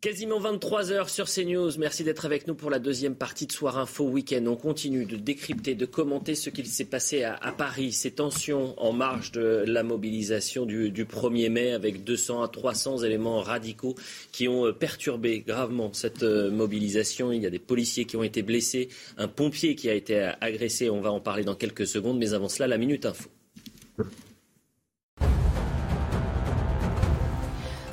Quasiment 0.00 0.38
23 0.38 0.92
heures 0.92 1.08
sur 1.08 1.26
CNews. 1.26 1.76
Merci 1.76 2.04
d'être 2.04 2.24
avec 2.24 2.46
nous 2.46 2.54
pour 2.54 2.70
la 2.70 2.78
deuxième 2.78 3.16
partie 3.16 3.48
de 3.48 3.52
Soir 3.52 3.78
Info 3.78 4.04
Week-end. 4.04 4.44
On 4.46 4.54
continue 4.54 5.06
de 5.06 5.16
décrypter, 5.16 5.74
de 5.74 5.86
commenter 5.86 6.36
ce 6.36 6.50
qu'il 6.50 6.66
s'est 6.66 6.84
passé 6.84 7.24
à, 7.24 7.50
Paris, 7.50 7.90
ces 7.90 8.12
tensions 8.12 8.80
en 8.80 8.92
marge 8.92 9.32
de 9.32 9.64
la 9.66 9.82
mobilisation 9.82 10.66
du, 10.66 10.92
1er 10.92 11.50
mai 11.50 11.72
avec 11.72 12.04
200 12.04 12.44
à 12.44 12.46
300 12.46 12.98
éléments 12.98 13.40
radicaux 13.40 13.96
qui 14.30 14.46
ont 14.46 14.66
euh, 14.66 14.72
perturbé 14.72 15.40
gravement 15.40 15.92
cette 15.92 16.22
euh, 16.22 16.48
mobilisation. 16.52 17.32
Il 17.32 17.42
y 17.42 17.46
a 17.46 17.50
des 17.50 17.58
policiers 17.58 18.04
qui 18.04 18.14
ont 18.14 18.22
été 18.22 18.42
blessés, 18.42 18.90
un 19.16 19.26
pompier 19.26 19.74
qui 19.74 19.90
a 19.90 19.94
été 19.94 20.30
agressé. 20.40 20.90
On 20.90 21.00
va 21.00 21.10
en 21.10 21.18
parler 21.18 21.42
dans 21.42 21.56
quelques 21.56 21.88
secondes. 21.88 22.18
Mais 22.18 22.34
avant 22.34 22.48
cela, 22.48 22.68
la 22.68 22.78
Minute 22.78 23.04
Info. 23.04 23.28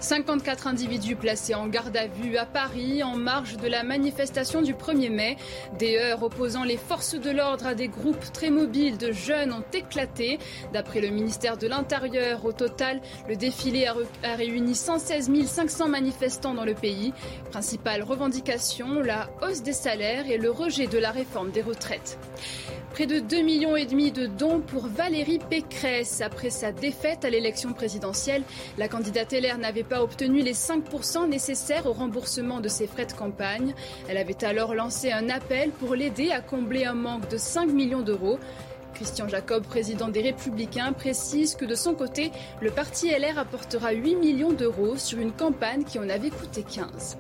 54 0.06 0.68
individus 0.68 1.16
placés 1.16 1.56
en 1.56 1.66
garde 1.66 1.98
à 1.98 2.06
vue 2.06 2.38
à 2.38 2.46
Paris 2.46 3.02
en 3.02 3.16
marge 3.16 3.58
de 3.58 3.68
la 3.68 3.82
manifestation 3.82 4.62
du 4.62 4.76
1er 4.76 5.10
mai. 5.10 5.36
Des 5.80 5.98
heures 5.98 6.22
opposant 6.22 6.64
les 6.64 6.78
forces 6.78 7.16
de 7.16 7.32
l'ordre 7.32 7.66
à 7.66 7.74
des 7.74 7.88
groupes 7.88 8.32
très 8.32 8.52
mobiles 8.52 9.00
de 9.00 9.12
jeunes 9.12 9.52
ont 9.52 9.64
éclaté. 9.74 10.38
D'après 10.74 11.02
le 11.02 11.10
ministère 11.10 11.58
de 11.58 11.66
l'Intérieur, 11.66 12.46
au 12.46 12.52
total, 12.52 13.02
le 13.28 13.36
défilé 13.36 13.88
a, 13.88 14.36
réuni 14.36 14.76
116 14.76 15.32
500 15.48 15.88
manifestants 15.88 16.54
dans 16.54 16.66
le 16.66 16.76
pays. 16.76 17.12
Principale 17.50 18.04
revendication, 18.04 19.02
la 19.02 19.32
hausse 19.42 19.64
des 19.64 19.74
salaires 19.74 20.30
et 20.30 20.38
le 20.38 20.52
rejet 20.52 20.86
de 20.86 21.00
la 21.00 21.10
réforme 21.10 21.50
des 21.50 21.64
retraites. 21.64 22.20
Près 22.92 23.08
de 23.08 23.16
2,5 23.16 23.44
millions 23.44 23.76
et 23.76 23.86
demi 23.88 24.12
de 24.12 24.28
dons 24.28 24.62
pour 24.62 24.86
Valérie 24.88 25.40
Pécresse. 25.50 26.22
Après 26.22 26.52
sa 26.52 26.72
défaite 26.72 27.26
à 27.26 27.30
l'élection 27.32 27.74
présidentielle, 27.74 28.44
la 28.78 28.88
candidate 28.88 29.34
LR 29.34 29.58
n'avait 29.58 29.84
pas 29.84 29.95
obtenu 30.02 30.42
les 30.42 30.54
5% 30.54 31.28
nécessaires 31.28 31.86
au 31.86 31.94
remboursement 31.94 32.60
de 32.60 32.68
ses 32.68 32.88
frais 32.88 33.06
de 33.06 33.14
campagne. 33.14 33.74
Elle 34.08 34.18
avait 34.18 34.44
alors 34.44 34.76
lancé 34.76 35.12
un 35.12 35.30
appel 35.30 35.72
pour 35.72 35.96
l'aider 35.96 36.32
à 36.32 36.42
combler 36.42 36.86
un 36.86 36.94
manque 36.94 37.30
de 37.30 37.38
5 37.38 37.68
millions 37.72 38.02
d'euros. 38.02 38.40
Christian 38.96 39.28
Jacob, 39.28 39.64
président 39.64 40.08
des 40.08 40.22
Républicains, 40.22 40.94
précise 40.94 41.56
que 41.56 41.66
de 41.66 41.76
son 41.76 41.94
côté, 41.94 42.32
le 42.62 42.72
parti 42.72 43.10
LR 43.10 43.38
apportera 43.38 43.92
8 43.92 44.16
millions 44.16 44.54
d'euros 44.54 44.96
sur 44.98 45.20
une 45.20 45.34
campagne 45.34 45.84
qui 45.84 46.00
en 46.00 46.10
avait 46.10 46.30
coûté 46.30 46.64
15. 46.64 47.18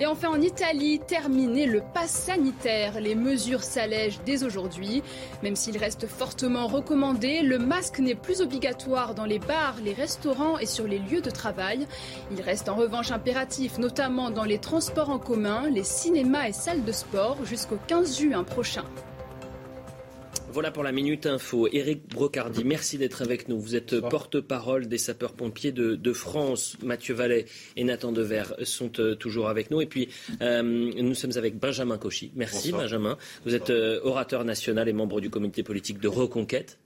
Et 0.00 0.06
enfin 0.06 0.28
en 0.28 0.40
Italie, 0.40 0.98
terminé 0.98 1.66
le 1.66 1.82
pass 1.94 2.10
sanitaire. 2.10 3.00
Les 3.00 3.14
mesures 3.14 3.62
s'allègent 3.62 4.20
dès 4.26 4.42
aujourd'hui. 4.42 5.02
Même 5.42 5.56
s'il 5.56 5.78
reste 5.78 6.06
fortement 6.06 6.66
recommandé, 6.66 7.42
le 7.42 7.58
masque 7.58 8.00
n'est 8.00 8.16
plus 8.16 8.40
obligatoire 8.40 9.14
dans 9.14 9.24
les 9.24 9.38
bars, 9.38 9.76
les 9.84 9.92
restaurants 9.92 10.58
et 10.58 10.66
sur 10.66 10.86
les 10.86 10.98
lieux 10.98 11.22
de 11.22 11.30
travail. 11.30 11.86
Il 12.32 12.40
reste 12.40 12.68
en 12.68 12.74
revanche 12.74 13.12
impératif, 13.12 13.78
notamment 13.78 14.30
dans 14.30 14.44
les 14.44 14.58
transports 14.58 15.10
en 15.10 15.18
commun, 15.20 15.70
les 15.70 15.84
cinémas 15.84 16.48
et 16.48 16.52
salles 16.52 16.84
de 16.84 16.92
sport 16.92 17.38
jusqu'au 17.44 17.78
15 17.86 18.18
juin 18.18 18.42
prochain. 18.42 18.84
Voilà 20.54 20.70
pour 20.70 20.84
la 20.84 20.92
Minute 20.92 21.26
Info. 21.26 21.66
Éric 21.72 22.08
Brocardi, 22.10 22.62
merci 22.62 22.96
d'être 22.96 23.22
avec 23.22 23.48
nous. 23.48 23.58
Vous 23.58 23.74
êtes 23.74 23.98
porte-parole 24.08 24.86
des 24.86 24.98
sapeurs-pompiers 24.98 25.72
de, 25.72 26.12
France. 26.12 26.76
Mathieu 26.80 27.12
Vallet 27.12 27.46
et 27.74 27.82
Nathan 27.82 28.12
Dever 28.12 28.44
sont 28.62 29.00
euh, 29.00 29.16
toujours 29.16 29.48
avec 29.48 29.72
nous. 29.72 29.80
Et 29.80 29.86
puis, 29.86 30.10
euh, 30.42 30.62
nous 30.62 31.14
sommes 31.16 31.36
avec 31.36 31.58
Benjamin 31.58 31.98
Cauchy. 31.98 32.30
Merci 32.36 32.70
Benjamin. 32.70 33.18
Vous 33.44 33.56
êtes 33.56 33.70
euh, 33.70 33.98
orateur 34.04 34.44
national 34.44 34.88
et 34.88 34.92
membre 34.92 35.20
du 35.20 35.28
comité 35.28 35.64
politique 35.64 35.98
de 35.98 36.06
Reconquête. 36.06 36.78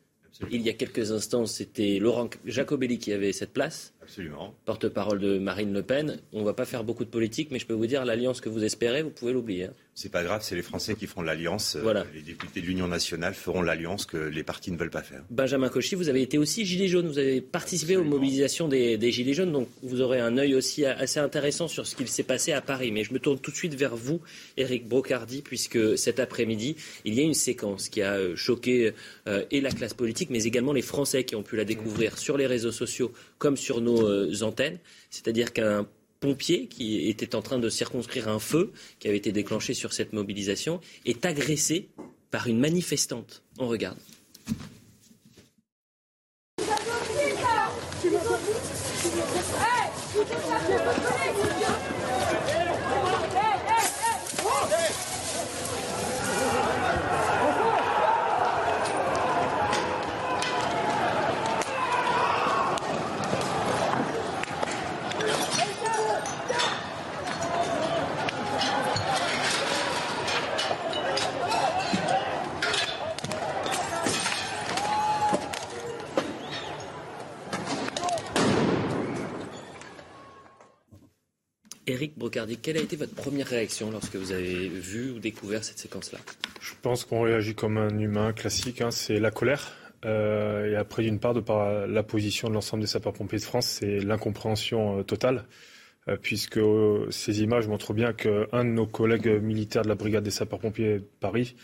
Il 0.50 0.62
y 0.62 0.70
a 0.70 0.72
quelques 0.72 1.12
instants, 1.12 1.44
c'était 1.44 1.98
Laurent 1.98 2.30
Jacobelli 2.46 2.98
qui 2.98 3.12
avait 3.12 3.32
cette 3.32 3.52
place. 3.52 3.92
Absolument. 4.09 4.54
Porte-parole 4.64 5.18
de 5.18 5.38
Marine 5.38 5.74
Le 5.74 5.82
Pen. 5.82 6.18
On 6.32 6.40
ne 6.40 6.44
va 6.46 6.54
pas 6.54 6.64
faire 6.64 6.82
beaucoup 6.82 7.04
de 7.04 7.11
politique, 7.11 7.50
mais 7.50 7.59
je 7.59 7.66
peux 7.66 7.74
vous 7.74 7.86
dire, 7.86 8.06
l'alliance 8.06 8.40
que 8.40 8.48
vous 8.48 8.64
espérez, 8.64 9.02
vous 9.02 9.11
pouvez 9.11 9.34
l'oublier. 9.34 9.64
Hein. 9.64 9.74
C'est 10.00 10.12
pas 10.12 10.22
grave, 10.22 10.42
c'est 10.44 10.54
les 10.54 10.62
Français 10.62 10.94
qui 10.94 11.09
feront 11.09 11.22
l'alliance. 11.22 11.76
Euh, 11.76 12.04
les 12.14 12.22
députés 12.22 12.61
de 12.61 12.66
l'Union 12.66 12.86
nationale 12.86 13.34
feront 13.34 13.62
l'alliance 13.62 14.06
que 14.06 14.16
les 14.16 14.44
partis 14.44 14.70
ne 14.70 14.76
veulent 14.76 14.92
pas 14.92 15.02
faire. 15.02 15.24
Benjamin 15.28 15.68
Cauchy, 15.68 15.96
vous 15.96 16.09
avez 16.09 16.22
été 16.22 16.38
aussi 16.38 16.64
Gilet 16.64 16.86
jaune. 16.86 17.09
Vous 17.09 17.18
avez 17.18 17.40
participé 17.40 17.96
aux 17.96 18.04
mobilisations 18.04 18.68
des, 18.68 18.96
des, 18.96 19.11
Gilets 19.11 19.34
jaunes. 19.34 19.50
Donc 19.50 19.68
vous 19.82 20.00
aurez 20.00 20.20
un 20.20 20.38
œil 20.38 20.54
aussi 20.54 20.86
assez 20.86 21.18
intéressant 21.18 21.66
sur 21.66 21.84
ce 21.84 21.96
qu'il 21.96 22.06
s'est 22.06 22.22
passé 22.22 22.52
à 22.52 22.61
Paris. 22.61 22.92
Mais 22.92 23.02
je 23.02 23.12
me 23.12 23.18
tourne 23.18 23.40
tout 23.40 23.50
de 23.50 23.56
suite 23.56 23.74
vers 23.74 23.96
vous, 23.96 24.20
Éric 24.56 24.86
Brocardi, 24.86 25.42
puisque 25.42 25.98
cet 25.98 26.20
après-midi, 26.20 26.76
il 27.04 27.14
y 27.14 27.18
a 27.18 27.24
une 27.24 27.34
séquence 27.34 27.88
qui 27.88 28.00
a 28.00 28.14
euh, 28.14 28.36
choqué 28.36 28.92
euh, 29.26 29.44
et 29.50 29.61
la 29.61 29.72
classe 29.72 29.94
politique, 29.94 30.30
mais 30.30 30.44
également 30.44 30.72
les 30.72 30.80
Français 30.80 31.24
qui 31.24 31.34
ont 31.34 31.42
pu 31.42 31.56
la 31.56 31.64
découvrir 31.64 32.18
sur 32.18 32.36
les 32.36 32.46
réseaux 32.46 32.70
sociaux 32.70 33.12
comme 33.39 33.57
sur 33.57 33.80
nos 33.80 34.43
antennes. 34.43 34.78
C'est-à-dire 35.11 35.53
qu'un 35.53 35.86
pompier 36.20 36.66
qui 36.66 37.09
était 37.09 37.34
en 37.34 37.43
train 37.43 37.59
de 37.59 37.68
circonscrire 37.68 38.28
un 38.28 38.39
feu 38.39 38.72
qui 38.99 39.09
avait 39.09 39.16
été 39.16 39.32
déclenché 39.32 39.74
sur 39.74 39.93
cette 39.93 40.12
mobilisation 40.12 40.80
est 41.05 41.24
agressé 41.24 41.89
par 42.30 42.47
une 42.47 42.59
manifestante. 42.59 43.43
On 43.59 43.68
regarde. 43.68 43.99
Quelle 82.30 82.76
a 82.76 82.80
été 82.80 82.96
votre 82.96 83.14
première 83.14 83.46
réaction 83.46 83.90
lorsque 83.90 84.16
vous 84.16 84.32
avez 84.32 84.68
vu 84.68 85.10
ou 85.10 85.18
découvert 85.18 85.64
cette 85.64 85.78
séquence-là? 85.78 86.18
Je 86.60 86.72
pense 86.82 87.04
qu'on 87.04 87.22
réagit 87.22 87.54
comme 87.54 87.78
un 87.78 87.98
humain 87.98 88.32
classique, 88.32 88.80
hein. 88.80 88.90
c'est 88.90 89.18
la 89.18 89.30
colère. 89.30 89.72
Euh, 90.04 90.70
et 90.70 90.76
après, 90.76 91.02
d'une 91.02 91.18
part, 91.18 91.34
de 91.34 91.40
par 91.40 91.86
la 91.86 92.02
position 92.02 92.48
de 92.48 92.54
l'ensemble 92.54 92.82
des 92.82 92.86
sapeurs-pompiers 92.88 93.38
de 93.38 93.44
France, 93.44 93.66
c'est 93.66 93.98
l'incompréhension 93.98 94.98
euh, 94.98 95.02
totale, 95.02 95.44
euh, 96.08 96.16
puisque 96.20 96.60
ces 97.10 97.42
images 97.42 97.66
montrent 97.66 97.94
bien 97.94 98.12
qu'un 98.12 98.64
de 98.64 98.70
nos 98.70 98.86
collègues 98.86 99.40
militaires 99.42 99.82
de 99.82 99.88
la 99.88 99.94
brigade 99.94 100.24
des 100.24 100.30
sapeurs-pompiers 100.30 100.98
de 100.98 101.08
Paris 101.20 101.56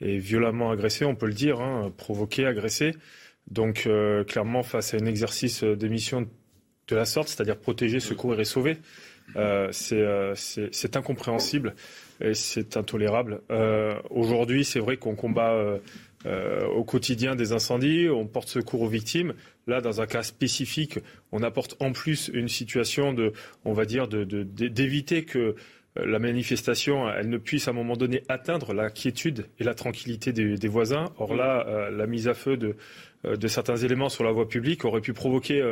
est 0.00 0.18
violemment 0.18 0.70
agressé, 0.70 1.04
on 1.04 1.14
peut 1.14 1.26
le 1.26 1.34
dire, 1.34 1.60
hein, 1.60 1.92
provoqué, 1.96 2.46
agressé. 2.46 2.94
Donc, 3.50 3.88
clairement, 4.26 4.62
face 4.62 4.92
à 4.92 4.98
un 4.98 5.06
exercice 5.06 5.64
de 5.64 5.88
mission 5.88 6.28
de 6.86 6.96
la 6.96 7.06
sorte, 7.06 7.28
c'est-à-dire 7.28 7.56
protéger, 7.56 7.98
secourir 7.98 8.38
et 8.38 8.44
sauver, 8.44 8.76
euh, 9.36 9.70
euh, 9.92 10.34
c'est 10.34 10.96
incompréhensible 10.96 11.74
et 12.20 12.34
c'est 12.34 12.76
intolérable. 12.76 13.40
Euh, 13.50 13.94
aujourd'hui, 14.10 14.64
c'est 14.64 14.80
vrai 14.80 14.96
qu'on 14.96 15.14
combat 15.14 15.78
au 16.74 16.84
quotidien 16.84 17.36
des 17.36 17.52
incendies, 17.52 18.08
on 18.10 18.26
porte 18.26 18.48
secours 18.48 18.82
aux 18.82 18.88
victimes. 18.88 19.34
Là, 19.66 19.80
dans 19.80 20.00
un 20.00 20.06
cas 20.06 20.22
spécifique, 20.22 20.98
on 21.30 21.42
apporte 21.42 21.76
en 21.80 21.92
plus 21.92 22.28
une 22.34 22.48
situation 22.48 23.12
de, 23.12 23.32
on 23.64 23.72
va 23.72 23.84
dire, 23.84 24.08
d'éviter 24.08 25.24
que 25.24 25.54
la 25.96 26.18
manifestation, 26.18 27.08
elle 27.08 27.28
ne 27.28 27.38
puisse 27.38 27.68
à 27.68 27.70
un 27.70 27.74
moment 27.74 27.96
donné 27.96 28.22
atteindre 28.28 28.72
la 28.72 28.90
quiétude 28.90 29.46
et 29.58 29.64
la 29.64 29.74
tranquillité 29.74 30.32
des, 30.32 30.68
voisins. 30.68 31.06
Or 31.18 31.34
là, 31.34 31.88
la 31.90 32.06
mise 32.06 32.26
à 32.26 32.34
feu 32.34 32.56
de, 32.56 32.76
de, 33.24 33.48
certains 33.48 33.76
éléments 33.76 34.08
sur 34.08 34.24
la 34.24 34.32
voie 34.32 34.48
publique 34.48 34.84
aurait 34.84 35.00
pu 35.00 35.12
provoquer 35.12 35.62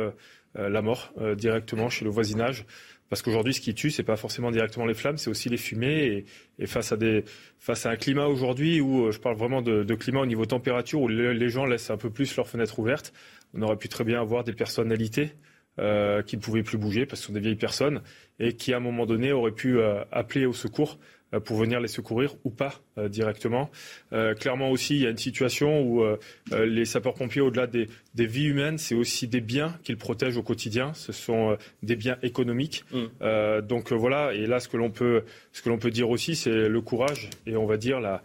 la 0.55 0.81
mort 0.81 1.13
directement 1.35 1.89
chez 1.89 2.05
le 2.05 2.11
voisinage. 2.11 2.65
Parce 3.09 3.21
qu'aujourd'hui, 3.21 3.53
ce 3.53 3.61
qui 3.61 3.73
tue, 3.73 3.89
c'est 3.89 4.03
pas 4.03 4.17
forcément 4.17 4.51
directement 4.51 4.85
les 4.85 4.93
flammes, 4.93 5.17
c'est 5.17 5.29
aussi 5.29 5.49
les 5.49 5.57
fumées. 5.57 6.25
Et, 6.59 6.65
face, 6.65 6.91
à 6.91 6.97
des, 6.97 7.23
face 7.59 7.85
à 7.85 7.91
un 7.91 7.95
climat 7.95 8.27
aujourd'hui 8.27 8.81
où 8.81 9.05
euh, 9.05 9.11
je 9.11 9.19
parle 9.19 9.37
vraiment 9.37 9.61
de, 9.61 9.95
climat 9.95 10.21
au 10.21 10.25
niveau 10.25 10.45
température, 10.45 11.01
où 11.01 11.07
les, 11.07 11.49
gens 11.49 11.65
laissent 11.65 11.89
un 11.89 11.97
peu 11.97 12.09
plus 12.09 12.35
leurs 12.35 12.47
fenêtres 12.47 12.79
ouvertes, 12.79 13.13
on 13.53 13.61
aurait 13.61 13.77
pu 13.77 13.87
très 13.87 14.03
bien 14.03 14.19
avoir 14.19 14.43
des 14.43 14.53
personnalités 14.53 15.31
euh, 15.79 16.21
qui 16.21 16.35
ne 16.35 16.41
pouvaient 16.41 16.63
plus 16.63 16.77
bouger 16.77 17.05
parce 17.05 17.21
que 17.21 17.23
ce 17.23 17.27
sont 17.27 17.33
des 17.33 17.39
vieilles 17.39 17.55
personnes 17.55 18.01
et 18.39 18.53
qui, 18.53 18.73
à 18.73 18.77
un 18.77 18.81
moment 18.81 19.05
donné, 19.05 19.31
auraient 19.31 19.51
pu 19.51 19.77
euh, 19.77 20.03
appeler 20.11 20.45
au 20.45 20.53
secours 20.53 20.99
pour 21.43 21.57
venir 21.57 21.79
les 21.79 21.87
secourir 21.87 22.35
ou 22.43 22.49
pas 22.49 22.81
euh, 22.97 23.09
directement. 23.09 23.69
Euh, 24.13 24.33
clairement 24.33 24.71
aussi, 24.71 24.95
il 24.95 25.01
y 25.01 25.07
a 25.07 25.09
une 25.09 25.17
situation 25.17 25.81
où 25.81 26.03
les 26.51 26.85
sapeurs-pompiers, 26.85 27.41
au-delà 27.41 27.67
des, 27.67 27.87
vies 28.15 28.45
humaines, 28.45 28.77
c'est 28.77 28.95
aussi 28.95 29.27
des 29.27 29.41
biens 29.41 29.75
qu'ils 29.83 29.97
protègent 29.97 30.37
au 30.37 30.43
quotidien. 30.43 30.93
Ce 30.93 31.11
sont 31.11 31.57
des 31.83 31.95
biens 31.95 32.17
économiques. 32.23 32.83
Mm. 32.91 33.61
donc 33.61 33.91
voilà. 33.91 34.33
Et 34.33 34.45
là, 34.45 34.59
ce 34.59 34.67
que 34.67 34.77
l'on 34.77 34.89
peut, 34.89 35.23
ce 35.51 35.61
que 35.61 35.69
l'on 35.69 35.77
peut 35.77 35.91
dire 35.91 36.09
aussi, 36.09 36.35
c'est 36.35 36.69
le 36.69 36.81
courage 36.81 37.29
et 37.45 37.55
on 37.55 37.65
va 37.65 37.77
dire 37.77 37.99
la 37.99 38.21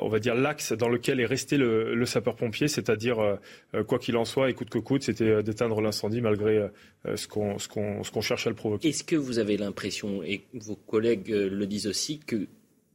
on 0.00 0.08
va 0.08 0.18
dire 0.18 0.34
l'axe 0.34 0.72
dans 0.72 0.88
lequel 0.88 1.20
est 1.20 1.26
resté 1.26 1.56
le, 1.56 2.04
sapeur-pompier, 2.06 2.68
c'est-à-dire 2.68 3.38
quoi 3.86 3.98
qu'il 3.98 4.16
en 4.16 4.24
soit, 4.24 4.50
et 4.50 4.54
coûte 4.54 4.70
que 4.70 4.78
coûte, 4.78 5.02
c'était 5.02 5.42
d'éteindre 5.42 5.80
l'incendie 5.80 6.20
malgré 6.20 6.68
ce 7.14 7.26
qu'on 7.26 7.58
ce 7.58 7.68
qu'on 7.68 8.20
cherche 8.20 8.46
à 8.46 8.50
le 8.50 8.56
provoquer. 8.56 8.88
Est-ce 8.88 9.04
que 9.04 9.16
vous 9.16 9.38
avez 9.38 9.56
l'impression, 9.56 10.22
et 10.22 10.44
vos 10.54 10.76
collègues 10.76 11.30
le 11.30 11.66
disent 11.66 11.86
aussi, 11.86 12.20
qu'il 12.20 12.48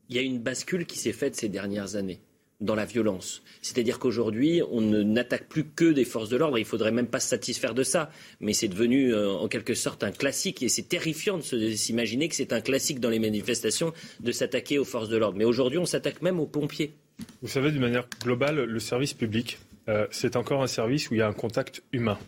y 0.09 0.17
a 0.17 0.21
une 0.21 0.39
bascule 0.39 0.85
qui 0.85 0.97
s'est 0.97 1.13
faite 1.13 1.35
ces 1.35 1.49
dernières 1.49 1.95
années? 1.95 2.19
Dans 2.59 2.75
la 2.75 2.85
violence. 2.85 3.41
C'est-à-dire 3.61 3.99
qu'aujourd'hui, 3.99 4.61
on 4.71 4.81
n'attaque 4.81 5.47
plus 5.47 5.65
que 5.65 5.91
des 5.91 6.05
forces 6.05 6.29
de 6.29 6.37
l'ordre. 6.37 6.57
Il 6.57 6.65
faudrait 6.65 6.91
même 6.91 7.07
pas 7.07 7.19
se 7.19 7.29
satisfaire 7.29 7.73
de 7.73 7.83
ça. 7.83 8.11
Mais 8.39 8.53
c'est 8.53 8.67
devenu 8.67 9.13
euh, 9.13 9.31
en 9.31 9.47
quelque 9.47 9.73
sorte 9.73 10.03
un 10.03 10.11
classique. 10.11 10.61
Et 10.61 10.69
c'est 10.69 10.87
terrifiant 10.89 11.37
de 11.37 11.71
s'imaginer 11.71 12.27
que 12.27 12.35
c'est 12.35 12.53
un 12.53 12.61
classique 12.61 12.99
dans 12.99 13.09
les 13.09 13.19
manifestations 13.19 13.93
de 14.19 14.31
s'attaquer 14.31 14.77
aux 14.77 14.85
forces 14.85 15.09
de 15.09 15.17
l'ordre. 15.17 15.37
Mais 15.37 15.45
aujourd'hui, 15.45 15.79
on 15.79 15.85
s'attaque 15.85 16.21
même 16.21 16.39
aux 16.39 16.47
pompiers. 16.47 16.93
Vous 17.41 17.47
savez, 17.47 17.71
d'une 17.71 17.81
manière 17.81 18.07
globale, 18.23 18.63
le 18.63 18.79
service 18.79 19.13
public, 19.13 19.59
euh, 19.87 20.07
c'est 20.11 20.35
encore 20.35 20.61
un 20.61 20.67
service 20.67 21.09
où 21.09 21.15
il 21.15 21.17
y 21.17 21.21
a 21.21 21.27
un 21.27 21.33
contact 21.33 21.83
humain 21.91 22.19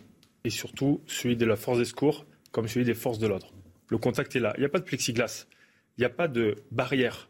et 0.44 0.50
surtout 0.50 1.00
celui 1.06 1.36
de 1.36 1.44
la 1.44 1.56
force 1.56 1.78
des 1.78 1.84
secours 1.84 2.26
comme 2.50 2.68
celui 2.68 2.84
des 2.84 2.94
forces 2.94 3.18
de 3.18 3.26
l'ordre. 3.26 3.52
Le 3.88 3.98
contact 3.98 4.34
est 4.36 4.40
là. 4.40 4.52
Il 4.56 4.60
n'y 4.60 4.66
a 4.66 4.68
pas 4.68 4.78
de 4.78 4.84
plexiglas. 4.84 5.46
Il 5.96 6.00
n'y 6.00 6.04
a 6.04 6.10
pas 6.10 6.28
de 6.28 6.56
barrière. 6.70 7.28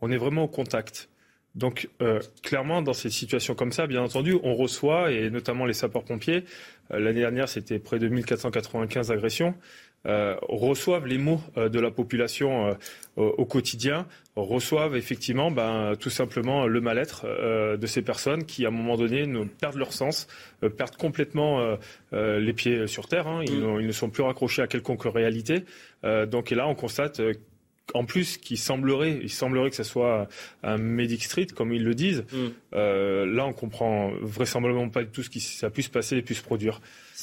On 0.00 0.10
est 0.10 0.16
vraiment 0.16 0.44
au 0.44 0.48
contact. 0.48 1.08
Donc, 1.54 1.88
euh, 2.02 2.20
clairement, 2.42 2.82
dans 2.82 2.92
ces 2.92 3.10
situations 3.10 3.54
comme 3.54 3.72
ça, 3.72 3.86
bien 3.86 4.02
entendu, 4.02 4.36
on 4.42 4.54
reçoit, 4.54 5.12
et 5.12 5.30
notamment 5.30 5.66
les 5.66 5.72
sapeurs-pompiers, 5.72 6.44
euh, 6.90 6.98
l'année 6.98 7.20
dernière, 7.20 7.48
c'était 7.48 7.78
près 7.78 7.98
de 7.98 8.08
1495 8.08 9.12
agressions, 9.12 9.54
euh, 10.06 10.36
reçoivent 10.50 11.06
les 11.06 11.16
mots 11.16 11.40
euh, 11.56 11.70
de 11.70 11.80
la 11.80 11.90
population 11.90 12.66
euh, 12.66 12.74
au 13.16 13.46
quotidien, 13.46 14.06
reçoivent 14.36 14.96
effectivement 14.96 15.50
ben, 15.50 15.94
tout 15.98 16.10
simplement 16.10 16.66
le 16.66 16.80
mal-être 16.82 17.24
de 17.78 17.86
ces 17.86 18.02
personnes 18.02 18.44
qui, 18.44 18.66
à 18.66 18.68
un 18.68 18.72
moment 18.72 18.96
donné, 18.96 19.26
ne 19.26 19.44
perdent 19.44 19.76
leur 19.76 19.92
sens, 19.92 20.26
perdent 20.76 20.96
complètement 20.96 21.76
les 22.10 22.52
pieds 22.52 22.88
sur 22.88 23.06
terre. 23.06 23.28
Hein. 23.28 23.44
ils, 23.46 23.60
ne 23.60 23.92
sont 23.92 24.10
plus 24.10 24.24
raccrochés 24.24 24.62
à 24.62 24.66
quelconque 24.66 25.04
réalité. 25.04 25.64
donc 26.02 26.50
et 26.50 26.56
là, 26.56 26.66
on 26.66 26.74
constate 26.74 27.22
en 27.92 28.04
plus, 28.04 28.38
qu'il 28.38 28.58
semblerait, 28.58 29.20
il 29.22 29.30
semblerait 29.30 29.70
que 29.70 29.76
ce 29.76 29.84
soit 29.84 30.28
un 30.62 30.78
Medic 30.78 31.22
Street, 31.22 31.46
comme 31.54 31.72
ils 31.72 31.84
le 31.84 31.94
disent. 31.94 32.24
Mm. 32.32 32.48
là, 32.72 33.46
on 33.46 33.52
comprend 33.52 34.12
vraisemblablement 34.22 34.88
pas 34.88 35.04
tout 35.04 35.22
ce 35.22 35.30
qui 35.30 35.44
a 35.64 35.70
pu 35.70 35.82
se 35.82 35.90
passer 35.90 36.16
et 36.16 36.22
pu 36.22 36.34
se 36.34 36.42
produire. 36.42 36.80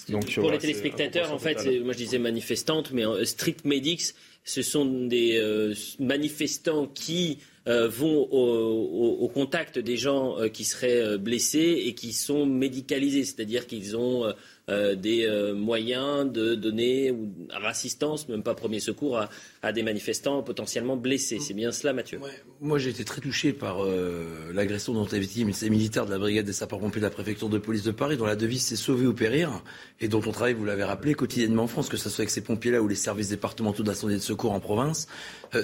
Donc, 0.10 0.34
pour 0.36 0.52
les 0.52 0.58
téléspectateurs, 0.58 1.32
en 1.32 1.40
fait, 1.40 1.66
moi 1.84 1.94
je 1.94 1.98
disais 1.98 2.20
manifestantes, 2.20 2.92
mais 2.92 3.06
euh, 3.06 3.26
street 3.26 3.58
medics, 3.66 4.14
ce 4.44 4.62
sont 4.62 4.86
des 4.86 5.38
euh, 5.38 5.74
manifestants 6.00 6.88
qui 6.88 7.40
euh, 7.68 7.88
vont 7.88 8.28
au, 8.32 9.28
contact 9.30 9.80
des 9.80 9.98
gens 9.98 10.38
qui 10.52 10.66
seraient 10.66 11.18
blessés 11.18 11.84
et 11.86 11.94
qui 11.94 12.12
sont 12.14 12.46
médicalisés, 12.46 13.24
c'est-à-dire 13.24 13.68
qu'ils 13.68 13.96
ont 13.96 14.34
euh, 14.72 14.96
des 14.96 15.26
euh, 15.26 15.54
moyens 15.54 16.32
de 16.32 16.56
donner 16.56 17.12
ou, 17.12 17.30
assistance, 17.64 18.30
même 18.30 18.42
pas 18.42 18.56
premier 18.56 18.80
secours, 18.80 19.22
à, 19.62 19.74
des 19.74 19.84
manifestants 19.84 20.42
potentiellement 20.44 20.96
blessés. 20.96 21.40
C'est 21.40 21.54
bien 21.54 21.72
cela, 21.72 21.94
Mathieu 21.94 22.20
Moi, 22.62 22.80
j'ai 22.80 22.90
été 22.90 23.04
très 23.04 23.22
touché 23.22 23.52
par 23.52 23.84
euh, 23.84 24.52
l'agression 24.54 24.94
dont 24.94 25.06
est 25.06 25.20
victime 25.20 25.52
ces 25.52 25.70
militaires 25.70 26.06
de 26.06 26.12
la 26.12 26.18
brigade 26.18 26.46
des 26.46 26.54
sapeurs-pompiers 26.54 27.02
de 27.02 27.06
la 27.06 27.12
préfecture 27.12 27.50
de 27.50 27.58
police 27.58 27.84
de 27.84 27.92
Paris, 27.92 28.16
dont 28.16 28.26
la 28.26 28.36
devise 28.36 28.64
c'est 28.64 28.76
sauver 28.78 29.06
ou 29.06 29.14
périr, 29.14 29.62
et 30.00 30.08
dont 30.08 30.22
on 30.26 30.32
travaille, 30.32 30.54
vous 30.54 30.66
l'avez 30.66 30.84
rappelé, 30.84 31.16
quotidiennement 31.16 31.64
en 31.64 31.68
France, 31.68 31.90
que 31.90 31.98
ce 31.98 32.10
soit 32.10 32.22
avec 32.22 32.30
ces 32.30 32.42
pompiers-là 32.42 32.82
ou 32.82 32.88
les 32.88 32.96
services 32.96 33.30
départementaux 33.30 33.84
d'incendie 33.84 34.14
et 34.14 34.18
de 34.18 34.22
secours 34.22 34.54
en 34.54 34.60
province. 34.60 35.08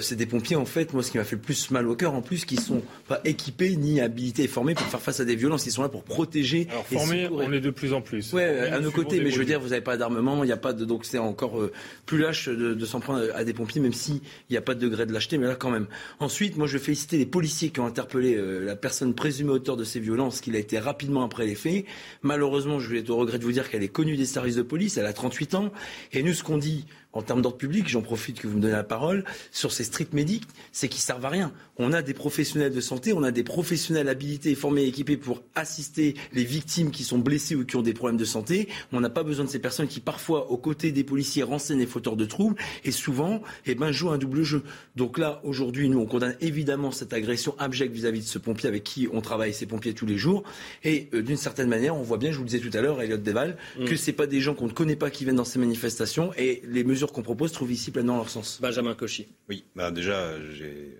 C'est 0.00 0.16
des 0.16 0.26
pompiers, 0.26 0.56
en 0.56 0.66
fait, 0.66 0.92
moi, 0.92 1.02
ce 1.02 1.10
qui 1.10 1.18
m'a 1.18 1.24
fait 1.24 1.36
le 1.36 1.42
plus 1.42 1.70
mal 1.70 1.88
au 1.88 1.96
cœur, 1.96 2.14
en 2.14 2.22
plus, 2.22 2.44
qui 2.44 2.56
sont 2.56 2.82
pas 3.06 3.20
équipés 3.24 3.76
ni 3.76 4.00
habilités 4.00 4.44
et 4.44 4.48
formés 4.48 4.74
pour 4.74 4.86
faire 4.86 5.00
face 5.00 5.20
à 5.20 5.24
des 5.24 5.36
violences. 5.36 5.66
Ils 5.66 5.72
sont 5.72 5.82
là 5.82 5.88
pour 5.88 6.04
protéger. 6.04 6.68
Alors, 6.70 6.86
formés, 6.86 7.28
on 7.30 7.52
est 7.52 7.60
de 7.60 7.70
plus 7.70 7.92
en 7.92 8.00
plus. 8.00 8.32
Ouais, 8.32 8.44
à 8.70 8.80
nos 8.80 8.90
côté, 8.90 9.20
mais 9.20 9.30
je 9.30 9.38
veux 9.38 9.44
dire, 9.44 9.60
vous 9.60 9.68
n'avez 9.68 9.80
pas 9.80 9.96
d'armement, 9.96 10.42
il 10.44 10.46
n'y 10.46 10.52
a 10.52 10.56
pas 10.56 10.72
de, 10.72 10.84
donc 10.84 11.04
c'est 11.04 11.18
encore 11.18 11.60
euh, 11.60 11.72
plus 12.06 12.18
lâche 12.18 12.48
de, 12.48 12.86
s'en 12.86 13.00
prendre 13.00 13.24
à 13.34 13.44
des 13.44 13.52
pompiers, 13.52 13.80
même 13.80 13.92
s'il 13.92 14.20
n'y 14.50 14.56
a 14.56 14.60
pas 14.60 14.74
de 14.74 14.80
degré 14.80 15.06
de 15.06 15.12
lâcheté, 15.12 15.38
mais 15.38 15.46
là 15.46 15.54
quand 15.54 15.70
même. 15.70 15.86
Ensuite, 16.20 16.56
moi 16.56 16.66
je 16.66 16.74
veux 16.74 16.82
féliciter 16.82 17.18
les 17.18 17.26
policiers 17.26 17.70
qui 17.70 17.80
ont 17.80 17.86
interpellé 17.86 18.34
euh, 18.36 18.64
la 18.64 18.76
personne 18.76 19.14
présumée 19.14 19.50
auteur 19.50 19.76
de 19.76 19.84
ces 19.84 20.00
violences, 20.00 20.40
qu'il 20.40 20.56
a 20.56 20.58
été 20.58 20.78
rapidement 20.78 21.24
après 21.24 21.46
les 21.46 21.54
faits. 21.54 21.84
Malheureusement, 22.22 22.80
je 22.80 22.88
vais 22.90 23.00
être 23.00 23.10
au 23.10 23.16
regret 23.16 23.38
de 23.38 23.44
vous 23.44 23.52
dire 23.52 23.70
qu'elle 23.70 23.82
est 23.82 23.88
connue 23.88 24.16
des 24.16 24.26
services 24.26 24.56
de 24.56 24.62
police, 24.62 24.96
elle 24.96 25.06
a 25.06 25.12
38 25.12 25.54
ans, 25.54 25.72
et 26.12 26.22
nous 26.22 26.34
ce 26.34 26.42
qu'on 26.42 26.58
dit, 26.58 26.86
en 27.18 27.22
termes 27.22 27.42
d'ordre 27.42 27.58
public, 27.58 27.88
j'en 27.88 28.00
profite 28.00 28.40
que 28.40 28.46
vous 28.46 28.56
me 28.56 28.62
donnez 28.62 28.74
la 28.74 28.84
parole, 28.84 29.24
sur 29.50 29.72
ces 29.72 29.84
street 29.84 30.08
medics, 30.12 30.46
c'est 30.72 30.88
qu'ils 30.88 31.00
servent 31.00 31.24
à 31.24 31.28
rien. 31.28 31.52
On 31.78 31.92
a 31.92 32.02
des 32.02 32.14
professionnels 32.14 32.72
de 32.72 32.80
santé, 32.80 33.12
on 33.12 33.22
a 33.22 33.30
des 33.30 33.44
professionnels 33.44 34.08
habilités, 34.08 34.54
formés, 34.54 34.84
équipés 34.84 35.16
pour 35.16 35.42
assister 35.54 36.14
les 36.32 36.44
victimes 36.44 36.90
qui 36.90 37.04
sont 37.04 37.18
blessées 37.18 37.54
ou 37.54 37.64
qui 37.64 37.76
ont 37.76 37.82
des 37.82 37.94
problèmes 37.94 38.18
de 38.18 38.24
santé. 38.24 38.68
On 38.92 39.00
n'a 39.00 39.10
pas 39.10 39.22
besoin 39.22 39.44
de 39.44 39.50
ces 39.50 39.60
personnes 39.60 39.86
qui, 39.86 40.00
parfois, 40.00 40.50
aux 40.50 40.56
côtés 40.56 40.90
des 40.90 41.04
policiers, 41.04 41.42
renseignent 41.42 41.78
les 41.78 41.86
fauteurs 41.86 42.16
de 42.16 42.24
troubles 42.24 42.56
et 42.84 42.90
souvent, 42.90 43.42
eh 43.66 43.74
ben, 43.74 43.92
jouent 43.92 44.10
un 44.10 44.18
double 44.18 44.42
jeu. 44.42 44.62
Donc 44.96 45.18
là, 45.18 45.40
aujourd'hui, 45.44 45.88
nous, 45.88 46.00
on 46.00 46.06
condamne 46.06 46.36
évidemment 46.40 46.90
cette 46.90 47.12
agression 47.12 47.54
abjecte 47.58 47.94
vis-à-vis 47.94 48.20
de 48.20 48.26
ce 48.26 48.38
pompier 48.38 48.68
avec 48.68 48.82
qui 48.82 49.08
on 49.12 49.20
travaille, 49.20 49.54
ces 49.54 49.66
pompiers, 49.66 49.94
tous 49.94 50.06
les 50.06 50.18
jours. 50.18 50.42
Et 50.82 51.08
euh, 51.14 51.22
d'une 51.22 51.36
certaine 51.36 51.68
manière, 51.68 51.96
on 51.96 52.02
voit 52.02 52.18
bien, 52.18 52.32
je 52.32 52.36
vous 52.36 52.44
le 52.44 52.48
disais 52.48 52.60
tout 52.60 52.76
à 52.76 52.80
l'heure, 52.80 53.00
Elliot 53.00 53.18
Deval, 53.18 53.56
mm. 53.78 53.84
que 53.84 53.96
c'est 53.96 54.12
pas 54.12 54.26
des 54.26 54.40
gens 54.40 54.54
qu'on 54.54 54.66
ne 54.66 54.72
connaît 54.72 54.96
pas 54.96 55.10
qui 55.10 55.24
viennent 55.24 55.36
dans 55.36 55.44
ces 55.44 55.58
manifestations 55.58 56.32
et 56.36 56.62
les 56.66 56.84
mesures 56.84 57.12
qu'on 57.12 57.22
propose 57.22 57.52
trouvent 57.52 57.72
ici 57.72 57.90
pleinement 57.90 58.16
leur 58.16 58.30
sens. 58.30 58.58
Benjamin 58.60 58.94
Cauchy. 58.94 59.28
Oui, 59.48 59.64
bah 59.76 59.90
déjà, 59.90 60.34
j'ai 60.52 60.96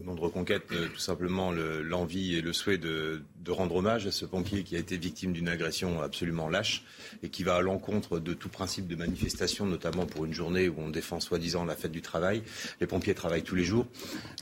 au 0.00 0.04
nom 0.04 0.14
de 0.14 0.20
Reconquête, 0.20 0.64
euh, 0.72 0.88
tout 0.88 0.98
simplement 0.98 1.52
l'envie 1.52 2.36
et 2.36 2.42
le 2.42 2.52
souhait 2.52 2.78
de, 2.78 3.22
rendre 3.48 3.76
hommage 3.76 4.08
à 4.08 4.10
ce 4.10 4.24
pompier 4.24 4.64
qui 4.64 4.74
a 4.74 4.78
été 4.80 4.96
victime 4.96 5.32
d'une 5.32 5.48
agression 5.48 6.02
absolument 6.02 6.48
lâche 6.48 6.82
et 7.22 7.28
qui 7.28 7.44
va 7.44 7.54
à 7.54 7.60
l'encontre 7.60 8.18
de 8.18 8.34
tout 8.34 8.48
principe 8.48 8.88
de 8.88 8.96
manifestation, 8.96 9.66
notamment 9.66 10.04
pour 10.04 10.24
une 10.24 10.32
journée 10.32 10.68
où 10.68 10.74
on 10.78 10.88
défend 10.88 11.20
soi-disant 11.20 11.64
la 11.64 11.76
fête 11.76 11.92
du 11.92 12.02
travail. 12.02 12.42
Les 12.80 12.88
pompiers 12.88 13.14
travaillent 13.14 13.44
tous 13.44 13.54
les 13.54 13.62
jours. 13.62 13.86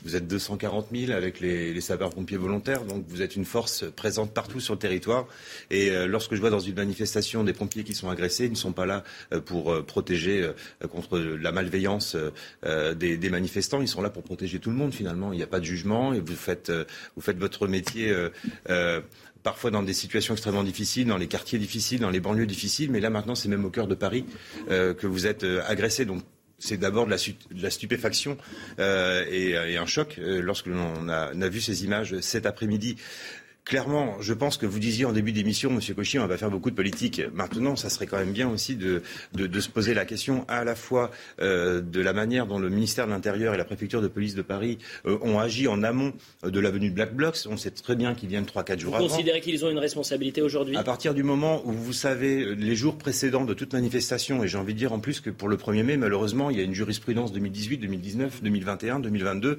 Vous 0.03 0.15
êtes 0.15 0.27
240 0.27 0.87
000 0.91 1.11
avec 1.11 1.39
les, 1.39 1.71
les 1.71 1.81
sapeurs-pompiers 1.81 2.37
volontaires, 2.37 2.83
donc 2.83 3.05
vous 3.07 3.21
êtes 3.21 3.35
une 3.35 3.45
force 3.45 3.85
présente 3.95 4.33
partout 4.33 4.59
sur 4.59 4.73
le 4.73 4.79
territoire. 4.79 5.27
Et 5.69 5.91
euh, 5.91 6.07
lorsque 6.07 6.33
je 6.33 6.41
vois 6.41 6.49
dans 6.49 6.59
une 6.59 6.75
manifestation 6.75 7.43
des 7.43 7.53
pompiers 7.53 7.83
qui 7.83 7.93
sont 7.93 8.09
agressés, 8.09 8.45
ils 8.45 8.51
ne 8.51 8.55
sont 8.55 8.73
pas 8.73 8.87
là 8.87 9.03
euh, 9.33 9.39
pour 9.39 9.85
protéger 9.85 10.49
contre 10.89 11.19
la 11.19 11.51
malveillance 11.51 12.17
des, 12.63 13.29
manifestants, 13.29 13.81
ils 13.81 13.87
sont 13.87 14.01
là 14.01 14.09
pour 14.09 14.23
protéger 14.23 14.59
tout 14.59 14.71
le 14.71 14.75
monde 14.75 14.93
finalement. 14.93 15.31
Pas 15.45 15.59
de 15.59 15.65
jugement 15.65 16.13
et 16.13 16.19
vous 16.19 16.35
faites, 16.35 16.71
vous 17.15 17.21
faites 17.21 17.37
votre 17.37 17.67
métier 17.67 18.13
parfois 19.45 19.69
dans 19.69 19.83
des 19.83 19.93
situations 19.93 20.33
extrêmement 20.33 20.63
difficiles, 20.63 21.07
dans 21.07 21.19
les 21.19 21.27
quartiers 21.27 21.59
difficiles, 21.59 21.99
dans 21.99 22.09
les 22.09 22.19
banlieues 22.19 22.47
difficiles, 22.47 22.89
mais 22.91 22.99
là 22.99 23.11
maintenant 23.11 23.35
c'est 23.35 23.47
même 23.47 23.63
au 23.63 23.69
cœur 23.69 23.87
de 23.87 23.93
Paris 23.93 24.25
euh, 24.71 24.95
que 24.95 25.05
vous 25.05 25.27
êtes 25.27 25.43
euh, 25.43 25.61
agressé. 25.67 26.03
Donc 26.03 26.23
c'est 26.57 26.77
d'abord 26.77 27.05
de, 27.05 27.11
la, 27.11 27.69
stupéfaction 27.69 28.37
euh, 28.79 29.23
et, 29.29 29.77
un 29.77 29.85
choc 29.85 30.19
lorsque 30.19 30.65
l'on 30.65 31.09
a, 31.09 31.27
a, 31.27 31.49
vu 31.49 31.61
ces 31.61 31.83
images 31.83 32.19
cet 32.21 32.47
après-midi 32.47 32.95
clairement, 33.65 34.15
je 34.21 34.33
pense 34.33 34.57
que 34.57 34.67
vous 34.67 34.79
disiez 34.79 35.05
en 35.05 35.11
début 35.11 35.31
d'émission, 35.31 35.71
Monsieur 35.71 35.95
Cauchy, 35.95 36.19
on 36.19 36.27
va 36.27 36.37
faire 36.37 36.51
beaucoup 36.51 36.69
de 36.69 36.75
politique. 36.75 37.21
Maintenant, 37.33 37.75
ça 37.75 37.89
serait 37.89 38.05
quand 38.05 38.17
même 38.17 38.31
bien 38.31 38.47
aussi 38.47 38.75
de, 38.75 39.01
de, 39.33 39.59
se 39.59 39.69
poser 39.69 39.95
la 39.95 40.05
question 40.05 40.45
à 40.47 40.63
la 40.63 40.75
fois 40.75 41.09
euh, 41.41 41.81
de 41.81 41.99
la 41.99 42.13
manière 42.13 42.45
dont 42.45 42.59
le 42.59 42.69
ministère 42.69 43.07
de 43.07 43.11
l'Intérieur 43.11 43.55
et 43.55 43.57
la 43.57 43.65
préfecture 43.65 44.01
de 44.01 44.07
police 44.07 44.35
de 44.35 44.43
Paris 44.43 44.77
euh, 45.05 45.17
ont 45.23 45.39
agi 45.39 45.67
en 45.67 45.81
amont 45.81 46.13
de 46.43 46.59
l'avenue 46.59 46.91
de 46.91 46.95
Black 46.95 47.15
Blocs. 47.15 47.37
On 47.49 47.57
sait 47.57 47.71
très 47.71 47.95
bien 47.95 48.13
qu'ils 48.13 48.29
viennent 48.29 48.45
3-4 48.45 48.79
jours 48.79 48.95
avant. 48.95 49.05
Vous 49.05 49.11
considérez 49.11 49.41
qu'ils 49.41 49.65
ont 49.65 49.71
une 49.71 49.79
responsabilité 49.79 50.43
aujourd'hui? 50.43 50.77
À 50.77 50.83
partir 50.83 51.15
du 51.15 51.23
moment 51.23 51.63
où 51.65 51.71
vous 51.71 51.93
savez 51.93 52.53
les 52.55 52.75
jours 52.75 52.97
précédents 52.97 53.45
de 53.45 53.55
toute 53.55 53.73
manifestation, 53.73 54.43
et 54.43 54.47
j'ai 54.47 54.59
envie 54.59 54.73
de 54.73 54.79
dire 54.79 54.93
en 54.93 54.99
plus 54.99 55.21
que 55.21 55.31
pour 55.31 55.49
le 55.49 55.57
1er 55.57 55.83
mai, 55.83 55.97
malheureusement, 55.97 56.51
il 56.51 56.57
y 56.57 56.59
a 56.59 56.63
une 56.63 56.75
jurisprudence 56.75 57.31
2018, 57.31 57.79
2019, 57.79 58.43
2021, 58.43 58.99
2022, 58.99 59.57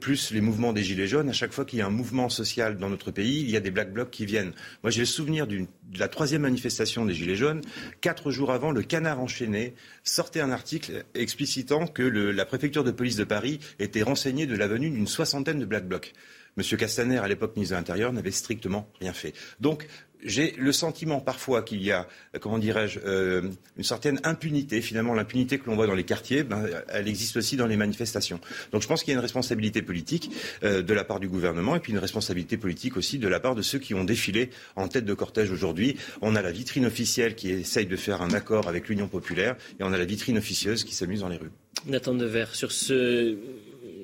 plus 0.00 0.30
les 0.30 0.40
mouvements 0.40 0.72
des 0.72 0.82
Gilets 0.82 1.06
jaunes. 1.06 1.28
À 1.28 1.34
chaque 1.34 1.52
fois 1.52 1.66
qu'il 1.66 1.80
y 1.80 1.82
a 1.82 1.86
un 1.86 1.90
mouvement 1.90 2.30
social 2.30 2.78
dans 2.78 2.88
notre 2.88 3.10
pays, 3.10 3.33
il 3.40 3.50
y 3.50 3.56
a 3.56 3.60
des 3.60 3.70
black 3.70 3.92
blocs 3.92 4.10
qui 4.10 4.26
viennent. 4.26 4.52
Moi, 4.82 4.90
j'ai 4.90 5.00
le 5.00 5.06
souvenir 5.06 5.46
de 5.46 5.66
la 5.98 6.08
troisième 6.08 6.42
manifestation 6.42 7.04
des 7.04 7.14
Gilets 7.14 7.36
jaunes. 7.36 7.60
Quatre 8.00 8.30
jours 8.30 8.52
avant, 8.52 8.70
le 8.70 8.82
Canard 8.82 9.20
enchaîné 9.20 9.74
sortait 10.02 10.40
un 10.40 10.50
article 10.50 11.04
explicitant 11.14 11.86
que 11.86 12.02
la 12.02 12.44
préfecture 12.44 12.84
de 12.84 12.90
police 12.90 13.16
de 13.16 13.24
Paris 13.24 13.60
était 13.78 14.02
renseignée 14.02 14.46
de 14.46 14.56
la 14.56 14.66
venue 14.66 14.90
d'une 14.90 15.06
soixantaine 15.06 15.58
de 15.58 15.64
black 15.64 15.86
blocs. 15.86 16.12
M. 16.56 16.76
Castaner, 16.76 17.18
à 17.18 17.28
l'époque 17.28 17.56
ministre 17.56 17.74
de 17.74 17.78
l'Intérieur, 17.80 18.12
n'avait 18.12 18.30
strictement 18.30 18.88
rien 19.00 19.12
fait. 19.12 19.34
Donc, 19.60 19.86
j'ai 20.24 20.52
le 20.52 20.72
sentiment 20.72 21.20
parfois 21.20 21.62
qu'il 21.62 21.82
y 21.82 21.92
a, 21.92 22.08
comment 22.40 22.58
dirais-je, 22.58 22.98
euh, 23.04 23.42
une 23.76 23.84
certaine 23.84 24.20
impunité. 24.24 24.80
Finalement, 24.80 25.14
l'impunité 25.14 25.58
que 25.58 25.66
l'on 25.66 25.76
voit 25.76 25.86
dans 25.86 25.94
les 25.94 26.04
quartiers, 26.04 26.42
ben, 26.42 26.66
elle 26.88 27.08
existe 27.08 27.36
aussi 27.36 27.56
dans 27.56 27.66
les 27.66 27.76
manifestations. 27.76 28.40
Donc 28.72 28.82
je 28.82 28.88
pense 28.88 29.02
qu'il 29.02 29.12
y 29.12 29.14
a 29.14 29.18
une 29.18 29.22
responsabilité 29.22 29.82
politique 29.82 30.30
euh, 30.62 30.82
de 30.82 30.94
la 30.94 31.04
part 31.04 31.20
du 31.20 31.28
gouvernement 31.28 31.76
et 31.76 31.80
puis 31.80 31.92
une 31.92 31.98
responsabilité 31.98 32.56
politique 32.56 32.96
aussi 32.96 33.18
de 33.18 33.28
la 33.28 33.38
part 33.38 33.54
de 33.54 33.62
ceux 33.62 33.78
qui 33.78 33.94
ont 33.94 34.04
défilé 34.04 34.50
en 34.76 34.88
tête 34.88 35.04
de 35.04 35.14
cortège 35.14 35.50
aujourd'hui. 35.50 35.96
On 36.22 36.34
a 36.36 36.42
la 36.42 36.52
vitrine 36.52 36.86
officielle 36.86 37.34
qui 37.34 37.50
essaye 37.50 37.86
de 37.86 37.96
faire 37.96 38.22
un 38.22 38.32
accord 38.32 38.66
avec 38.66 38.88
l'Union 38.88 39.08
populaire 39.08 39.56
et 39.78 39.84
on 39.84 39.92
a 39.92 39.98
la 39.98 40.04
vitrine 40.04 40.38
officieuse 40.38 40.84
qui 40.84 40.94
s'amuse 40.94 41.20
dans 41.20 41.28
les 41.28 41.36
rues. 41.36 41.52
Nathan 41.86 42.14
Devers, 42.14 42.54
sur 42.54 42.72
ce 42.72 43.36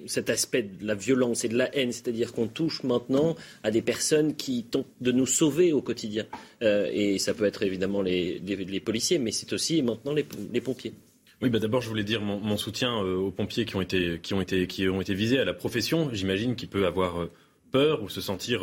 cet 0.06 0.30
aspect 0.30 0.62
de 0.62 0.86
la 0.86 0.94
violence 0.94 1.44
et 1.44 1.48
de 1.48 1.56
la 1.56 1.74
haine, 1.76 1.92
c'est-à-dire 1.92 2.32
qu'on 2.32 2.48
touche 2.48 2.82
maintenant 2.82 3.36
à 3.62 3.70
des 3.70 3.82
personnes 3.82 4.34
qui 4.34 4.64
tentent 4.64 4.86
de 5.00 5.12
nous 5.12 5.26
sauver 5.26 5.72
au 5.72 5.82
quotidien. 5.82 6.26
Euh, 6.62 6.88
et 6.92 7.18
ça 7.18 7.34
peut 7.34 7.44
être 7.44 7.62
évidemment 7.62 8.02
les, 8.02 8.40
policiers, 8.84 9.18
mais 9.18 9.32
c'est 9.32 9.52
aussi 9.52 9.82
maintenant 9.82 10.12
les, 10.12 10.60
pompiers. 10.60 10.92
Oui, 11.42 11.48
bah 11.48 11.58
d'abord, 11.58 11.80
je 11.80 11.88
voulais 11.88 12.04
dire 12.04 12.20
mon, 12.20 12.56
soutien 12.56 13.02
euh, 13.02 13.16
aux 13.16 13.30
pompiers 13.30 13.64
qui 13.64 13.76
ont 13.76 13.80
été, 13.80 14.18
qui 14.22 14.34
ont 14.34 14.40
été, 14.40 14.66
qui 14.66 14.88
ont 14.88 15.00
été 15.00 15.14
visés, 15.14 15.38
à 15.38 15.44
la 15.44 15.54
profession. 15.54 16.10
J'imagine 16.12 16.54
qu'il 16.54 16.68
peut 16.68 16.86
avoir 16.86 17.20
euh, 17.20 17.30
peur 17.72 18.02
ou 18.02 18.08
se 18.08 18.20
sentir 18.20 18.62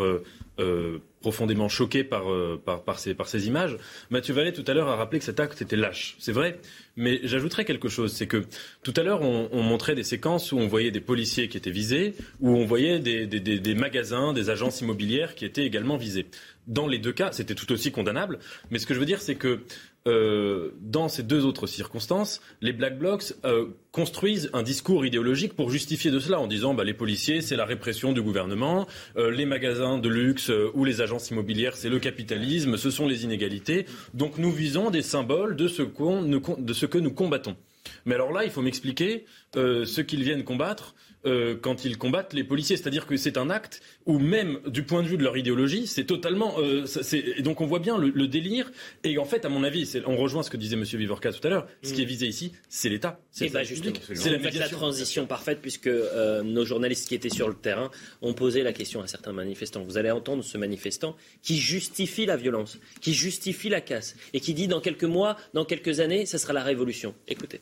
profondément 1.27 1.67
choqué 1.67 2.05
par, 2.05 2.23
par, 2.63 2.83
par, 2.83 2.99
ces, 2.99 3.47
images. 3.47 3.75
Mathieu 4.11 4.33
Vallet, 4.33 4.53
tout 4.53 4.63
à 4.65 4.73
l'heure, 4.73 4.87
a 4.87 4.95
rappelé 4.95 5.19
que 5.19 5.25
cet 5.25 5.41
acte 5.41 5.61
était 5.61 5.75
lâche. 5.75 6.15
C'est 6.19 6.31
vrai. 6.31 6.57
Mais 6.95 7.19
j'ajouterais 7.23 7.65
quelque 7.65 7.89
chose, 7.89 8.13
c'est 8.13 8.27
que 8.27 8.45
tout 8.81 8.93
à 8.95 9.03
l'heure, 9.03 9.21
on, 9.21 9.61
montrait 9.61 9.93
des 9.93 10.03
séquences 10.03 10.53
où 10.53 10.57
on 10.57 10.67
voyait 10.67 10.89
des 10.89 11.01
policiers 11.01 11.49
qui 11.49 11.57
étaient 11.57 11.69
visés, 11.69 12.15
où 12.39 12.55
on 12.55 12.63
voyait 12.63 12.99
des, 12.99 13.27
des 13.27 13.75
magasins, 13.75 14.31
des 14.31 14.49
agences 14.49 14.79
immobilières 14.79 15.35
qui 15.35 15.43
étaient 15.43 15.65
également 15.65 15.97
visés. 15.97 16.27
Dans 16.65 16.87
les 16.87 16.97
deux 16.97 17.11
cas, 17.11 17.33
c'était 17.33 17.55
tout 17.55 17.73
aussi 17.73 17.91
condamnable. 17.91 18.39
Mais 18.71 18.79
ce 18.79 18.85
que 18.85 18.93
je 18.93 18.99
veux 18.99 19.05
dire, 19.05 19.21
c'est 19.21 19.35
que 19.35 19.63
euh, 20.07 20.71
dans 20.79 21.09
ces 21.09 21.21
deux 21.21 21.45
autres 21.45 21.67
circonstances, 21.67 22.41
les 22.61 22.71
Black 22.71 22.97
Blocs 22.97 23.33
euh, 23.43 23.67
construisent 23.91 24.49
un 24.53 24.63
discours 24.63 25.05
idéologique 25.05 25.53
pour 25.53 25.69
justifier 25.69 26.11
de 26.11 26.19
cela 26.19 26.39
en 26.39 26.47
disant 26.47 26.73
bah, 26.73 26.85
les 26.85 26.93
policiers, 26.93 27.41
c'est 27.41 27.57
la 27.57 27.65
répression 27.65 28.13
du 28.13 28.21
gouvernement, 28.21 28.87
euh, 29.17 29.29
les 29.29 29.45
magasins 29.45 29.97
de 29.97 30.07
luxe 30.07 30.51
ou 30.73 30.85
les 30.85 31.01
agences 31.01 31.29
immobilières, 31.29 31.75
c'est 31.75 31.89
le 31.89 31.99
capitalisme, 31.99 32.77
ce 32.77 32.89
sont 32.89 33.05
les 33.05 33.25
inégalités. 33.25 33.85
Donc 34.13 34.37
nous 34.37 34.51
visons 34.51 34.91
des 34.91 35.01
symboles 35.01 35.57
de 35.57 35.67
ce, 35.67 35.81
de 35.83 36.73
ce 36.73 36.85
que 36.85 36.97
nous 36.97 37.11
combattons. 37.11 37.57
Mais 38.05 38.15
alors 38.15 38.31
là, 38.31 38.45
il 38.45 38.51
faut 38.51 38.61
m'expliquer 38.61 39.25
ce 39.53 40.01
qu'ils 40.01 40.23
viennent 40.23 40.43
combattre 40.43 40.93
euh, 41.27 41.55
quand 41.59 41.85
ils 41.85 41.97
combattent 41.97 42.33
les 42.33 42.43
policiers. 42.43 42.77
C'est-à-dire 42.77 43.05
que 43.05 43.17
c'est 43.17 43.37
un 43.37 43.49
acte 43.49 43.81
où 44.05 44.17
même 44.17 44.59
du 44.65 44.83
point 44.83 45.03
de 45.03 45.07
vue 45.07 45.17
de 45.17 45.23
leur 45.23 45.37
idéologie, 45.37 45.85
c'est 45.85 46.05
totalement... 46.05 46.55
Euh, 46.59 46.85
et 47.11 47.41
donc 47.41 47.61
on 47.61 47.65
voit 47.65 47.79
bien 47.79 47.97
le, 47.97 48.27
délire. 48.27 48.71
Et 49.03 49.17
en 49.17 49.25
fait, 49.25 49.45
à 49.45 49.49
mon 49.49 49.63
avis, 49.63 50.01
on 50.05 50.15
rejoint 50.15 50.43
ce 50.43 50.49
que 50.49 50.57
disait 50.57 50.75
M. 50.75 50.83
Vivorca 50.83 51.31
tout 51.31 51.45
à 51.45 51.49
l'heure, 51.49 51.67
ce 51.83 51.93
qui 51.93 52.01
est 52.01 52.05
mm. 52.05 52.07
visé 52.07 52.27
ici, 52.27 52.53
c'est 52.69 52.89
l'État. 52.89 53.19
C'est 53.31 53.49
bah 53.49 53.61
C'est 53.65 54.29
la, 54.29 54.37
la 54.37 54.69
transition 54.69 55.25
parfaite 55.25 55.59
puisque 55.61 55.87
euh, 55.87 56.43
nos 56.43 56.65
journalistes 56.65 57.07
qui 57.07 57.15
étaient 57.15 57.29
sur 57.29 57.47
le 57.47 57.55
terrain 57.55 57.91
ont 58.21 58.33
posé 58.33 58.63
la 58.63 58.73
question 58.73 59.01
à 59.01 59.07
certains 59.07 59.33
manifestants. 59.33 59.83
Vous 59.83 59.97
allez 59.97 60.11
entendre 60.11 60.43
ce 60.43 60.57
manifestant 60.57 61.15
qui 61.41 61.57
justifie 61.57 62.25
la 62.25 62.37
violence, 62.37 62.79
qui 63.01 63.13
justifie 63.13 63.69
la 63.69 63.81
casse 63.81 64.15
et 64.33 64.39
qui 64.39 64.53
dit 64.53 64.67
dans 64.67 64.81
quelques 64.81 65.03
mois, 65.03 65.37
dans 65.53 65.65
quelques 65.65 65.99
années, 65.99 66.25
ce 66.25 66.37
sera 66.37 66.53
la 66.53 66.63
révolution. 66.63 67.13
Écoutez. 67.27 67.61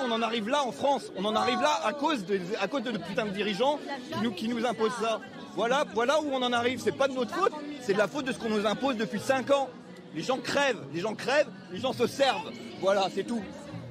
On 0.00 0.12
en 0.12 0.22
arrive 0.22 0.48
là 0.48 0.62
en 0.62 0.70
France, 0.70 1.10
on 1.16 1.24
en 1.24 1.34
arrive 1.34 1.60
là 1.60 1.80
à 1.84 1.92
cause 1.92 2.24
de, 2.24 2.38
à 2.60 2.68
cause 2.68 2.84
de 2.84 2.96
putain 2.96 3.26
de 3.26 3.30
dirigeants 3.30 3.80
qui 4.12 4.20
nous, 4.22 4.30
qui 4.30 4.48
nous 4.48 4.64
imposent 4.64 4.94
ça. 5.00 5.20
Voilà, 5.56 5.84
voilà 5.92 6.20
où 6.20 6.28
on 6.30 6.40
en 6.40 6.52
arrive. 6.52 6.80
C'est 6.80 6.92
pas 6.92 7.08
de 7.08 7.14
notre 7.14 7.34
faute, 7.34 7.52
c'est 7.80 7.94
de 7.94 7.98
la 7.98 8.06
faute 8.06 8.24
de 8.24 8.30
ce 8.32 8.38
qu'on 8.38 8.48
nous 8.48 8.64
impose 8.64 8.96
depuis 8.96 9.18
5 9.18 9.50
ans. 9.50 9.68
Les 10.14 10.22
gens 10.22 10.38
crèvent, 10.38 10.84
les 10.94 11.00
gens 11.00 11.16
crèvent, 11.16 11.48
les 11.72 11.80
gens 11.80 11.92
se 11.92 12.06
servent. 12.06 12.52
Voilà, 12.80 13.08
c'est 13.12 13.24
tout. 13.24 13.42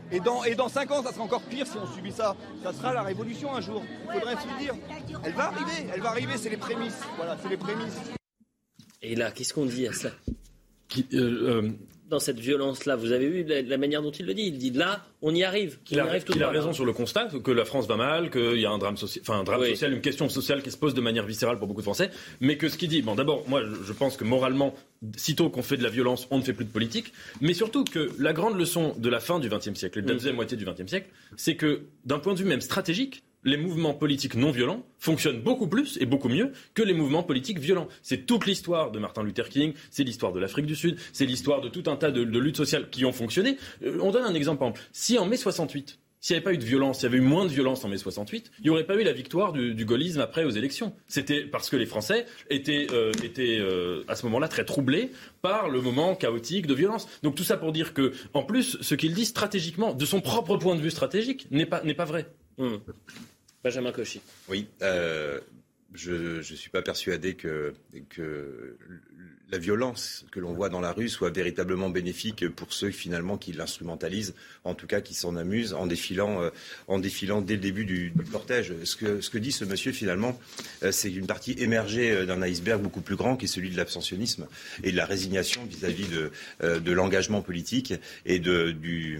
Et 0.09 0.21
dans, 0.21 0.45
et 0.45 0.55
dans 0.55 0.69
5 0.69 0.89
ans, 0.91 1.03
ça 1.03 1.11
sera 1.11 1.25
encore 1.25 1.41
pire 1.41 1.67
si 1.67 1.75
on 1.75 1.93
subit 1.93 2.13
ça. 2.13 2.37
Ça 2.63 2.71
sera 2.71 2.93
la 2.93 3.01
révolution 3.01 3.53
un 3.53 3.59
jour. 3.59 3.83
Il 4.05 4.21
faudrait 4.21 4.37
se 4.37 4.47
le 4.47 4.59
dire. 4.59 4.75
Elle 5.25 5.33
va 5.33 5.47
arriver, 5.47 5.87
elle 5.93 6.01
va 6.01 6.09
arriver, 6.09 6.37
c'est 6.37 6.49
les 6.49 6.55
prémices. 6.55 7.01
Voilà, 7.17 7.35
c'est 7.43 7.49
les 7.49 7.57
prémices. 7.57 7.97
Et 9.01 9.15
là, 9.15 9.31
qu'est-ce 9.31 9.53
qu'on 9.53 9.65
dit 9.65 9.85
à 9.85 9.91
ça? 9.91 10.11
Euh, 10.97 11.03
euh, 11.13 11.71
dans 12.09 12.19
cette 12.19 12.39
violence-là. 12.39 12.95
Vous 12.95 13.11
avez 13.11 13.27
vu 13.27 13.43
la, 13.43 13.77
manière 13.77 14.01
dont 14.01 14.11
il 14.11 14.25
le 14.25 14.33
dit. 14.33 14.43
Il 14.43 14.57
dit 14.57 14.71
là, 14.71 15.03
on 15.21 15.33
y 15.33 15.43
arrive. 15.43 15.77
Il, 15.91 15.99
arrive 15.99 16.23
tout 16.23 16.33
il 16.35 16.43
a 16.43 16.49
raison 16.49 16.73
sur 16.73 16.85
le 16.85 16.93
constat 16.93 17.27
que 17.43 17.51
la 17.51 17.65
France 17.65 17.87
va 17.87 17.97
mal, 17.97 18.29
qu'il 18.29 18.59
y 18.59 18.65
a 18.65 18.71
un 18.71 18.77
drame, 18.77 18.97
social, 18.97 19.21
enfin, 19.21 19.39
un 19.39 19.43
drame 19.43 19.65
social, 19.65 19.93
une 19.93 20.01
question 20.01 20.29
sociale 20.29 20.61
qui 20.61 20.71
se 20.71 20.77
pose 20.77 20.93
de 20.93 21.01
manière 21.01 21.25
viscérale 21.25 21.57
pour 21.57 21.67
beaucoup 21.67 21.81
de 21.81 21.85
Français. 21.85 22.09
Mais 22.39 22.57
que 22.57 22.69
ce 22.69 22.77
qu'il 22.77 22.89
dit, 22.89 23.01
bon, 23.01 23.15
d'abord, 23.15 23.43
moi, 23.47 23.61
je 23.63 23.93
pense 23.93 24.17
que 24.17 24.23
moralement, 24.23 24.73
sitôt 25.15 25.49
qu'on 25.49 25.63
fait 25.63 25.77
de 25.77 25.83
la 25.83 25.89
violence, 25.89 26.27
on 26.31 26.37
ne 26.37 26.43
fait 26.43 26.53
plus 26.53 26.65
de 26.65 26.71
politique. 26.71 27.13
Mais 27.41 27.53
surtout 27.53 27.83
que 27.83 28.09
la 28.19 28.33
grande 28.33 28.57
leçon 28.57 28.95
de 28.97 29.09
la 29.09 29.19
fin 29.19 29.39
du 29.39 29.49
XXe 29.49 29.73
siècle, 29.73 30.01
de 30.01 30.07
la 30.07 30.13
deuxième 30.13 30.35
moitié 30.35 30.57
du 30.57 30.65
XXe 30.65 30.87
siècle, 30.87 31.09
c'est 31.35 31.55
que 31.55 31.81
d'un 32.05 32.19
point 32.19 32.33
de 32.33 32.39
vue 32.39 32.45
même 32.45 32.61
stratégique, 32.61 33.23
les 33.43 33.57
mouvements 33.57 33.93
politiques 33.93 34.35
non 34.35 34.51
violents 34.51 34.85
fonctionnent 34.99 35.41
beaucoup 35.41 35.67
plus 35.67 35.97
et 36.01 36.05
beaucoup 36.05 36.29
mieux 36.29 36.51
que 36.73 36.83
les 36.83 36.93
mouvements 36.93 37.23
politiques 37.23 37.59
violents. 37.59 37.87
C'est 38.01 38.25
toute 38.25 38.45
l'histoire 38.45 38.91
de 38.91 38.99
Martin 38.99 39.23
Luther 39.23 39.49
King, 39.49 39.73
c'est 39.89 40.03
l'histoire 40.03 40.33
de 40.33 40.39
l'Afrique 40.39 40.65
du 40.65 40.75
Sud, 40.75 40.97
c'est 41.13 41.25
l'histoire 41.25 41.61
de 41.61 41.69
tout 41.69 41.83
un 41.89 41.95
tas 41.95 42.11
de, 42.11 42.21
luttes 42.21 42.57
sociales 42.57 42.89
qui 42.89 43.05
ont 43.05 43.11
fonctionné. 43.11 43.57
Euh, 43.83 43.99
on 44.01 44.11
donne 44.11 44.25
un 44.25 44.33
exemple. 44.33 44.79
Si 44.91 45.17
en 45.17 45.25
mai 45.25 45.37
68, 45.37 45.99
s'il 46.19 46.33
n'y 46.33 46.37
avait 46.37 46.43
pas 46.43 46.53
eu 46.53 46.57
de 46.57 46.65
violence, 46.65 46.99
s'il 46.99 47.05
y 47.05 47.13
avait 47.13 47.19
eu 47.19 47.25
moins 47.25 47.45
de 47.45 47.51
violence 47.51 47.85
en 47.85 47.89
mai 47.89 47.97
68, 47.97 48.51
il 48.59 48.63
n'y 48.63 48.69
aurait 48.69 48.85
pas 48.85 48.95
eu 48.95 49.03
la 49.03 49.13
victoire 49.13 49.53
du, 49.53 49.85
gaullisme 49.85 50.19
après 50.19 50.43
aux 50.43 50.49
élections. 50.49 50.93
C'était 51.07 51.41
parce 51.41 51.69
que 51.69 51.77
les 51.77 51.85
Français 51.85 52.25
étaient, 52.49 52.87
euh, 52.91 53.11
euh, 53.39 54.03
à 54.07 54.15
ce 54.15 54.25
moment-là 54.25 54.47
très 54.47 54.65
troublés 54.65 55.11
par 55.41 55.69
le 55.69 55.79
moment 55.81 56.15
chaotique 56.15 56.67
de 56.67 56.73
violence. 56.73 57.07
Donc 57.23 57.35
tout 57.35 57.43
ça 57.43 57.55
pour 57.55 57.71
dire 57.71 57.93
que, 57.93 58.13
en 58.33 58.43
plus, 58.43 58.77
ce 58.81 58.95
qu'il 58.95 59.13
dit 59.13 59.25
stratégiquement, 59.25 59.93
de 59.93 60.05
son 60.05 60.21
propre 60.21 60.57
point 60.57 60.75
de 60.75 60.81
vue 60.81 60.91
stratégique, 60.91 61.47
n'est 61.51 61.65
pas, 61.65 61.81
n'est 61.83 61.93
pas 61.93 62.05
vrai. 62.05 62.27
Mmh. 62.57 62.77
Benjamin 63.63 63.91
Cauchy. 63.91 64.21
Oui, 64.49 64.67
euh, 64.81 65.39
je 65.93 66.37
ne 66.37 66.41
suis 66.41 66.69
pas 66.69 66.81
persuadé 66.81 67.35
que 67.35 67.73
la 69.51 69.57
violence 69.57 70.25
que 70.31 70.39
l'on 70.39 70.53
voit 70.53 70.69
dans 70.69 70.81
la 70.81 70.91
rue 70.91 71.07
soit 71.07 71.29
véritablement 71.29 71.89
bénéfique 71.89 72.47
pour 72.49 72.73
ceux 72.73 72.91
finalement 72.91 73.37
qui 73.37 73.53
l'instrumentalisent, 73.53 74.33
en 74.65 74.73
tout 74.73 74.87
cas 74.87 74.99
qui 74.99 75.13
s'en 75.13 75.35
amusent 75.37 75.73
en 75.73 75.87
défilant, 75.87 76.41
euh, 76.41 76.49
en 76.87 76.99
défilant 76.99 77.41
dès 77.41 77.53
le 77.53 77.61
début 77.61 77.85
du, 77.85 78.13
cortège. 78.31 78.73
Ce 78.83 78.95
que, 78.95 79.37
dit 79.37 79.51
ce 79.51 79.63
monsieur 79.63 79.93
finalement, 79.93 80.37
euh, 80.83 80.91
c'est 80.91 81.11
une 81.11 81.27
partie 81.27 81.55
émergée 81.59 82.11
euh, 82.11 82.25
d'un 82.25 82.41
iceberg 82.41 82.81
beaucoup 82.81 83.01
plus 83.01 83.15
grand 83.15 83.37
qui 83.37 83.45
est 83.45 83.47
celui 83.47 83.69
de 83.69 83.77
l'abstentionnisme 83.77 84.47
et 84.83 84.91
de 84.91 84.97
la 84.97 85.05
résignation 85.05 85.63
vis-à-vis 85.65 86.07
de, 86.07 86.31
de 86.79 86.91
l'engagement 86.91 87.41
politique 87.41 87.93
et 88.25 88.39
de, 88.39 88.71
du, 88.71 89.19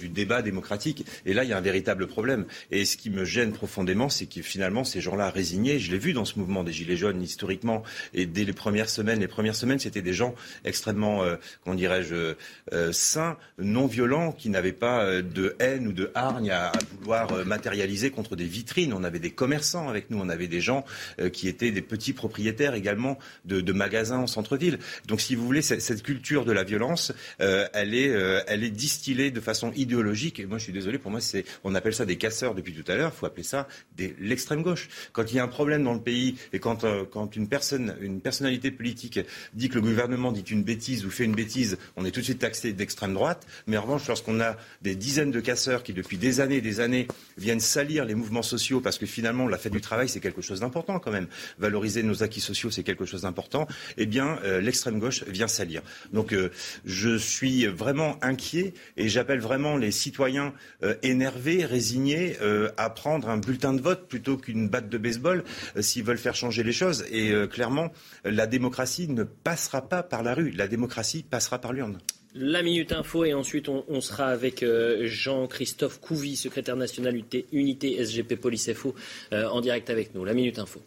du 0.00 0.08
débat 0.08 0.42
démocratique. 0.42 1.04
Et 1.26 1.34
là, 1.34 1.44
il 1.44 1.50
y 1.50 1.52
a 1.52 1.58
un 1.58 1.62
véritable 1.62 2.06
problème. 2.06 2.46
Et 2.70 2.84
ce 2.84 2.96
qui 2.96 3.10
me 3.10 3.24
gêne 3.24 3.52
profondément, 3.52 4.08
c'est 4.08 4.26
que 4.26 4.42
finalement, 4.42 4.84
ces 4.84 5.00
gens-là 5.00 5.30
résignés, 5.30 5.78
je 5.78 5.90
l'ai 5.90 5.98
vu 5.98 6.12
dans 6.12 6.24
ce 6.24 6.38
mouvement 6.38 6.64
des 6.64 6.72
Gilets 6.72 6.96
jaunes 6.96 7.22
historiquement, 7.22 7.82
et 8.14 8.26
dès 8.26 8.44
les 8.44 8.52
premières 8.52 8.88
semaines, 8.88 9.20
les 9.20 9.28
premières 9.28 9.56
semaine, 9.58 9.78
c'était 9.78 10.02
des 10.02 10.14
gens 10.14 10.34
extrêmement, 10.64 11.22
euh, 11.22 11.36
comment 11.64 11.76
dirais-je, 11.76 12.34
euh, 12.72 12.92
sains, 12.92 13.36
non 13.58 13.86
violents, 13.86 14.32
qui 14.32 14.48
n'avaient 14.48 14.72
pas 14.72 15.04
euh, 15.04 15.22
de 15.22 15.56
haine 15.58 15.88
ou 15.88 15.92
de 15.92 16.10
hargne 16.14 16.50
à, 16.50 16.72
vouloir 16.98 17.44
matérialiser 17.44 18.10
contre 18.10 18.36
des 18.36 18.44
vitrines. 18.44 18.92
On 18.92 19.04
avait 19.04 19.18
des 19.18 19.30
commerçants 19.30 19.88
avec 19.88 20.10
nous, 20.10 20.18
on 20.18 20.28
avait 20.28 20.48
des 20.48 20.60
gens 20.60 20.84
qui 21.32 21.48
étaient 21.48 21.70
des 21.70 21.82
petits 21.82 22.12
propriétaires 22.12 22.74
également 22.74 23.18
de, 23.44 23.72
magasins 23.72 24.18
en 24.18 24.26
centre-ville. 24.26 24.78
Donc, 25.06 25.20
si 25.20 25.34
vous 25.34 25.44
voulez, 25.44 25.62
cette, 25.62 26.02
culture 26.02 26.44
de 26.44 26.52
la 26.52 26.64
violence, 26.64 27.12
elle 27.38 27.94
est, 27.94 28.08
elle 28.46 28.64
est 28.64 28.70
distillée 28.70 29.30
de 29.30 29.40
façon 29.40 29.72
idéologique. 29.74 30.40
Et 30.40 30.46
moi, 30.46 30.58
je 30.58 30.64
suis 30.64 30.72
désolé, 30.72 30.98
pour 30.98 31.10
moi, 31.10 31.20
c'est, 31.20 31.44
on 31.64 31.74
appelle 31.74 31.94
ça 31.94 32.06
des 32.06 32.16
casseurs 32.16 32.54
depuis 32.54 32.72
tout 32.72 32.90
à 32.90 32.96
l'heure. 32.96 33.12
Il 33.14 33.18
faut 33.18 33.26
appeler 33.26 33.42
ça 33.42 33.68
des, 33.96 34.14
l'extrême 34.20 34.62
gauche. 34.62 34.88
Quand 35.12 35.24
il 35.30 35.36
y 35.36 35.38
a 35.38 35.44
un 35.44 35.48
problème 35.48 35.84
dans 35.84 35.94
le 35.94 36.00
pays 36.00 36.36
et 36.52 36.58
quand, 36.58 36.84
quand 37.10 37.36
une 37.36 37.48
personne, 37.48 37.96
une 38.00 38.20
personnalité 38.20 38.70
politique 38.70 39.20
dit 39.54 39.68
que 39.68 39.74
le 39.74 39.82
gouvernement 39.82 40.32
dit 40.32 40.44
une 40.50 40.62
bêtise 40.62 41.04
ou 41.04 41.10
fait 41.10 41.24
une 41.24 41.34
bêtise, 41.34 41.78
on 41.96 42.04
est 42.04 42.10
tout 42.10 42.20
de 42.20 42.24
suite 42.24 42.38
taxé 42.38 42.72
d'extrême 42.72 43.14
droite. 43.14 43.46
Mais 43.66 43.76
en 43.76 43.82
revanche, 43.82 44.06
lorsqu'on 44.08 44.40
a 44.40 44.56
des 44.82 44.94
dizaines 44.94 45.30
de 45.30 45.40
casseurs 45.40 45.82
qui, 45.82 45.92
depuis 45.92 46.16
des 46.16 46.40
années 46.40 46.56
et 46.56 46.60
des 46.60 46.80
années, 46.80 47.08
viennent 47.36 47.60
salir 47.60 48.04
les 48.04 48.14
mouvements 48.14 48.42
sociaux, 48.42 48.80
parce 48.80 48.98
que 48.98 49.06
finalement, 49.06 49.46
la 49.46 49.58
fête 49.58 49.72
du 49.72 49.80
travail, 49.80 50.08
c'est 50.08 50.20
quelque 50.20 50.42
chose 50.42 50.60
d'important 50.60 50.98
quand 50.98 51.10
même. 51.10 51.28
Valoriser 51.58 52.02
nos 52.02 52.22
acquis 52.22 52.40
sociaux, 52.40 52.70
c'est 52.70 52.82
quelque 52.82 53.04
chose 53.04 53.22
d'important. 53.22 53.66
Eh 53.96 54.06
bien, 54.06 54.38
euh, 54.44 54.60
l'extrême 54.60 54.98
gauche 54.98 55.24
vient 55.24 55.48
salir. 55.48 55.82
Donc, 56.12 56.32
euh, 56.32 56.50
je 56.84 57.16
suis 57.16 57.66
vraiment 57.66 58.16
inquiet 58.22 58.74
et 58.96 59.08
j'appelle 59.08 59.40
vraiment 59.40 59.76
les 59.76 59.90
citoyens 59.90 60.52
euh, 60.82 60.94
énervés, 61.02 61.64
résignés, 61.64 62.36
à 62.76 62.90
prendre 62.90 63.28
un 63.28 63.38
bulletin 63.38 63.72
de 63.74 63.80
vote 63.80 64.08
plutôt 64.08 64.36
qu'une 64.36 64.68
batte 64.68 64.88
de 64.88 64.98
baseball 64.98 65.44
s'ils 65.80 66.04
veulent 66.04 66.18
faire 66.18 66.34
changer 66.34 66.62
les 66.62 66.72
choses. 66.72 67.04
Et 67.10 67.32
clairement, 67.50 67.92
la 68.24 68.46
démocratie 68.46 69.08
ne 69.08 69.24
passera 69.42 69.88
pas 69.88 70.02
par 70.02 70.22
la 70.22 70.34
rue. 70.34 70.50
La 70.50 70.68
démocratie 70.68 71.22
passera 71.22 71.60
par 71.60 71.72
l'urne. 71.72 71.98
La 72.34 72.62
Minute 72.62 72.92
Info 72.92 73.24
et 73.24 73.32
ensuite 73.32 73.68
on, 73.68 74.00
sera 74.00 74.26
avec 74.26 74.62
euh, 74.62 75.06
Jean-Christophe 75.06 75.98
Couvi, 76.00 76.36
secrétaire 76.36 76.76
national 76.76 77.20
unité 77.52 78.04
SGP 78.04 78.36
Police 78.36 78.72
FO, 78.74 78.94
euh, 79.32 79.48
en 79.48 79.60
direct 79.60 79.88
avec 79.90 80.14
nous. 80.14 80.24
La 80.24 80.34
Minute 80.34 80.58
Info. 80.58 80.80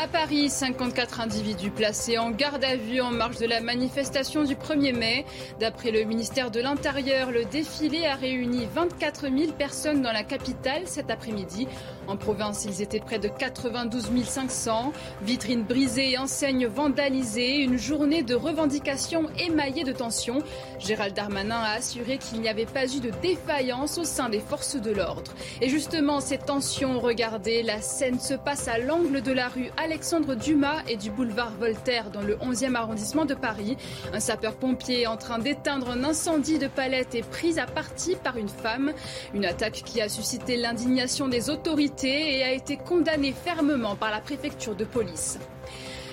À 0.00 0.06
Paris, 0.06 0.48
54 0.48 1.20
individus 1.20 1.70
placés 1.70 2.18
en 2.18 2.30
garde 2.30 2.62
à 2.62 2.76
vue 2.76 3.00
en 3.00 3.10
marge 3.10 3.38
de 3.38 3.46
la 3.46 3.60
manifestation 3.60 4.44
du 4.44 4.54
1er 4.54 4.96
mai. 4.96 5.24
D'après 5.58 5.90
le 5.90 6.04
ministère 6.04 6.52
de 6.52 6.60
l'Intérieur, 6.60 7.32
le 7.32 7.44
défilé 7.44 8.06
a 8.06 8.14
réuni 8.14 8.68
24 8.72 9.22
000 9.22 9.52
personnes 9.58 10.00
dans 10.00 10.12
la 10.12 10.22
capitale 10.22 10.82
cet 10.86 11.10
après-midi. 11.10 11.66
En 12.08 12.16
province, 12.16 12.64
ils 12.64 12.80
étaient 12.80 13.00
près 13.00 13.18
de 13.18 13.28
92 13.28 14.24
500. 14.24 14.92
Vitrines 15.20 15.64
brisées 15.64 16.16
enseignes 16.16 16.66
vandalisées. 16.66 17.58
Une 17.58 17.76
journée 17.76 18.22
de 18.22 18.34
revendications 18.34 19.26
émaillée 19.38 19.84
de 19.84 19.92
tensions. 19.92 20.42
Gérald 20.78 21.14
Darmanin 21.14 21.60
a 21.60 21.72
assuré 21.72 22.16
qu'il 22.16 22.40
n'y 22.40 22.48
avait 22.48 22.64
pas 22.64 22.86
eu 22.86 23.00
de 23.00 23.10
défaillance 23.20 23.98
au 23.98 24.04
sein 24.04 24.30
des 24.30 24.40
forces 24.40 24.76
de 24.76 24.90
l'ordre. 24.90 25.34
Et 25.60 25.68
justement, 25.68 26.20
ces 26.20 26.38
tensions, 26.38 26.98
regardez, 26.98 27.62
la 27.62 27.82
scène 27.82 28.18
se 28.18 28.32
passe 28.32 28.68
à 28.68 28.78
l'angle 28.78 29.20
de 29.20 29.32
la 29.32 29.48
rue 29.48 29.70
Alexandre 29.76 30.34
Dumas 30.34 30.82
et 30.88 30.96
du 30.96 31.10
boulevard 31.10 31.52
Voltaire 31.60 32.10
dans 32.10 32.22
le 32.22 32.36
11e 32.36 32.74
arrondissement 32.74 33.26
de 33.26 33.34
Paris. 33.34 33.76
Un 34.14 34.20
sapeur-pompier 34.20 35.06
en 35.06 35.18
train 35.18 35.38
d'éteindre 35.38 35.90
un 35.90 36.04
incendie 36.04 36.58
de 36.58 36.68
palette 36.68 37.14
est 37.14 37.28
pris 37.28 37.58
à 37.58 37.66
partie 37.66 38.16
par 38.16 38.38
une 38.38 38.48
femme. 38.48 38.94
Une 39.34 39.44
attaque 39.44 39.82
qui 39.84 40.00
a 40.00 40.08
suscité 40.08 40.56
l'indignation 40.56 41.28
des 41.28 41.50
autorités 41.50 41.97
et 42.06 42.42
a 42.42 42.52
été 42.52 42.76
condamnée 42.76 43.32
fermement 43.32 43.96
par 43.96 44.10
la 44.10 44.20
préfecture 44.20 44.74
de 44.74 44.84
police. 44.84 45.38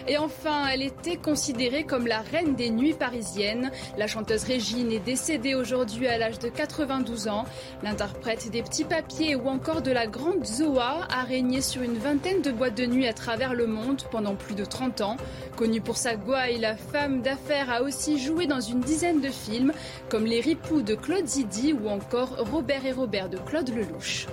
Et 0.07 0.17
enfin, 0.17 0.67
elle 0.71 0.83
était 0.83 1.17
considérée 1.17 1.83
comme 1.83 2.05
la 2.05 2.21
reine 2.21 2.55
des 2.55 2.69
nuits 2.69 2.93
parisiennes. 2.93 3.71
La 3.97 4.05
chanteuse 4.05 4.43
Régine 4.43 4.91
est 4.91 4.99
décédée 4.99 5.55
aujourd'hui 5.55 6.07
à 6.07 6.19
l'âge 6.19 6.37
de 6.37 6.49
92 6.49 7.27
ans. 7.27 7.45
L'interprète 7.81 8.51
des 8.51 8.61
petits 8.61 8.83
papiers 8.83 9.35
ou 9.35 9.47
encore 9.47 9.81
de 9.81 9.91
la 9.91 10.05
grande 10.05 10.45
Zoa 10.45 11.07
a 11.09 11.23
régné 11.23 11.61
sur 11.61 11.81
une 11.81 11.97
vingtaine 11.97 12.43
de 12.43 12.51
boîtes 12.51 12.77
de 12.77 12.85
nuit 12.85 13.07
à 13.07 13.13
travers 13.13 13.55
le 13.55 13.65
monde 13.65 14.03
pendant 14.11 14.35
plus 14.35 14.53
de 14.53 14.65
30 14.65 15.01
ans. 15.01 15.17
Connue 15.55 15.81
pour 15.81 15.97
sa 15.97 16.15
gouaille, 16.15 16.59
la 16.59 16.75
femme 16.75 17.23
d'affaires 17.23 17.71
a 17.71 17.81
aussi 17.81 18.19
joué 18.19 18.45
dans 18.45 18.61
une 18.61 18.81
dizaine 18.81 19.21
de 19.21 19.29
films 19.29 19.73
comme 20.09 20.25
Les 20.25 20.41
Ripoux 20.41 20.83
de 20.83 20.93
Claude 20.93 21.25
Zidi 21.25 21.73
ou 21.73 21.89
encore 21.89 22.35
Robert 22.51 22.85
et 22.85 22.91
Robert 22.91 23.29
de 23.29 23.37
Claude 23.37 23.69
Lelouch. 23.69 24.27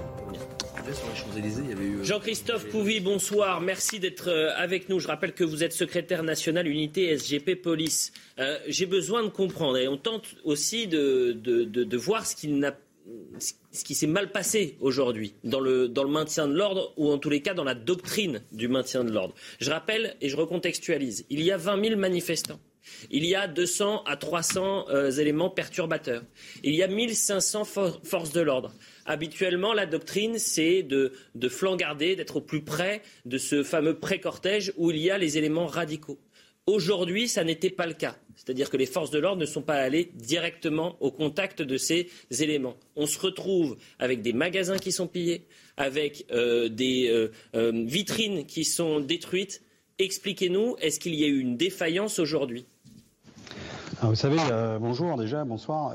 Euh, 0.89 2.03
Jean-Christophe 2.05 2.69
Couvi, 2.71 3.01
bonsoir. 3.01 3.61
Merci 3.61 4.01
d'être 4.01 4.29
euh, 4.29 4.51
avec 4.57 4.89
nous. 4.89 4.99
Je 4.99 5.09
rappelle 5.09 5.33
que 5.33 5.45
vous 5.45 5.63
êtes 5.63 5.73
secrétaire 5.73 6.23
national 6.23 6.67
unité 6.67 7.17
SGP 7.17 7.55
Police. 7.61 8.13
Euh, 8.39 8.59
j'ai 8.67 8.87
besoin 8.87 9.23
de 9.23 9.29
comprendre 9.29 9.79
et 9.79 9.87
on 9.89 9.97
tente 9.97 10.35
aussi 10.45 10.87
de, 10.89 11.33
de, 11.33 11.97
voir 11.97 12.27
ce 12.27 12.35
qui 12.35 12.53
ce 13.73 13.85
qui 13.85 13.95
s'est 13.95 14.07
mal 14.07 14.31
passé 14.31 14.77
aujourd'hui 14.81 15.35
dans 15.45 15.61
le, 15.61 15.89
dans 15.89 16.05
le 16.05 16.11
maintien 16.11 16.47
de 16.47 16.55
l'ordre 16.55 16.93
ou 16.97 17.11
en 17.11 17.19
tous 17.19 17.31
les 17.31 17.43
cas 17.43 17.55
dans 17.55 17.65
la 17.65 17.75
doctrine 17.75 18.43
du 18.53 18.69
maintien 18.69 19.05
de 19.05 19.11
l'ordre. 19.11 19.35
Je 19.61 19.71
rappelle 19.71 20.17
et 20.21 20.29
je 20.29 20.37
recontextualise. 20.37 21.27
Il 21.31 21.43
y 21.43 21.51
a 21.51 21.57
20 21.57 21.85
000 21.85 22.01
manifestants. 22.01 22.61
Il 23.11 23.25
y 23.25 23.35
a 23.35 23.47
200 23.47 24.05
à 24.05 24.17
300 24.17 24.89
éléments 25.19 25.51
perturbateurs. 25.51 26.23
Il 26.65 26.75
y 26.75 26.83
a 26.83 26.89
1500 26.89 27.65
forces 27.65 28.33
de 28.33 28.41
l'ordre. 28.41 28.73
Habituellement, 29.07 29.73
la 29.73 29.87
doctrine, 29.87 30.39
c'est 30.39 30.83
de, 30.83 31.13
de 31.35 31.49
flangarder, 31.49 32.17
d'être 32.17 32.37
au 32.37 32.41
plus 32.41 32.63
près 32.63 33.03
de 33.25 33.39
ce 33.39 33.63
fameux 33.63 33.99
pré-cortège 33.99 34.73
où 34.77 34.91
il 34.91 34.99
y 34.99 35.11
a 35.11 35.19
les 35.19 35.39
éléments 35.39 35.67
radicaux. 35.67 36.19
Aujourd'hui, 36.67 37.29
ça 37.29 37.43
n'était 37.43 37.71
pas 37.71 37.87
le 37.87 37.95
cas. 37.95 38.17
C'est-à-dire 38.37 38.71
que 38.71 38.77
les 38.77 38.87
forces 38.87 39.11
de 39.11 39.19
l'ordre 39.19 39.41
ne 39.41 39.47
sont 39.47 39.63
pas 39.63 39.75
allées 39.75 40.13
directement 40.15 40.97
au 41.01 41.11
contact 41.11 41.61
de 41.61 41.77
ces 41.77 42.09
éléments. 42.31 42.77
On 42.95 43.07
se 43.07 43.19
retrouve 43.19 43.77
avec 43.99 44.23
des 44.23 44.33
magasins 44.33 44.79
qui 44.79 44.93
sont 44.93 45.09
pillés, 45.09 45.47
avec 45.77 46.25
euh, 46.31 46.69
des 46.69 47.09
euh, 47.09 47.33
euh, 47.57 47.73
vitrines 47.85 48.47
qui 48.47 48.65
sont 48.65 49.01
détruites. 49.01 49.63
Expliquez-nous, 49.99 50.77
est-ce 50.81 51.01
qu'il 51.01 51.15
y 51.17 51.25
a 51.25 51.27
eu 51.27 51.41
une 51.41 51.57
défaillance 51.57 52.21
aujourd'hui? 52.21 52.67
Ah, 54.01 54.07
Vous 54.07 54.15
savez, 54.15 54.39
bonjour 54.81 55.17
déjà, 55.17 55.45
bonsoir 55.45 55.95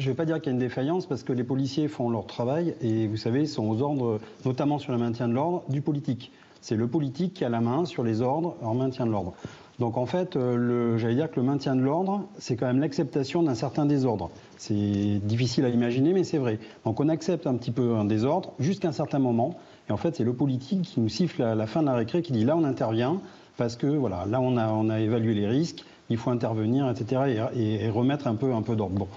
je 0.00 0.06
ne 0.06 0.12
vais 0.12 0.16
pas 0.16 0.24
dire 0.24 0.40
qu'il 0.40 0.46
y 0.46 0.48
a 0.48 0.52
une 0.52 0.58
défaillance 0.58 1.06
parce 1.06 1.22
que 1.22 1.32
les 1.32 1.44
policiers 1.44 1.86
font 1.86 2.08
leur 2.08 2.26
travail 2.26 2.74
et 2.80 3.06
vous 3.06 3.18
savez, 3.18 3.40
ils 3.40 3.48
sont 3.48 3.68
aux 3.68 3.82
ordres, 3.82 4.18
notamment 4.44 4.78
sur 4.78 4.92
le 4.92 4.98
maintien 4.98 5.28
de 5.28 5.34
l'ordre, 5.34 5.62
du 5.68 5.82
politique. 5.82 6.32
C'est 6.62 6.76
le 6.76 6.86
politique 6.86 7.34
qui 7.34 7.44
a 7.44 7.48
la 7.48 7.60
main 7.60 7.84
sur 7.84 8.02
les 8.02 8.22
ordres 8.22 8.56
en 8.62 8.74
maintien 8.74 9.06
de 9.06 9.10
l'ordre. 9.10 9.34
Donc 9.78 9.96
en 9.96 10.06
fait, 10.06 10.36
euh, 10.36 10.98
j'allais 10.98 11.14
dire 11.14 11.30
que 11.30 11.40
le 11.40 11.46
maintien 11.46 11.74
de 11.74 11.80
l'ordre, 11.80 12.24
c'est 12.38 12.56
quand 12.56 12.66
même 12.66 12.80
l'acceptation 12.80 13.42
d'un 13.42 13.54
certain 13.54 13.86
désordre. 13.86 14.30
C'est 14.58 15.20
difficile 15.22 15.64
à 15.64 15.68
imaginer, 15.68 16.12
mais 16.12 16.24
c'est 16.24 16.38
vrai. 16.38 16.58
Donc 16.84 17.00
on 17.00 17.08
accepte 17.08 17.46
un 17.46 17.54
petit 17.54 17.70
peu 17.70 17.94
un 17.94 18.04
désordre 18.04 18.52
jusqu'à 18.58 18.88
un 18.88 18.92
certain 18.92 19.18
moment. 19.18 19.56
Et 19.88 19.92
en 19.92 19.96
fait, 19.96 20.16
c'est 20.16 20.24
le 20.24 20.34
politique 20.34 20.82
qui 20.82 21.00
nous 21.00 21.08
siffle 21.08 21.42
à 21.42 21.54
la 21.54 21.66
fin 21.66 21.80
de 21.80 21.86
la 21.86 21.94
récré, 21.94 22.22
qui 22.22 22.32
dit 22.32 22.44
là 22.44 22.56
on 22.56 22.64
intervient 22.64 23.20
parce 23.56 23.76
que 23.76 23.86
voilà, 23.86 24.24
là 24.26 24.40
on 24.40 24.56
a, 24.88 25.00
évalué 25.00 25.34
les 25.34 25.46
risques, 25.46 25.84
il 26.08 26.16
faut 26.16 26.30
intervenir, 26.30 26.88
etc. 26.90 27.48
et, 27.54 27.84
et 27.84 27.90
remettre 27.90 28.26
un 28.26 28.34
peu, 28.34 28.54
un 28.54 28.62
peu 28.62 28.76
d'ordre. 28.76 28.98
Bon. 28.98 29.08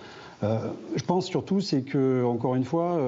Je 0.95 1.03
pense 1.05 1.25
surtout, 1.25 1.61
c'est 1.61 1.83
que, 1.83 2.23
encore 2.25 2.55
une 2.55 2.63
fois, 2.63 2.99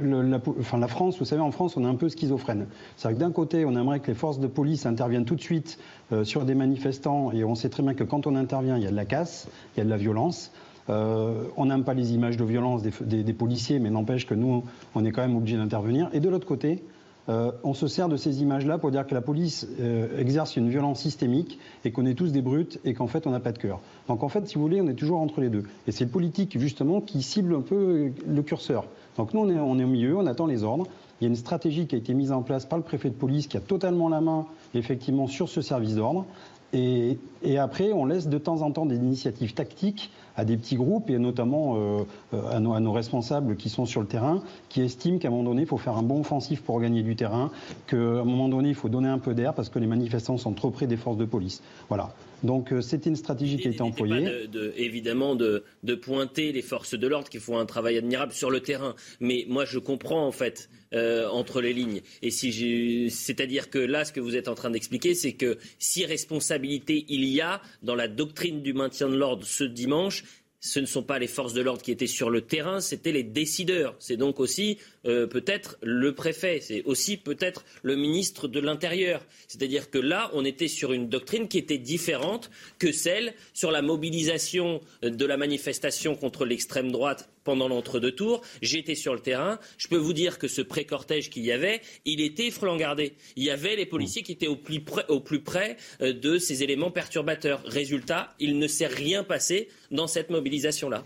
la, 0.00 0.40
enfin, 0.60 0.78
la, 0.78 0.88
France, 0.88 1.18
vous 1.18 1.24
savez, 1.24 1.42
en 1.42 1.50
France, 1.50 1.76
on 1.76 1.84
est 1.84 1.88
un 1.88 1.94
peu 1.94 2.08
schizophrène. 2.08 2.66
C'est-à-dire 2.96 3.18
que 3.18 3.24
d'un 3.24 3.32
côté, 3.32 3.64
on 3.64 3.72
aimerait 3.72 4.00
que 4.00 4.08
les 4.08 4.14
forces 4.14 4.38
de 4.38 4.46
police 4.46 4.86
interviennent 4.86 5.24
tout 5.24 5.34
de 5.34 5.40
suite 5.40 5.78
sur 6.22 6.44
des 6.44 6.54
manifestants, 6.54 7.32
et 7.32 7.44
on 7.44 7.54
sait 7.54 7.68
très 7.68 7.82
bien 7.82 7.94
que 7.94 8.04
quand 8.04 8.26
on 8.26 8.36
intervient, 8.36 8.76
il 8.76 8.84
y 8.84 8.86
a 8.86 8.90
de 8.90 8.96
la 8.96 9.04
casse, 9.04 9.48
il 9.74 9.78
y 9.78 9.80
a 9.82 9.84
de 9.84 9.90
la 9.90 9.96
violence. 9.96 10.52
Euh, 10.90 11.44
on 11.56 11.66
n'aime 11.66 11.84
pas 11.84 11.94
les 11.94 12.12
images 12.12 12.36
de 12.36 12.44
violence 12.44 12.82
des, 12.82 13.32
policiers, 13.32 13.78
mais 13.78 13.90
n'empêche 13.90 14.26
que 14.26 14.34
nous, 14.34 14.64
on 14.94 15.04
est 15.04 15.12
quand 15.12 15.22
même 15.22 15.36
obligé 15.36 15.56
d'intervenir. 15.56 16.08
Et 16.12 16.20
de 16.20 16.28
l'autre 16.28 16.46
côté, 16.46 16.82
euh, 17.28 17.52
on 17.62 17.74
se 17.74 17.86
sert 17.86 18.08
de 18.08 18.16
ces 18.16 18.42
images-là 18.42 18.78
pour 18.78 18.90
dire 18.90 19.06
que 19.06 19.14
la 19.14 19.20
police 19.20 19.68
euh, 19.80 20.18
exerce 20.18 20.56
une 20.56 20.68
violence 20.68 21.00
systémique 21.00 21.58
et 21.84 21.92
qu'on 21.92 22.04
est 22.04 22.14
tous 22.14 22.32
des 22.32 22.42
brutes 22.42 22.80
et 22.84 22.94
qu'en 22.94 23.06
fait 23.06 23.26
on 23.26 23.30
n'a 23.30 23.40
pas 23.40 23.52
de 23.52 23.58
cœur. 23.58 23.80
Donc 24.08 24.22
en 24.22 24.28
fait, 24.28 24.46
si 24.48 24.56
vous 24.56 24.62
voulez, 24.62 24.80
on 24.80 24.88
est 24.88 24.94
toujours 24.94 25.20
entre 25.20 25.40
les 25.40 25.48
deux. 25.48 25.62
Et 25.86 25.92
c'est 25.92 26.04
le 26.04 26.10
politique 26.10 26.58
justement 26.58 27.00
qui 27.00 27.22
cible 27.22 27.54
un 27.54 27.60
peu 27.60 28.10
le 28.26 28.42
curseur. 28.42 28.86
Donc 29.16 29.34
nous, 29.34 29.40
on 29.40 29.48
est, 29.48 29.58
on 29.58 29.78
est 29.78 29.84
au 29.84 29.88
milieu, 29.88 30.16
on 30.16 30.26
attend 30.26 30.46
les 30.46 30.64
ordres. 30.64 30.86
Il 31.20 31.24
y 31.24 31.26
a 31.26 31.28
une 31.28 31.36
stratégie 31.36 31.86
qui 31.86 31.94
a 31.94 31.98
été 31.98 32.14
mise 32.14 32.32
en 32.32 32.42
place 32.42 32.66
par 32.66 32.78
le 32.78 32.84
préfet 32.84 33.08
de 33.08 33.14
police 33.14 33.46
qui 33.46 33.56
a 33.56 33.60
totalement 33.60 34.08
la 34.08 34.20
main 34.20 34.46
effectivement 34.74 35.28
sur 35.28 35.48
ce 35.48 35.60
service 35.60 35.94
d'ordre. 35.94 36.26
Et, 36.72 37.18
après, 37.58 37.92
on 37.92 38.06
laisse 38.06 38.28
de 38.28 38.38
temps 38.38 38.62
en 38.62 38.70
temps 38.70 38.86
des 38.86 38.96
initiatives 38.96 39.52
tactiques 39.52 40.10
à 40.36 40.44
des 40.44 40.56
petits 40.56 40.76
groupes 40.76 41.10
et 41.10 41.18
notamment 41.18 41.76
euh, 41.76 42.04
à, 42.50 42.60
nos, 42.60 42.92
responsables 42.92 43.56
qui 43.56 43.68
sont 43.68 43.86
sur 43.86 44.00
le 44.00 44.06
terrain, 44.06 44.42
qui 44.68 44.80
estiment 44.80 45.18
qu'à 45.18 45.28
un 45.28 45.30
moment 45.30 45.44
donné, 45.44 45.62
il 45.62 45.68
faut 45.68 45.78
faire 45.78 45.96
un 45.96 46.02
bon 46.02 46.20
offensif 46.20 46.62
pour 46.62 46.80
gagner 46.80 47.02
du 47.02 47.16
terrain, 47.16 47.50
qu'à 47.86 47.96
un 47.96 48.24
moment 48.24 48.48
donné, 48.48 48.70
il 48.70 48.74
faut 48.74 48.88
donner 48.88 49.08
un 49.08 49.18
peu 49.18 49.34
d'air 49.34 49.54
parce 49.54 49.68
que 49.68 49.78
les 49.78 49.86
manifestants 49.86 50.38
sont 50.38 50.52
trop 50.52 50.70
près 50.70 50.86
des 50.86 50.96
forces 50.96 51.16
de 51.16 51.24
police. 51.24 51.62
Voilà. 51.88 52.10
Donc 52.42 52.72
euh, 52.72 52.80
c'était 52.80 53.08
une 53.08 53.16
stratégie 53.16 53.56
qui 53.56 53.68
a 53.68 53.70
été 53.70 53.82
employée. 53.82 54.24
Pas 54.24 54.58
évidemment 54.76 55.34
de, 55.34 55.64
pointer 56.02 56.52
les 56.52 56.62
forces 56.62 56.94
de 56.94 57.06
l'ordre 57.06 57.28
qui 57.28 57.38
font 57.38 57.58
un 57.58 57.66
travail 57.66 57.98
admirable 57.98 58.32
sur 58.32 58.50
le 58.50 58.60
terrain. 58.60 58.94
Mais 59.20 59.46
moi 59.48 59.64
je 59.64 59.78
comprends 59.78 60.26
en 60.26 60.32
fait 60.32 60.68
euh, 60.92 61.28
entre 61.28 61.60
les 61.60 61.72
lignes. 61.72 62.00
Et 62.22 62.30
si 62.30 63.10
c'est-à-dire 63.10 63.70
que 63.70 63.78
là 63.78 64.04
ce 64.04 64.12
que 64.12 64.20
vous 64.20 64.36
êtes 64.36 64.48
en 64.48 64.54
train 64.54 64.70
d'expliquer, 64.70 65.14
c'est 65.14 65.32
que 65.32 65.58
si 65.78 66.04
responsabilité 66.04 67.04
il 67.08 67.24
y 67.24 67.40
a 67.40 67.60
dans 67.82 67.94
la 67.94 68.08
doctrine 68.08 68.62
du 68.62 68.72
maintien 68.72 69.08
de 69.08 69.16
l'ordre 69.16 69.44
ce 69.44 69.64
dimanche, 69.64 70.24
ce 70.62 70.78
ne 70.78 70.86
sont 70.86 71.02
pas 71.02 71.18
les 71.18 71.26
forces 71.26 71.52
de 71.52 71.60
l'ordre 71.60 71.82
qui 71.82 71.90
étaient 71.90 72.06
sur 72.06 72.30
le 72.30 72.40
terrain, 72.40 72.80
c'était 72.80 73.10
les 73.10 73.24
décideurs. 73.24 73.96
C'est 73.98 74.16
donc 74.16 74.38
aussi 74.38 74.78
euh, 75.06 75.26
peut-être 75.26 75.76
le 75.82 76.14
préfet, 76.14 76.60
c'est 76.62 76.84
aussi 76.84 77.16
peut-être 77.16 77.64
le 77.82 77.96
ministre 77.96 78.46
de 78.46 78.60
l'Intérieur. 78.60 79.26
C'est-à-dire 79.48 79.90
que 79.90 79.98
là, 79.98 80.30
on 80.32 80.44
était 80.44 80.68
sur 80.68 80.92
une 80.92 81.08
doctrine 81.08 81.48
qui 81.48 81.58
était 81.58 81.78
différente 81.78 82.48
que 82.78 82.92
celle 82.92 83.34
sur 83.52 83.72
la 83.72 83.82
mobilisation 83.82 84.80
de 85.02 85.26
la 85.26 85.36
manifestation 85.36 86.14
contre 86.14 86.44
l'extrême 86.44 86.92
droite 86.92 87.28
pendant 87.44 87.68
l'entre-deux 87.68 88.12
tours. 88.12 88.42
J'étais 88.60 88.94
sur 88.94 89.14
le 89.14 89.20
terrain. 89.20 89.58
Je 89.78 89.88
peux 89.88 89.96
vous 89.96 90.12
dire 90.12 90.38
que 90.38 90.48
ce 90.48 90.62
pré-cortège 90.62 91.30
qu'il 91.30 91.44
y 91.44 91.52
avait, 91.52 91.80
il 92.04 92.20
était 92.20 92.50
gardé. 92.78 93.14
Il 93.36 93.42
y 93.42 93.50
avait 93.50 93.76
les 93.76 93.86
policiers 93.86 94.22
qui 94.22 94.32
étaient 94.32 94.46
au 94.46 94.56
plus 94.56 94.80
près, 94.80 95.04
au 95.08 95.20
plus 95.20 95.40
près 95.40 95.76
euh, 96.00 96.12
de 96.12 96.38
ces 96.38 96.62
éléments 96.62 96.90
perturbateurs. 96.90 97.62
Résultat, 97.64 98.34
il 98.38 98.58
ne 98.58 98.66
s'est 98.66 98.86
rien 98.86 99.24
passé 99.24 99.68
dans 99.92 100.06
cette 100.06 100.30
mobilisation-là. 100.30 101.04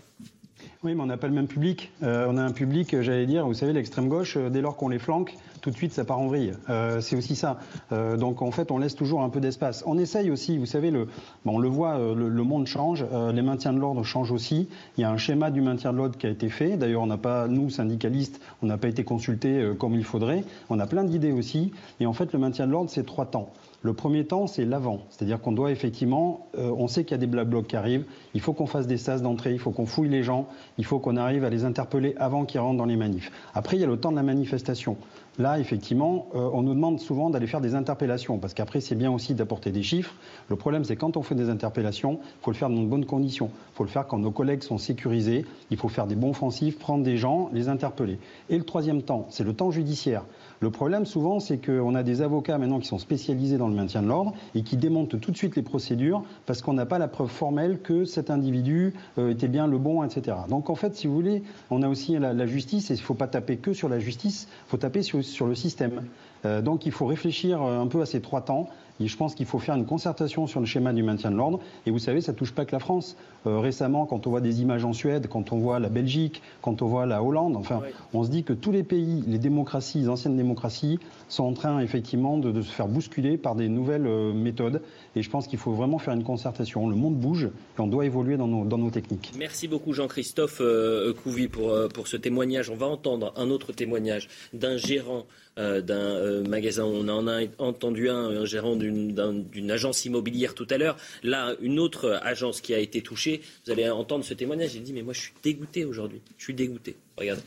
Oui, 0.83 0.93
mais 0.93 1.01
on 1.01 1.07
n'a 1.07 1.17
pas 1.17 1.27
le 1.27 1.33
même 1.33 1.47
public. 1.47 1.91
Euh, 2.03 2.27
on 2.29 2.37
a 2.37 2.41
un 2.41 2.51
public, 2.51 2.93
euh, 2.93 3.01
j'allais 3.01 3.25
dire, 3.25 3.47
vous 3.47 3.55
savez, 3.55 3.73
l'extrême 3.73 4.07
gauche, 4.07 4.37
euh, 4.37 4.49
dès 4.49 4.61
lors 4.61 4.75
qu'on 4.75 4.89
les 4.89 4.99
flanque, 4.99 5.35
tout 5.61 5.71
de 5.71 5.75
suite, 5.75 5.91
ça 5.91 6.05
part 6.05 6.19
en 6.19 6.27
vrille. 6.27 6.53
c'est 7.01 7.17
aussi 7.17 7.35
ça. 7.35 7.59
donc, 7.91 8.41
en 8.41 8.51
fait, 8.51 8.71
on 8.71 8.77
laisse 8.77 8.95
toujours 8.95 9.21
un 9.21 9.29
peu 9.29 9.41
d'espace. 9.41 9.83
On 9.85 9.97
essaye 9.97 10.31
aussi, 10.31 10.57
vous 10.57 10.67
savez, 10.67 10.91
le, 10.91 11.07
on 11.45 11.57
le 11.57 11.67
voit, 11.67 11.97
le, 11.97 12.43
monde 12.43 12.67
change, 12.67 13.03
les 13.33 13.41
maintiens 13.41 13.73
de 13.73 13.79
l'ordre 13.79 14.03
changent 14.03 14.31
aussi. 14.31 14.69
Il 14.97 15.01
y 15.01 15.03
a 15.03 15.09
un 15.09 15.17
schéma 15.17 15.51
du 15.51 15.59
maintien 15.59 15.91
de 15.91 15.97
l'ordre 15.97 16.15
qui 16.15 16.25
a 16.25 16.29
été 16.29 16.47
fait. 16.47 16.77
D'ailleurs, 16.77 17.01
on 17.01 17.07
n'a 17.07 17.17
pas, 17.17 17.47
nous, 17.47 17.69
syndicalistes, 17.69 18.39
on 18.61 18.67
n'a 18.67 18.77
pas 18.77 18.87
été 18.87 19.03
consultés 19.03 19.71
comme 19.77 19.95
il 19.95 20.05
faudrait. 20.05 20.45
On 20.69 20.79
a 20.79 20.85
plein 20.85 21.03
d'idées 21.03 21.33
aussi. 21.33 21.73
Et 21.99 22.05
en 22.05 22.13
fait, 22.13 22.31
le 22.31 22.39
maintien 22.39 22.67
de 22.67 22.71
l'ordre, 22.71 22.89
c'est 22.89 23.05
trois 23.05 23.25
temps. 23.25 23.51
Le 23.83 23.93
premier 23.93 24.25
temps, 24.25 24.47
c'est 24.47 24.65
l'avant. 24.65 25.01
C'est-à-dire 25.09 25.39
qu'on 25.39 25.51
doit 25.51 25.71
effectivement, 25.71 26.47
euh, 26.57 26.71
on 26.77 26.87
sait 26.87 27.03
qu'il 27.03 27.11
y 27.11 27.15
a 27.15 27.19
des 27.19 27.27
black 27.27 27.47
blocs 27.47 27.67
qui 27.67 27.75
arrivent, 27.75 28.05
il 28.33 28.41
faut 28.41 28.53
qu'on 28.53 28.65
fasse 28.65 28.87
des 28.87 28.97
sas 28.97 29.21
d'entrée, 29.21 29.53
il 29.53 29.59
faut 29.59 29.69
qu'on 29.69 29.85
fouille 29.85 30.09
les 30.09 30.23
gens, 30.23 30.47
il 30.79 30.85
faut 30.85 30.97
qu'on 30.97 31.15
arrive 31.15 31.43
à 31.43 31.49
les 31.49 31.63
interpeller 31.63 32.15
avant 32.17 32.45
qu'ils 32.45 32.59
rentrent 32.59 32.79
dans 32.79 32.85
les 32.85 32.95
manifs. 32.95 33.31
Après, 33.53 33.77
il 33.77 33.79
y 33.79 33.83
a 33.83 33.87
le 33.87 33.97
temps 33.97 34.11
de 34.11 34.15
la 34.15 34.23
manifestation. 34.23 34.97
Là, 35.39 35.59
effectivement, 35.59 36.27
euh, 36.33 36.49
on 36.51 36.63
nous 36.63 36.73
demande 36.73 36.99
souvent 36.99 37.29
d'aller 37.29 37.45
faire 37.45 37.61
des 37.61 37.75
interpellations, 37.75 38.39
parce 38.39 38.55
qu'après, 38.55 38.81
c'est 38.81 38.95
bien 38.95 39.11
aussi 39.11 39.35
d'apporter 39.35 39.71
des 39.71 39.83
chiffres. 39.83 40.15
Le 40.49 40.55
problème, 40.55 40.83
c'est 40.83 40.95
quand 40.95 41.15
on 41.15 41.21
fait 41.21 41.35
des 41.35 41.51
interpellations, 41.51 42.19
il 42.21 42.43
faut 42.43 42.49
le 42.49 42.57
faire 42.57 42.71
dans 42.71 42.81
de 42.81 42.87
bonnes 42.87 43.05
conditions. 43.05 43.51
Il 43.73 43.75
faut 43.75 43.83
le 43.83 43.89
faire 43.89 44.07
quand 44.07 44.17
nos 44.17 44.31
collègues 44.31 44.63
sont 44.63 44.79
sécurisés. 44.79 45.45
Il 45.69 45.77
faut 45.77 45.89
faire 45.89 46.07
des 46.07 46.15
bons 46.15 46.31
offensifs, 46.31 46.79
prendre 46.79 47.03
des 47.03 47.17
gens, 47.17 47.51
les 47.53 47.69
interpeller. 47.69 48.17
Et 48.49 48.57
le 48.57 48.63
troisième 48.63 49.03
temps, 49.03 49.27
c'est 49.29 49.43
le 49.43 49.53
temps 49.53 49.69
judiciaire. 49.69 50.23
Le 50.59 50.71
problème, 50.71 51.05
souvent, 51.05 51.39
c'est 51.39 51.63
qu'on 51.63 51.93
a 51.93 52.01
des 52.01 52.21
avocats 52.21 52.57
maintenant 52.57 52.79
qui 52.79 52.87
sont 52.87 52.97
spécialisés 52.97 53.57
dans 53.57 53.67
le 53.67 53.75
maintien 53.75 54.01
de 54.01 54.07
l'ordre 54.07 54.33
et 54.55 54.63
qui 54.63 54.75
démontent 54.75 55.19
tout 55.19 55.31
de 55.31 55.37
suite 55.37 55.55
les 55.55 55.61
procédures 55.61 56.23
parce 56.47 56.63
qu'on 56.63 56.73
n'a 56.73 56.87
pas 56.87 56.97
la 56.97 57.07
preuve 57.07 57.29
formelle 57.29 57.79
que 57.79 58.05
cet 58.05 58.31
individu 58.31 58.93
euh, 59.19 59.29
était 59.29 59.47
bien 59.47 59.67
le 59.67 59.77
bon, 59.77 60.03
etc. 60.03 60.35
Donc, 60.49 60.71
en 60.71 60.75
fait, 60.75 60.95
si 60.95 61.05
vous 61.05 61.13
voulez, 61.13 61.43
on 61.69 61.83
a 61.83 61.87
aussi 61.87 62.17
la, 62.17 62.47
justice 62.47 62.89
et 62.89 62.95
il 62.95 62.97
ne 62.97 63.03
faut 63.03 63.13
pas 63.13 63.27
taper 63.27 63.57
que 63.57 63.73
sur 63.73 63.87
la 63.87 63.99
justice, 63.99 64.47
il 64.65 64.69
faut 64.69 64.77
taper 64.77 65.03
sur, 65.03 65.47
le 65.47 65.55
système. 65.55 66.03
Euh, 66.45 66.61
donc, 66.61 66.87
il 66.87 66.91
faut 66.91 67.05
réfléchir 67.05 67.61
euh, 67.61 67.79
un 67.79 67.87
peu 67.87 68.01
à 68.01 68.07
ces 68.07 68.21
trois 68.21 68.41
temps. 68.41 68.67
Et 68.99 69.07
je 69.07 69.17
pense 69.17 69.35
qu'il 69.35 69.45
faut 69.45 69.59
faire 69.59 69.75
une 69.75 69.85
concertation 69.85 70.47
sur 70.47 70.59
le 70.59 70.65
schéma 70.65 70.93
du 70.93 71.03
maintien 71.03 71.31
de 71.31 71.35
l'ordre. 71.35 71.59
Et 71.85 71.91
vous 71.91 71.99
savez, 71.99 72.21
ça 72.21 72.31
ne 72.31 72.37
touche 72.37 72.51
pas 72.51 72.65
que 72.65 72.71
la 72.71 72.79
France. 72.79 73.15
Euh, 73.45 73.59
récemment, 73.59 74.05
quand 74.05 74.27
on 74.27 74.29
voit 74.29 74.41
des 74.41 74.61
images 74.61 74.85
en 74.85 74.93
Suède, 74.93 75.27
quand 75.29 75.51
on 75.51 75.57
voit 75.57 75.79
la 75.79 75.89
Belgique, 75.89 76.41
quand 76.61 76.81
on 76.81 76.87
voit 76.87 77.05
la 77.05 77.23
Hollande, 77.23 77.55
enfin, 77.55 77.81
on 78.13 78.23
se 78.23 78.29
dit 78.29 78.43
que 78.43 78.53
tous 78.53 78.71
les 78.71 78.83
pays, 78.83 79.23
les 79.27 79.37
démocraties, 79.37 79.99
les 79.99 80.09
anciennes 80.09 80.35
démocraties, 80.35 80.99
sont 81.29 81.43
en 81.43 81.53
train 81.53 81.79
effectivement 81.79 82.37
de, 82.37 82.61
se 82.61 82.71
faire 82.71 82.87
bousculer 82.87 83.37
par 83.37 83.55
des 83.55 83.69
nouvelles 83.69 84.07
euh, 84.07 84.33
méthodes. 84.33 84.81
Et 85.15 85.21
je 85.21 85.29
pense 85.29 85.47
qu'il 85.47 85.59
faut 85.59 85.71
vraiment 85.71 85.99
faire 85.99 86.13
une 86.13 86.23
concertation. 86.23 86.89
Le 86.89 86.95
monde 86.95 87.15
bouge 87.15 87.45
et 87.45 87.81
on 87.81 87.87
doit 87.87 88.05
évoluer 88.05 88.37
dans 88.37 88.47
nos, 88.47 88.65
dans 88.65 88.77
nos 88.77 88.89
techniques. 88.89 89.31
Merci 89.37 89.67
beaucoup 89.67 89.93
Jean-Christophe 89.93 90.59
euh, 90.61 91.13
Couvi 91.13 91.47
pour, 91.47 91.73
pour 91.93 92.07
ce 92.07 92.17
témoignage. 92.17 92.69
On 92.69 92.75
va 92.75 92.87
entendre 92.87 93.33
un 93.35 93.49
autre 93.49 93.71
témoignage 93.73 94.27
d'un 94.53 94.77
gérant 94.77 95.25
euh, 95.57 95.81
d'un 95.81 95.95
euh, 95.95 96.43
magasin. 96.43 96.83
On 96.83 97.07
en 97.09 97.27
a 97.27 97.41
entendu 97.57 98.09
un, 98.09 98.29
un 98.29 98.45
gérant 98.45 98.75
d'une 98.75 99.71
agence 99.71 100.05
immobilière 100.05 100.53
tout 100.53 100.67
à 100.69 100.77
l'heure. 100.77 100.97
Là, 101.23 101.55
une 101.61 101.79
autre 101.79 102.19
agence 102.23 102.61
qui 102.61 102.73
a 102.73 102.79
été 102.79 103.01
touchée. 103.01 103.41
Vous 103.65 103.71
allez 103.71 103.89
entendre 103.89 104.23
ce 104.23 104.33
témoignage. 104.33 104.75
Il 104.75 104.83
dit 104.83 104.93
Mais 104.93 105.01
moi, 105.01 105.13
je 105.13 105.21
suis 105.21 105.33
dégoûté 105.43 105.85
aujourd'hui. 105.85 106.21
Je 106.37 106.43
suis 106.43 106.53
dégoûté. 106.53 106.95
Regardez. 107.17 107.41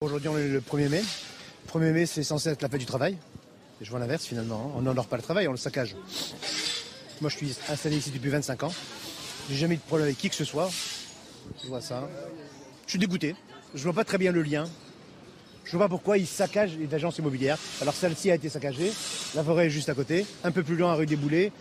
Aujourd'hui, 0.00 0.28
on 0.28 0.38
est 0.38 0.48
le 0.48 0.60
1er 0.60 0.88
mai. 0.88 1.02
Le 1.66 1.80
1er 1.80 1.92
mai, 1.92 2.06
c'est 2.06 2.22
censé 2.22 2.48
être 2.48 2.62
la 2.62 2.68
fête 2.68 2.80
du 2.80 2.86
travail. 2.86 3.18
Et 3.80 3.84
je 3.84 3.90
vois 3.90 3.98
l'inverse 3.98 4.24
finalement. 4.24 4.66
Hein. 4.66 4.72
On 4.76 4.82
n'honore 4.82 5.06
pas 5.08 5.16
le 5.16 5.22
travail, 5.22 5.46
on 5.46 5.52
le 5.52 5.58
saccage. 5.58 5.94
Moi, 7.20 7.28
je 7.28 7.36
suis 7.36 7.54
installé 7.68 7.98
ici 7.98 8.10
depuis 8.10 8.30
25 8.30 8.62
ans. 8.62 8.72
J'ai 9.50 9.56
jamais 9.56 9.74
eu 9.74 9.78
de 9.78 9.82
problème 9.82 10.06
avec 10.06 10.16
qui 10.16 10.30
que 10.30 10.34
ce 10.34 10.44
soit. 10.44 10.70
Je 11.62 11.68
vois 11.68 11.80
ça. 11.80 12.08
Je 12.86 12.92
suis 12.92 12.98
dégoûté. 12.98 13.36
Je 13.74 13.82
vois 13.82 13.92
pas 13.92 14.04
très 14.04 14.16
bien 14.16 14.32
le 14.32 14.42
lien. 14.42 14.68
Je 15.70 15.76
vois 15.76 15.86
pas 15.86 15.90
pourquoi 15.90 16.18
ils 16.18 16.26
saccagent 16.26 16.76
les 16.76 16.92
agences 16.92 17.18
immobilières. 17.18 17.56
Alors 17.80 17.94
celle-ci 17.94 18.28
a 18.28 18.34
été 18.34 18.48
saccagée, 18.48 18.90
la 19.36 19.44
forêt 19.44 19.66
est 19.66 19.70
juste 19.70 19.88
à 19.88 19.94
côté, 19.94 20.26
un 20.42 20.50
peu 20.50 20.64
plus 20.64 20.74
loin, 20.74 20.94
rue 20.94 21.06
des 21.06 21.14
Boulets. 21.14 21.52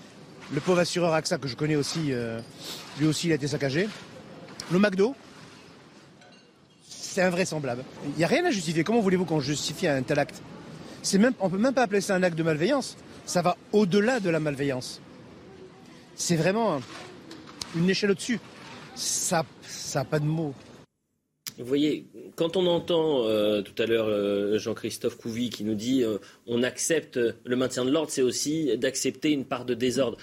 Le 0.52 0.60
pauvre 0.60 0.80
assureur 0.80 1.14
AXA 1.14 1.38
que 1.38 1.48
je 1.48 1.56
connais 1.56 1.76
aussi, 1.76 2.11
euh, 2.11 2.41
lui 2.98 3.06
aussi 3.06 3.27
il 3.27 3.34
a 3.34 3.36
été 3.36 3.48
saccagé. 3.48 3.88
Le 4.72 4.80
McDo, 4.80 5.14
c'est 6.88 7.22
invraisemblable. 7.22 7.84
Il 8.07 8.18
n'y 8.18 8.23
a 8.23 8.27
rien 8.27 8.44
à 8.45 8.49
justifier. 8.49 8.84
Comment 8.84 8.99
voulez-vous 8.99 9.26
qu'on 9.26 9.41
justifie 9.41 9.86
un 9.86 10.02
tel 10.02 10.18
acte? 10.18 10.41
On 11.40 11.45
ne 11.45 11.52
peut 11.52 11.60
même 11.60 11.76
pas 11.76 11.84
appeler 11.84 12.02
ça 12.02 12.15
un 12.15 12.23
acte 12.23 12.38
de 12.38 12.41
malveillance. 12.41 12.98
Ça 13.27 13.44
va 13.44 13.57
au-delà 13.73 14.19
de 14.19 14.31
la 14.31 14.40
malveillance. 14.40 15.02
C'est 16.15 16.36
vraiment 16.36 16.81
une 17.76 17.88
échelle 17.88 18.10
au-dessus. 18.10 18.40
Ça 18.95 19.45
n'a 19.94 20.03
pas 20.03 20.18
de 20.18 20.26
mots. 20.26 20.56
Vous 21.60 21.65
voyez, 21.65 22.06
quand 22.38 22.56
on 22.56 22.65
entend 22.68 23.26
euh, 23.26 23.61
tout 23.61 23.80
à 23.81 23.86
l'heure 23.86 24.07
euh, 24.07 24.57
Jean-Christophe 24.57 25.18
Couvi 25.18 25.49
qui 25.49 25.65
nous 25.65 25.76
dit 25.76 26.03
euh, 26.03 26.18
on 26.48 26.64
accepte 26.64 27.19
le 27.44 27.56
maintien 27.57 27.84
de 27.84 27.91
l'ordre, 27.91 28.10
c'est 28.10 28.22
aussi 28.22 28.77
d'accepter 28.77 29.31
une 29.31 29.44
part 29.44 29.65
de 29.65 29.73
désordre. 29.73 30.18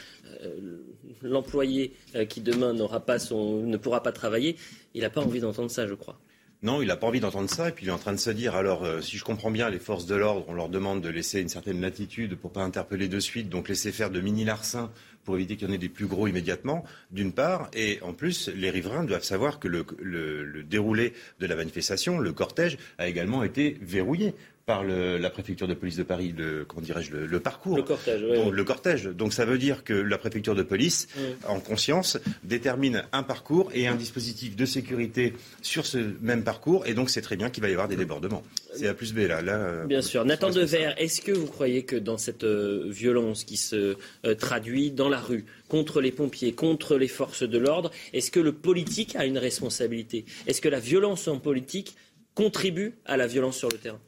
L'employé 1.22 1.94
qui 2.28 2.42
demain 2.42 2.74
pas 3.00 3.18
son, 3.18 3.62
ne 3.62 3.76
pourra 3.78 4.02
pas 4.02 4.12
travailler, 4.12 4.56
il 4.94 5.00
n'a 5.00 5.10
pas 5.10 5.22
envie 5.22 5.40
d'entendre 5.40 5.70
ça, 5.70 5.86
je 5.86 5.94
crois. 5.94 6.18
Non, 6.62 6.82
il 6.82 6.88
n'a 6.88 6.96
pas 6.96 7.06
envie 7.06 7.20
d'entendre 7.20 7.48
ça. 7.48 7.70
Et 7.70 7.72
puis 7.72 7.86
il 7.86 7.88
est 7.88 7.92
en 7.92 7.98
train 7.98 8.12
de 8.12 8.18
se 8.18 8.30
dire 8.30 8.54
alors, 8.54 8.86
si 9.02 9.16
je 9.16 9.24
comprends 9.24 9.50
bien, 9.50 9.70
les 9.70 9.78
forces 9.78 10.04
de 10.04 10.14
l'ordre, 10.14 10.44
on 10.48 10.52
leur 10.52 10.68
demande 10.68 11.00
de 11.00 11.08
laisser 11.08 11.40
une 11.40 11.48
certaine 11.48 11.80
latitude 11.80 12.36
pour 12.36 12.52
pas 12.52 12.62
interpeller 12.62 13.08
de 13.08 13.18
suite, 13.18 13.48
donc 13.48 13.68
laisser 13.68 13.92
faire 13.92 14.10
de 14.10 14.20
mini 14.20 14.44
larcins 14.44 14.90
pour 15.26 15.36
éviter 15.36 15.56
qu'il 15.56 15.68
y 15.68 15.70
en 15.70 15.74
ait 15.74 15.78
des 15.78 15.90
plus 15.90 16.06
gros 16.06 16.26
immédiatement, 16.26 16.84
d'une 17.10 17.32
part. 17.32 17.68
Et 17.74 17.98
en 18.00 18.14
plus, 18.14 18.48
les 18.48 18.70
riverains 18.70 19.04
doivent 19.04 19.24
savoir 19.24 19.58
que 19.58 19.68
le, 19.68 20.62
déroulé 20.62 21.12
de 21.40 21.46
la 21.46 21.56
manifestation, 21.56 22.18
le 22.18 22.32
cortège, 22.32 22.78
a 22.96 23.08
également 23.08 23.42
été 23.42 23.76
verrouillé 23.82 24.34
par 24.66 24.82
la 24.82 25.30
préfecture 25.30 25.68
de 25.68 25.74
police 25.74 25.96
de 25.96 26.02
Paris 26.02 26.34
le, 26.36 26.64
comment 26.64 26.82
dirais-je, 26.82 27.12
le, 27.12 27.40
parcours. 27.40 27.76
Le 27.76 27.84
cortège, 27.84 28.20
Le 28.20 28.64
cortège. 28.64 29.04
Donc 29.04 29.32
ça 29.32 29.44
veut 29.44 29.58
dire 29.58 29.84
que 29.84 29.92
la 29.92 30.18
préfecture 30.18 30.56
de 30.56 30.64
police, 30.64 31.06
en 31.46 31.60
conscience, 31.60 32.18
détermine 32.42 33.04
un 33.12 33.22
parcours 33.22 33.70
et 33.74 33.86
un 33.86 33.94
dispositif 33.94 34.56
de 34.56 34.66
sécurité 34.66 35.34
sur 35.62 35.86
ce 35.86 35.98
même 36.20 36.42
parcours. 36.42 36.84
Et 36.88 36.94
donc 36.94 37.10
c'est 37.10 37.20
très 37.20 37.36
bien 37.36 37.48
qu'il 37.48 37.62
va 37.62 37.68
y 37.68 37.72
avoir 37.72 37.86
des 37.86 37.94
débordements. 37.94 38.42
C'est 38.74 38.88
A 38.88 38.94
plus 38.94 39.14
B 39.14 39.18
là. 39.18 39.40
là 39.40 39.54
euh, 39.54 39.86
bien 39.86 40.02
sûr. 40.02 40.24
Nathan 40.24 40.50
Dever, 40.50 40.94
est-ce 40.98 41.20
que 41.20 41.30
vous 41.30 41.46
croyez 41.46 41.84
que 41.84 41.94
dans 41.94 42.18
cette 42.18 42.42
euh, 42.42 42.86
violence 42.88 43.44
qui 43.44 43.56
se 43.56 43.96
euh, 44.24 44.34
traduit 44.34 44.90
dans 44.90 45.08
la 45.08 45.20
rue, 45.20 45.44
contre 45.68 46.00
les 46.00 46.10
pompiers, 46.10 46.52
contre 46.52 46.96
les 46.96 47.08
forces 47.08 47.44
de 47.44 47.58
l'ordre, 47.58 47.92
est-ce 48.12 48.32
que 48.32 48.40
le 48.40 48.52
politique 48.52 49.14
a 49.14 49.26
une 49.26 49.38
responsabilité? 49.38 50.24
Est-ce 50.48 50.60
que 50.60 50.68
la 50.68 50.80
violence 50.80 51.28
en 51.28 51.38
politique 51.38 51.94
contribue 52.34 52.94
à 53.04 53.16
la 53.16 53.28
violence 53.28 53.56
sur 53.56 53.68
le 53.68 53.78
terrain? 53.78 54.00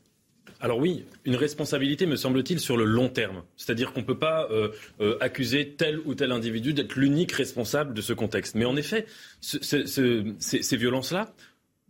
Alors 0.61 0.79
oui, 0.79 1.05
une 1.25 1.37
responsabilité, 1.37 2.07
me 2.07 2.17
semble-t-il, 2.17 2.59
sur 2.59 2.77
le 2.77 2.85
long 2.85 3.09
terme. 3.09 3.43
C'est-à-dire 3.57 3.93
qu'on 3.93 4.01
ne 4.01 4.07
peut 4.07 4.19
pas 4.19 4.49
euh, 4.51 4.71
euh, 5.01 5.17
accuser 5.21 5.75
tel 5.77 6.01
ou 6.05 6.15
tel 6.15 6.33
individu 6.33 6.73
d'être 6.73 6.97
l'unique 6.97 7.33
responsable 7.33 7.95
de 7.95 8.01
ce 8.01 8.13
contexte. 8.13 8.57
Mais 8.57 8.65
en 8.65 8.77
effet, 8.77 9.07
ces 9.41 10.77
violences-là, 10.77 11.33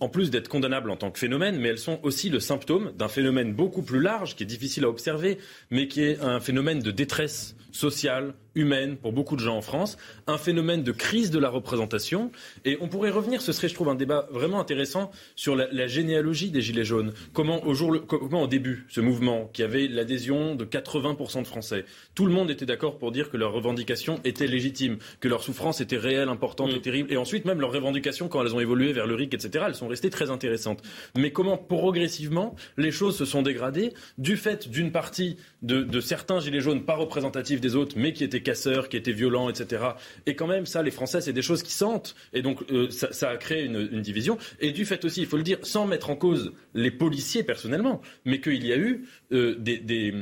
en 0.01 0.09
plus 0.09 0.31
d'être 0.31 0.49
condamnables 0.49 0.91
en 0.91 0.97
tant 0.97 1.11
que 1.11 1.19
phénomène, 1.19 1.59
mais 1.59 1.69
elles 1.69 1.79
sont 1.79 1.99
aussi 2.03 2.29
le 2.29 2.41
symptôme 2.41 2.93
d'un 2.97 3.09
phénomène 3.09 3.55
beaucoup 3.55 3.83
plus 3.83 4.01
large, 4.01 4.37
qui 4.37 4.43
est 4.43 4.47
difficile 4.47 4.85
à 4.85 4.89
observer, 4.89 5.39
mais 5.71 5.89
qui 5.89 6.03
est 6.03 6.21
un 6.21 6.41
phénomène 6.41 6.81
de 6.81 6.91
détresse 6.91 7.57
sociale, 7.79 8.35
humaine 8.57 8.97
pour 8.97 9.13
beaucoup 9.13 9.37
de 9.37 9.41
gens 9.41 9.57
en 9.57 9.61
France, 9.63 9.97
un 10.27 10.37
phénomène 10.37 10.83
de 10.83 10.91
crise 10.93 11.31
de 11.31 11.39
la 11.39 11.49
représentation. 11.49 12.31
Et 12.65 12.77
on 12.81 12.89
pourrait 12.89 13.11
revenir, 13.11 13.41
ce 13.41 13.53
serait, 13.53 13.69
je 13.69 13.75
trouve, 13.75 13.89
un 13.89 13.95
débat 13.95 14.27
vraiment 14.31 14.59
intéressant 14.61 15.11
sur 15.37 15.55
la, 15.55 15.87
généalogie 15.87 16.51
des 16.51 16.61
Gilets 16.61 16.85
jaunes. 16.85 17.13
Comment 17.33 17.65
au, 17.65 17.75
jour, 17.75 17.97
comment, 18.07 18.43
au 18.43 18.47
début, 18.47 18.85
ce 18.89 19.01
mouvement, 19.01 19.49
qui 19.53 19.63
avait 19.63 19.87
l'adhésion 19.87 20.57
de 20.57 20.65
80% 20.65 21.43
de 21.43 21.47
Français, 21.47 21.85
tout 22.15 22.27
le 22.27 22.33
monde 22.33 22.51
était 22.51 22.67
d'accord 22.67 22.99
pour 22.99 23.13
dire 23.13 23.31
que 23.31 23.37
leurs 23.37 23.53
revendications 23.53 24.21
étaient 24.25 24.49
légitimes, 24.49 24.99
que 25.21 25.29
leur 25.29 25.43
souffrance 25.43 25.81
était 25.81 25.97
réelle, 25.97 26.29
importante 26.29 26.71
et 26.71 26.79
mm. 26.79 26.83
terrible. 26.83 27.13
Et 27.13 27.17
ensuite, 27.17 27.45
même 27.45 27.61
leurs 27.61 27.73
revendications, 27.73 28.29
quand 28.29 28.45
elles 28.45 28.55
ont 28.55 28.61
évolué 28.61 28.93
vers 28.93 29.07
le 29.07 29.15
RIC, 29.15 29.35
etc., 29.35 29.65
elles 29.69 29.75
sont 29.77 29.89
restées 29.89 30.11
très 30.11 30.31
intéressantes. 30.31 30.83
Mais 31.17 31.31
comment, 31.31 31.57
progressivement, 31.57 32.57
les 32.77 32.91
choses 32.91 33.17
se 33.17 33.25
sont 33.25 33.43
dégradées 33.43 33.93
du 34.19 34.37
fait 34.37 34.69
d'une 34.69 34.91
partie 34.91 35.37
de, 35.63 35.83
de 35.83 36.01
certains 36.01 36.41
Gilets 36.41 36.61
jaunes 36.61 36.85
pas 36.85 36.97
représentatifs 36.97 37.61
des 37.61 37.68
autres, 37.75 37.97
mais 37.99 38.13
qui 38.13 38.25
étaient 38.25 38.43
casseurs, 38.43 38.89
qui 38.89 38.97
étaient 38.97 39.13
violents, 39.13 39.49
etc. 39.49 39.83
Et 40.27 40.35
quand 40.35 40.47
même, 40.47 40.67
ça, 40.67 40.83
les 40.83 40.91
Français, 40.91 41.21
c'est 41.21 41.33
des 41.33 41.43
choses 41.43 41.63
qui 41.63 41.73
sentent. 41.73 42.15
Et 42.33 42.43
donc, 42.43 42.63
euh, 42.71 42.91
ça, 42.91 43.31
a 43.31 43.37
créé 43.37 43.65
une, 43.65 44.01
division. 44.01 44.39
Et 44.61 44.73
du 44.73 44.85
fait 44.85 45.05
aussi, 45.05 45.21
il 45.21 45.27
faut 45.27 45.37
le 45.37 45.43
dire, 45.43 45.59
sans 45.63 45.87
mettre 45.87 46.11
en 46.11 46.17
cause 46.17 46.53
les 46.75 46.91
policiers 46.91 47.43
personnellement, 47.43 48.01
mais 48.25 48.41
qu'il 48.41 48.65
y 48.65 48.73
a 48.73 48.77
eu 48.77 49.07
euh, 49.33 49.57
des, 49.59 50.15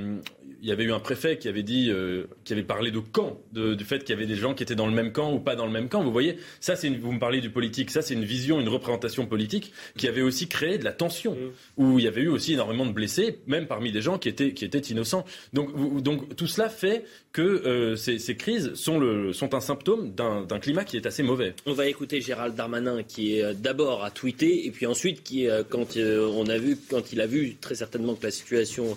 il 0.62 0.68
y 0.68 0.72
avait 0.72 0.84
eu 0.84 0.92
un 0.92 1.00
préfet 1.00 1.38
qui 1.38 1.48
avait 1.48 1.62
dit, 1.62 1.90
euh, 1.90 2.24
qui 2.44 2.52
avait 2.52 2.62
parlé 2.62 2.90
de 2.90 2.98
camp, 2.98 3.40
du 3.52 3.84
fait 3.84 4.00
qu'il 4.00 4.10
y 4.10 4.12
avait 4.18 4.26
des 4.26 4.36
gens 4.36 4.54
qui 4.54 4.62
étaient 4.62 4.74
dans 4.74 4.86
le 4.86 4.92
même 4.92 5.12
camp 5.12 5.32
ou 5.32 5.38
pas 5.38 5.54
dans 5.54 5.66
le 5.66 5.72
même 5.72 5.88
camp. 5.88 6.02
Vous 6.02 6.12
voyez, 6.12 6.38
ça, 6.60 6.76
c'est 6.76 6.88
vous 6.88 7.12
me 7.12 7.18
parlez 7.18 7.40
du 7.40 7.50
politique, 7.50 7.90
ça, 7.90 8.02
c'est 8.02 8.14
une 8.14 8.24
vision, 8.24 8.60
une 8.60 8.68
représentation 8.68 9.26
politique 9.26 9.72
qui 9.96 10.08
avait 10.08 10.22
aussi 10.22 10.48
créé 10.48 10.78
de 10.78 10.84
la 10.84 10.92
tension, 10.92 11.34
mm. 11.34 11.82
où 11.82 11.98
il 11.98 12.04
y 12.04 12.08
avait 12.08 12.22
eu 12.22 12.28
aussi 12.28 12.54
énormément 12.54 12.86
de 12.86 12.92
blessés, 12.92 13.38
même 13.46 13.66
parmi 13.66 13.92
des 13.92 14.00
gens 14.00 14.18
qui 14.18 14.28
étaient, 14.28 14.52
qui 14.52 14.64
étaient 14.64 14.78
innocents. 14.78 15.24
Donc, 15.52 16.02
donc 16.02 16.34
tout 16.36 16.46
cela 16.46 16.68
fait 16.68 17.04
que 17.32 17.42
euh, 17.42 17.96
ces, 17.96 18.18
ces, 18.18 18.36
crises 18.36 18.74
sont, 18.74 18.98
le, 18.98 19.32
sont 19.32 19.54
un 19.54 19.60
symptôme 19.60 20.14
d'un 20.14 20.58
climat 20.58 20.84
qui 20.84 20.96
est 20.96 21.06
assez 21.06 21.22
mauvais. 21.22 21.54
On 21.66 21.74
va 21.74 21.86
écouter 21.86 22.20
Gérald 22.20 22.54
Darmanin 22.54 23.02
qui 23.02 23.36
est 23.36 23.44
euh, 23.44 23.54
d'abord 23.54 24.04
à 24.04 24.10
tweeter 24.10 24.66
et 24.66 24.70
puis 24.70 24.86
ensuite 24.86 25.22
qui, 25.22 25.46
quand 25.68 25.96
on 25.96 26.46
a 26.48 26.58
vu, 26.58 26.78
quand 26.90 27.12
il 27.12 27.20
a 27.20 27.26
vu 27.26 27.56
très 27.60 27.74
certainement 27.74 28.14
que 28.14 28.24
la 28.24 28.30
situation 28.30 28.96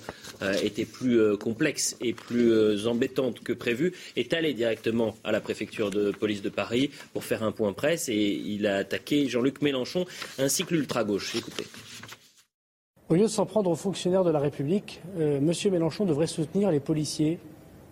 était 0.63 0.85
plus 0.85 1.37
complexe 1.39 1.97
et 2.01 2.13
plus 2.13 2.51
euh, 2.51 2.87
embêtante 2.87 3.39
que 3.39 3.53
prévu, 3.53 3.93
est 4.15 4.33
allé 4.33 4.53
directement 4.53 5.15
à 5.23 5.31
la 5.31 5.41
préfecture 5.41 5.89
de 5.89 6.11
police 6.11 6.43
de 6.43 6.49
Paris 6.49 6.91
pour 7.13 7.23
faire 7.23 7.43
un 7.43 7.51
point 7.51 7.73
presse 7.73 8.09
et 8.09 8.15
il 8.15 8.67
a 8.67 8.77
attaqué 8.77 9.27
Jean-Luc 9.27 9.61
Mélenchon 9.63 10.05
ainsi 10.37 10.65
que 10.65 10.75
l'ultra-gauche. 10.75 11.35
Écoutez. 11.35 11.65
Au 13.09 13.15
lieu 13.15 13.23
de 13.23 13.27
s'en 13.27 13.47
prendre 13.47 13.71
aux 13.71 13.75
fonctionnaires 13.75 14.23
de 14.23 14.29
la 14.29 14.39
République, 14.39 15.01
euh, 15.17 15.39
M. 15.39 15.51
Mélenchon 15.71 16.05
devrait 16.05 16.27
soutenir 16.27 16.69
les 16.69 16.79
policiers, 16.79 17.39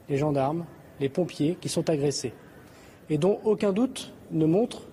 les 0.10 0.18
gendarmes, 0.18 0.66
les 1.00 1.10
pompiers 1.10 1.58
qui 1.60 1.70
sont 1.70 1.90
agressés 1.90 2.34
et 3.10 3.18
dont 3.18 3.40
aucun 3.44 3.72
doute 3.72 4.12
ne 4.32 4.46
montre 4.46 4.84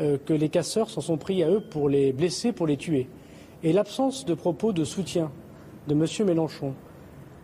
euh, 0.00 0.18
que 0.24 0.32
les 0.32 0.48
casseurs 0.48 0.90
s'en 0.90 1.00
sont 1.00 1.16
pris 1.16 1.42
à 1.42 1.50
eux 1.50 1.60
pour 1.60 1.88
les 1.88 2.12
blesser, 2.12 2.52
pour 2.52 2.66
les 2.66 2.76
tuer. 2.76 3.06
Et 3.62 3.72
l'absence 3.72 4.24
de 4.24 4.34
propos 4.34 4.72
de 4.72 4.84
soutien 4.84 5.30
de 5.88 5.94
M. 5.94 6.26
Mélenchon 6.26 6.74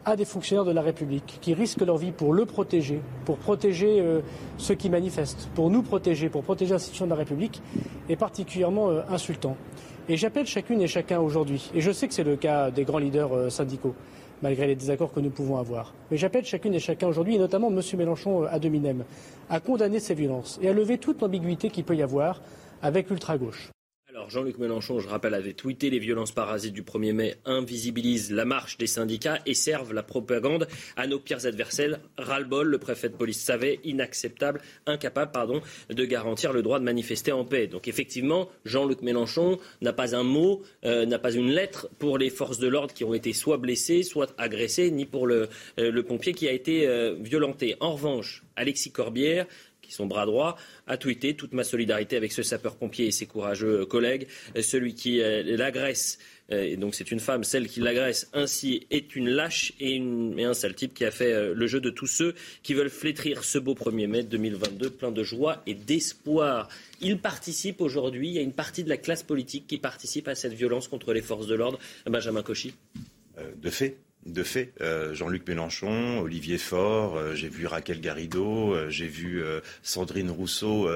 à 0.07 0.15
des 0.15 0.25
fonctionnaires 0.25 0.65
de 0.65 0.71
la 0.71 0.83
République 0.83 1.39
qui 1.43 1.53
risquent 1.53 1.83
leur 1.83 1.99
vie 1.99 2.13
pour 2.13 2.33
le 2.33 2.47
protéger, 2.47 3.01
pour 3.25 3.39
protéger 3.39 4.01
euh, 4.01 4.21
ceux 4.57 4.77
qui 4.77 4.89
manifestent, 4.89 5.49
pour 5.55 5.69
nous 5.69 5.83
protéger, 5.83 6.29
pour 6.29 6.45
protéger 6.45 6.73
l'institution 6.73 7.07
de 7.07 7.11
la 7.11 7.17
République, 7.17 7.61
est 8.09 8.15
particulièrement 8.15 8.89
euh, 8.89 9.03
insultant. 9.11 9.57
Et 10.09 10.17
j'appelle 10.17 10.47
chacune 10.47 10.81
et 10.81 10.87
chacun 10.87 11.19
aujourd'hui, 11.19 11.71
et 11.75 11.81
je 11.81 11.91
sais 11.91 12.07
que 12.07 12.15
c'est 12.15 12.23
le 12.23 12.37
cas 12.37 12.71
des 12.71 12.85
grands 12.85 12.99
leaders 12.99 13.33
euh, 13.35 13.51
syndicaux, 13.51 13.97
malgré 14.43 14.69
les 14.69 14.77
désaccords 14.77 15.13
que 15.13 15.19
nous 15.19 15.31
pouvons 15.31 15.59
avoir, 15.59 15.93
mais 16.13 16.17
j'appelle 16.17 16.45
chacune 16.45 16.75
et 16.75 16.79
chacun 16.79 17.09
aujourd'hui, 17.09 17.35
et 17.35 17.39
notamment 17.39 17.69
M. 17.69 17.81
Mélenchon 17.99 18.45
à 18.45 18.61
Dominem, 18.61 19.03
à 19.51 19.59
condamner 19.59 19.99
ces 19.99 20.15
violences 20.15 20.61
et 20.63 20.69
à 20.69 20.73
lever 20.73 20.99
toute 20.99 21.21
l'ambiguïté 21.21 21.69
qu'il 21.71 21.83
peut 21.83 21.97
y 21.97 22.03
avoir 22.03 22.41
avec 22.81 23.11
l'ultra-gauche. 23.11 23.73
Alors 24.17 24.31
Jean-Luc 24.31 24.57
Mélenchon, 24.57 24.99
je 24.99 25.09
rappelle, 25.09 25.35
avait 25.35 25.53
tweeté 25.53 25.91
les 25.91 25.99
violences 25.99 26.33
parasites 26.33 26.73
du 26.73 26.83
1er 26.83 27.13
mai 27.13 27.35
invisibilisent 27.45 28.33
la 28.33 28.47
marche 28.47 28.79
des 28.79 28.87
syndicats 28.87 29.41
et 29.45 29.53
servent 29.53 29.93
la 29.93 30.03
propagande 30.03 30.69
à 30.97 31.07
nos 31.07 31.19
pires 31.19 31.45
adversaires. 31.45 31.99
Ras-le-bol, 32.17 32.67
le 32.67 32.79
préfet 32.79 33.11
de 33.11 33.15
police 33.15 33.39
savait, 33.39 33.79
inacceptable, 33.85 34.63
incapable, 34.87 35.33
pardon, 35.33 35.61
de 35.91 36.05
garantir 36.07 36.55
le 36.55 36.63
droit 36.63 36.79
de 36.79 36.85
manifester 36.85 37.31
en 37.31 37.45
paix. 37.45 37.67
Donc 37.67 37.89
effectivement, 37.89 38.49
Jean-Luc 38.65 39.03
Mélenchon 39.03 39.59
n'a 39.83 39.93
pas 39.93 40.17
un 40.17 40.23
mot, 40.23 40.63
euh, 40.87 41.05
n'a 41.05 41.19
pas 41.19 41.35
une 41.35 41.51
lettre 41.51 41.91
pour 41.99 42.17
les 42.17 42.31
forces 42.31 42.59
de 42.59 42.69
l'ordre 42.69 42.95
qui 42.95 43.05
ont 43.05 43.13
été 43.13 43.35
soit 43.35 43.59
blessées, 43.59 44.03
soit 44.03 44.33
agressées, 44.39 44.91
ni 44.91 45.05
pour 45.05 45.27
le, 45.27 45.51
euh, 45.79 46.03
pompier 46.03 46.33
qui 46.33 46.49
a 46.49 46.53
été 46.53 46.87
euh, 46.87 47.17
violenté. 47.21 47.77
En 47.81 47.93
revanche, 47.93 48.45
Alexis 48.57 48.93
Corbière, 48.93 49.47
qui 49.87 49.93
sont 49.93 50.07
bras 50.07 50.27
droit, 50.27 50.57
a 50.87 50.97
tweeté 50.97 51.35
toute 51.35 51.53
ma 51.53 51.65
solidarité 51.65 52.17
avec 52.17 52.33
ce 52.33 52.43
sapeur-pompier 52.43 53.07
et 53.07 53.11
ses 53.11 53.27
courageux 53.27 53.87
collègues. 53.87 54.27
Celui 54.61 54.95
qui 54.95 55.21
euh, 55.21 55.43
l'agresse, 55.57 56.19
euh, 56.53 56.63
et 56.63 56.77
donc 56.77 56.95
c'est 56.95 57.11
une 57.11 57.21
femme, 57.21 57.45
celle 57.45 57.69
qui 57.69 57.81
l'agresse 57.81 58.29
ainsi 58.33 58.87
est 58.91 59.17
une 59.17 59.29
lâche 59.29 59.73
et, 59.81 59.99
un 59.99 60.55
sale 60.55 60.75
type 60.75 60.95
qui 60.95 61.05
a 61.05 61.11
fait 61.11 61.33
euh, 61.33 61.55
le 61.55 61.67
jeu 61.67 61.81
de 61.81 61.91
tous 61.91 62.07
ceux 62.07 62.35
qui 62.63 62.75
veulent 62.75 62.91
flétrir 62.91 63.45
ce 63.45 63.59
beau 63.59 63.75
1er 63.75 64.07
mai 64.07 64.23
2022 64.23 64.91
plein 64.91 65.13
de 65.13 65.23
joie 65.23 65.63
et 65.67 65.75
d'espoir. 65.75 66.69
Il 67.01 67.19
participe 67.19 67.81
aujourd'hui, 67.81 68.29
il 68.29 68.35
y 68.35 68.39
a 68.39 68.43
une 68.43 68.53
partie 68.53 68.85
de 68.85 68.89
la 68.89 68.97
classe 68.97 69.23
politique 69.23 69.67
qui 69.67 69.79
participe 69.79 70.29
à 70.29 70.35
cette 70.35 70.55
violence 70.55 70.89
contre 70.89 71.13
les 71.13 71.23
forces 71.23 71.47
de 71.47 71.55
l'ordre. 71.55 71.79
Benjamin 72.07 72.43
Cauchy. 72.43 72.75
de 73.57 73.71
fait, 73.71 73.99
de 74.27 74.43
fait, 74.43 74.73
euh, 74.81 75.15
Jean-Luc 75.15 75.47
Mélenchon, 75.47 76.19
Olivier 76.21 76.59
Faure, 76.59 77.17
euh, 77.17 77.35
j'ai 77.35 77.49
vu 77.49 77.67
Raquel 77.67 78.01
Garrido, 78.01 78.75
euh, 78.75 78.91
j'ai 78.91 79.07
vu 79.07 79.43
Sandrine 79.83 80.31
Rousseau 80.31 80.89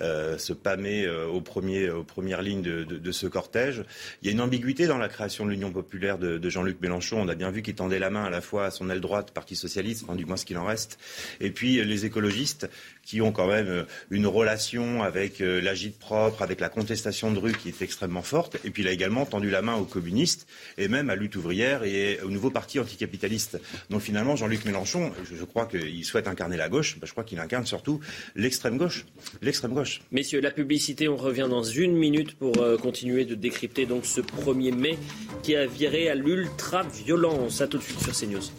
se 0.00 0.52
pâmer 0.52 1.08
aux, 1.08 1.40
premières 1.40 2.42
lignes 2.42 2.62
de, 2.62 3.12
ce 3.12 3.26
cortège. 3.26 3.84
Il 4.22 4.26
y 4.26 4.30
a 4.30 4.32
une 4.32 4.40
ambiguïté 4.40 4.86
dans 4.86 4.98
la 4.98 5.08
création 5.08 5.44
de 5.44 5.50
l'Union 5.50 5.72
populaire 5.72 6.18
de, 6.18 6.48
Jean-Luc 6.48 6.80
Mélenchon. 6.80 7.20
On 7.20 7.28
a 7.28 7.34
bien 7.34 7.50
vu 7.50 7.62
qu'il 7.62 7.74
tendait 7.74 7.98
la 7.98 8.10
main 8.10 8.24
à 8.24 8.30
la 8.30 8.40
fois 8.40 8.66
à 8.66 8.70
son 8.70 8.88
aile 8.90 9.00
droite, 9.00 9.32
Parti 9.32 9.56
socialiste, 9.56 10.04
du 10.14 10.26
moins 10.26 10.36
ce 10.36 10.44
qu'il 10.44 10.58
en 10.58 10.64
reste, 10.64 10.98
et 11.40 11.50
puis 11.50 11.84
les 11.84 12.06
écologistes 12.06 12.68
qui 13.10 13.20
ont 13.20 13.32
quand 13.32 13.48
même 13.48 13.86
une 14.10 14.28
relation 14.28 15.02
avec 15.02 15.40
l'agite 15.40 15.98
propre, 15.98 16.42
avec 16.42 16.60
la 16.60 16.68
contestation 16.68 17.32
de 17.32 17.40
rue 17.40 17.52
qui 17.52 17.68
est 17.68 17.82
extrêmement 17.82 18.22
forte. 18.22 18.56
Et 18.64 18.70
puis 18.70 18.84
il 18.84 18.88
a 18.88 18.92
également 18.92 19.26
tendu 19.26 19.50
la 19.50 19.62
main 19.62 19.74
aux 19.74 19.84
communistes 19.84 20.46
et 20.78 20.86
même 20.86 21.10
à 21.10 21.16
lutte 21.16 21.34
ouvrière 21.34 21.82
et 21.82 22.20
au 22.22 22.28
nouveau 22.28 22.50
parti 22.50 22.78
anticapitaliste. 22.78 23.60
Donc 23.90 24.00
finalement, 24.00 24.36
Jean-Luc 24.36 24.64
Mélenchon, 24.64 25.10
je, 25.24 25.44
crois 25.44 25.66
qu'il 25.66 26.04
souhaite 26.04 26.28
incarner 26.28 26.56
la 26.56 26.68
gauche. 26.68 26.98
je 27.02 27.10
crois 27.10 27.24
qu'il 27.24 27.40
incarne 27.40 27.66
surtout 27.66 27.98
l'extrême 28.36 28.78
gauche. 28.78 29.06
L'extrême 29.42 29.74
gauche. 29.74 30.02
Messieurs, 30.12 30.40
la 30.40 30.52
publicité, 30.52 31.08
on 31.08 31.16
revient 31.16 31.48
dans 31.50 31.64
une 31.64 31.96
minute 31.96 32.36
pour 32.36 32.58
euh, 32.58 32.76
continuer 32.76 33.24
de 33.24 33.34
décrypter 33.34 33.86
donc 33.86 34.06
ce 34.06 34.20
1er 34.20 34.72
mai 34.72 34.96
qui 35.42 35.56
a 35.56 35.66
viré 35.66 36.08
à 36.08 36.14
l'ultra-violence. 36.14 37.60
A 37.60 37.66
tout 37.66 37.78
de 37.78 37.82
suite 37.82 38.00
sur 38.00 38.12
CNews. 38.12 38.52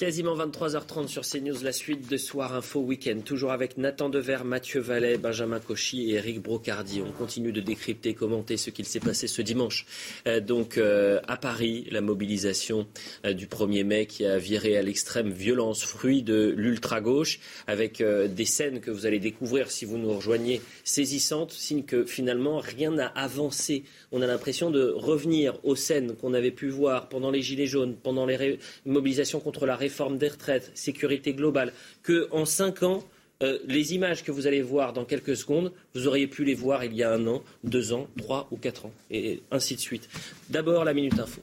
Quasiment 0.00 0.34
23h30 0.34 1.08
sur 1.08 1.26
CNews, 1.26 1.62
la 1.62 1.72
suite 1.72 2.10
de 2.10 2.16
Soir 2.16 2.54
Info 2.54 2.80
Week-end. 2.80 3.20
Toujours 3.22 3.52
avec 3.52 3.76
Nathan 3.76 4.08
Dever, 4.08 4.38
Mathieu 4.46 4.80
Vallet, 4.80 5.18
Benjamin 5.18 5.60
Cauchy 5.60 6.10
et 6.10 6.14
Eric 6.14 6.40
Brocardi. 6.40 7.02
On 7.06 7.12
continue 7.12 7.52
de 7.52 7.60
décrypter, 7.60 8.14
commenter 8.14 8.56
ce 8.56 8.70
qu'il 8.70 8.86
s'est 8.86 8.98
passé 8.98 9.26
ce 9.26 9.42
dimanche. 9.42 9.84
Euh, 10.26 10.40
donc 10.40 10.78
euh, 10.78 11.20
à 11.28 11.36
Paris, 11.36 11.86
la 11.90 12.00
mobilisation 12.00 12.86
euh, 13.26 13.34
du 13.34 13.46
1er 13.46 13.84
mai 13.84 14.06
qui 14.06 14.24
a 14.24 14.38
viré 14.38 14.78
à 14.78 14.82
l'extrême 14.82 15.32
violence, 15.32 15.84
fruit 15.84 16.22
de 16.22 16.54
l'ultra-gauche, 16.56 17.38
avec 17.66 18.02
des 18.02 18.44
scènes 18.46 18.80
que 18.80 18.90
vous 18.90 19.04
allez 19.04 19.18
découvrir 19.18 19.70
si 19.70 19.84
vous 19.84 19.98
nous 19.98 20.14
rejoignez 20.14 20.62
saisissantes, 20.82 21.52
signe 21.52 21.82
que 21.82 22.06
finalement 22.06 22.58
rien 22.58 22.90
n'a 22.90 23.08
avancé. 23.08 23.84
On 24.12 24.22
a 24.22 24.26
l'impression 24.26 24.70
de 24.70 24.94
revenir 24.96 25.62
aux 25.62 25.76
scènes 25.76 26.16
qu'on 26.16 26.32
avait 26.32 26.52
pu 26.52 26.70
voir 26.70 27.10
pendant 27.10 27.30
les 27.30 27.42
Gilets 27.42 27.66
jaunes, 27.66 27.96
pendant 28.02 28.24
les 28.24 28.58
mobilisations 28.86 29.40
contre 29.40 29.66
la 29.66 29.76
réforme 29.76 29.89
réforme 29.90 30.18
des 30.18 30.28
retraites, 30.28 30.70
sécurité 30.74 31.34
globale, 31.34 31.72
que 32.04 32.28
en 32.30 32.44
cinq 32.44 32.84
ans, 32.84 33.02
euh, 33.42 33.58
les 33.66 33.92
images 33.94 34.22
que 34.22 34.30
vous 34.30 34.46
allez 34.46 34.62
voir 34.62 34.92
dans 34.92 35.04
quelques 35.04 35.36
secondes, 35.36 35.72
vous 35.94 36.06
auriez 36.06 36.28
pu 36.28 36.44
les 36.44 36.54
voir 36.54 36.84
il 36.84 36.94
y 36.94 37.02
a 37.02 37.12
un 37.12 37.26
an, 37.26 37.42
deux 37.64 37.92
ans, 37.92 38.06
trois 38.16 38.46
ou 38.52 38.56
quatre 38.56 38.86
ans, 38.86 38.92
et 39.10 39.42
ainsi 39.50 39.74
de 39.74 39.80
suite. 39.80 40.08
D'abord, 40.48 40.84
la 40.84 40.94
Minute 40.94 41.18
Info. 41.18 41.40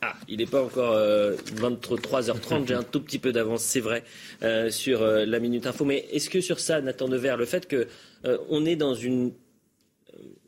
Ah, 0.00 0.14
il 0.28 0.36
n'est 0.38 0.46
pas 0.46 0.62
encore 0.62 0.94
23h30, 0.94 2.62
euh, 2.62 2.66
j'ai 2.68 2.74
un 2.74 2.84
tout 2.84 3.00
petit 3.00 3.18
peu 3.18 3.32
d'avance, 3.32 3.62
c'est 3.62 3.80
vrai, 3.80 4.04
euh, 4.42 4.70
sur 4.70 5.00
la 5.02 5.40
Minute 5.40 5.66
Info. 5.66 5.84
Mais 5.84 6.06
est-ce 6.12 6.30
que 6.30 6.40
sur 6.40 6.60
ça, 6.60 6.80
Nathan 6.80 7.08
Devers, 7.08 7.36
le 7.36 7.46
fait 7.46 7.66
qu'on 7.68 8.64
est 8.64 8.76
dans 8.76 8.94
une 8.94 9.32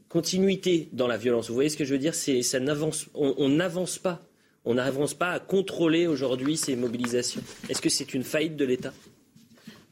continuité 0.09 0.89
dans 0.93 1.09
la 1.09 1.17
violence, 1.17 1.49
vous 1.49 1.55
voyez 1.55 1.71
ce 1.71 1.77
que 1.77 1.85
je 1.85 1.93
veux 1.93 1.99
dire 1.99 2.15
ça 2.15 2.61
n'avance, 2.61 3.07
On 3.15 3.49
n'avance 3.49 3.99
pas 3.99 4.23
on 4.71 4.75
n'avance 4.75 5.15
pas 5.15 5.33
à 5.33 5.41
contrôler 5.41 6.07
aujourd'hui 6.07 6.57
ces 6.57 6.77
mobilisations. 6.77 7.43
Est-ce 7.69 7.83
que 7.83 7.89
c'est 7.89 8.15
une 8.15 8.23
faillite 8.23 8.55
de 8.55 8.65
l'État? 8.65 8.93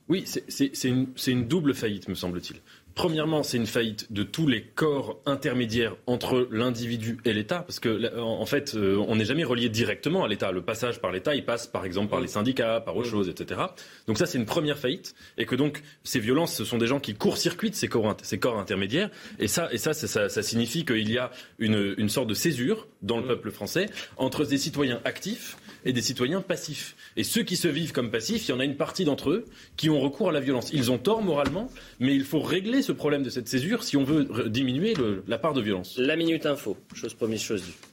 Oui, 0.09 0.25
c'est 0.27 0.85
une, 0.85 1.49
double 1.49 1.75
faillite, 1.75 2.09
me 2.09 2.15
semble-t-il. 2.15 2.61
Premièrement, 2.99 3.45
c'est 3.45 3.59
une 3.59 3.69
faillite 3.69 4.12
de 4.12 4.25
tous 4.25 4.49
les 4.49 4.61
corps 4.61 5.20
intermédiaires 5.25 5.95
entre 6.09 6.49
l'individu 6.51 7.19
et 7.25 7.33
l'État, 7.33 7.61
parce 7.61 7.79
que 7.79 8.19
en 8.19 8.45
fait, 8.45 8.75
euh, 8.75 8.97
on 9.07 9.15
n'est 9.15 9.25
jamais 9.25 9.45
relié 9.45 9.69
directement 9.69 10.25
à 10.25 10.29
l'État. 10.29 10.51
Le 10.51 10.62
passage 10.62 11.01
par 11.01 11.12
l'État, 11.12 11.37
il 11.37 11.45
passe 11.45 11.69
par 11.69 11.85
exemple 11.85 12.11
par 12.11 12.19
les 12.19 12.27
syndicats, 12.27 12.81
par 12.81 12.97
autre 12.97 13.09
chose, 13.09 13.29
etc. 13.29 13.61
Donc 14.09 14.19
ça, 14.19 14.27
c'est 14.27 14.37
une 14.37 14.47
première 14.47 14.79
faillite, 14.79 15.15
et 15.37 15.47
que 15.47 15.55
donc 15.55 15.81
ces 16.03 16.19
violences, 16.19 16.53
ce 16.57 16.65
sont 16.65 16.77
des 16.77 16.89
gens 16.89 16.99
qui 16.99 17.15
court-circuitent 17.15 17.77
ces 17.77 17.87
corps, 17.87 18.16
ces 18.25 18.41
corps 18.41 18.59
intermédiaires, 18.59 19.11
et 19.39 19.47
ça, 19.47 19.69
et 19.73 19.79
ça, 19.79 19.95
ça, 19.95 20.29
ça 20.29 20.43
signifie 20.43 20.85
qu'il 20.85 21.09
y 21.09 21.19
a 21.19 21.31
une, 21.61 21.95
une 21.99 22.09
sorte 22.09 22.27
de 22.27 22.35
césure 22.35 22.89
dans 23.03 23.19
le 23.19 23.29
peuple 23.29 23.53
français 23.53 23.87
entre 24.16 24.45
des 24.45 24.59
citoyens 24.59 25.01
actifs 25.05 25.57
et 25.89 25.93
des 25.94 26.02
citoyens 26.02 26.43
passifs. 26.43 26.94
Et 27.16 27.24
ceux 27.24 27.43
qui 27.43 27.56
se 27.56 27.66
vivent 27.66 27.93
comme 27.93 28.10
passifs, 28.10 28.47
il 28.47 28.51
y 28.51 28.55
en 28.55 28.60
a 28.60 28.65
une 28.65 28.77
partie 28.77 29.06
d'entre 29.06 29.31
eux 29.31 29.47
qui 29.78 29.89
ont 29.89 29.98
recours 29.98 30.28
à 30.28 30.32
la 30.32 30.40
violence. 30.40 30.70
Ils 30.74 30.93
ont 30.93 30.98
tort 30.98 31.23
moralement, 31.23 31.70
mais 31.98 32.15
il 32.15 32.24
faut 32.24 32.40
régler 32.40 32.82
ce 32.82 32.93
problème 32.93 33.23
de 33.23 33.31
cette 33.31 33.48
césure 33.48 33.82
si 33.82 33.97
on 33.97 34.05
veut 34.05 34.51
diminuer 34.51 34.93
la 35.27 35.39
part 35.39 35.55
de 35.55 35.62
violence. 35.62 35.97
La 35.97 36.16
minute 36.16 36.44
info, 36.44 36.77
chose 36.93 37.15
première, 37.15 37.40
chose 37.40 37.65
due. 37.65 37.88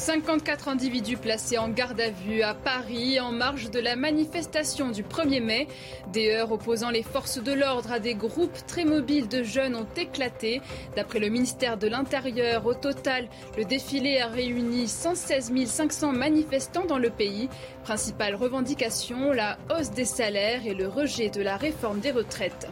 54 0.00 0.68
individus 0.68 1.18
placés 1.18 1.58
en 1.58 1.68
garde 1.68 2.00
à 2.00 2.08
vue 2.08 2.40
à 2.40 2.54
Paris 2.54 3.20
en 3.20 3.32
marge 3.32 3.70
de 3.70 3.78
la 3.78 3.96
manifestation 3.96 4.90
du 4.90 5.02
1er 5.02 5.42
mai. 5.42 5.68
Des 6.10 6.30
heures 6.30 6.52
opposant 6.52 6.88
les 6.88 7.02
forces 7.02 7.36
de 7.36 7.52
l'ordre 7.52 7.92
à 7.92 7.98
des 7.98 8.14
groupes 8.14 8.58
très 8.66 8.86
mobiles 8.86 9.28
de 9.28 9.42
jeunes 9.42 9.76
ont 9.76 9.86
éclaté. 9.98 10.62
D'après 10.96 11.18
le 11.18 11.28
ministère 11.28 11.76
de 11.76 11.86
l'Intérieur, 11.86 12.64
au 12.64 12.72
total, 12.72 13.28
le 13.58 13.66
défilé 13.66 14.20
a 14.20 14.28
réuni 14.28 14.88
116 14.88 15.52
500 15.66 16.12
manifestants 16.12 16.86
dans 16.86 16.98
le 16.98 17.10
pays. 17.10 17.50
Principale 17.84 18.36
revendication, 18.36 19.32
la 19.32 19.58
hausse 19.68 19.90
des 19.90 20.06
salaires 20.06 20.66
et 20.66 20.74
le 20.74 20.88
rejet 20.88 21.28
de 21.28 21.42
la 21.42 21.58
réforme 21.58 22.00
des 22.00 22.10
retraites. 22.10 22.68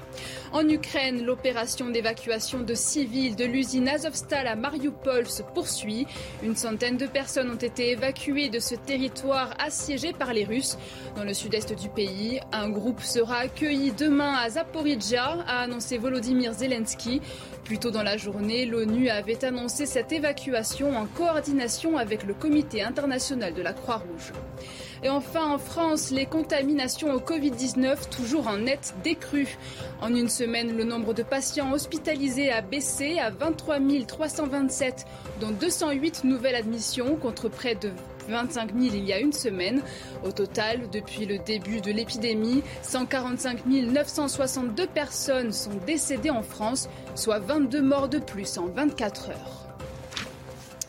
En 0.52 0.66
Ukraine, 0.66 1.24
l'opération 1.24 1.90
d'évacuation 1.90 2.60
de 2.60 2.74
civils 2.74 3.36
de 3.36 3.44
l'usine 3.44 3.86
Azovstal 3.86 4.46
à 4.46 4.56
Mariupol 4.56 5.26
se 5.26 5.42
poursuit. 5.42 6.06
Une 6.42 6.56
centaine 6.56 6.96
de 6.96 7.06
personnes 7.06 7.50
ont 7.50 7.56
été 7.56 7.90
évacuées 7.90 8.48
de 8.48 8.58
ce 8.58 8.74
territoire 8.74 9.54
assiégé 9.58 10.14
par 10.14 10.32
les 10.32 10.44
Russes. 10.44 10.78
Dans 11.16 11.24
le 11.24 11.34
sud-est 11.34 11.74
du 11.78 11.90
pays, 11.90 12.40
un 12.52 12.70
groupe 12.70 13.02
sera 13.02 13.36
accueilli 13.38 13.92
demain 13.92 14.34
à 14.34 14.48
Zaporizhia, 14.48 15.44
a 15.46 15.60
annoncé 15.60 15.98
Volodymyr 15.98 16.54
Zelensky. 16.54 17.20
Plus 17.64 17.78
tôt 17.78 17.90
dans 17.90 18.02
la 18.02 18.16
journée, 18.16 18.64
l'ONU 18.64 19.10
avait 19.10 19.44
annoncé 19.44 19.84
cette 19.84 20.12
évacuation 20.12 20.96
en 20.96 21.04
coordination 21.04 21.98
avec 21.98 22.24
le 22.24 22.32
Comité 22.32 22.82
international 22.82 23.52
de 23.52 23.60
la 23.60 23.74
Croix-Rouge. 23.74 24.32
Et 25.02 25.08
enfin, 25.08 25.52
en 25.52 25.58
France, 25.58 26.10
les 26.10 26.26
contaminations 26.26 27.12
au 27.12 27.20
Covid-19 27.20 28.08
toujours 28.10 28.48
en 28.48 28.58
net 28.58 28.94
décrue. 29.04 29.56
En 30.00 30.14
une 30.14 30.28
semaine, 30.28 30.76
le 30.76 30.84
nombre 30.84 31.14
de 31.14 31.22
patients 31.22 31.72
hospitalisés 31.72 32.50
a 32.50 32.62
baissé 32.62 33.18
à 33.18 33.30
23 33.30 33.78
327, 34.06 35.06
dont 35.40 35.50
208 35.50 36.24
nouvelles 36.24 36.56
admissions 36.56 37.16
contre 37.16 37.48
près 37.48 37.74
de 37.74 37.90
25 38.28 38.72
000 38.78 38.94
il 38.94 39.04
y 39.04 39.12
a 39.12 39.20
une 39.20 39.32
semaine. 39.32 39.82
Au 40.24 40.32
total, 40.32 40.90
depuis 40.90 41.26
le 41.26 41.38
début 41.38 41.80
de 41.80 41.90
l'épidémie, 41.90 42.62
145 42.82 43.66
962 43.66 44.86
personnes 44.86 45.52
sont 45.52 45.74
décédées 45.86 46.30
en 46.30 46.42
France, 46.42 46.88
soit 47.14 47.38
22 47.38 47.82
morts 47.82 48.08
de 48.08 48.18
plus 48.18 48.58
en 48.58 48.66
24 48.66 49.30
heures. 49.30 49.68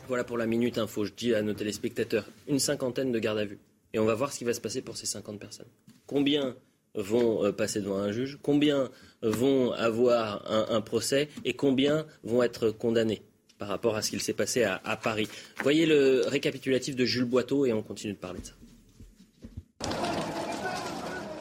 Voilà 0.08 0.24
pour 0.24 0.38
la 0.38 0.48
minute 0.48 0.78
info. 0.80 1.06
Je 1.06 1.14
dis 1.16 1.36
à 1.36 1.42
nos 1.42 1.54
téléspectateurs 1.54 2.26
une 2.48 2.60
cinquantaine 2.60 3.12
de 3.12 3.20
gardes 3.20 3.38
à 3.38 3.46
vue. 3.46 3.60
Et 3.94 4.00
on 4.00 4.06
va 4.06 4.14
voir 4.14 4.32
ce 4.32 4.40
qui 4.40 4.44
va 4.44 4.54
se 4.54 4.62
passer 4.62 4.82
pour 4.82 4.98
ces 4.98 5.06
50 5.06 5.40
personnes. 5.40 5.68
Combien 6.06 6.56
vont 6.96 7.46
euh, 7.46 7.52
passer 7.52 7.82
devant 7.82 7.98
un 7.98 8.12
juge 8.12 8.40
Combien 8.42 8.90
vont 9.22 9.72
avoir 9.74 10.50
un, 10.50 10.82
procès 10.82 11.30
Et 11.46 11.54
combien 11.54 12.06
vont 12.24 12.42
être 12.44 12.70
condamnés 12.70 13.22
par 13.58 13.68
rapport 13.68 13.96
à 13.96 14.02
ce 14.02 14.10
qu'il 14.10 14.22
s'est 14.22 14.34
passé 14.34 14.64
à, 14.64 14.98
Paris 14.98 15.28
Voyez 15.62 15.86
le 15.86 16.24
récapitulatif 16.28 16.96
de 16.96 17.06
Jules 17.06 17.26
Boiteau 17.26 17.66
et 17.66 17.74
on 17.74 17.82
continue 17.84 18.14
de 18.14 18.18
parler 18.18 18.40
de 18.40 18.46
ça. 18.46 18.54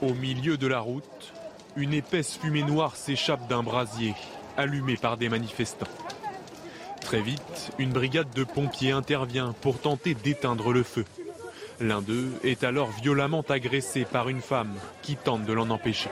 Au 0.03 0.15
milieu 0.15 0.57
de 0.57 0.67
la 0.67 0.81
route, 0.81 1.33
une 1.77 1.93
épaisse 1.95 2.37
fumée 2.37 2.63
noire 2.63 2.97
s'échappe 2.97 3.49
d'un 3.49 3.63
brasier 3.63 4.15
allumé 4.57 4.97
par 4.97 5.17
des 5.17 5.29
manifestants. 5.29 5.87
Très 7.01 7.23
vite, 7.23 7.71
une 7.79 7.91
brigade 7.91 8.33
de 8.35 8.45
pompiers 8.45 8.91
intervient 8.91 9.55
pour 9.61 9.81
tenter 9.81 10.15
d'éteindre 10.15 10.73
le 10.73 10.83
feu. 10.83 11.05
L'un 11.81 12.03
d'eux 12.03 12.33
est 12.43 12.65
alors 12.65 12.91
violemment 12.91 13.45
agressé 13.49 14.05
par 14.05 14.29
une 14.29 14.41
femme 14.41 14.75
qui 15.01 15.15
tente 15.15 15.45
de 15.45 15.53
l'en 15.53 15.71
empêcher. 15.71 16.11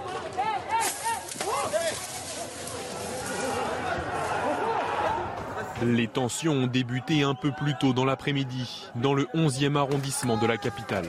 Les 5.82 6.06
tensions 6.06 6.52
ont 6.52 6.66
débuté 6.68 7.22
un 7.24 7.34
peu 7.34 7.50
plus 7.50 7.74
tôt 7.78 7.92
dans 7.92 8.04
l'après-midi, 8.04 8.86
dans 8.94 9.12
le 9.12 9.24
11e 9.34 9.76
arrondissement 9.76 10.36
de 10.36 10.46
la 10.46 10.56
capitale. 10.56 11.06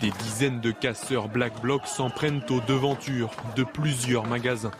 Des 0.00 0.10
dizaines 0.10 0.60
de 0.60 0.70
casseurs 0.70 1.28
Black 1.28 1.60
Bloc 1.60 1.86
s'en 1.86 2.08
prennent 2.08 2.42
aux 2.50 2.60
devantures 2.60 3.30
de 3.56 3.62
plusieurs 3.62 4.26
magasins. 4.26 4.72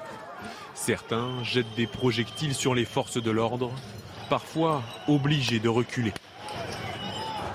Certains 0.75 1.43
jettent 1.45 1.75
des 1.77 1.87
projectiles 1.87 2.55
sur 2.55 2.75
les 2.75 2.85
forces 2.85 3.23
de 3.23 3.31
l'ordre, 3.31 3.71
parfois 4.31 4.83
obligés 5.07 5.61
de 5.61 5.69
reculer. 5.69 6.13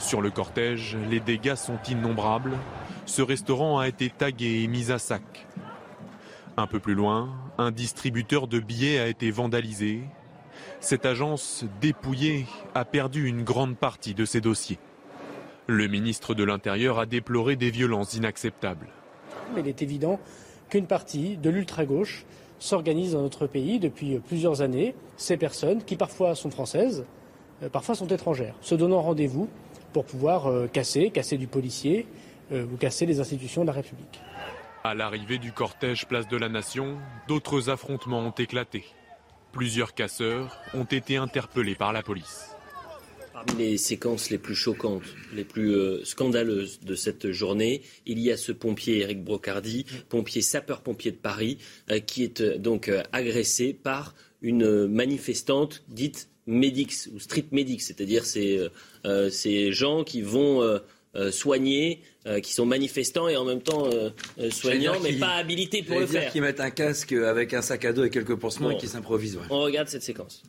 Sur 0.01 0.21
le 0.21 0.31
cortège, 0.31 0.97
les 1.09 1.19
dégâts 1.19 1.55
sont 1.55 1.77
innombrables. 1.87 2.57
Ce 3.05 3.21
restaurant 3.21 3.77
a 3.77 3.87
été 3.87 4.09
tagué 4.09 4.63
et 4.63 4.67
mis 4.67 4.91
à 4.91 4.97
sac. 4.97 5.47
Un 6.57 6.67
peu 6.67 6.79
plus 6.79 6.95
loin, 6.95 7.29
un 7.59 7.71
distributeur 7.71 8.47
de 8.47 8.59
billets 8.59 8.99
a 8.99 9.07
été 9.07 9.29
vandalisé. 9.29 10.01
Cette 10.79 11.05
agence 11.05 11.63
dépouillée 11.79 12.47
a 12.73 12.83
perdu 12.83 13.27
une 13.27 13.43
grande 13.43 13.77
partie 13.77 14.15
de 14.15 14.25
ses 14.25 14.41
dossiers. 14.41 14.79
Le 15.67 15.87
ministre 15.87 16.33
de 16.33 16.43
l'Intérieur 16.43 16.97
a 16.99 17.05
déploré 17.05 17.55
des 17.55 17.69
violences 17.69 18.15
inacceptables. 18.15 18.89
Il 19.55 19.67
est 19.67 19.83
évident 19.83 20.19
qu'une 20.69 20.87
partie 20.87 21.37
de 21.37 21.49
l'ultra-gauche 21.51 22.25
s'organise 22.59 23.13
dans 23.13 23.21
notre 23.21 23.45
pays 23.45 23.79
depuis 23.79 24.19
plusieurs 24.19 24.61
années. 24.61 24.95
Ces 25.15 25.37
personnes, 25.37 25.83
qui 25.83 25.95
parfois 25.95 26.33
sont 26.33 26.49
françaises, 26.49 27.05
euh, 27.61 27.69
parfois 27.69 27.95
sont 27.95 28.07
étrangères, 28.07 28.55
se 28.61 28.75
donnant 28.75 29.01
rendez-vous 29.01 29.47
pour 29.91 30.05
pouvoir 30.05 30.47
euh, 30.47 30.67
casser, 30.67 31.11
casser 31.11 31.37
du 31.37 31.47
policier 31.47 32.05
euh, 32.51 32.65
ou 32.65 32.77
casser 32.77 33.05
les 33.05 33.19
institutions 33.19 33.61
de 33.61 33.67
la 33.67 33.73
République. 33.73 34.19
À 34.83 34.95
l'arrivée 34.95 35.37
du 35.37 35.51
cortège 35.51 36.07
Place 36.07 36.27
de 36.27 36.37
la 36.37 36.49
Nation, 36.49 36.97
d'autres 37.27 37.69
affrontements 37.69 38.19
ont 38.19 38.31
éclaté. 38.31 38.83
Plusieurs 39.51 39.93
casseurs 39.93 40.57
ont 40.73 40.85
été 40.85 41.17
interpellés 41.17 41.75
par 41.75 41.93
la 41.93 42.01
police. 42.01 42.55
Parmi 43.33 43.63
les 43.63 43.77
séquences 43.77 44.29
les 44.29 44.37
plus 44.37 44.55
choquantes, 44.55 45.03
les 45.33 45.43
plus 45.43 45.73
euh, 45.73 46.03
scandaleuses 46.03 46.79
de 46.79 46.95
cette 46.95 47.31
journée, 47.31 47.81
il 48.05 48.19
y 48.19 48.31
a 48.31 48.37
ce 48.37 48.51
pompier 48.51 48.99
Eric 48.99 49.23
Brocardi, 49.23 49.85
pompier 50.09 50.41
sapeur-pompier 50.41 51.11
de 51.11 51.17
Paris, 51.17 51.57
qui 52.05 52.23
est 52.23 52.41
donc 52.41 52.91
agressé 53.11 53.73
par 53.73 54.15
une 54.41 54.87
manifestante 54.87 55.83
dite 55.87 56.30
medics 56.47 56.93
ou 57.13 57.19
street 57.19 57.45
medics, 57.51 57.81
c'est-à-dire 57.81 58.25
ces, 58.25 58.67
ces 59.29 59.71
gens 59.71 60.03
qui 60.03 60.21
vont 60.21 60.79
soigner, 61.31 62.01
qui 62.41 62.53
sont 62.53 62.65
manifestants 62.65 63.27
et 63.27 63.35
en 63.35 63.45
même 63.45 63.61
temps 63.61 63.89
soignants, 64.49 64.99
mais 65.01 65.13
pas 65.13 65.35
habilités 65.35 65.83
pour 65.83 65.99
le 65.99 66.07
faire. 66.07 66.31
Qui 66.31 66.41
mettent 66.41 66.59
un 66.59 66.71
casque 66.71 67.11
avec 67.13 67.53
un 67.53 67.61
sac 67.61 67.85
à 67.85 67.93
dos 67.93 68.03
et 68.03 68.09
quelques 68.09 68.35
pansements 68.35 68.71
et 68.71 68.77
qui 68.77 68.87
s'improvisent. 68.87 69.39
On 69.49 69.61
regarde 69.61 69.87
cette 69.87 70.03
séquence. 70.03 70.43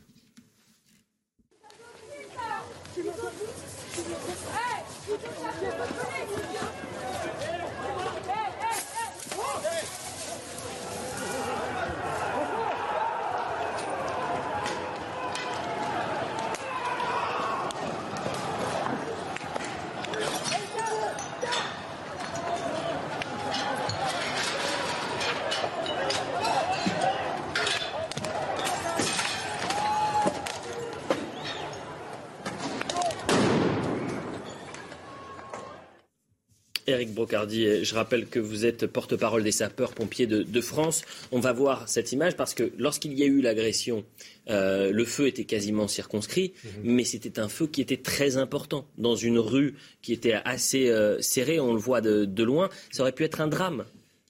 Eric 37.03 37.15
Brocardi, 37.15 37.83
je 37.83 37.95
rappelle 37.95 38.27
que 38.27 38.39
vous 38.39 38.65
êtes 38.65 38.87
porte-parole 38.87 39.43
des 39.43 39.51
sapeurs-pompiers 39.51 40.25
de, 40.25 40.61
France. 40.61 41.03
On 41.33 41.41
va 41.41 41.51
voir 41.51 41.89
cette 41.89 42.13
image 42.13 42.37
parce 42.37 42.53
que 42.53 42.71
lorsqu'il 42.77 43.11
y 43.11 43.23
a 43.23 43.25
eu 43.25 43.41
l'agression, 43.41 44.05
euh, 44.49 44.89
le 44.93 45.03
feu 45.03 45.27
était 45.27 45.43
quasiment 45.43 45.89
circonscrit, 45.89 46.53
mhm. 46.63 46.71
mais 46.85 47.03
c'était 47.03 47.39
un 47.39 47.49
feu 47.49 47.67
qui 47.67 47.81
était 47.81 47.97
très 47.97 48.37
important 48.37 48.87
dans 48.97 49.17
une 49.17 49.37
rue 49.37 49.75
qui 50.01 50.13
était 50.13 50.39
assez 50.45 50.89
euh, 50.89 51.19
serrée. 51.19 51.59
On 51.59 51.73
le 51.73 51.79
voit 51.79 51.99
de, 51.99 52.43
loin. 52.43 52.69
Ça 52.89 53.03
aurait 53.03 53.11
pu 53.11 53.25
être 53.25 53.41
un 53.41 53.47
drame. 53.47 53.83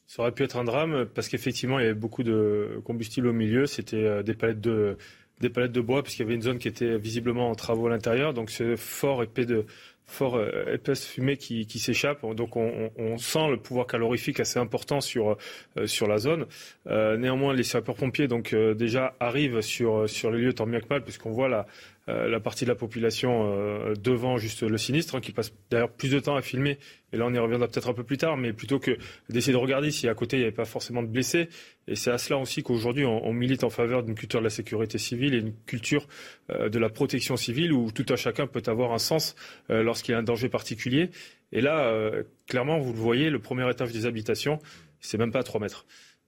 Ça 0.08 0.24
aurait 0.24 0.32
pu 0.32 0.42
être 0.42 0.58
un 0.58 0.64
drame 0.64 1.06
parce 1.14 1.28
qu'effectivement, 1.28 1.78
il 1.78 1.84
y 1.84 1.86
avait 1.86 1.94
beaucoup 1.94 2.24
de 2.24 2.82
combustible 2.86 3.28
au 3.28 3.34
milieu. 3.34 3.68
C'était 3.68 3.98
euh, 3.98 4.24
des 4.24 4.34
palettes 4.34 4.62
de 4.62 4.98
des 5.42 5.50
palettes 5.50 5.74
de 5.74 5.82
bois 5.82 6.04
puisqu'il 6.04 6.22
y 6.22 6.26
avait 6.26 6.36
une 6.36 6.42
zone 6.42 6.58
qui 6.58 6.70
était 6.70 6.98
visiblement 6.98 7.50
en 7.50 7.56
travaux 7.56 7.88
à 7.88 7.90
l'intérieur. 7.90 8.34
Donc 8.34 8.50
ce 8.50 8.76
fort 8.76 9.24
épais 9.24 9.46
de, 9.46 9.66
fort 10.06 10.36
euh, 10.36 10.74
épaisse 10.74 11.06
fumée 11.06 11.38
qui, 11.38 11.66
qui 11.66 11.80
s'échappe. 11.80 12.26
Donc 12.36 12.56
on, 12.56 12.92
on, 12.98 13.18
sent 13.18 13.50
le 13.50 13.58
pouvoir 13.58 13.88
calorifique 13.88 14.40
assez 14.40 14.60
important 14.60 15.02
sur 15.02 15.38
euh, 15.78 15.88
sur 15.88 16.08
la 16.08 16.18
zone. 16.18 16.46
Euh, 16.88 17.18
néanmoins, 17.18 17.54
les 17.54 17.64
sapeurs-pompiers 17.64 18.28
donc 18.28 18.54
euh, 18.54 18.74
déjà 18.74 19.16
arrivent 19.20 19.62
sur 19.62 20.10
sur 20.10 20.32
les 20.32 20.40
lieux 20.40 20.54
tant 20.54 20.68
bien 20.68 20.80
que 20.80 20.88
mal, 20.90 21.04
puisqu'on 21.04 21.32
voit 21.32 21.50
la 21.50 21.66
la 22.08 22.40
partie 22.42 22.66
de 22.66 22.70
la 22.70 22.76
population 22.76 23.54
euh, 23.54 23.94
devant 23.96 24.38
juste 24.38 24.64
le 24.64 24.78
sinistre, 24.78 25.16
hein, 25.16 25.22
qui 25.22 25.32
passe 25.32 25.54
d'ailleurs 25.70 25.92
plus 25.92 26.10
de 26.10 26.20
temps 26.20 26.36
à 26.36 26.42
filmer. 26.42 26.78
Et 27.14 27.18
là, 27.18 27.26
on 27.26 27.34
y 27.34 27.38
reviendra 27.38 27.68
peut-être 27.68 27.90
un 27.90 27.94
peu 27.94 28.04
plus 28.04 28.18
tard, 28.18 28.36
mais 28.36 28.52
plutôt 28.52 28.80
que 28.80 28.98
d'essayer 29.30 29.54
de 29.54 29.58
regarder 29.58 29.90
si 29.90 30.10
à 30.10 30.14
côté 30.14 30.36
il 30.36 30.40
n'y 30.40 30.46
avait 30.46 30.56
pas 30.56 30.66
forcément 30.66 31.02
de 31.02 31.08
blessés. 31.08 31.48
Et 31.88 31.96
c'est 31.96 32.12
à 32.12 32.18
cela 32.18 32.40
aussi 32.40 32.62
qu'aujourd'hui, 32.62 33.06
on, 33.06 33.32
milite 33.32 33.64
en 33.64 33.70
faveur 33.70 34.04
d'une 34.04 34.16
culture 34.16 34.40
de 34.40 34.44
la 34.44 34.50
sécurité 34.50 34.98
civile 34.98 35.34
et 35.34 35.38
une 35.38 35.54
culture 35.66 36.08
euh, 36.50 36.68
de 36.68 36.80
la 36.80 36.90
protection 36.90 37.38
civile 37.38 37.72
où 37.72 37.92
tout 37.92 38.06
un 38.10 38.18
chacun 38.18 38.48
peut 38.48 38.64
avoir 38.68 38.92
un 38.92 39.00
sens 39.00 39.36
lorsqu'il 39.70 40.12
y 40.12 40.16
a 40.16 40.18
un 40.18 40.24
danger 40.24 40.50
particulier. 40.50 41.10
Et 41.52 41.62
là, 41.62 42.12
clairement, 42.48 42.80
vous 42.80 42.94
le 42.94 43.00
voyez, 43.00 43.30
le 43.30 43.40
premier 43.40 43.70
étage 43.70 43.92
des 43.92 44.06
habitations, 44.06 44.60
c'est 45.00 45.18
même 45.18 45.32
pas 45.32 45.40
à 45.40 45.44
3 45.44 45.62
mètres. 45.62 45.86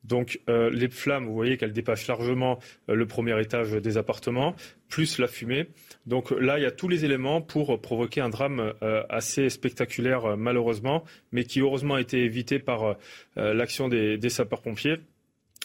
Donc 0.07 0.39
euh, 0.49 0.69
les 0.69 0.89
flammes, 0.89 1.25
vous 1.25 1.33
voyez 1.33 1.57
qu'elles 1.57 1.73
dépassent 1.73 2.07
largement 2.07 2.59
euh, 2.89 2.95
le 2.95 3.05
premier 3.05 3.39
étage 3.41 3.71
des 3.71 3.97
appartements, 3.97 4.55
plus 4.87 5.17
la 5.19 5.27
fumée. 5.27 5.67
Donc 6.05 6.31
là, 6.31 6.59
il 6.59 6.63
y 6.63 6.65
a 6.65 6.71
tous 6.71 6.87
les 6.87 7.05
éléments 7.05 7.41
pour 7.41 7.81
provoquer 7.81 8.21
un 8.21 8.29
drame 8.29 8.73
euh, 8.83 9.03
assez 9.09 9.49
spectaculaire, 9.49 10.37
malheureusement, 10.37 11.03
mais 11.31 11.43
qui 11.43 11.59
heureusement 11.59 11.95
a 11.95 12.01
été 12.01 12.23
évité 12.23 12.59
par 12.59 12.95
l'action 13.35 13.89
des, 13.89 14.29
sapeurs-pompiers. 14.29 14.97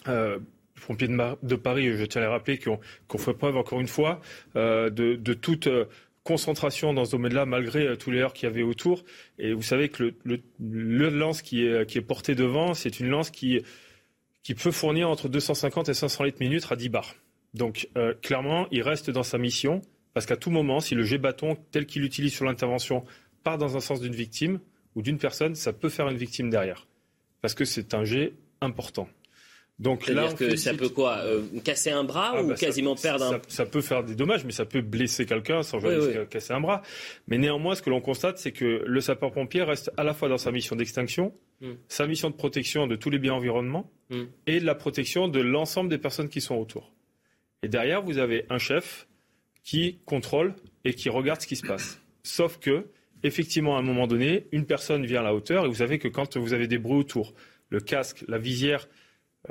pompiers 0.05 1.07
de, 1.07 1.55
Paris, 1.55 1.95
je 1.95 2.05
tiens 2.05 2.21
à 2.21 2.25
les 2.25 2.31
rappeler, 2.31 2.57
qu'on 2.57 3.17
fait 3.17 3.33
preuve 3.33 3.57
encore 3.57 3.79
une 3.79 3.87
fois 3.87 4.21
de, 4.55 5.33
toute 5.33 5.69
concentration 6.23 6.93
dans 6.93 7.05
ce 7.05 7.11
domaine-là, 7.11 7.45
malgré 7.45 7.95
tous 7.97 8.11
les 8.11 8.19
heures 8.19 8.33
qu'il 8.33 8.49
y 8.49 8.51
avait 8.51 8.63
autour. 8.63 9.03
Et 9.39 9.53
vous 9.53 9.61
savez 9.61 9.89
que 9.89 10.13
le, 10.23 10.41
le 10.59 11.09
lance 11.09 11.41
qui 11.41 11.65
est, 11.65 11.85
qui 11.85 11.97
est 11.97 12.01
porté 12.01 12.35
devant, 12.35 12.73
c'est 12.73 12.99
une 12.99 13.09
lance 13.09 13.29
qui 13.29 13.61
qui 14.43 14.55
peut 14.55 14.71
fournir 14.71 15.09
entre 15.09 15.29
250 15.29 15.89
et 15.89 15.93
500 15.93 16.23
litres 16.23 16.39
minutes 16.39 16.67
à 16.69 16.75
10 16.75 16.89
bars. 16.89 17.15
Donc 17.53 17.89
euh, 17.97 18.13
clairement, 18.21 18.67
il 18.71 18.81
reste 18.81 19.09
dans 19.09 19.23
sa 19.23 19.37
mission, 19.37 19.81
parce 20.13 20.25
qu'à 20.25 20.37
tout 20.37 20.51
moment, 20.51 20.79
si 20.79 20.95
le 20.95 21.03
jet 21.03 21.17
bâton 21.17 21.57
tel 21.71 21.85
qu'il 21.85 22.01
l'utilise 22.01 22.33
sur 22.33 22.45
l'intervention 22.45 23.03
part 23.43 23.57
dans 23.57 23.77
un 23.77 23.79
sens 23.79 23.99
d'une 24.01 24.15
victime 24.15 24.59
ou 24.95 25.01
d'une 25.01 25.17
personne, 25.17 25.55
ça 25.55 25.73
peut 25.73 25.89
faire 25.89 26.07
une 26.07 26.17
victime 26.17 26.49
derrière, 26.49 26.87
parce 27.41 27.53
que 27.53 27.65
c'est 27.65 27.93
un 27.93 28.03
jet 28.03 28.33
important. 28.61 29.07
Donc 29.81 30.07
là, 30.07 30.31
que 30.31 30.55
ça 30.57 30.75
peut 30.75 30.89
quoi 30.89 31.17
euh, 31.17 31.41
Casser 31.63 31.89
un 31.89 32.03
bras 32.03 32.33
ah, 32.35 32.43
ou 32.43 32.49
bah, 32.49 32.53
quasiment 32.53 32.95
perdre 32.95 33.33
un... 33.33 33.41
Ça, 33.47 33.65
peut 33.65 33.81
faire 33.81 34.03
des 34.03 34.13
dommages, 34.13 34.45
mais 34.45 34.51
ça 34.51 34.63
peut 34.63 34.81
blesser 34.81 35.25
quelqu'un 35.25 35.63
sans 35.63 35.79
jamais 35.79 36.27
casser 36.29 36.53
un 36.53 36.61
bras. 36.61 36.83
Mais 37.27 37.39
néanmoins, 37.39 37.73
ce 37.73 37.81
que 37.81 37.89
l'on 37.89 37.99
constate, 37.99 38.37
c'est 38.37 38.51
que 38.51 38.83
le 38.85 39.01
sapeur-pompier 39.01 39.63
reste 39.63 39.91
à 39.97 40.03
la 40.03 40.13
fois 40.13 40.29
dans 40.29 40.37
sa 40.37 40.51
mission 40.51 40.75
d'extinction, 40.75 41.33
hmm. 41.61 41.71
sa 41.87 42.05
mission 42.05 42.29
de 42.29 42.35
protection 42.35 42.85
de 42.85 42.95
tous 42.95 43.09
les 43.09 43.17
biens 43.17 43.33
environnements 43.33 43.89
hmm. 44.11 44.25
et 44.45 44.59
de 44.59 44.65
la 44.65 44.75
protection 44.75 45.27
de 45.27 45.39
l'ensemble 45.39 45.89
des 45.89 45.97
personnes 45.97 46.29
qui 46.29 46.41
sont 46.41 46.55
autour. 46.55 46.93
Et 47.63 47.67
derrière, 47.67 48.03
vous 48.03 48.19
avez 48.19 48.45
un 48.51 48.59
chef 48.59 49.07
qui 49.63 49.97
contrôle 50.05 50.53
et 50.85 50.93
qui 50.93 51.09
regarde 51.09 51.41
ce 51.41 51.47
qui 51.47 51.55
se 51.55 51.65
passe. 51.65 51.99
Sauf 52.21 52.59
que, 52.59 52.85
effectivement, 53.23 53.77
à 53.77 53.79
un 53.79 53.83
moment 53.83 54.05
donné, 54.05 54.45
une 54.51 54.67
personne 54.67 55.07
vient 55.07 55.21
à 55.21 55.23
la 55.23 55.33
hauteur 55.33 55.65
et 55.65 55.67
vous 55.67 55.75
savez 55.75 55.97
que 55.97 56.07
quand 56.07 56.37
vous 56.37 56.53
avez 56.53 56.67
des 56.67 56.77
bruits 56.77 56.99
autour, 56.99 57.33
le 57.69 57.79
casque, 57.79 58.23
la 58.27 58.37
visière, 58.37 58.87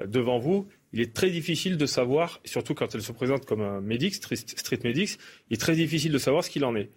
devant 0.07 0.39
vous, 0.39 0.69
il 0.93 1.01
est 1.01 1.15
très 1.15 1.31
difficile 1.31 1.77
de 1.77 1.87
savoir, 1.87 2.41
surtout 2.45 2.75
quand 2.75 2.95
elle 2.95 3.03
se 3.03 3.13
présente 3.13 3.45
comme 3.45 3.61
un 3.61 3.81
médic, 3.81 4.15
street 4.15 4.79
medics, 4.85 5.19
il 5.49 5.55
est 5.55 5.61
très 5.61 5.75
difficile 5.75 6.13
de 6.13 6.19
savoir 6.19 6.45
ce 6.45 6.51
qu'il 6.51 6.65
en 6.65 6.75
est. 6.75 6.91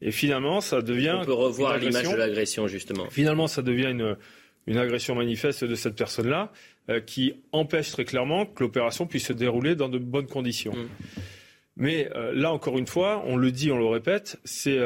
Et 0.00 0.10
finalement, 0.10 0.60
ça 0.60 0.82
devient. 0.82 1.18
On 1.20 1.24
peut 1.24 1.32
revoir 1.32 1.78
l'image 1.78 2.08
de 2.08 2.16
l'agression, 2.16 2.66
justement. 2.66 3.08
Finalement, 3.10 3.46
ça 3.46 3.62
devient 3.62 3.90
une, 3.90 4.16
une 4.66 4.76
agression 4.76 5.14
manifeste 5.14 5.64
de 5.64 5.74
cette 5.76 5.94
personne-là 5.94 6.52
euh, 6.88 7.00
qui 7.00 7.34
empêche 7.52 7.92
très 7.92 8.04
clairement 8.04 8.46
que 8.46 8.64
l'opération 8.64 9.06
puisse 9.06 9.26
se 9.26 9.32
dérouler 9.32 9.76
dans 9.76 9.88
de 9.88 9.98
bonnes 9.98 10.26
conditions. 10.26 10.72
Mm. 10.72 10.88
Mais 11.76 12.10
euh, 12.14 12.32
là, 12.34 12.52
encore 12.52 12.78
une 12.78 12.86
fois, 12.88 13.22
on 13.26 13.36
le 13.36 13.52
dit, 13.52 13.70
on 13.70 13.78
le 13.78 13.86
répète, 13.86 14.38
c'est 14.44 14.78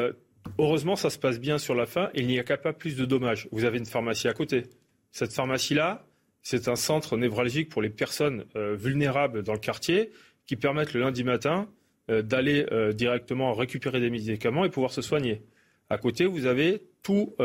heureusement 0.59 0.95
ça 0.95 1.09
se 1.09 1.17
passe 1.17 1.39
bien 1.39 1.57
sur 1.57 1.75
la 1.75 1.85
fin 1.85 2.09
et 2.13 2.21
il 2.21 2.27
n'y 2.27 2.39
a 2.39 2.43
qu'à 2.43 2.57
pas 2.57 2.73
plus 2.73 2.95
de 2.95 3.03
dommages. 3.03 3.47
Vous 3.51 3.65
avez 3.65 3.79
une 3.79 3.85
pharmacie 3.85 4.27
à 4.27 4.33
côté. 4.33 4.63
Cette 5.11 5.33
pharmacie-là, 5.33 6.05
c'est 6.49 6.69
un 6.69 6.77
centre 6.77 7.17
névralgique 7.17 7.67
pour 7.67 7.81
les 7.81 7.89
personnes 7.89 8.45
euh, 8.55 8.73
vulnérables 8.73 9.43
dans 9.43 9.51
le 9.51 9.59
quartier 9.59 10.11
qui 10.45 10.55
permettent 10.55 10.93
le 10.93 11.01
lundi 11.01 11.25
matin 11.25 11.67
euh, 12.09 12.21
d'aller 12.21 12.65
euh, 12.71 12.93
directement 12.93 13.53
récupérer 13.53 13.99
des 13.99 14.09
médicaments 14.09 14.63
et 14.63 14.69
pouvoir 14.69 14.93
se 14.93 15.01
soigner. 15.01 15.41
À 15.89 15.97
côté, 15.97 16.25
vous 16.25 16.45
avez 16.45 16.83
toute 17.03 17.35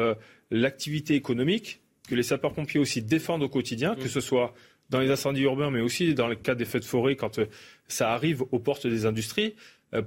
l'activité 0.50 1.14
économique 1.14 1.80
que 2.08 2.14
les 2.14 2.22
sapeurs-pompiers 2.22 2.78
aussi 2.78 3.02
défendent 3.02 3.42
au 3.42 3.48
quotidien, 3.48 3.94
que 3.96 4.08
ce 4.08 4.20
soit 4.20 4.54
dans 4.90 5.00
les 5.00 5.10
incendies 5.10 5.42
urbains, 5.42 5.70
mais 5.70 5.80
aussi 5.80 6.14
dans 6.14 6.26
le 6.26 6.34
cas 6.34 6.56
des 6.56 6.64
feux 6.64 6.80
de 6.80 6.84
forêt 6.84 7.14
quand 7.14 7.40
ça 7.86 8.12
arrive 8.12 8.42
aux 8.50 8.58
portes 8.58 8.88
des 8.88 9.06
industries, 9.06 9.54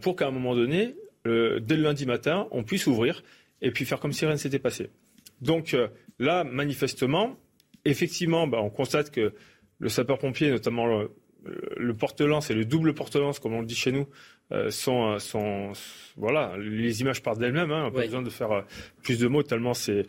pour 0.01 0.17
qu'à 0.17 0.27
un 0.27 0.31
moment 0.31 0.53
donné, 0.53 0.95
dès 1.23 1.77
le 1.77 1.81
lundi 1.81 2.05
matin, 2.05 2.49
on 2.51 2.63
puisse 2.63 2.88
ouvrir 2.88 3.23
et 3.61 3.72
puis 3.72 3.85
faire 3.85 4.01
comme 4.01 4.11
si 4.11 4.26
rien 4.26 4.34
ne 4.34 4.39
s'était 4.39 4.59
passé. 4.59 4.89
Donc 5.39 5.73
là, 6.19 6.43
manifestement, 6.43 7.38
effectivement, 7.86 8.48
bah, 8.48 8.60
on 8.62 8.70
constate 8.70 9.12
que 9.12 9.34
le 9.80 9.90
sapeur-pompier, 9.90 10.49
notamment 10.49 10.86
le, 11.45 11.94
porte-lance 11.94 12.49
et 12.49 12.53
le 12.53 12.66
double 12.66 12.94
porte-lance, 12.94 13.40
comme 13.40 13.53
on 13.53 13.62
le 13.62 13.66
dit 13.66 13.76
chez 13.76 13.91
nous, 13.91 14.07
euh, 14.52 14.70
sont, 14.70 15.18
sont, 15.20 15.72
voilà, 16.18 16.56
les 16.57 17.02
images 17.02 17.22
partent 17.22 17.40
d'elles-mêmes. 17.40 17.72
Hein, 17.72 17.82
on 17.82 17.86
n'a 17.86 17.91
pas 17.91 18.02
besoin 18.02 18.22
de 18.22 18.30
faire 18.30 18.52
euh, 18.52 18.62
plus 19.03 19.20
de 19.20 19.28
mots 19.28 19.44
tellement 19.44 19.74
c'est 19.74 20.06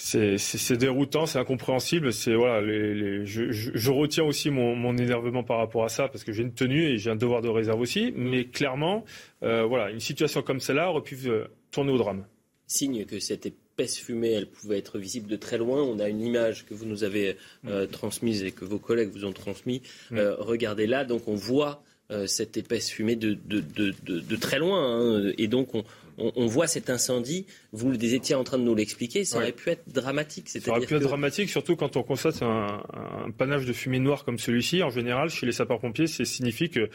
c'est 0.00 0.76
déroutant, 0.76 1.26
c'est 1.26 1.38
incompréhensible. 1.38 2.12
C'est 2.12 2.34
voilà, 2.34 2.60
les, 2.60 3.26
je, 3.26 3.50
je, 3.50 3.90
retiens 3.90 4.24
aussi 4.24 4.50
mon, 4.50 4.74
mon, 4.74 4.96
énervement 4.96 5.42
par 5.42 5.58
rapport 5.58 5.84
à 5.84 5.88
ça 5.88 6.08
parce 6.08 6.24
que 6.24 6.32
j'ai 6.32 6.42
une 6.42 6.54
tenue 6.54 6.84
et 6.84 6.98
j'ai 6.98 7.10
un 7.10 7.16
devoir 7.16 7.42
de 7.42 7.48
réserve 7.48 7.80
aussi. 7.80 8.12
Mais 8.16 8.46
clairement, 8.46 9.04
euh, 9.42 9.64
voilà, 9.64 9.90
une 9.90 10.00
situation 10.00 10.42
comme 10.42 10.60
celle-là 10.60 10.90
aurait 10.90 11.02
pu 11.02 11.16
euh, 11.26 11.44
tourner 11.70 11.92
au 11.92 11.98
drame. 11.98 12.24
Signe 12.66 13.04
que 13.04 13.18
cette 13.18 13.46
fumée, 13.86 14.32
elle 14.32 14.46
pouvait 14.46 14.78
être 14.78 14.98
visible 14.98 15.28
de 15.28 15.36
très 15.36 15.58
loin. 15.58 15.82
On 15.82 15.98
a 15.98 16.08
une 16.08 16.20
image 16.20 16.66
que 16.66 16.74
vous 16.74 16.86
nous 16.86 17.04
avez 17.04 17.36
euh, 17.66 17.86
transmise 17.86 18.42
et 18.42 18.52
que 18.52 18.64
vos 18.64 18.78
collègues 18.78 19.10
vous 19.12 19.24
ont 19.24 19.32
transmise. 19.32 19.80
Euh, 20.12 20.36
regardez 20.38 20.86
là, 20.86 21.04
donc 21.04 21.28
on 21.28 21.34
voit 21.34 21.82
euh, 22.10 22.26
cette 22.26 22.56
épaisse 22.56 22.90
fumée 22.90 23.16
de, 23.16 23.38
de, 23.46 24.36
très 24.36 24.58
loin. 24.58 24.82
Hein. 24.82 25.32
et 25.38 25.48
donc 25.48 25.70
on, 26.18 26.46
voit 26.46 26.66
cet 26.66 26.90
incendie. 26.90 27.46
Vous 27.72 27.92
étiez 27.92 28.34
en 28.34 28.44
train 28.44 28.58
de 28.58 28.64
nous 28.64 28.74
l'expliquer. 28.74 29.24
Ça 29.24 29.38
aurait 29.38 29.52
pu 29.52 29.70
être 29.70 29.88
dramatique. 29.88 30.48
Ça 30.48 30.58
aurait 30.70 30.86
pu 30.86 30.94
être 30.94 31.02
dramatique, 31.02 31.48
surtout 31.48 31.76
quand 31.76 31.96
on 31.96 32.02
constate 32.02 32.42
un, 32.42 32.82
un 32.92 33.30
panache 33.30 33.64
de 33.64 33.72
fumée 33.72 34.00
noire 34.00 34.24
comme 34.24 34.38
celui-ci. 34.38 34.82
En 34.82 34.90
général, 34.90 35.30
chez 35.30 35.46
les 35.46 35.52
sapeurs-pompiers, 35.52 36.08
ça 36.08 36.24
signifie 36.24 36.68
que 36.68 36.90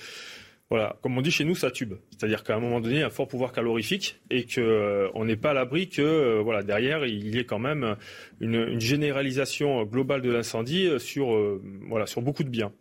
voilà, 0.71 0.97
comme 1.03 1.15
on 1.15 1.21
dit 1.21 1.29
chez 1.29 1.43
nous, 1.43 1.55
ça 1.55 1.69
tube. 1.69 1.93
C'est-à-dire 2.11 2.43
qu'à 2.43 2.55
un 2.55 2.59
moment 2.59 2.81
donné, 2.81 2.95
il 2.95 2.99
y 2.99 3.03
a 3.03 3.07
un 3.07 3.11
fort 3.11 3.27
pouvoir 3.27 3.51
calorifique 3.51 4.19
et 4.31 4.45
qu'on 4.45 4.61
euh, 4.61 5.25
n'est 5.25 5.35
pas 5.35 5.51
à 5.51 5.53
l'abri 5.53 5.89
que 5.89 6.01
euh, 6.01 6.41
voilà, 6.41 6.63
derrière, 6.63 7.05
il 7.05 7.35
y 7.35 7.37
ait 7.37 7.45
quand 7.45 7.59
même 7.59 7.95
une, 8.39 8.79
généralisation 8.79 9.83
globale 9.83 10.21
de 10.21 10.31
l'incendie 10.31 10.89
sur, 10.97 11.59
voilà, 11.87 12.07
sur 12.07 12.21
beaucoup 12.21 12.43
de 12.43 12.49
biens. 12.49 12.71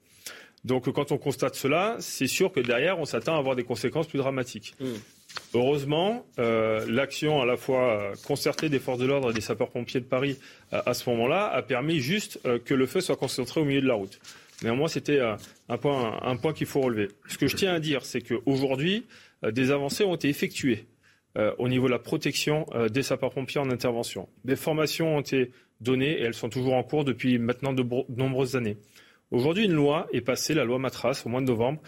Donc 0.64 0.90
quand 0.90 1.12
on 1.12 1.18
constate 1.18 1.56
cela, 1.56 1.96
c'est 1.98 2.26
sûr 2.26 2.52
que 2.52 2.60
derrière, 2.60 2.98
on 2.98 3.04
s'attend 3.04 3.36
à 3.36 3.38
avoir 3.38 3.54
des 3.54 3.64
conséquences 3.64 4.06
plus 4.06 4.18
dramatiques. 4.18 4.74
Mmh. 4.80 4.86
Heureusement, 5.52 6.24
l'action 6.38 7.42
à 7.42 7.46
la 7.46 7.56
fois 7.56 8.12
concertée 8.26 8.68
des 8.68 8.78
forces 8.78 8.98
de 8.98 9.06
l'ordre 9.06 9.30
et 9.30 9.34
des 9.34 9.40
sapeurs-pompiers 9.40 10.00
de 10.00 10.06
Paris 10.06 10.38
à 10.70 10.94
ce 10.94 11.08
moment-là 11.10 11.48
a 11.48 11.62
permis 11.62 11.98
juste 11.98 12.40
que 12.64 12.72
le 12.72 12.86
feu 12.86 13.00
soit 13.00 13.16
concentré 13.16 13.60
au 13.60 13.64
milieu 13.64 13.82
de 13.82 13.88
la 13.88 13.94
route. 13.94 14.20
Néanmoins, 14.62 14.88
c'était 14.88 15.18
euh, 15.18 15.36
un 15.68 15.78
point, 15.78 16.18
un 16.22 16.36
point 16.36 16.52
qu'il 16.52 16.66
faut 16.66 16.80
relever. 16.80 17.08
Ce 17.28 17.38
que 17.38 17.46
je 17.46 17.56
tiens 17.56 17.74
à 17.74 17.80
dire, 17.80 18.04
c'est 18.04 18.20
qu'aujourd'hui, 18.20 19.06
euh, 19.44 19.50
des 19.50 19.70
avancées 19.70 20.04
ont 20.04 20.14
été 20.14 20.28
effectuées 20.28 20.86
euh, 21.36 21.52
au 21.58 21.68
niveau 21.68 21.86
de 21.86 21.92
la 21.92 21.98
protection 21.98 22.66
des 22.92 23.02
sapeurs-pompiers 23.02 23.60
en 23.60 23.70
intervention. 23.70 24.28
Des 24.44 24.56
formations 24.56 25.16
ont 25.16 25.20
été 25.20 25.50
données 25.80 26.12
et 26.12 26.22
elles 26.22 26.34
sont 26.34 26.48
toujours 26.48 26.74
en 26.74 26.82
cours 26.82 27.04
depuis 27.04 27.38
maintenant 27.38 27.72
de, 27.72 27.84
nombreuses 28.08 28.56
années. 28.56 28.76
Aujourd'hui, 29.30 29.64
une 29.64 29.72
loi 29.72 30.06
est 30.12 30.20
passée, 30.20 30.54
la 30.54 30.64
loi 30.64 30.78
Matras, 30.78 31.24
au 31.26 31.28
mois 31.28 31.40
de 31.40 31.46
novembre, 31.46 31.82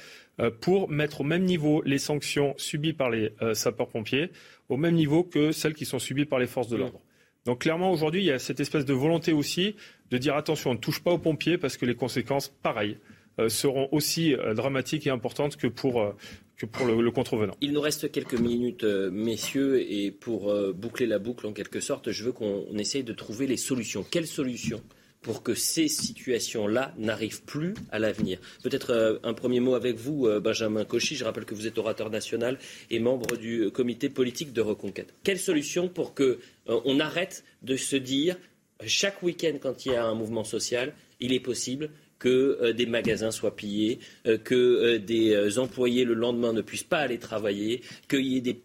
pour 0.61 0.91
mettre 0.91 1.21
au 1.21 1.25
même 1.25 1.45
niveau 1.45 1.81
les 1.85 1.99
sanctions 1.99 2.55
subies 2.57 2.93
par 2.93 3.09
les 3.09 3.33
sapeurs-pompiers, 3.53 4.31
au 4.69 4.77
même 4.77 4.95
niveau 4.95 5.23
que 5.23 5.53
celles 5.53 5.75
qui 5.75 5.85
sont 5.85 6.01
subies 6.01 6.25
par 6.25 6.41
les 6.41 6.49
forces 6.49 6.69
de 6.69 6.77
l'ordre. 6.77 7.01
Donc 7.45 7.61
clairement, 7.61 7.93
aujourd'hui, 7.93 8.23
il 8.23 8.27
y 8.27 8.33
a 8.33 8.41
cette 8.41 8.59
espèce 8.59 8.85
de 8.85 8.93
volonté 8.93 9.33
aussi 9.33 9.77
de 10.11 10.19
dire 10.19 10.37
attention, 10.37 10.71
on 10.71 10.75
ne 10.75 10.79
touche 10.79 11.03
pas 11.03 11.11
aux 11.11 11.19
pompiers 11.19 11.59
parce 11.59 11.77
que 11.77 11.87
les 11.87 11.95
conséquences, 11.95 12.49
pareil, 12.63 12.99
euh, 13.39 13.51
seront 13.51 13.89
aussi 13.93 14.35
euh, 14.35 14.55
dramatiques 14.55 15.07
et 15.07 15.11
importantes 15.11 15.57
que 15.57 15.67
pour, 15.67 16.01
euh, 16.01 16.17
le, 16.63 17.11
contrevenant. 17.11 17.55
Il 17.61 17.73
nous 17.73 17.83
reste 17.83 18.11
quelques 18.11 18.39
minutes, 18.39 18.85
messieurs, 18.85 19.83
et 19.83 20.11
pour 20.11 20.55
boucler 20.75 21.07
la 21.07 21.19
boucle 21.19 21.47
en 21.47 21.53
quelque 21.53 21.81
sorte, 21.81 22.13
je 22.13 22.25
veux 22.25 22.33
qu'on 22.33 22.79
essaye 22.79 23.05
de 23.05 23.13
trouver 23.13 23.47
les 23.47 23.59
solutions. 23.59 24.07
Quelles 24.11 24.27
solutions 24.27 24.83
pour 25.21 25.43
que 25.43 25.55
ces 25.55 25.89
situations-là 25.89 26.95
n'arrivent 26.97 27.43
plus 27.43 27.75
à 27.91 27.99
l'avenir? 27.99 28.39
Peut-être 28.63 29.21
un 29.23 29.35
premier 29.35 29.61
mot 29.61 29.75
avec 29.75 29.97
vous, 29.97 30.27
Benjamin 30.41 30.87
Cauchy. 30.87 31.15
Je 31.15 31.25
rappelle 31.25 31.45
que 31.45 31.55
vous 31.55 31.67
êtes 31.67 31.77
orateur 31.77 32.09
national 32.09 32.59
et 32.89 33.01
membre 33.01 33.37
du 33.37 33.71
comité 33.71 34.09
politique 34.09 34.55
de 34.55 34.63
reconquête. 34.63 35.13
Quelles 35.25 35.39
solutions 35.39 35.89
pour 35.91 36.15
que 36.15 36.39
on 36.67 37.01
arrête 37.01 37.45
de 37.61 37.77
se 37.77 37.97
dire 37.97 38.39
chaque 38.85 39.23
week-end, 39.23 39.55
quand 39.61 39.87
il 39.87 39.93
y 39.93 39.95
a 39.95 40.05
un 40.05 40.15
mouvement 40.15 40.45
social, 40.45 40.93
il 41.21 41.33
est 41.33 41.41
possible 41.41 41.91
que 42.19 42.59
euh, 42.61 42.73
des 42.73 42.87
magasins 42.87 43.31
soient 43.31 43.57
pillés, 43.57 43.99
euh, 44.27 44.39
que 44.39 44.55
euh, 44.55 44.99
des 44.99 45.59
employés 45.59 46.05
le 46.05 46.15
lendemain 46.15 46.53
ne 46.53 46.63
puissent 46.63 46.83
pas 46.83 46.99
aller 46.99 47.19
travailler, 47.19 47.83
qu'il 48.09 48.27
y 48.27 48.37
ait 48.37 48.41
des 48.41 48.63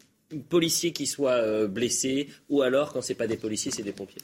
policiers 0.48 0.92
qui 0.92 1.06
soient 1.06 1.66
blessés, 1.66 2.28
ou 2.48 2.62
alors, 2.62 2.92
quand 2.92 3.02
ce 3.02 3.12
n'est 3.12 3.16
pas 3.16 3.26
des 3.26 3.36
policiers, 3.36 3.70
c'est 3.70 3.82
des 3.82 3.92
pompiers 3.92 4.22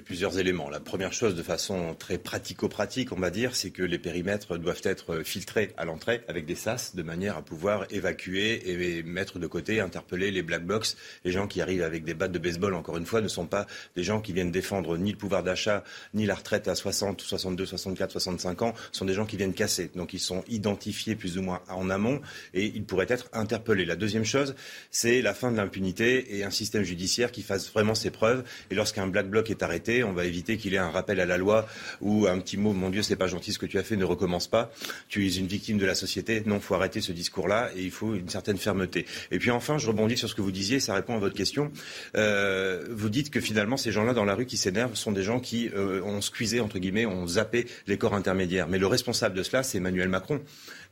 plusieurs 0.00 0.38
éléments. 0.38 0.70
La 0.70 0.80
première 0.80 1.12
chose, 1.12 1.34
de 1.34 1.42
façon 1.42 1.94
très 1.94 2.18
pratico-pratique, 2.18 3.12
on 3.12 3.20
va 3.20 3.30
dire, 3.30 3.56
c'est 3.56 3.70
que 3.70 3.82
les 3.82 3.98
périmètres 3.98 4.58
doivent 4.58 4.80
être 4.84 5.22
filtrés 5.22 5.72
à 5.76 5.84
l'entrée 5.84 6.22
avec 6.28 6.46
des 6.46 6.54
sas, 6.54 6.94
de 6.94 7.02
manière 7.02 7.36
à 7.36 7.42
pouvoir 7.42 7.86
évacuer 7.90 8.70
et 8.70 9.02
mettre 9.02 9.38
de 9.38 9.46
côté, 9.46 9.80
interpeller 9.80 10.30
les 10.30 10.42
black 10.42 10.64
box. 10.64 10.96
Les 11.24 11.32
gens 11.32 11.46
qui 11.46 11.60
arrivent 11.60 11.82
avec 11.82 12.04
des 12.04 12.14
battes 12.14 12.32
de 12.32 12.38
baseball, 12.38 12.74
encore 12.74 12.96
une 12.96 13.06
fois, 13.06 13.20
ne 13.20 13.28
sont 13.28 13.46
pas 13.46 13.66
des 13.96 14.02
gens 14.02 14.20
qui 14.20 14.32
viennent 14.32 14.50
défendre 14.50 14.96
ni 14.96 15.12
le 15.12 15.18
pouvoir 15.18 15.42
d'achat, 15.42 15.84
ni 16.14 16.26
la 16.26 16.34
retraite 16.34 16.68
à 16.68 16.74
60, 16.74 17.20
62, 17.20 17.66
64, 17.66 18.12
65 18.12 18.62
ans. 18.62 18.74
Ce 18.92 18.98
sont 18.98 19.04
des 19.04 19.14
gens 19.14 19.26
qui 19.26 19.36
viennent 19.36 19.54
casser. 19.54 19.90
Donc 19.94 20.12
ils 20.14 20.20
sont 20.20 20.44
identifiés 20.48 21.16
plus 21.16 21.38
ou 21.38 21.42
moins 21.42 21.62
en 21.68 21.90
amont 21.90 22.20
et 22.54 22.66
ils 22.66 22.84
pourraient 22.84 23.06
être 23.08 23.28
interpellés. 23.32 23.84
La 23.84 23.96
deuxième 23.96 24.24
chose, 24.24 24.54
c'est 24.90 25.22
la 25.22 25.34
fin 25.34 25.52
de 25.52 25.56
l'impunité 25.56 26.36
et 26.36 26.44
un 26.44 26.50
système 26.50 26.82
judiciaire 26.82 27.32
qui 27.32 27.42
fasse 27.42 27.70
vraiment 27.72 27.94
ses 27.94 28.10
preuves. 28.10 28.44
Et 28.70 28.74
lorsqu'un 28.74 29.06
black 29.06 29.28
bloc 29.28 29.50
est 29.50 29.62
arrêté, 29.62 29.89
on 30.04 30.12
va 30.12 30.24
éviter 30.24 30.56
qu'il 30.56 30.74
ait 30.74 30.78
un 30.78 30.90
rappel 30.90 31.20
à 31.20 31.26
la 31.26 31.38
loi 31.38 31.66
ou 32.00 32.26
un 32.26 32.38
petit 32.38 32.56
mot, 32.56 32.72
mon 32.72 32.90
Dieu, 32.90 33.02
c'est 33.02 33.16
pas 33.16 33.26
gentil 33.26 33.52
ce 33.52 33.58
que 33.58 33.66
tu 33.66 33.78
as 33.78 33.82
fait, 33.82 33.96
ne 33.96 34.04
recommence 34.04 34.48
pas. 34.48 34.72
Tu 35.08 35.26
es 35.26 35.30
une 35.36 35.46
victime 35.46 35.78
de 35.78 35.86
la 35.86 35.94
société. 35.94 36.42
Non, 36.46 36.60
faut 36.60 36.74
arrêter 36.74 37.00
ce 37.00 37.12
discours-là 37.12 37.70
et 37.76 37.82
il 37.82 37.90
faut 37.90 38.14
une 38.14 38.28
certaine 38.28 38.58
fermeté. 38.58 39.06
Et 39.30 39.38
puis 39.38 39.50
enfin, 39.50 39.78
je 39.78 39.86
rebondis 39.86 40.16
sur 40.16 40.28
ce 40.28 40.34
que 40.34 40.42
vous 40.42 40.52
disiez, 40.52 40.80
ça 40.80 40.94
répond 40.94 41.14
à 41.16 41.18
votre 41.18 41.34
question. 41.34 41.70
Euh, 42.16 42.86
vous 42.90 43.08
dites 43.08 43.30
que 43.30 43.40
finalement, 43.40 43.76
ces 43.76 43.92
gens-là 43.92 44.14
dans 44.14 44.24
la 44.24 44.34
rue 44.34 44.46
qui 44.46 44.56
s'énervent 44.56 44.94
sont 44.94 45.12
des 45.12 45.22
gens 45.22 45.40
qui 45.40 45.68
euh, 45.74 46.02
ont 46.02 46.20
squeezé, 46.20 46.60
entre 46.60 46.78
guillemets, 46.78 47.06
ont 47.06 47.26
zappé 47.26 47.66
les 47.86 47.98
corps 47.98 48.14
intermédiaires. 48.14 48.68
Mais 48.68 48.78
le 48.78 48.86
responsable 48.86 49.36
de 49.36 49.42
cela, 49.42 49.62
c'est 49.62 49.78
Emmanuel 49.78 50.08
Macron. 50.08 50.40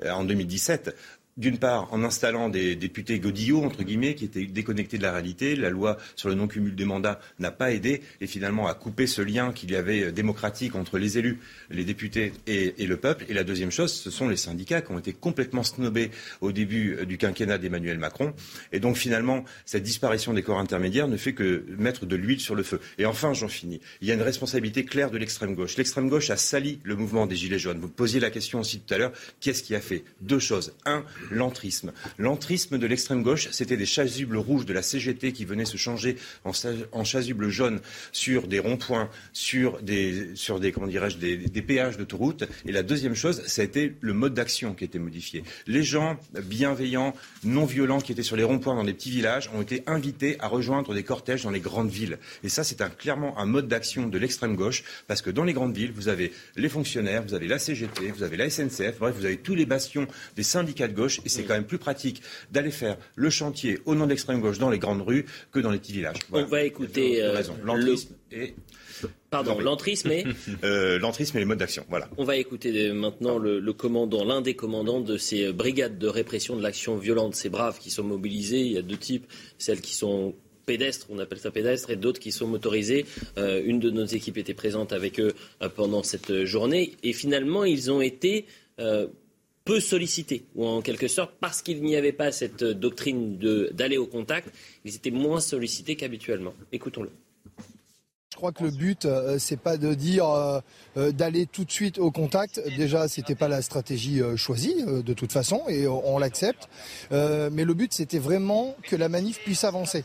Euh, 0.05 0.11
en 0.11 0.25
2017, 0.25 0.95
d'une 1.39 1.59
part, 1.59 1.89
en 1.95 2.03
installant 2.03 2.49
des 2.49 2.75
députés 2.75 3.21
godillots, 3.21 3.63
entre 3.65 3.85
guillemets, 3.85 4.17
qui 4.17 4.25
étaient 4.25 4.45
déconnectés 4.45 4.99
de 4.99 5.05
la 5.05 5.13
réalité. 5.13 5.55
La 5.55 5.71
loi 5.71 5.97
sur 6.17 6.29
le 6.29 6.35
non-cumul 6.35 6.75
des 6.75 6.85
mandats 6.85 7.21
n'a 7.39 7.53
pas 7.53 7.73
aidé 7.73 8.03
et 8.21 8.27
finalement 8.27 8.67
a 8.67 8.75
coupé 8.75 9.07
ce 9.07 9.23
lien 9.23 9.53
qu'il 9.53 9.71
y 9.71 9.77
avait 9.77 10.03
euh, 10.03 10.13
démocratique 10.13 10.75
entre 10.75 10.99
les 10.99 11.17
élus, 11.17 11.39
les 11.71 11.85
députés 11.85 12.33
et, 12.47 12.75
le 12.87 12.97
peuple. 12.97 13.25
Et 13.29 13.35
la 13.35 13.45
deuxième 13.45 13.71
chose, 13.71 13.93
ce 13.93 14.11
sont 14.11 14.29
les 14.29 14.37
syndicats 14.37 14.83
qui 14.83 14.91
ont 14.91 14.99
été 14.99 15.13
complètement 15.13 15.63
snobés 15.63 16.11
au 16.41 16.51
début 16.51 16.97
euh, 16.97 17.05
du 17.05 17.19
quinquennat 17.19 17.59
d'Emmanuel 17.59 17.99
Macron. 17.99 18.35
Et 18.73 18.81
donc 18.81 18.97
finalement, 18.97 19.45
cette 19.65 19.85
disparition 19.85 20.35
des 20.35 20.43
corps 20.43 20.59
intermédiaires 20.59 21.07
ne 21.07 21.17
fait 21.17 21.35
que 21.35 21.65
mettre 21.79 22.05
de 22.05 22.17
l'huile 22.17 22.41
sur 22.41 22.57
le 22.57 22.65
feu. 22.65 22.81
Et 22.99 23.07
enfin, 23.07 23.33
j'en 23.33 23.49
finis. 23.49 23.81
Il 24.01 24.09
y 24.09 24.11
a 24.11 24.15
une 24.15 24.23
responsabilité 24.23 24.85
claire 24.85 25.13
de 25.13 25.19
l'extrême 25.19 25.55
gauche. 25.55 25.77
L'extrême 25.77 26.09
gauche 26.09 26.31
a 26.31 26.37
sali 26.37 26.81
le 26.83 26.97
mouvement 26.97 27.27
des 27.27 27.37
Gilets 27.37 27.61
jaunes. 27.61 27.79
Vous 27.79 27.89
posiez 27.89 28.19
la 28.19 28.31
question 28.31 28.59
aussi 28.59 28.81
tout 28.81 28.93
à 28.93 28.99
l'heure. 28.99 29.13
Qu'est-ce 29.41 29.63
qui 29.63 29.77
a 29.77 29.81
fait 29.81 30.03
Deux 30.21 30.41
choses? 30.41 30.75
Un, 30.85 31.05
l'entrisme. 31.31 31.93
L'entrisme 32.19 32.79
de 32.79 32.87
l'extrême 32.87 33.23
gauche, 33.23 33.49
c'était 33.51 33.77
des 33.77 33.87
chasubles 33.87 34.37
rouges 34.37 34.67
de 34.67 34.73
la 34.73 34.83
CGT 34.83 35.33
qui 35.33 35.45
venaient 35.45 35.65
se 35.65 35.77
changer 35.77 36.17
en, 36.45 37.05
chasubles 37.05 37.49
jaunes 37.49 37.81
sur 38.13 38.47
des 38.47 38.59
ronds-points, 38.59 39.11
sur 39.33 39.81
des, 39.83 40.35
sur 40.35 40.61
des, 40.61 40.73
comment 40.73 40.87
dirais-je, 40.87 41.19
des, 41.19 41.37
des 41.37 41.63
péages 41.63 41.97
d'autoroute. 41.97 42.45
Et 42.67 42.73
la 42.73 42.83
deuxième 42.83 43.15
chose, 43.15 43.43
ça 43.47 43.63
a 43.63 43.65
été 43.65 43.95
le 44.01 44.13
mode 44.13 44.35
d'action 44.35 44.75
qui 44.75 44.85
a 44.85 44.87
été 44.87 44.99
modifié. 44.99 45.45
Les 45.67 45.83
gens 45.83 46.19
bienveillants, 46.43 47.15
non 47.45 47.65
violents, 47.65 48.01
qui 48.01 48.13
étaient 48.13 48.23
sur 48.23 48.37
les 48.37 48.45
ronds-points 48.45 48.75
dans 48.75 48.83
les 48.83 48.95
petits 48.95 49.11
villages, 49.11 49.51
ont 49.55 49.63
été 49.63 49.83
invités 49.87 50.37
à 50.41 50.49
rejoindre 50.49 50.95
des 50.95 51.03
cortèges 51.03 51.43
dans 51.43 51.51
les 51.51 51.61
grandes 51.61 51.91
villes. 51.91 52.19
Et 52.43 52.49
ça, 52.49 52.65
c'est 52.65 52.79
clairement 52.97 53.39
un 53.39 53.47
mode 53.47 53.69
d'action 53.69 54.07
de 54.07 54.19
l'extrême 54.19 54.57
gauche, 54.57 54.85
parce 55.07 55.23
que 55.23 55.31
dans 55.31 55.45
les 55.45 55.53
grandes 55.53 55.77
villes, 55.77 55.93
vous 55.93 56.09
avez 56.09 56.33
les 56.57 56.69
fonctionnaires, 56.69 57.23
vous 57.23 57.35
avez 57.35 57.49
la 57.49 57.59
CGT, 57.59 58.13
vous 58.13 58.23
avez 58.23 58.37
la 58.37 58.49
SNCF, 58.49 58.99
bref, 58.99 59.15
vous 59.17 59.25
avez 59.25 59.37
tous 59.37 59.55
les 59.55 59.67
bastions 59.67 60.07
des 60.37 60.43
syndicats 60.43 60.89
de 60.89 60.95
gauche 60.95 61.18
et 61.25 61.29
c'est 61.29 61.45
quand 61.45 61.55
même 61.55 61.67
plus 61.67 61.79
pratique 61.79 62.23
d'aller 62.51 62.71
faire 62.71 62.97
le 63.17 63.31
chantier 63.31 63.79
au 63.87 63.95
nom 63.95 64.05
de 64.05 64.11
l'extrême 64.11 64.41
gauche 64.41 64.59
dans 64.59 64.71
les 64.71 64.79
grandes 64.79 65.03
rues 65.03 65.27
que 65.53 65.61
dans 65.61 65.71
les 65.71 65.79
petits 65.79 65.93
villages. 65.93 66.19
On 66.33 66.45
va 66.45 66.63
écouter 66.63 67.23
euh, 67.23 67.43
l'entrisme 67.65 68.15
et 68.33 68.55
Pardon, 69.31 69.61
l'entrisme 69.61 70.11
et 70.11 70.25
euh, 70.65 70.99
L'entrisme 70.99 71.37
et 71.37 71.41
les 71.41 71.47
modes 71.47 71.59
d'action, 71.59 71.85
voilà. 71.89 72.09
On 72.17 72.25
va 72.25 72.37
écouter 72.37 72.93
maintenant 72.93 73.39
le, 73.39 73.61
commandant, 73.73 74.25
l'un 74.25 74.41
des 74.41 74.55
commandants 74.55 75.01
de 75.01 75.17
ces 75.17 75.53
brigades 75.53 75.99
de 75.99 76.09
répression 76.09 76.57
de 76.57 76.63
l'action 76.63 76.97
violente, 76.97 77.35
ces 77.35 77.49
braves 77.49 77.79
qui 77.79 77.91
sont 77.91 78.03
mobilisés. 78.03 78.61
Il 78.61 78.73
y 78.73 78.79
a 78.79 78.83
deux 78.83 78.97
types, 78.97 79.27
celles 79.59 79.81
qui 79.81 79.95
sont 79.95 80.35
pédestres, 80.67 81.07
on 81.11 81.19
appelle 81.19 81.39
ça 81.39 81.51
pédestres, 81.51 81.91
et 81.91 81.97
d'autres 81.97 82.21
qui 82.21 82.33
sont 82.33 82.49
motorisés. 82.49 83.07
Euh, 83.37 83.63
une 83.65 83.79
de 83.79 83.91
nos 83.91 84.05
équipes 84.05 84.39
était 84.39 84.55
présente 84.55 84.93
avec 84.93 85.21
eux 85.21 85.35
pendant 85.77 86.03
cette 86.03 86.45
journée, 86.45 86.97
et 87.03 87.13
finalement 87.13 87.65
ils 87.65 87.91
ont 87.93 88.01
été 88.01 88.47
peu 89.69 89.81
sollicités, 89.81 90.47
ou 90.55 90.67
en 90.67 90.81
quelque 90.81 91.09
sorte, 91.09 91.33
parce 91.41 91.61
qu'il 91.61 91.83
n'y 91.83 91.95
avait 91.95 92.13
pas 92.13 92.33
cette 92.33 92.65
doctrine 92.65 93.37
d'aller 93.73 93.99
au 93.99 94.07
contact, 94.07 94.49
ils 94.87 94.97
étaient 94.97 95.11
moins 95.11 95.43
sollicités 95.43 95.95
qu'habituellement. 95.95 96.55
Écoutons-le. 96.73 97.11
Je 98.33 98.37
crois 98.41 98.53
que 98.53 98.65
le 98.65 98.71
but, 98.71 99.05
euh, 99.05 99.37
c'est 99.39 99.61
pas 99.61 99.77
de 99.77 99.93
dire 99.93 100.27
euh, 100.27 100.61
euh, 100.97 101.13
d'aller 101.13 101.45
tout 101.45 101.67
de 101.67 101.71
suite 101.71 101.99
au 101.99 102.11
contact. 102.11 102.63
Déjà, 102.79 103.09
c'était 103.09 103.35
pas 103.35 103.49
la 103.49 103.61
stratégie 103.61 104.23
choisie 104.37 104.85
de 104.87 105.13
toute 105.13 105.33
façon, 105.33 105.63
et 105.69 105.87
on 105.87 106.19
l'accepte. 106.19 106.67
mais 107.11 107.65
le 107.65 107.75
but, 107.75 107.93
c'était 107.93 108.19
vraiment 108.19 108.75
que 108.85 108.97
la 108.97 109.11
manif 109.11 109.39
puisse 109.41 109.65
avancer. 109.65 110.03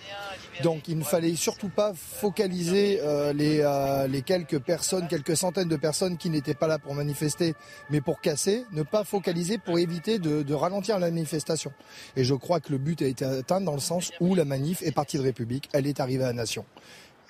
Donc 0.61 0.87
il 0.87 0.97
ne 0.97 1.03
fallait 1.03 1.35
surtout 1.35 1.69
pas 1.69 1.93
focaliser 1.95 2.99
euh, 3.01 3.33
euh, 3.33 4.07
les, 4.07 4.21
quelques 4.21 4.59
personnes, 4.59 5.07
quelques 5.07 5.35
centaines 5.35 5.67
de 5.67 5.75
personnes 5.75 6.17
qui 6.17 6.29
n'étaient 6.29 6.53
pas 6.53 6.67
là 6.67 6.77
pour 6.77 6.93
manifester, 6.93 7.55
mais 7.89 8.01
pour 8.01 8.21
casser, 8.21 8.65
ne 8.71 8.83
pas 8.83 9.03
focaliser 9.03 9.57
pour 9.57 9.79
éviter 9.79 10.19
de, 10.19 10.53
ralentir 10.53 10.99
la 10.99 11.09
manifestation. 11.09 11.71
Et 12.15 12.23
je 12.23 12.35
crois 12.35 12.59
que 12.59 12.71
le 12.71 12.77
but 12.77 13.01
a 13.01 13.07
été 13.07 13.25
atteint 13.25 13.61
dans 13.61 13.73
le 13.73 13.79
sens 13.79 14.11
où 14.19 14.35
la 14.35 14.45
manif 14.45 14.81
est 14.83 14.91
partie 14.91 15.17
de 15.17 15.23
République, 15.23 15.69
elle 15.73 15.87
est 15.87 15.99
arrivée 15.99 16.25
à 16.25 16.33
Nation. 16.33 16.65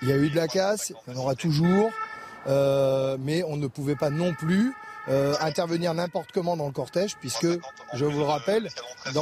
Il 0.02 0.08
y 0.08 0.12
a 0.12 0.16
eu 0.16 0.28
de 0.28 0.36
la 0.36 0.48
casse, 0.48 0.92
il 1.06 1.14
y 1.14 1.16
en 1.16 1.20
aura 1.20 1.34
toujours, 1.34 1.90
euh, 2.46 3.16
mais 3.18 3.42
on 3.44 3.56
ne 3.56 3.66
pouvait 3.66 3.96
pas 3.96 4.10
non 4.10 4.34
plus 4.34 4.72
euh, 5.08 5.34
intervenir 5.40 5.92
n'importe 5.94 6.32
comment 6.32 6.56
dans 6.56 6.66
le 6.66 6.72
cortège, 6.72 7.16
puisque, 7.16 7.46
je 7.92 8.04
vous 8.04 8.18
le 8.18 8.24
rappelle, 8.24 8.68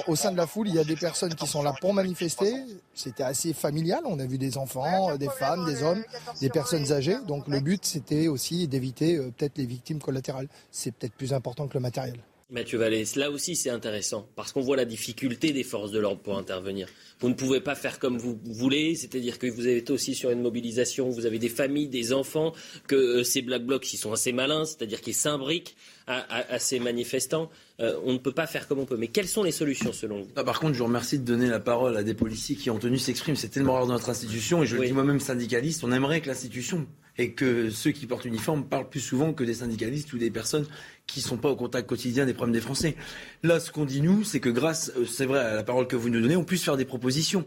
au 0.07 0.17
sein 0.17 0.33
de 0.33 0.37
la 0.37 0.47
foule, 0.47 0.69
il 0.69 0.75
y 0.75 0.79
a 0.79 0.85
des 0.85 0.97
personnes 0.97 1.35
qui 1.35 1.47
sont 1.47 1.63
là 1.63 1.75
pour 1.81 1.93
manifester. 1.95 2.55
C'était 2.95 3.25
assez 3.25 3.53
familial. 3.53 4.03
On 4.05 4.19
a 4.19 4.27
vu 4.27 4.39
des 4.39 4.59
enfants, 4.59 5.17
des 5.17 5.29
femmes, 5.29 5.65
des 5.67 5.83
hommes, 5.83 6.03
des 6.41 6.51
personnes 6.51 6.93
âgées. 6.93 7.17
Donc 7.27 7.49
le 7.49 7.61
but, 7.61 7.85
c'était 7.85 8.29
aussi 8.29 8.69
d'éviter 8.69 9.17
euh, 9.17 9.33
peut-être 9.37 9.59
les 9.59 9.67
victimes 9.67 10.01
collatérales. 10.01 10.49
C'est 10.71 10.93
peut-être 10.93 11.15
plus 11.15 11.33
important 11.33 11.67
que 11.67 11.75
le 11.75 11.81
matériel. 11.81 12.19
Mathieu 12.53 12.77
Vallès, 12.77 13.17
là 13.17 13.31
aussi 13.31 13.57
c'est 13.57 13.71
intéressant, 13.71 14.29
parce 14.37 14.53
qu'on 14.53 14.61
voit 14.61 14.77
la 14.77 14.85
difficulté 14.85 15.53
des 15.53 15.63
forces 15.63 15.91
de 15.91 15.99
l'ordre 15.99 16.21
pour 16.21 16.37
intervenir. 16.37 16.87
Vous 17.21 17.31
ne 17.31 17.35
pouvez 17.35 17.61
pas 17.61 17.75
faire 17.75 17.99
comme 17.99 18.19
vous 18.19 18.39
voulez, 18.45 18.95
c'est-à-dire 18.95 19.39
que 19.39 19.47
vous 19.47 19.67
êtes 19.67 19.89
aussi 19.89 20.15
sur 20.15 20.29
une 20.31 20.43
mobilisation, 20.43 21.09
vous 21.09 21.25
avez 21.25 21.39
des 21.39 21.49
familles, 21.49 21.89
des 21.89 22.13
enfants, 22.13 22.53
que 22.87 22.95
euh, 22.95 23.25
ces 23.25 23.41
Black 23.41 23.65
Blocs, 23.65 23.83
qui 23.83 23.97
sont 23.97 24.13
assez 24.13 24.33
malins, 24.33 24.67
c'est-à-dire 24.67 25.01
qu'ils 25.01 25.15
s'imbriquent 25.15 25.77
à, 26.07 26.59
ces 26.59 26.79
manifestants. 26.79 27.49
Euh, 27.81 27.97
on 28.05 28.13
ne 28.13 28.19
peut 28.19 28.33
pas 28.33 28.47
faire 28.47 28.69
comme 28.69 28.81
on 28.81 28.85
peut. 28.85 28.99
Mais 28.99 29.07
quelles 29.07 29.29
sont 29.29 29.45
les 29.45 29.53
solutions 29.53 29.93
selon 29.95 30.23
vous? 30.23 30.45
Par 30.45 30.61
contre, 30.61 30.75
je 30.75 30.81
vous 30.81 30.85
remercie 30.85 31.19
de 31.19 31.25
donner 31.25 31.47
la 31.47 31.61
parole 31.61 31.97
à 31.97 32.03
des 32.03 32.13
policiers 32.13 32.57
qui 32.57 32.69
ont 32.69 32.79
tenu 32.79 32.99
s'exprimer. 32.99 33.37
C'est 33.37 33.49
tellement 33.49 33.75
rare 33.75 33.87
dans 33.87 33.95
notre 33.95 34.11
institution, 34.11 34.63
et 34.63 34.67
je 34.67 34.77
le 34.77 34.85
dis 34.85 34.93
moi-même 34.93 35.21
syndicaliste, 35.21 35.85
on 35.85 35.93
aimerait 35.93 36.21
que 36.21 36.27
l'institution 36.27 36.87
et 37.19 37.33
que 37.33 37.71
ceux 37.71 37.91
qui 37.91 38.07
portent 38.07 38.25
uniforme 38.25 38.65
parlent 38.65 38.89
plus 38.89 39.01
souvent 39.01 39.33
que 39.33 39.45
des 39.45 39.55
syndicalistes 39.55 40.13
ou 40.13 40.19
des 40.19 40.31
personnes 40.31 40.67
qui 41.07 41.21
ne 41.21 41.25
sont 41.25 41.37
pas 41.37 41.51
au 41.51 41.57
contact 41.57 41.89
quotidien 41.89 42.27
des 42.27 42.35
problèmes 42.35 42.55
des 42.55 42.61
Français. 42.61 42.97
Là, 43.43 43.61
ce 43.61 43.71
qu'on 43.71 43.85
dit, 43.85 44.01
nous, 44.01 44.25
c'est 44.25 44.41
que 44.41 44.49
grâce, 44.49 44.93
euh, 44.97 45.05
c'est 45.05 45.27
vrai, 45.27 45.41
à 45.41 45.55
la 45.55 45.63
parole 45.63 45.87
que 45.87 45.97
vous 45.97 46.09
nous 46.09 46.21
donnez, 46.21 46.37
on 46.37 46.45
puisse 46.45 46.65
faire 46.65 46.77
des 46.77 46.85
propositions. 46.85 47.45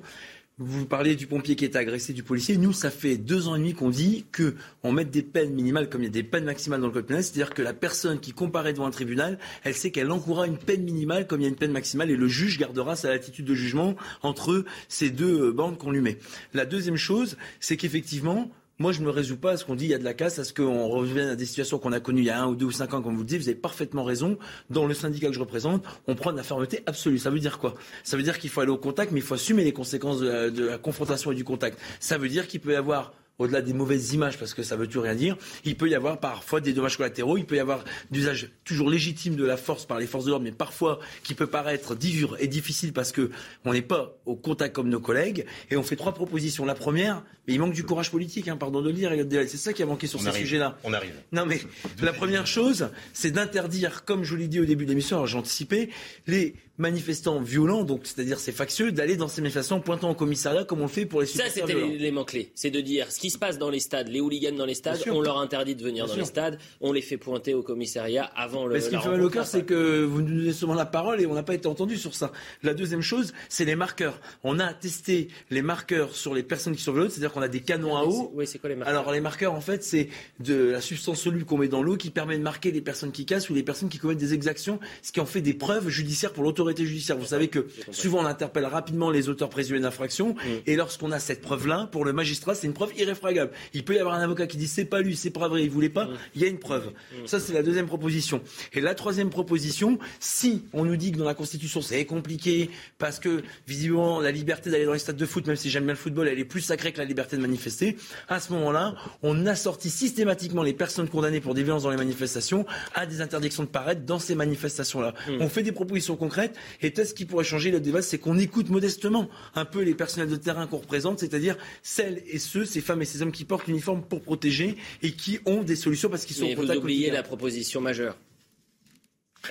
Vous 0.57 0.85
parlez 0.85 1.17
du 1.17 1.27
pompier 1.27 1.57
qui 1.57 1.65
est 1.65 1.75
agressé, 1.75 2.13
du 2.13 2.23
policier. 2.23 2.55
Nous, 2.55 2.71
ça 2.71 2.89
fait 2.89 3.17
deux 3.17 3.49
ans 3.49 3.57
et 3.57 3.59
demi 3.59 3.73
qu'on 3.73 3.89
dit 3.89 4.25
qu'on 4.33 4.93
met 4.93 5.03
des 5.03 5.21
peines 5.21 5.53
minimales 5.53 5.89
comme 5.89 6.01
il 6.01 6.05
y 6.05 6.07
a 6.07 6.11
des 6.11 6.23
peines 6.23 6.45
maximales 6.45 6.79
dans 6.79 6.87
le 6.87 6.93
code 6.93 7.07
pénal. 7.07 7.25
C'est-à-dire 7.25 7.53
que 7.53 7.61
la 7.61 7.73
personne 7.73 8.21
qui 8.21 8.31
comparaît 8.31 8.71
devant 8.71 8.85
un 8.85 8.91
tribunal, 8.91 9.37
elle 9.65 9.73
sait 9.73 9.91
qu'elle 9.91 10.09
encourra 10.11 10.47
une 10.47 10.57
peine 10.57 10.83
minimale 10.83 11.27
comme 11.27 11.41
il 11.41 11.43
y 11.43 11.47
a 11.47 11.49
une 11.49 11.57
peine 11.57 11.73
maximale 11.73 12.09
et 12.09 12.15
le 12.15 12.29
juge 12.29 12.57
gardera 12.57 12.95
sa 12.95 13.09
latitude 13.09 13.43
de 13.43 13.53
jugement 13.53 13.97
entre 14.21 14.63
ces 14.87 15.09
deux 15.09 15.47
euh, 15.47 15.51
bandes 15.51 15.77
qu'on 15.77 15.91
lui 15.91 15.99
met. 15.99 16.19
La 16.53 16.65
deuxième 16.65 16.95
chose, 16.95 17.35
c'est 17.59 17.75
qu'effectivement, 17.75 18.49
moi, 18.77 18.91
je 18.91 18.99
ne 18.99 19.05
me 19.05 19.09
résous 19.11 19.37
pas 19.37 19.51
à 19.51 19.57
ce 19.57 19.63
qu'on 19.63 19.75
dit, 19.75 19.85
il 19.85 19.91
y 19.91 19.93
a 19.93 19.97
de 19.97 20.03
la 20.03 20.13
casse, 20.13 20.37
à 20.37 20.43
ce 20.43 20.53
qu'on 20.53 20.87
revienne 20.89 21.29
à 21.29 21.35
des 21.35 21.45
situations 21.45 21.79
qu'on 21.79 21.93
a 21.93 21.99
connues 21.99 22.21
il 22.21 22.25
y 22.25 22.29
a 22.29 22.41
un 22.41 22.47
ou 22.47 22.55
deux 22.55 22.65
ou 22.65 22.71
cinq 22.71 22.93
ans, 22.93 23.01
comme 23.01 23.13
vous 23.13 23.21
le 23.21 23.25
dites. 23.25 23.41
Vous 23.41 23.49
avez 23.49 23.57
parfaitement 23.57 24.03
raison. 24.03 24.37
Dans 24.69 24.85
le 24.85 24.93
syndicat 24.93 25.27
que 25.27 25.33
je 25.33 25.39
représente, 25.39 25.83
on 26.07 26.15
prend 26.15 26.31
de 26.31 26.37
la 26.37 26.43
fermeté 26.43 26.83
absolue. 26.85 27.17
Ça 27.17 27.29
veut 27.29 27.39
dire 27.39 27.59
quoi? 27.59 27.75
Ça 28.03 28.17
veut 28.17 28.23
dire 28.23 28.37
qu'il 28.37 28.49
faut 28.49 28.61
aller 28.61 28.71
au 28.71 28.77
contact, 28.77 29.11
mais 29.11 29.19
il 29.19 29.25
faut 29.25 29.35
assumer 29.35 29.63
les 29.63 29.73
conséquences 29.73 30.19
de 30.19 30.65
la 30.65 30.77
confrontation 30.77 31.31
et 31.31 31.35
du 31.35 31.43
contact. 31.43 31.79
Ça 31.99 32.17
veut 32.17 32.29
dire 32.29 32.47
qu'il 32.47 32.59
peut 32.59 32.73
y 32.73 32.75
avoir 32.75 33.13
au-delà 33.39 33.61
des 33.61 33.73
mauvaises 33.73 34.13
images, 34.13 34.37
parce 34.37 34.53
que 34.53 34.63
ça 34.63 34.75
veut 34.75 34.87
tout 34.87 35.01
rien 35.01 35.15
dire, 35.15 35.37
il 35.63 35.75
peut 35.75 35.89
y 35.89 35.95
avoir 35.95 36.19
parfois 36.19 36.61
des 36.61 36.73
dommages 36.73 36.97
collatéraux, 36.97 37.37
il 37.37 37.45
peut 37.45 37.55
y 37.55 37.59
avoir 37.59 37.83
d'usage 38.11 38.49
toujours 38.63 38.89
légitime 38.89 39.35
de 39.35 39.45
la 39.45 39.57
force 39.57 39.85
par 39.85 39.99
les 39.99 40.07
forces 40.07 40.25
de 40.25 40.29
l'ordre, 40.29 40.45
mais 40.45 40.51
parfois 40.51 40.99
qui 41.23 41.33
peut 41.33 41.47
paraître 41.47 41.95
dur 41.95 42.37
et 42.39 42.47
difficile 42.47 42.93
parce 42.93 43.11
que 43.11 43.29
on 43.65 43.73
n'est 43.73 43.81
pas 43.81 44.17
au 44.25 44.35
contact 44.35 44.75
comme 44.75 44.89
nos 44.89 44.99
collègues. 44.99 45.45
Et 45.69 45.77
on 45.77 45.83
fait 45.83 45.95
trois 45.95 46.13
propositions. 46.13 46.65
La 46.65 46.75
première, 46.75 47.23
mais 47.47 47.53
il 47.53 47.59
manque 47.59 47.73
du 47.73 47.83
courage 47.83 48.11
politique, 48.11 48.47
hein, 48.47 48.57
pardon 48.57 48.81
de 48.81 48.89
le 48.89 48.93
dire. 48.93 49.11
C'est 49.47 49.57
ça 49.57 49.73
qui 49.73 49.83
a 49.83 49.85
manqué 49.85 50.07
sur 50.07 50.21
ces 50.21 50.31
sujets-là. 50.31 50.77
On 50.83 50.93
arrive. 50.93 51.13
Non, 51.31 51.45
mais 51.45 51.61
la 52.01 52.13
première 52.13 52.47
chose, 52.47 52.89
c'est 53.13 53.31
d'interdire, 53.31 54.05
comme 54.05 54.23
je 54.23 54.31
vous 54.31 54.37
l'ai 54.37 54.47
dit 54.47 54.59
au 54.59 54.65
début 54.65 54.85
de 54.85 54.89
l'émission, 54.89 55.17
alors 55.17 55.27
j'ai 55.27 55.37
anticipé, 55.37 55.89
les 56.27 56.55
manifestants 56.77 57.39
violents, 57.39 57.83
donc 57.83 58.01
c'est-à-dire 58.03 58.39
ces 58.39 58.51
factieux, 58.51 58.91
d'aller 58.91 59.15
dans 59.15 59.27
ces 59.27 59.41
manifestations 59.41 59.79
pointant 59.79 60.11
au 60.11 60.13
commissariat 60.13 60.65
comme 60.65 60.79
on 60.79 60.83
le 60.83 60.89
fait 60.89 61.05
pour 61.05 61.21
les 61.21 61.27
Ça, 61.27 61.49
c'était 61.49 61.73
l'élément 61.73 62.25
clé. 62.25 62.51
C'est 62.55 62.71
de 62.71 62.81
dire 62.81 63.11
ce 63.11 63.19
qui 63.19 63.29
se 63.29 63.37
passe 63.37 63.57
dans 63.57 63.69
les 63.69 63.79
stades, 63.79 64.09
les 64.09 64.19
hooligans 64.19 64.55
dans 64.55 64.65
les 64.65 64.73
stades, 64.73 65.01
on 65.09 65.21
leur 65.21 65.39
interdit 65.39 65.75
de 65.75 65.83
venir 65.83 66.05
dans 66.07 66.15
les 66.15 66.25
stades, 66.25 66.59
on 66.81 66.91
les 66.91 67.01
fait 67.01 67.17
pointer 67.17 67.53
au 67.53 67.63
commissariat 67.63 68.25
avant 68.35 68.65
le. 68.65 68.73
Mais 68.73 68.81
ce 68.81 68.89
qui 68.89 68.95
me 68.95 69.01
fait 69.01 69.09
mal 69.09 69.21
au 69.21 69.29
cœur, 69.29 69.47
c'est 69.47 69.63
que 69.63 70.03
vous 70.03 70.21
nous 70.21 70.37
donnez 70.39 70.53
souvent 70.53 70.73
la 70.73 70.85
parole 70.85 71.21
et 71.21 71.25
on 71.25 71.33
n'a 71.33 71.43
pas 71.43 71.53
été 71.53 71.67
entendu 71.67 71.97
sur 71.97 72.13
ça. 72.13 72.31
La 72.63 72.73
deuxième 72.73 73.01
chose, 73.01 73.33
c'est 73.47 73.65
les 73.65 73.75
marqueurs. 73.75 74.19
On 74.43 74.59
a 74.59 74.73
testé 74.73 75.29
les 75.49 75.61
marqueurs 75.61 76.15
sur 76.15 76.33
les 76.33 76.43
personnes 76.43 76.75
qui 76.75 76.83
sont 76.83 76.91
violentes, 76.91 77.11
c'est-à-dire 77.11 77.31
qu'on 77.31 77.41
a 77.41 77.47
des 77.47 77.61
canons 77.61 77.95
à 77.95 78.03
eau. 78.03 78.31
Oui, 78.33 78.45
c'est 78.47 78.59
quoi 78.59 78.69
les 78.69 78.75
marqueurs 78.75 78.99
Alors 78.99 79.11
les 79.13 79.21
marqueurs, 79.21 79.53
en 79.53 79.61
fait, 79.61 79.83
c'est 79.83 80.09
de 80.39 80.55
la 80.71 80.81
substance 80.81 81.21
soluble 81.21 81.45
qu'on 81.45 81.57
met 81.57 81.67
dans 81.67 81.81
l'eau 81.81 81.95
qui 81.95 82.09
permet 82.09 82.37
de 82.37 82.43
marquer 82.43 82.71
les 82.71 82.81
personnes 82.81 83.11
qui 83.11 83.25
cassent 83.25 83.49
ou 83.49 83.53
les 83.53 83.63
personnes 83.63 83.89
qui 83.89 83.97
commettent 83.97 84.17
des 84.17 84.33
exactions, 84.33 84.79
ce 85.01 85.11
qui 85.11 85.21
en 85.21 85.25
fait 85.25 85.41
des 85.41 85.53
preuves 85.53 85.87
judiciaires 85.87 86.33
pour 86.33 86.43
l'autorité 86.43 86.64
judiciaire. 86.73 87.17
Vous 87.17 87.25
savez 87.25 87.47
que 87.47 87.67
souvent 87.91 88.19
on 88.19 88.25
interpelle 88.25 88.65
rapidement 88.65 89.09
les 89.09 89.29
auteurs 89.29 89.49
présumés 89.49 89.79
d'infraction, 89.79 90.33
mm. 90.33 90.49
et 90.67 90.75
lorsqu'on 90.75 91.11
a 91.11 91.19
cette 91.19 91.41
preuve-là, 91.41 91.89
pour 91.91 92.05
le 92.05 92.13
magistrat, 92.13 92.55
c'est 92.55 92.67
une 92.67 92.73
preuve 92.73 92.91
irréfragable. 92.97 93.51
Il 93.73 93.83
peut 93.83 93.95
y 93.95 93.99
avoir 93.99 94.15
un 94.15 94.21
avocat 94.21 94.47
qui 94.47 94.57
dit 94.57 94.67
c'est 94.67 94.85
pas 94.85 95.01
lui, 95.01 95.15
c'est 95.15 95.29
pas 95.29 95.47
vrai, 95.47 95.63
il 95.63 95.69
voulait 95.69 95.89
pas, 95.89 96.05
mm. 96.05 96.17
il 96.35 96.41
y 96.41 96.45
a 96.45 96.47
une 96.47 96.59
preuve. 96.59 96.87
Mm. 96.87 97.27
Ça, 97.27 97.39
c'est 97.39 97.53
la 97.53 97.63
deuxième 97.63 97.87
proposition. 97.87 98.41
Et 98.73 98.81
la 98.81 98.95
troisième 98.95 99.29
proposition, 99.29 99.99
si 100.19 100.65
on 100.73 100.85
nous 100.85 100.97
dit 100.97 101.11
que 101.11 101.17
dans 101.17 101.25
la 101.25 101.33
Constitution 101.33 101.81
c'est 101.81 102.05
compliqué, 102.05 102.69
parce 102.97 103.19
que 103.19 103.43
visiblement 103.67 104.19
la 104.19 104.31
liberté 104.31 104.69
d'aller 104.69 104.85
dans 104.85 104.93
les 104.93 104.99
stades 104.99 105.17
de 105.17 105.25
foot, 105.25 105.47
même 105.47 105.55
si 105.55 105.69
j'aime 105.69 105.83
bien 105.83 105.93
le 105.93 105.99
football, 105.99 106.27
elle 106.27 106.39
est 106.39 106.45
plus 106.45 106.61
sacrée 106.61 106.91
que 106.91 106.97
la 106.97 107.05
liberté 107.05 107.35
de 107.37 107.41
manifester, 107.41 107.97
à 108.27 108.39
ce 108.39 108.51
moment-là, 108.53 108.95
on 109.23 109.45
assortit 109.45 109.89
systématiquement 109.89 110.63
les 110.63 110.73
personnes 110.73 111.09
condamnées 111.09 111.41
pour 111.41 111.53
des 111.53 111.63
violences 111.63 111.83
dans 111.83 111.89
les 111.89 111.97
manifestations 111.97 112.65
à 112.93 113.05
des 113.05 113.21
interdictions 113.21 113.63
de 113.63 113.67
paraître 113.67 114.01
dans 114.01 114.19
ces 114.19 114.35
manifestations-là. 114.35 115.13
On 115.39 115.49
fait 115.49 115.63
des 115.63 115.71
propositions 115.71 116.15
concrètes, 116.15 116.54
et 116.81 116.91
peut-être 116.91 117.09
ce 117.09 117.13
qui 117.13 117.25
pourrait 117.25 117.43
changer 117.43 117.71
le 117.71 117.79
débat, 117.79 118.01
c'est 118.01 118.17
qu'on 118.17 118.37
écoute 118.37 118.69
modestement 118.69 119.29
un 119.55 119.65
peu 119.65 119.81
les 119.81 119.93
personnels 119.93 120.29
de 120.29 120.35
terrain 120.35 120.67
qu'on 120.67 120.77
représente, 120.77 121.19
c'est-à-dire 121.19 121.57
celles 121.83 122.23
et 122.27 122.39
ceux, 122.39 122.65
ces 122.65 122.81
femmes 122.81 123.01
et 123.01 123.05
ces 123.05 123.21
hommes 123.21 123.31
qui 123.31 123.45
portent 123.45 123.67
l'uniforme 123.67 124.03
pour 124.03 124.21
protéger 124.21 124.77
et 125.01 125.11
qui 125.11 125.39
ont 125.45 125.63
des 125.63 125.75
solutions 125.75 126.09
parce 126.09 126.25
qu'ils 126.25 126.35
sont 126.35 126.45
Mais 126.45 126.55
vous 126.55 126.71
oubliez 126.71 127.11
la 127.11 127.23
proposition 127.23 127.81
majeure. 127.81 128.17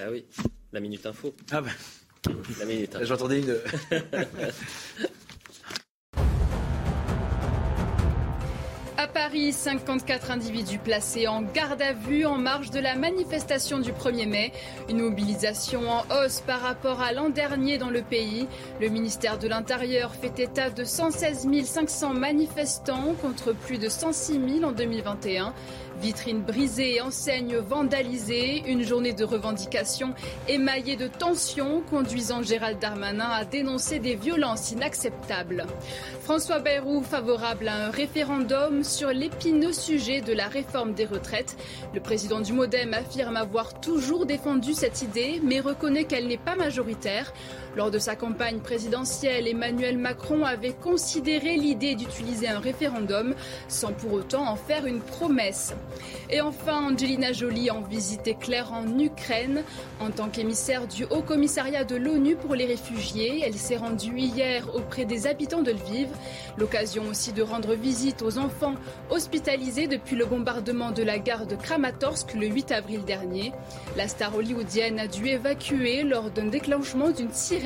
Ah 0.01 0.11
oui, 0.11 0.25
la 0.73 0.81
minute 0.81 1.07
info. 1.07 1.35
Ah 1.51 1.61
ben. 1.61 1.71
La 2.59 2.65
minute. 2.65 2.97
J'entendais 3.03 3.41
une. 3.41 3.57
Paris, 9.15 9.53
54 9.53 10.33
individus 10.33 10.79
placés 10.79 11.29
en 11.29 11.43
garde 11.43 11.81
à 11.81 11.93
vue 11.93 12.27
en 12.27 12.37
marge 12.37 12.71
de 12.71 12.81
la 12.81 12.97
manifestation 12.97 13.79
du 13.79 13.93
1er 13.93 14.29
mai. 14.29 14.53
Une 14.89 15.01
mobilisation 15.01 15.83
en 15.89 16.03
hausse 16.13 16.41
par 16.41 16.61
rapport 16.61 17.01
à 17.01 17.13
l'an 17.13 17.29
dernier 17.29 17.79
dans 17.79 17.91
le 17.91 18.03
pays. 18.03 18.49
Le 18.81 18.89
ministère 18.89 19.39
de 19.39 19.47
l'Intérieur 19.47 20.13
fait 20.17 20.41
état 20.41 20.69
de 20.69 20.83
116 20.83 21.47
500 21.65 22.13
manifestants 22.15 23.15
contre 23.23 23.53
plus 23.53 23.79
de 23.79 23.89
106 23.89 24.33
000 24.59 24.65
en 24.65 24.73
2021. 24.73 25.55
Vitrines 26.01 26.43
brisées 26.43 27.01
enseignes 27.01 27.57
vandalisées, 27.57 28.63
une 28.67 28.83
journée 28.83 29.13
de 29.13 29.25
revendication 29.25 30.15
émaillée 30.49 30.97
de 30.97 31.07
tensions 31.07 31.83
conduisant 31.89 32.43
Gérald 32.43 32.79
Darmanin 32.79 33.29
à 33.31 33.45
dénoncer 33.45 33.99
des 33.99 34.15
violences 34.15 34.73
inacceptables. 34.73 35.67
François 36.23 36.59
Bayrou 36.59 37.03
favorable 37.03 37.69
à 37.69 37.87
un 37.87 37.91
référendum 37.91 38.85
sur 38.85 39.11
l'épineux 39.11 39.73
sujet 39.73 40.21
de 40.21 40.33
la 40.33 40.49
réforme 40.49 40.93
des 40.93 41.05
retraites. 41.07 41.57
Le 41.95 42.01
président 42.01 42.41
du 42.41 42.53
Modem 42.53 42.93
affirme 42.93 43.37
avoir 43.37 43.81
toujours 43.81 44.27
défendu 44.27 44.75
cette 44.75 45.03
idée 45.03 45.41
mais 45.43 45.61
reconnaît 45.61 46.05
qu'elle 46.05 46.27
n'est 46.27 46.37
pas 46.37 46.57
majoritaire. 46.57 47.33
Lors 47.77 47.91
de 47.91 47.99
sa 47.99 48.15
campagne 48.15 48.61
présidentielle, 48.61 49.49
Emmanuel 49.49 49.99
Macron 49.99 50.45
avait 50.45 50.75
considéré 50.75 51.57
l'idée 51.57 51.97
d'utiliser 51.97 52.47
un 52.47 52.61
référendum 52.61 53.35
sans 53.67 53.93
pour 53.93 54.13
autant 54.13 54.49
en 54.49 54.55
faire 54.55 54.87
une 54.87 55.01
promesse. 55.01 55.75
Et 56.31 56.41
enfin, 56.41 56.93
Angelina 56.93 57.33
Jolie 57.33 57.73
en 57.73 57.81
visite 57.81 58.29
éclair 58.29 58.73
en 58.73 58.99
Ukraine. 59.01 59.65
En 59.99 60.11
tant 60.11 60.29
qu'émissaire 60.29 60.87
du 60.87 61.05
Haut 61.07 61.23
Commissariat 61.23 61.83
de 61.83 61.97
l'ONU 61.97 62.37
pour 62.37 62.55
les 62.55 62.67
réfugiés, 62.67 63.43
elle 63.45 63.55
s'est 63.55 63.77
rendue 63.77 64.17
hier 64.17 64.73
auprès 64.73 65.05
des 65.05 65.27
habitants 65.27 65.63
de 65.63 65.73
Lviv. 65.73 66.09
L'occasion 66.57 67.03
aussi 67.11 67.33
de 67.33 67.43
rendre 67.43 67.75
visite 67.75 68.23
aux 68.23 68.39
enfants 68.39 68.75
hospitalisés 69.11 69.89
depuis 69.89 70.15
le 70.15 70.27
bombardement 70.27 70.93
de 70.93 71.03
la 71.03 71.19
gare 71.19 71.47
de 71.47 71.57
Kramatorsk 71.57 72.35
le 72.35 72.47
8 72.47 72.71
avril 72.71 73.05
dernier. 73.05 73.53
La 73.97 74.07
star 74.07 74.37
hollywoodienne 74.37 75.01
a 75.01 75.09
dû 75.09 75.27
évacuer 75.27 76.05
lors 76.05 76.31
d'un 76.31 76.47
déclenchement 76.47 77.11
d'une 77.11 77.33
sirène 77.33 77.64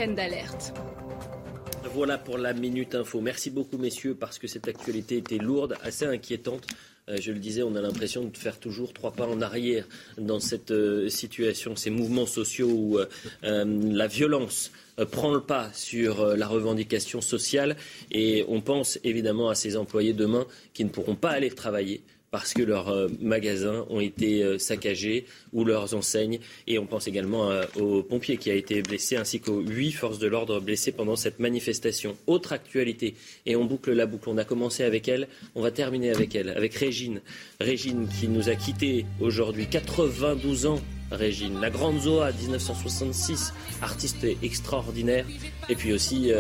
Voilà 1.93 2.19
pour 2.19 2.39
la 2.39 2.53
Minute 2.53 2.95
Info. 2.95 3.21
Merci 3.21 3.51
beaucoup, 3.51 3.79
messieurs, 3.79 4.15
parce 4.15 4.39
que 4.39 4.47
cette 4.47 4.69
actualité 4.69 5.17
était 5.17 5.39
lourde, 5.39 5.75
assez 5.83 6.05
inquiétante. 6.05 6.69
Euh, 7.09 7.17
je 7.21 7.33
le 7.33 7.41
disais, 7.41 7.65
on 7.65 7.75
a 7.75 7.81
l'impression 7.81 8.23
de 8.23 8.37
faire 8.37 8.61
toujours 8.61 8.93
trois 8.93 9.11
pas 9.11 9.27
en 9.27 9.41
arrière 9.41 9.89
dans 10.17 10.39
cette 10.39 10.71
euh, 10.71 11.09
situation, 11.09 11.75
ces 11.75 11.91
mouvements 11.91 12.27
sociaux 12.27 12.71
où 12.71 12.99
euh, 12.99 13.07
la 13.43 14.07
violence 14.07 14.71
prend 15.11 15.33
le 15.33 15.41
pas 15.41 15.69
sur 15.73 16.25
la 16.37 16.47
revendication 16.47 17.21
sociale. 17.21 17.77
Et 18.13 18.45
on 18.47 18.61
pense 18.61 19.01
évidemment 19.03 19.49
à 19.49 19.57
ces 19.57 19.77
employés 19.77 20.13
demain 20.13 20.47
qui 20.75 20.85
ne 20.85 20.91
pourront 20.91 21.17
pas 21.17 21.31
aller 21.31 21.51
travailler 21.51 22.03
parce 22.31 22.53
que 22.53 22.63
leurs 22.63 22.89
euh, 22.89 23.09
magasins 23.21 23.87
ont 23.89 24.01
été 24.01 24.43
euh, 24.43 24.59
saccagés 24.59 25.27
ou 25.53 25.65
leurs 25.65 25.95
enseignes. 25.95 26.41
Et 26.67 26.79
on 26.79 26.87
pense 26.87 27.07
également 27.07 27.51
euh, 27.51 27.65
aux 27.77 28.03
pompiers 28.03 28.37
qui 28.37 28.51
a 28.51 28.55
été 28.55 28.83
blessé 28.83 29.17
ainsi 29.17 29.41
qu'aux 29.41 29.61
huit 29.61 29.93
forces 29.93 30.19
de 30.19 30.27
l'ordre 30.27 30.61
blessées 30.61 30.93
pendant 30.93 31.17
cette 31.17 31.39
manifestation. 31.39 32.17
Autre 32.27 32.53
actualité, 32.53 33.15
et 33.47 33.57
on 33.57 33.65
boucle 33.65 33.93
la 33.93 34.07
boucle. 34.07 34.29
On 34.29 34.39
a 34.39 34.45
commencé 34.45 34.85
avec 34.85 35.09
elle, 35.09 35.29
on 35.55 35.63
va 35.63 35.71
terminer 35.71 36.11
avec 36.11 36.35
elle, 36.35 36.51
avec 36.51 36.75
Régine. 36.75 37.21
Régine 37.61 38.09
qui 38.09 38.29
nous 38.29 38.49
a 38.49 38.55
quittés 38.55 39.07
aujourd'hui, 39.21 39.67
92 39.67 40.67
ans. 40.67 40.81
Régine, 41.11 41.59
la 41.59 41.71
grande 41.71 42.01
Zoa 42.01 42.33
1966, 42.33 43.55
artiste 43.81 44.27
extraordinaire, 44.43 45.25
et 45.71 45.75
puis 45.75 45.95
aussi 45.95 46.33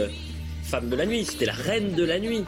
femme 0.63 0.91
de 0.91 0.97
la 0.97 1.07
nuit, 1.07 1.25
c'était 1.25 1.47
la 1.47 1.55
reine 1.55 1.95
de 1.95 2.05
la 2.05 2.21
nuit. 2.21 2.45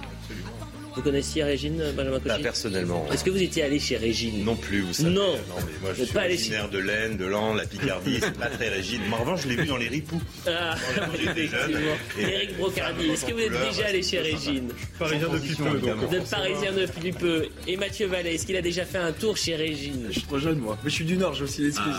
Vous 1.01 1.05
connaissiez 1.05 1.43
Régine, 1.45 1.83
Benjamin 1.97 2.19
Cauchy 2.21 2.29
Pas 2.29 2.39
personnellement. 2.41 3.07
Est-ce 3.11 3.25
que 3.25 3.31
vous 3.31 3.43
étiez 3.43 3.63
allé 3.63 3.79
chez 3.81 3.97
Régine 3.97 4.45
Non 4.45 4.55
plus, 4.55 4.83
vous 4.83 4.93
savez. 4.93 5.09
Non. 5.09 5.33
Non, 5.33 5.57
mais 5.57 5.73
moi, 5.81 5.91
je 5.97 6.05
suis 6.05 6.13
pas 6.13 6.21
allé 6.21 6.35
originaire 6.35 6.69
de 6.69 6.79
l'Aisne, 6.79 7.17
de 7.17 7.25
l'An, 7.25 7.55
la 7.55 7.65
Picardie, 7.65 8.19
c'est 8.21 8.35
pas 8.35 8.49
très 8.49 8.69
Régine. 8.69 9.01
Mais 9.09 9.15
en 9.15 9.21
revanche, 9.21 9.45
je 9.45 9.49
l'ai 9.49 9.57
vu 9.57 9.65
dans 9.67 9.79
les 9.79 9.89
ripoux. 9.89 10.21
Ah, 10.47 10.75
effectivement. 11.15 11.97
Éric 12.19 12.55
Brocardi, 12.59 13.07
est-ce 13.13 13.25
que 13.25 13.33
vous 13.33 13.39
êtes 13.41 13.51
déjà 13.71 13.87
allé 13.89 14.03
chez 14.03 14.19
Régine 14.21 14.69
Parisien 14.99 15.29
depuis 15.33 15.55
peu, 15.55 15.79
donc. 15.79 15.97
Vous 16.07 16.15
êtes 16.15 16.29
parisien 16.29 16.73
depuis 16.73 17.13
peu. 17.13 17.47
Et 17.67 17.79
Mathieu 17.79 18.07
Vallet, 18.07 18.35
est-ce 18.35 18.45
qu'il 18.45 18.57
a 18.57 18.63
déjà 18.63 18.85
fait 18.85 18.99
un 18.99 19.13
tour 19.13 19.39
chez 19.39 19.57
Régine 19.57 20.09
Je 20.09 20.19
suis 20.19 20.23
trop 20.29 20.39
jeune, 20.39 20.59
moi. 20.59 20.77
Mais 20.85 20.91
je 20.91 20.95
suis 20.97 21.07
du 21.07 21.17
Nord, 21.17 21.33
j'ai 21.33 21.45
aussi 21.45 21.63
l'excuse. 21.63 21.95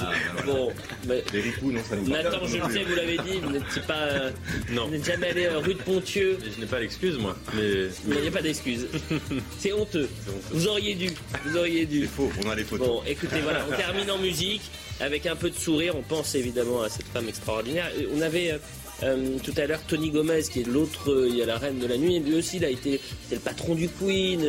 Bon, 0.46 0.72
mais 1.08 1.24
Les 1.34 1.42
ripoux, 1.42 1.72
non, 1.72 1.82
ça 1.90 1.96
nous 1.96 2.08
Nathan, 2.08 2.38
pas. 2.40 2.46
je 2.46 2.58
le 2.58 2.72
sais, 2.72 2.84
vous 2.84 2.96
l'avez 2.96 3.18
dit, 3.18 3.40
vous 3.42 3.50
n'êtes 3.50 3.88
pas, 3.88 3.94
euh, 3.98 4.30
Non. 4.74 4.86
vous 4.86 4.92
n'êtes 4.92 5.06
jamais 5.06 5.30
allé 5.32 5.46
euh, 5.48 5.58
rue 5.58 5.74
de 5.74 5.80
Pontieux. 5.82 6.38
Je 6.56 6.62
n'ai 6.62 6.68
pas 6.68 6.80
l'excuse, 6.80 7.18
moi. 7.18 7.36
Mais 7.56 7.88
Mais 8.08 8.16
il 8.18 8.22
n'y 8.22 8.28
a 8.28 8.32
pas 8.32 8.42
d'excuse. 8.44 8.86
C'est 9.60 9.74
honteux. 9.74 10.10
Vous 10.52 10.68
auriez 10.68 10.96
dû. 10.96 11.10
Vous 11.46 11.58
auriez 11.58 11.86
dû. 11.86 12.08
Faux, 12.08 12.30
on 12.46 12.50
a 12.50 12.56
les 12.56 12.64
photos. 12.64 12.88
Bon, 12.88 13.02
écoutez, 13.08 13.40
voilà, 13.42 13.66
on 13.72 13.76
termine 13.76 14.10
en 14.12 14.18
musique 14.18 14.62
avec 15.00 15.26
un 15.26 15.36
peu 15.36 15.50
de 15.50 15.56
sourire. 15.56 15.96
On 15.98 16.02
pense 16.02 16.36
évidemment 16.36 16.82
à 16.82 16.90
cette 16.90 17.08
femme 17.08 17.28
extraordinaire. 17.30 17.90
Euh, 17.98 18.06
On 18.16 18.22
avait 18.22 18.52
euh, 18.52 18.58
euh, 19.04 19.38
tout 19.44 19.54
à 19.58 19.66
l'heure 19.66 19.82
Tony 19.88 20.10
Gomez, 20.12 20.44
qui 20.44 20.62
est 20.62 20.68
l'autre, 20.68 21.12
euh, 21.12 21.28
il 21.30 21.36
y 21.38 21.42
a 21.42 21.46
la 21.46 21.58
reine 21.58 21.80
de 21.80 21.88
la 21.88 21.98
nuit. 21.98 22.16
Et 22.18 22.20
lui 22.20 22.36
aussi, 22.36 22.58
il 22.58 22.66
a 22.66 22.70
été, 22.70 23.00
c'est 23.30 23.36
le 23.36 23.42
patron 23.42 23.76
du 23.76 23.90
Queen. 23.90 24.44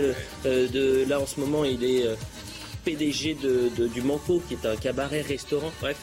euh, 0.47 0.69
de, 0.69 1.05
là, 1.09 1.21
en 1.21 1.27
ce 1.27 1.41
moment, 1.41 1.65
il 1.65 1.83
est 1.85 2.05
PDG 2.85 3.35
de, 3.43 3.71
de- 3.79 3.87
du 3.89 4.03
Manco, 4.03 4.43
qui 4.49 4.55
est 4.55 4.67
un 4.67 4.77
cabaret-restaurant. 4.77 5.73
Bref. 5.81 5.97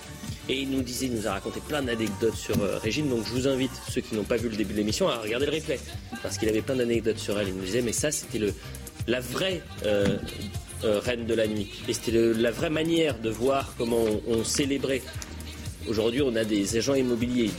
Et 0.49 0.61
il 0.61 0.69
nous 0.71 0.81
disait, 0.81 1.05
il 1.05 1.13
nous 1.13 1.27
a 1.27 1.33
raconté 1.33 1.59
plein 1.61 1.81
d'anecdotes 1.83 2.35
sur 2.35 2.59
euh, 2.61 2.77
Régine. 2.79 3.07
Donc 3.07 3.23
je 3.25 3.31
vous 3.31 3.47
invite, 3.47 3.71
ceux 3.89 4.01
qui 4.01 4.15
n'ont 4.15 4.23
pas 4.23 4.35
vu 4.37 4.49
le 4.49 4.55
début 4.55 4.73
de 4.73 4.79
l'émission, 4.79 5.07
à 5.07 5.17
regarder 5.19 5.45
le 5.45 5.51
replay. 5.53 5.79
Parce 6.23 6.37
qu'il 6.39 6.49
avait 6.49 6.61
plein 6.61 6.75
d'anecdotes 6.75 7.19
sur 7.19 7.39
elle. 7.39 7.49
Il 7.49 7.53
nous 7.55 7.63
disait, 7.63 7.81
mais 7.83 7.93
ça, 7.93 8.09
c'était 8.11 8.39
le, 8.39 8.51
la 9.07 9.19
vraie 9.19 9.61
euh, 9.85 10.17
euh, 10.83 10.99
reine 10.99 11.25
de 11.27 11.33
la 11.35 11.45
nuit. 11.47 11.69
Et 11.87 11.93
c'était 11.93 12.11
le- 12.11 12.33
la 12.33 12.49
vraie 12.51 12.71
manière 12.71 13.19
de 13.19 13.29
voir 13.29 13.73
comment 13.77 14.03
on, 14.03 14.21
on 14.39 14.43
célébrait. 14.43 15.01
Aujourd'hui, 15.87 16.21
on 16.23 16.35
a 16.35 16.43
des 16.43 16.77
agents 16.77 16.95
immobiliers. 16.95 17.51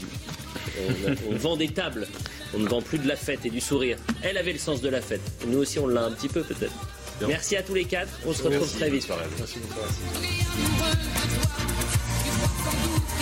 On, 1.07 1.33
on 1.33 1.37
vend 1.37 1.55
des 1.57 1.69
tables. 1.69 2.07
On 2.53 2.59
ne 2.59 2.67
vend 2.67 2.81
plus 2.81 2.97
de 2.97 3.07
la 3.07 3.15
fête 3.15 3.45
et 3.45 3.49
du 3.49 3.61
sourire. 3.61 3.97
Elle 4.21 4.37
avait 4.37 4.51
le 4.53 4.59
sens 4.59 4.81
de 4.81 4.89
la 4.89 4.99
fête. 5.01 5.21
Nous 5.47 5.59
aussi, 5.59 5.79
on 5.79 5.87
l'a 5.87 6.03
un 6.03 6.11
petit 6.11 6.27
peu 6.27 6.41
peut-être. 6.41 6.73
Merci 7.25 7.55
à 7.55 7.63
tous 7.63 7.73
les 7.75 7.85
quatre. 7.85 8.11
On 8.25 8.33
se 8.33 8.41
retrouve 8.43 8.59
Merci, 8.61 8.75
très 8.77 8.89
vite. 8.89 9.07
Merci 9.37 9.59
sans 12.41 12.71
doute 12.71 13.20